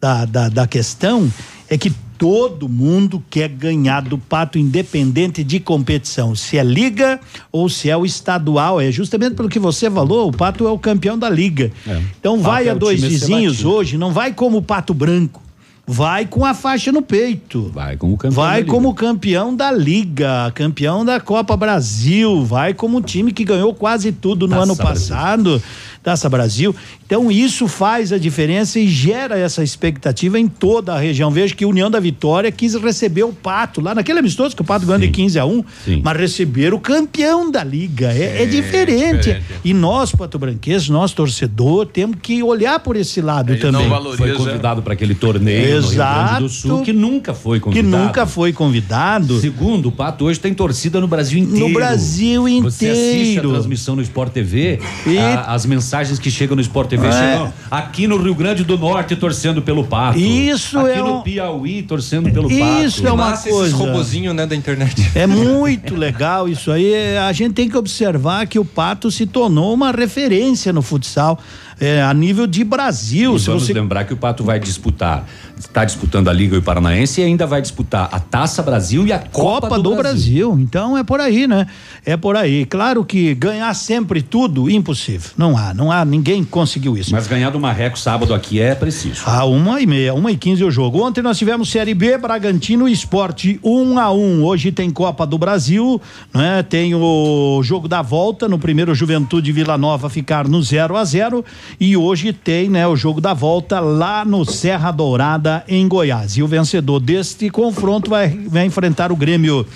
da, 0.00 0.26
da, 0.26 0.48
da 0.50 0.66
questão 0.66 1.32
é 1.68 1.78
que 1.78 1.90
todo 2.24 2.70
mundo 2.70 3.22
quer 3.28 3.50
ganhar 3.50 4.00
do 4.00 4.16
pato 4.16 4.58
independente 4.58 5.44
de 5.44 5.60
competição, 5.60 6.34
se 6.34 6.56
é 6.56 6.64
liga 6.64 7.20
ou 7.52 7.68
se 7.68 7.90
é 7.90 7.96
o 7.98 8.06
estadual, 8.06 8.80
é 8.80 8.90
justamente 8.90 9.34
pelo 9.34 9.46
que 9.46 9.58
você 9.58 9.90
falou, 9.90 10.30
o 10.30 10.32
pato 10.32 10.66
é 10.66 10.70
o 10.70 10.78
campeão 10.78 11.18
da 11.18 11.28
liga. 11.28 11.70
Então 12.18 12.36
Pato 12.36 12.42
vai 12.42 12.66
é 12.66 12.70
a 12.70 12.74
dois 12.74 13.02
vizinhos 13.02 13.62
hoje, 13.62 13.98
não 13.98 14.10
vai 14.10 14.32
como 14.32 14.56
o 14.56 14.62
pato 14.62 14.94
branco. 14.94 15.42
Vai 15.86 16.24
com 16.24 16.46
a 16.46 16.54
faixa 16.54 16.90
no 16.90 17.02
peito. 17.02 17.70
Vai 17.74 17.98
como 17.98 18.16
campeão. 18.16 18.42
Vai 18.42 18.52
da 18.52 18.60
Liga. 18.60 18.70
como 18.72 18.94
campeão 18.94 19.54
da 19.54 19.70
Liga, 19.70 20.50
campeão 20.54 21.04
da 21.04 21.20
Copa 21.20 21.54
Brasil, 21.58 22.42
vai 22.42 22.72
como 22.72 23.02
time 23.02 23.32
que 23.32 23.44
ganhou 23.44 23.74
quase 23.74 24.10
tudo 24.10 24.46
no 24.48 24.56
Taça 24.56 24.62
ano 24.62 24.74
Brasil. 24.76 25.62
Taça 26.04 26.28
Brasil. 26.28 26.76
Então 27.06 27.32
isso 27.32 27.66
faz 27.66 28.12
a 28.12 28.18
diferença 28.18 28.78
e 28.78 28.86
gera 28.86 29.38
essa 29.38 29.64
expectativa 29.64 30.38
em 30.38 30.46
toda 30.46 30.92
a 30.94 30.98
região. 30.98 31.30
Vejo 31.30 31.56
que 31.56 31.64
a 31.64 31.66
União 31.68 31.90
da 31.90 31.98
Vitória 31.98 32.52
quis 32.52 32.74
receber 32.74 33.22
o 33.24 33.32
Pato 33.32 33.80
lá 33.80 33.94
naquele 33.94 34.18
amistoso 34.18 34.54
que 34.54 34.60
o 34.60 34.64
Pato 34.64 34.84
ganhou 34.84 35.00
de 35.00 35.08
15 35.08 35.38
a 35.38 35.46
1, 35.46 35.64
Sim. 35.84 36.02
mas 36.04 36.16
receber 36.18 36.74
o 36.74 36.78
campeão 36.78 37.50
da 37.50 37.64
Liga. 37.64 38.12
É, 38.12 38.40
é 38.40 38.42
É, 38.42 38.46
diferente. 38.46 39.16
diferente. 39.32 39.42
E 39.64 39.72
nós, 39.72 40.12
Pato 40.12 40.38
Branquenses, 40.38 40.90
nós 40.90 41.12
torcedor, 41.12 41.86
temos 41.86 42.16
que 42.20 42.42
olhar 42.42 42.78
por 42.80 42.96
esse 42.96 43.22
lado 43.22 43.50
A 43.50 43.52
gente 43.54 43.62
também. 43.62 43.82
não 43.82 43.88
valoriza. 43.88 44.18
Foi 44.22 44.32
convidado 44.34 44.82
para 44.82 44.92
aquele 44.92 45.14
torneio 45.14 45.80
no 45.80 45.88
Rio 45.88 45.96
Grande 45.96 46.38
do 46.40 46.48
Sul, 46.50 46.70
Exato. 46.72 46.84
que 46.84 46.92
nunca 46.92 47.32
foi 47.32 47.58
que 47.58 47.64
convidado. 47.64 48.04
nunca 48.04 48.26
foi 48.26 48.52
convidado. 48.52 49.40
Segundo, 49.40 49.88
o 49.88 49.92
Pato 49.92 50.26
hoje 50.26 50.38
tem 50.38 50.52
torcida 50.52 51.00
no 51.00 51.08
Brasil 51.08 51.38
inteiro. 51.38 51.66
No 51.68 51.72
Brasil 51.72 52.42
Você 52.62 52.90
assiste 52.90 53.16
a 53.16 53.24
inteiro. 53.30 53.50
transmissão 53.52 53.96
no 53.96 54.02
Sport 54.02 54.32
TV, 54.34 54.78
E- 55.06 55.16
a- 55.16 55.44
as 55.54 55.64
mensagens 55.64 55.93
que 56.20 56.30
chegam 56.30 56.56
no 56.56 56.62
Sport 56.62 56.88
TV 56.90 57.06
É. 57.06 57.12
chegam 57.12 57.52
aqui 57.70 58.06
no 58.08 58.16
Rio 58.16 58.34
Grande 58.34 58.64
do 58.64 58.76
Norte 58.76 59.14
torcendo 59.16 59.62
pelo 59.62 59.84
Pato. 59.84 60.18
Isso 60.18 60.78
aqui 60.78 60.90
é 60.90 60.98
no 60.98 61.18
um- 61.18 61.22
Piauí 61.22 61.82
torcendo 61.82 62.30
pelo 62.32 62.48
Pato. 62.48 62.84
Isso 62.84 63.06
é 63.06 63.12
uma 63.12 63.30
Massa 63.30 63.48
coisa. 63.48 63.66
esses 63.68 63.72
robozinhos, 63.78 64.34
né, 64.34 64.44
da 64.46 64.56
internet. 64.56 65.10
É 65.14 65.26
muito 65.26 65.94
legal 65.94 66.48
isso 66.48 66.70
aí. 66.72 67.16
A 67.16 67.32
gente 67.32 67.54
tem 67.54 67.68
que 67.68 67.76
observar 67.76 68.46
que 68.46 68.58
o 68.58 68.64
Pato 68.64 69.10
se 69.10 69.24
tornou 69.26 69.72
uma 69.72 69.92
referência 69.92 70.72
no 70.72 70.82
futsal 70.82 71.38
é, 71.80 72.02
a 72.02 72.12
nível 72.14 72.46
de 72.46 72.64
Brasil. 72.64 73.36
E 73.36 73.40
Se 73.40 73.46
vamos 73.46 73.64
você 73.64 73.72
lembrar 73.72 74.04
que 74.04 74.12
o 74.12 74.16
Pato 74.16 74.44
vai 74.44 74.58
disputar, 74.58 75.26
está 75.58 75.84
disputando 75.84 76.28
a 76.28 76.32
Liga 76.32 76.54
e 76.54 76.58
o 76.58 76.62
Paranaense 76.62 77.20
e 77.20 77.24
ainda 77.24 77.46
vai 77.46 77.60
disputar 77.60 78.08
a 78.12 78.18
Taça 78.18 78.62
Brasil 78.62 79.06
e 79.06 79.12
a 79.12 79.18
Copa, 79.18 79.68
Copa 79.68 79.78
do, 79.78 79.94
Brasil. 79.96 80.56
Então 80.58 80.96
é 80.96 81.02
por 81.02 81.20
aí, 81.20 81.46
né? 81.46 81.66
É 82.04 82.16
por 82.16 82.36
aí. 82.36 82.64
Claro 82.66 83.04
que 83.04 83.34
ganhar 83.34 83.72
sempre 83.74 84.22
tudo, 84.22 84.70
impossível. 84.70 85.30
Não 85.36 85.56
há, 85.56 85.72
não 85.74 85.90
há, 85.90 86.04
ninguém 86.04 86.44
conseguiu 86.44 86.96
isso. 86.96 87.12
Mas 87.12 87.26
ganhar 87.26 87.50
do 87.50 87.60
Marreco 87.60 87.98
sábado 87.98 88.34
aqui 88.34 88.60
é 88.60 88.74
preciso. 88.74 89.22
Ah, 89.26 89.44
uma 89.44 89.80
e 89.80 89.86
meia, 89.86 90.14
uma 90.14 90.30
e 90.30 90.36
quinze 90.36 90.64
o 90.64 90.70
jogo. 90.70 91.02
Ontem 91.02 91.22
nós 91.22 91.38
tivemos 91.38 91.70
Série 91.70 91.94
B, 91.94 92.18
Bragantino 92.18 92.88
e 92.88 92.92
Esporte 92.92 93.58
um 93.62 93.98
a 93.98 94.12
um. 94.12 94.44
Hoje 94.44 94.72
tem 94.72 94.90
Copa 94.90 95.26
do 95.26 95.38
Brasil, 95.38 96.00
né? 96.32 96.62
Tem 96.62 96.94
o 96.94 97.60
jogo 97.62 97.88
da 97.88 98.02
volta 98.02 98.48
no 98.48 98.58
primeiro 98.58 98.94
Juventude 98.94 99.52
Vila 99.52 99.78
Nova 99.78 100.08
ficar 100.08 100.48
no 100.48 100.62
0 100.62 100.96
a 100.96 101.04
0 101.04 101.44
e 101.78 101.96
hoje 101.96 102.32
tem, 102.32 102.68
né, 102.68 102.86
o 102.86 102.96
jogo 102.96 103.20
da 103.20 103.34
volta 103.34 103.80
lá 103.80 104.24
no 104.24 104.44
Serra 104.44 104.90
Dourada 104.90 105.64
em 105.68 105.86
Goiás. 105.86 106.36
E 106.36 106.42
o 106.42 106.46
vencedor 106.46 107.00
deste 107.00 107.50
confronto 107.50 108.10
vai, 108.10 108.28
vai 108.28 108.66
enfrentar 108.66 109.10
o 109.12 109.16
Grêmio. 109.16 109.66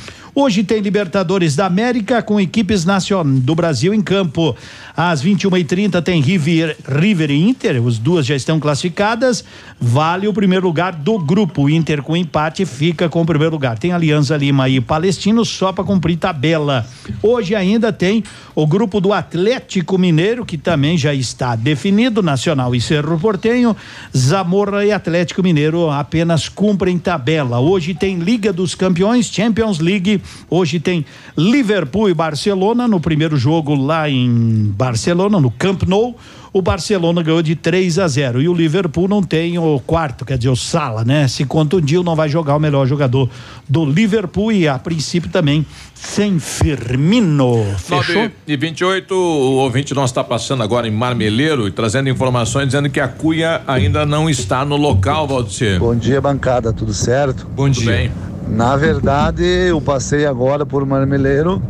Hoje 0.41 0.63
tem 0.63 0.79
Libertadores 0.79 1.57
da 1.57 1.67
América 1.67 2.23
com 2.23 2.41
equipes 2.41 2.85
nacionais 2.85 3.41
do 3.41 3.57
Brasil 3.57 3.93
em 3.93 4.01
campo. 4.01 4.55
Às 4.97 5.21
21h30 5.21 6.01
tem 6.01 6.21
River, 6.21 6.77
River 6.87 7.33
e 7.33 7.49
Inter, 7.49 7.83
as 7.85 7.99
duas 7.99 8.25
já 8.25 8.37
estão 8.37 8.61
classificadas. 8.61 9.45
Vale 9.81 10.29
o 10.29 10.33
primeiro 10.33 10.65
lugar 10.65 10.93
do 10.93 11.19
grupo. 11.19 11.63
O 11.63 11.71
Inter 11.71 12.05
com 12.05 12.17
empate 12.17 12.65
fica 12.65 13.09
com 13.09 13.21
o 13.21 13.27
primeiro 13.27 13.53
lugar. 13.53 13.81
Tem 13.81 13.93
Alianza 13.93 14.37
Lima 14.37 14.69
e 14.69 14.81
Palestino 14.81 15.45
só 15.45 15.73
para 15.73 15.83
cumprir 15.83 16.17
tabela. 16.17 16.87
Hoje 17.21 17.57
ainda 17.57 17.93
tem 17.93 18.23
o 18.55 18.65
grupo 18.65 19.01
do 19.01 19.13
Atlético 19.13 19.99
Mineiro, 19.99 20.47
que 20.47 20.57
também 20.57 20.97
já 20.97 21.13
está 21.13 21.57
definido, 21.57 22.23
Nacional 22.23 22.77
e 22.77 22.81
Cerro 22.81 23.19
Portenho. 23.19 23.77
Zamora 24.17 24.87
e 24.87 24.93
Atlético 24.93 25.43
Mineiro 25.43 25.91
apenas 25.91 26.49
cumprem 26.49 26.97
tabela. 26.97 27.59
Hoje 27.59 27.93
tem 27.93 28.21
Liga 28.21 28.53
dos 28.53 28.77
Campeões, 28.77 29.27
Champions 29.27 29.81
League. 29.81 30.21
Hoje 30.51 30.81
tem 30.81 31.05
Liverpool 31.37 32.09
e 32.09 32.15
Barcelona 32.15 32.89
no 32.89 33.01
primeiro 33.01 33.37
jogo 33.37 33.75
lá 33.75 34.09
em 34.09 34.73
Barcelona, 34.77 35.41
no 35.41 35.51
Camp 35.51 35.83
Nou. 35.85 36.17
O 36.53 36.63
Barcelona 36.63 37.23
ganhou 37.23 37.43
de 37.43 37.55
3 37.55 37.99
a 37.99 38.09
0 38.09 38.41
e 38.41 38.49
o 38.49 38.55
Liverpool 38.55 39.07
não 39.07 39.23
tem 39.23 39.59
o 39.59 39.79
quarto, 39.81 40.25
quer 40.25 40.39
dizer, 40.39 40.49
o 40.49 40.57
Sala, 40.57 41.05
né? 41.05 41.29
Se 41.29 41.45
contundiu, 41.45 42.03
não 42.03 42.17
vai 42.17 42.29
jogar 42.29 42.57
o 42.57 42.59
melhor 42.59 42.87
jogador 42.87 43.29
do 43.69 43.85
Liverpool 43.85 44.51
e 44.51 44.67
a 44.67 44.79
princípio 44.79 45.31
também 45.31 45.65
sem 45.95 46.39
Firmino. 46.39 47.65
Fechou? 47.77 48.23
9 48.23 48.33
e 48.47 48.57
28, 48.57 49.15
o 49.15 49.57
ouvinte 49.57 49.95
nosso 49.95 50.13
está 50.13 50.25
passando 50.25 50.63
agora 50.63 50.89
em 50.89 50.91
Marmeleiro 50.91 51.69
e 51.69 51.71
trazendo 51.71 52.09
informações 52.09 52.67
dizendo 52.67 52.89
que 52.89 53.01
a 53.01 53.09
cuia 53.09 53.63
ainda 53.67 54.07
não 54.07 54.29
está 54.31 54.65
no 54.65 54.77
local, 54.77 55.29
Valdir. 55.29 55.79
Bom 55.79 55.95
dia, 55.95 56.21
bancada, 56.21 56.73
tudo 56.73 56.95
certo? 56.95 57.47
Bom 57.47 57.69
dia. 57.69 57.93
Bem. 57.93 58.28
Na 58.51 58.77
verdade, 58.77 59.45
eu 59.45 59.81
passei 59.81 60.27
agora 60.27 60.65
por 60.67 60.85
Marmeleiro, 60.87 61.63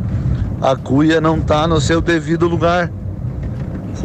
a 0.60 0.74
cuia 0.76 1.20
não 1.20 1.38
está 1.38 1.66
no 1.66 1.80
seu 1.80 2.00
devido 2.00 2.46
lugar. 2.48 2.90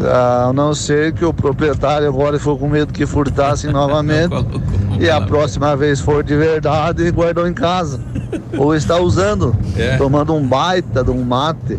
A 0.01 0.51
não 0.53 0.73
ser 0.73 1.13
que 1.13 1.23
o 1.23 1.31
proprietário 1.31 2.07
agora 2.07 2.39
for 2.39 2.57
com 2.57 2.67
medo 2.67 2.91
que 2.91 3.05
furtassem 3.05 3.69
novamente 3.71 4.33
e 4.99 5.07
a 5.07 5.21
próxima 5.21 5.75
vez 5.75 5.99
for 5.99 6.23
de 6.23 6.35
verdade, 6.35 7.09
guardou 7.11 7.47
em 7.47 7.53
casa. 7.53 7.99
Ou 8.57 8.73
está 8.75 8.97
usando, 8.99 9.55
É. 9.77 9.95
tomando 9.97 10.33
um 10.33 10.45
baita 10.45 11.03
de 11.03 11.11
um 11.11 11.23
mate. 11.23 11.77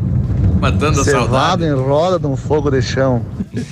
Matando 0.61 1.01
a 1.01 1.05
saudade. 1.05 1.65
em 1.65 1.73
roda 1.75 2.19
de 2.19 2.27
um 2.27 2.37
fogo 2.37 2.71
de 2.71 2.81
chão. 2.81 3.23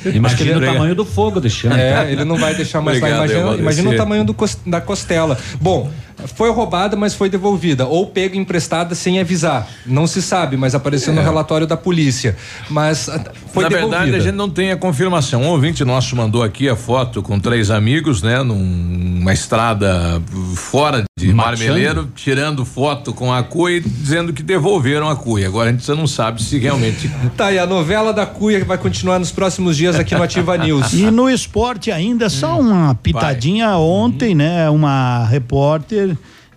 Imagina 0.04 0.58
o 0.58 0.60
tamanho 0.60 0.94
do 0.94 1.04
fogo 1.04 1.40
do 1.40 1.48
chão. 1.48 1.72
É, 1.72 2.10
ele 2.10 2.24
não 2.24 2.36
vai 2.36 2.54
deixar 2.54 2.80
mais 2.82 3.00
lá. 3.00 3.06
Obrigado, 3.06 3.24
Imagina, 3.30 3.42
Valdeci. 3.44 3.62
imagina 3.62 3.90
o 3.90 3.96
tamanho 3.96 4.24
do 4.24 4.36
da 4.66 4.80
costela. 4.80 5.38
Bom, 5.60 5.90
foi 6.34 6.50
roubada, 6.50 6.96
mas 6.96 7.14
foi 7.14 7.28
devolvida. 7.28 7.86
Ou 7.86 8.06
pega 8.06 8.36
emprestada 8.36 8.94
sem 8.94 9.20
avisar. 9.20 9.68
Não 9.86 10.06
se 10.06 10.20
sabe, 10.22 10.56
mas 10.56 10.74
apareceu 10.74 11.12
no 11.12 11.20
É. 11.20 11.24
relatório 11.24 11.66
da 11.66 11.76
polícia. 11.76 12.36
Mas 12.68 13.08
ah, 13.08 13.20
foi 13.52 13.64
Na 13.64 13.68
devolvida. 13.68 13.98
verdade, 14.00 14.16
a 14.16 14.20
gente 14.20 14.34
não 14.36 14.48
tem 14.50 14.70
a 14.72 14.76
confirmação. 14.76 15.42
Um 15.42 15.48
ouvinte 15.48 15.84
nosso 15.84 16.14
mandou 16.16 16.42
aqui 16.42 16.68
a 16.68 16.76
foto 16.76 17.22
com 17.22 17.38
três 17.38 17.70
amigos, 17.70 18.22
né? 18.22 18.42
Numa 18.42 19.32
estrada 19.32 20.20
fora 20.56 21.04
de? 21.18 21.32
Marmeleiro, 21.32 22.08
tirando 22.14 22.64
foto 22.64 23.12
com 23.14 23.32
a 23.32 23.42
cuia 23.42 23.76
e 23.78 23.80
dizendo 23.80 24.32
que 24.32 24.42
devolveram 24.42 25.08
a 25.08 25.16
cuia. 25.16 25.46
Agora 25.46 25.70
a 25.70 25.72
gente 25.72 25.88
não 25.90 26.06
sabe 26.06 26.42
se 26.42 26.58
realmente. 26.58 27.10
Tá, 27.36 27.50
e 27.50 27.58
a 27.58 27.66
novela 27.66 28.12
da 28.12 28.26
cuia 28.26 28.62
vai 28.64 28.76
continuar 28.76 29.18
nos 29.18 29.30
próximos 29.30 29.76
dias 29.76 29.96
aqui 29.96 30.14
no 30.14 30.22
Ativa 30.22 30.56
News. 30.58 30.92
E 30.92 31.10
no 31.10 31.30
esporte 31.30 31.90
ainda, 31.90 32.28
só 32.28 32.58
uma 32.60 32.94
pitadinha 32.94 33.70
ontem, 33.78 34.34
né? 34.34 34.68
Uma 34.68 35.24
repórter 35.26 36.11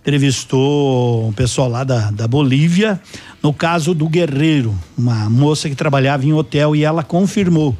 entrevistou 0.05 1.27
um 1.27 1.33
pessoal 1.33 1.67
lá 1.67 1.83
da, 1.83 2.11
da 2.11 2.27
Bolívia, 2.27 3.01
no 3.41 3.51
caso 3.51 3.91
do 3.95 4.07
Guerreiro, 4.07 4.75
uma 4.95 5.27
moça 5.31 5.67
que 5.67 5.75
trabalhava 5.75 6.23
em 6.23 6.31
hotel 6.31 6.75
e 6.75 6.83
ela 6.83 7.03
confirmou 7.03 7.75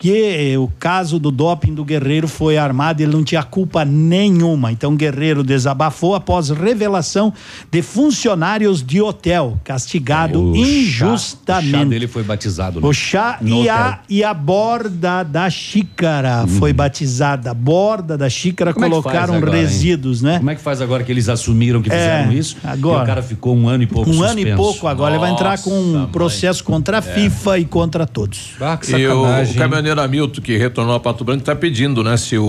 que 0.00 0.56
o 0.56 0.66
caso 0.78 1.18
do 1.18 1.30
doping 1.30 1.74
do 1.74 1.84
Guerreiro 1.84 2.26
foi 2.26 2.56
armado, 2.56 3.02
ele 3.02 3.12
não 3.12 3.22
tinha 3.22 3.42
culpa 3.42 3.84
nenhuma. 3.84 4.72
Então, 4.72 4.96
Guerreiro 4.96 5.44
desabafou 5.44 6.14
após 6.14 6.48
revelação 6.48 7.30
de 7.70 7.82
funcionários 7.82 8.82
de 8.82 9.02
hotel, 9.02 9.58
castigado 9.62 10.42
O 10.42 10.56
injustamente. 10.56 11.70
chá, 11.70 11.76
o 11.78 11.82
chá 11.82 11.84
dele 11.84 12.08
foi 12.08 12.22
batizado. 12.22 12.80
né? 12.80 12.86
O 12.88 12.92
chá 12.94 13.38
No 13.42 13.48
e 13.48 13.60
hotel. 13.60 13.74
a, 13.74 13.98
e 14.08 14.24
a 14.24 14.32
borda 14.34 15.22
da 15.22 15.50
xícara 15.50 16.46
foi 16.58 16.72
batizada. 16.72 17.50
A 17.50 17.54
borda 17.54 18.16
da 18.16 18.28
xícara 18.30 18.70
Hum. 18.70 18.74
Como 18.74 18.86
é 18.86 18.88
colocaram 18.88 19.34
agora, 19.34 19.56
hein? 19.56 19.62
resíduos, 19.64 20.22
né? 20.22 20.38
Como 20.38 20.50
é 20.50 20.54
que 20.54 20.60
faz 20.62 20.80
agora 20.80 21.04
que 21.04 21.12
eles 21.12 21.28
assumiram 21.28 21.82
que 21.82 21.90
É, 21.90 21.92
fizeram 21.92 22.32
isso? 22.32 22.56
agora. 22.64 23.00
E 23.00 23.02
o 23.02 23.06
cara 23.06 23.22
ficou 23.22 23.54
um 23.54 23.68
ano 23.68 23.82
e 23.82 23.86
pouco 23.86 24.08
Um 24.10 24.22
ano 24.22 24.38
e 24.38 24.42
suspenso. 24.44 24.56
pouco 24.56 24.86
agora. 24.88 25.12
ele 25.12 25.20
vai 25.20 25.30
entrar 25.30 25.58
com 25.58 25.70
um 25.70 25.92
Nossa, 25.92 26.08
processo 26.08 26.64
contra 26.64 26.96
a 26.96 27.00
É. 27.00 27.02
FIFA 27.02 27.58
e 27.58 27.64
contra 27.66 28.06
todos. 28.06 28.52
Ah, 28.60 28.76
que 28.76 28.90
E 28.92 29.06
o, 29.06 29.22
sacanagem. 29.24 29.54
o 29.54 29.58
caminhoneiro 29.58 29.89
Hamilton, 29.98 30.40
que 30.40 30.56
retornou 30.56 30.94
a 30.94 31.00
Pato 31.00 31.24
Branco, 31.24 31.40
está 31.40 31.54
pedindo, 31.56 32.02
né? 32.04 32.16
Se 32.16 32.36
o, 32.38 32.44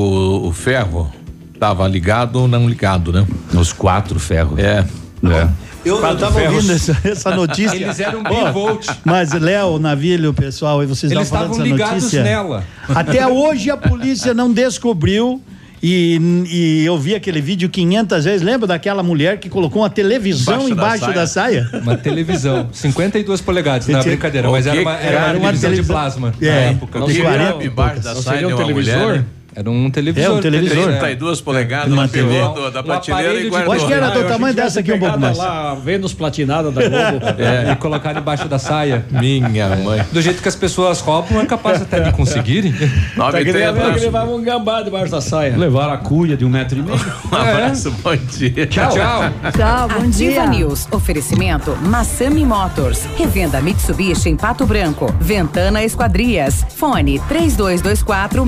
o 0.46 0.52
ferro 0.52 1.12
estava 1.54 1.88
ligado 1.88 2.38
ou 2.38 2.48
não 2.48 2.68
ligado, 2.68 3.12
né? 3.14 3.26
Os 3.54 3.72
quatro 3.72 4.20
ferros. 4.20 4.58
É. 4.60 4.86
É. 5.24 5.48
Eu, 5.84 5.96
eu 5.98 6.18
tava 6.18 6.32
ferros. 6.40 6.56
ouvindo 6.56 6.72
essa, 6.74 6.98
essa 7.04 7.32
notícia. 7.36 7.76
Eles 7.76 8.00
eram 8.00 8.24
bivolt. 8.24 8.88
Mas, 9.04 9.32
Léo, 9.34 9.80
Navilho, 9.80 10.34
pessoal, 10.34 10.82
e 10.84 10.86
vocês 10.86 11.12
Eles 11.12 11.26
estavam 11.26 11.54
falando 11.54 11.66
estavam 11.66 11.78
dessa 11.78 11.94
ligados 11.94 12.04
notícia. 12.04 12.24
nela. 12.24 12.64
Até 12.90 13.28
hoje 13.28 13.70
a 13.70 13.78
polícia 13.78 14.34
não 14.36 14.52
descobriu. 14.52 15.42
E, 15.84 16.20
e 16.48 16.86
eu 16.86 16.98
vi 16.98 17.16
aquele 17.16 17.42
vídeo 17.42 17.68
500 17.70 18.24
vezes. 18.26 18.42
Lembra 18.44 18.68
daquela 18.68 19.02
mulher 19.02 19.40
que 19.40 19.50
colocou 19.50 19.82
uma 19.82 19.90
televisão 19.90 20.56
Embaixo 20.70 20.72
embaixo, 20.72 21.06
da 21.08 21.12
da, 21.22 21.28
saia? 21.28 21.68
Uma 21.82 21.98
televisão, 21.98 22.70
52 22.74 23.42
polegades, 23.42 23.88
não 23.88 24.00
é 24.00 24.04
brincadeira, 24.04 24.50
mas 24.52 24.68
era 24.68 24.80
uma, 24.82 24.94
era 24.98 25.06
Era 25.06 25.18
uma 25.18 25.26
uma 25.28 25.34
televisão 25.40 25.70
de 25.72 25.76
televisão- 25.78 25.96
plasma 25.96 26.34
na 26.40 26.48
É, 26.48 26.70
época. 26.70 27.02
de 27.02 27.22
40 27.22 27.64
e 27.64 27.68
embaixo 27.68 28.02
da 28.02 28.14
Não 28.14 28.22
saia 28.22 28.38
seria 28.38 28.48
de 28.48 28.54
um 28.54 28.58
uma 28.58 28.66
televisor? 28.68 28.98
mulher, 29.00 29.18
né? 29.20 29.26
Era 29.54 29.70
um 29.70 29.90
televisor. 29.92 30.32
É, 30.32 30.34
um 30.38 30.40
televisor. 30.42 30.84
32 31.00 31.42
polegadas, 31.42 31.92
Uma 31.92 32.04
ela 32.04 32.08
TV. 32.12 32.34
pegou 32.36 32.54
do- 32.54 32.72
da 32.72 32.80
Um 32.80 32.84
prateleira 32.84 33.30
aparelho 33.30 33.40
e 33.40 33.44
de- 33.44 33.50
guardou. 33.50 33.74
Acho 33.74 33.88
que 33.88 33.94
era 33.94 34.10
do 34.10 34.24
tamanho 34.24 34.56
dessa 34.56 34.80
aqui 34.80 34.94
um 34.94 35.00
pouco 35.00 35.20
mais. 35.20 35.38
lá, 35.38 35.76
Vênus 35.76 36.14
platinada 36.14 36.72
da 36.72 36.82
Globo. 36.82 37.26
É, 37.42 37.72
e 37.72 37.76
colocar 37.76 38.14
debaixo 38.14 38.48
da 38.48 38.58
saia. 38.60 39.06
Minha 39.12 39.76
mãe. 39.76 40.06
Do 40.12 40.22
jeito 40.22 40.42
que 40.42 40.48
as 40.48 40.56
pessoas 40.56 41.00
roubam, 41.02 41.42
é 41.42 41.46
capaz 41.46 41.82
até 41.82 42.00
de 42.00 42.12
conseguirem. 42.14 42.72
Nove 43.18 43.32
Tá 43.40 43.44
que 43.44 43.52
nem 43.52 43.64
a 43.66 43.72
trinta. 43.72 43.86
velha 43.88 43.94
que 43.94 44.00
levava 44.06 44.32
um 44.32 44.42
gambá 44.42 44.82
debaixo 44.82 45.12
da 45.12 45.20
saia. 45.22 45.58
Levaram 45.58 45.94
a 45.94 45.98
cuia 45.98 46.38
de 46.38 46.46
um 46.46 46.50
metro 46.50 46.80
e 46.80 46.82
meio. 46.82 47.02
Um 47.32 47.36
abraço, 47.36 47.92
bom 48.04 48.16
dia. 48.16 48.68
Tchau. 48.68 48.90
Tchau. 48.92 49.22
Tchau, 49.56 49.88
bom 49.90 50.08
Ativa 50.08 50.12
dia. 50.12 50.46
News. 50.48 50.88
Oferecimento 50.92 51.76
Massami 51.82 52.46
Motors. 52.46 53.06
Revenda 53.18 53.62
Mitsubishi 53.62 54.30
em 54.30 54.36
Pato 54.36 54.66
Branco. 54.66 55.14
Ventana 55.20 55.84
Esquadrias. 55.84 56.66
Fone 56.76 57.20
3224 57.28 58.46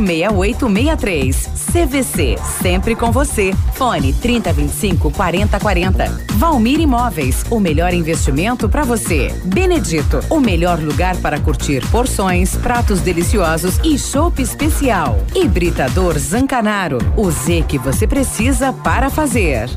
6863. 0.98 1.64
CVC. 1.72 2.36
Sempre 2.62 2.96
com 2.96 3.12
você. 3.12 3.54
Fone 3.74 4.14
3025 4.14 5.12
4040. 5.12 6.26
Valmir 6.34 6.80
Imóveis. 6.80 7.44
O 7.50 7.60
melhor 7.60 7.94
investimento 7.94 8.70
para 8.70 8.84
você. 8.84 9.34
Benedito. 9.46 10.20
O 10.30 10.40
melhor 10.40 10.80
lugar 10.80 11.16
para 11.18 11.40
curtir 11.40 11.86
porções, 11.90 12.56
pratos 12.56 13.02
deliciosos 13.02 13.80
e 13.84 13.98
chopp 13.98 14.42
especial. 14.42 15.18
Hibridador 15.36 16.18
Zancanaro. 16.18 16.98
O 17.18 17.30
Z 17.32 17.66
que 17.68 17.78
você 17.78 18.08
precisa 18.08 18.72
para 18.72 19.10
fazer. 19.10 19.70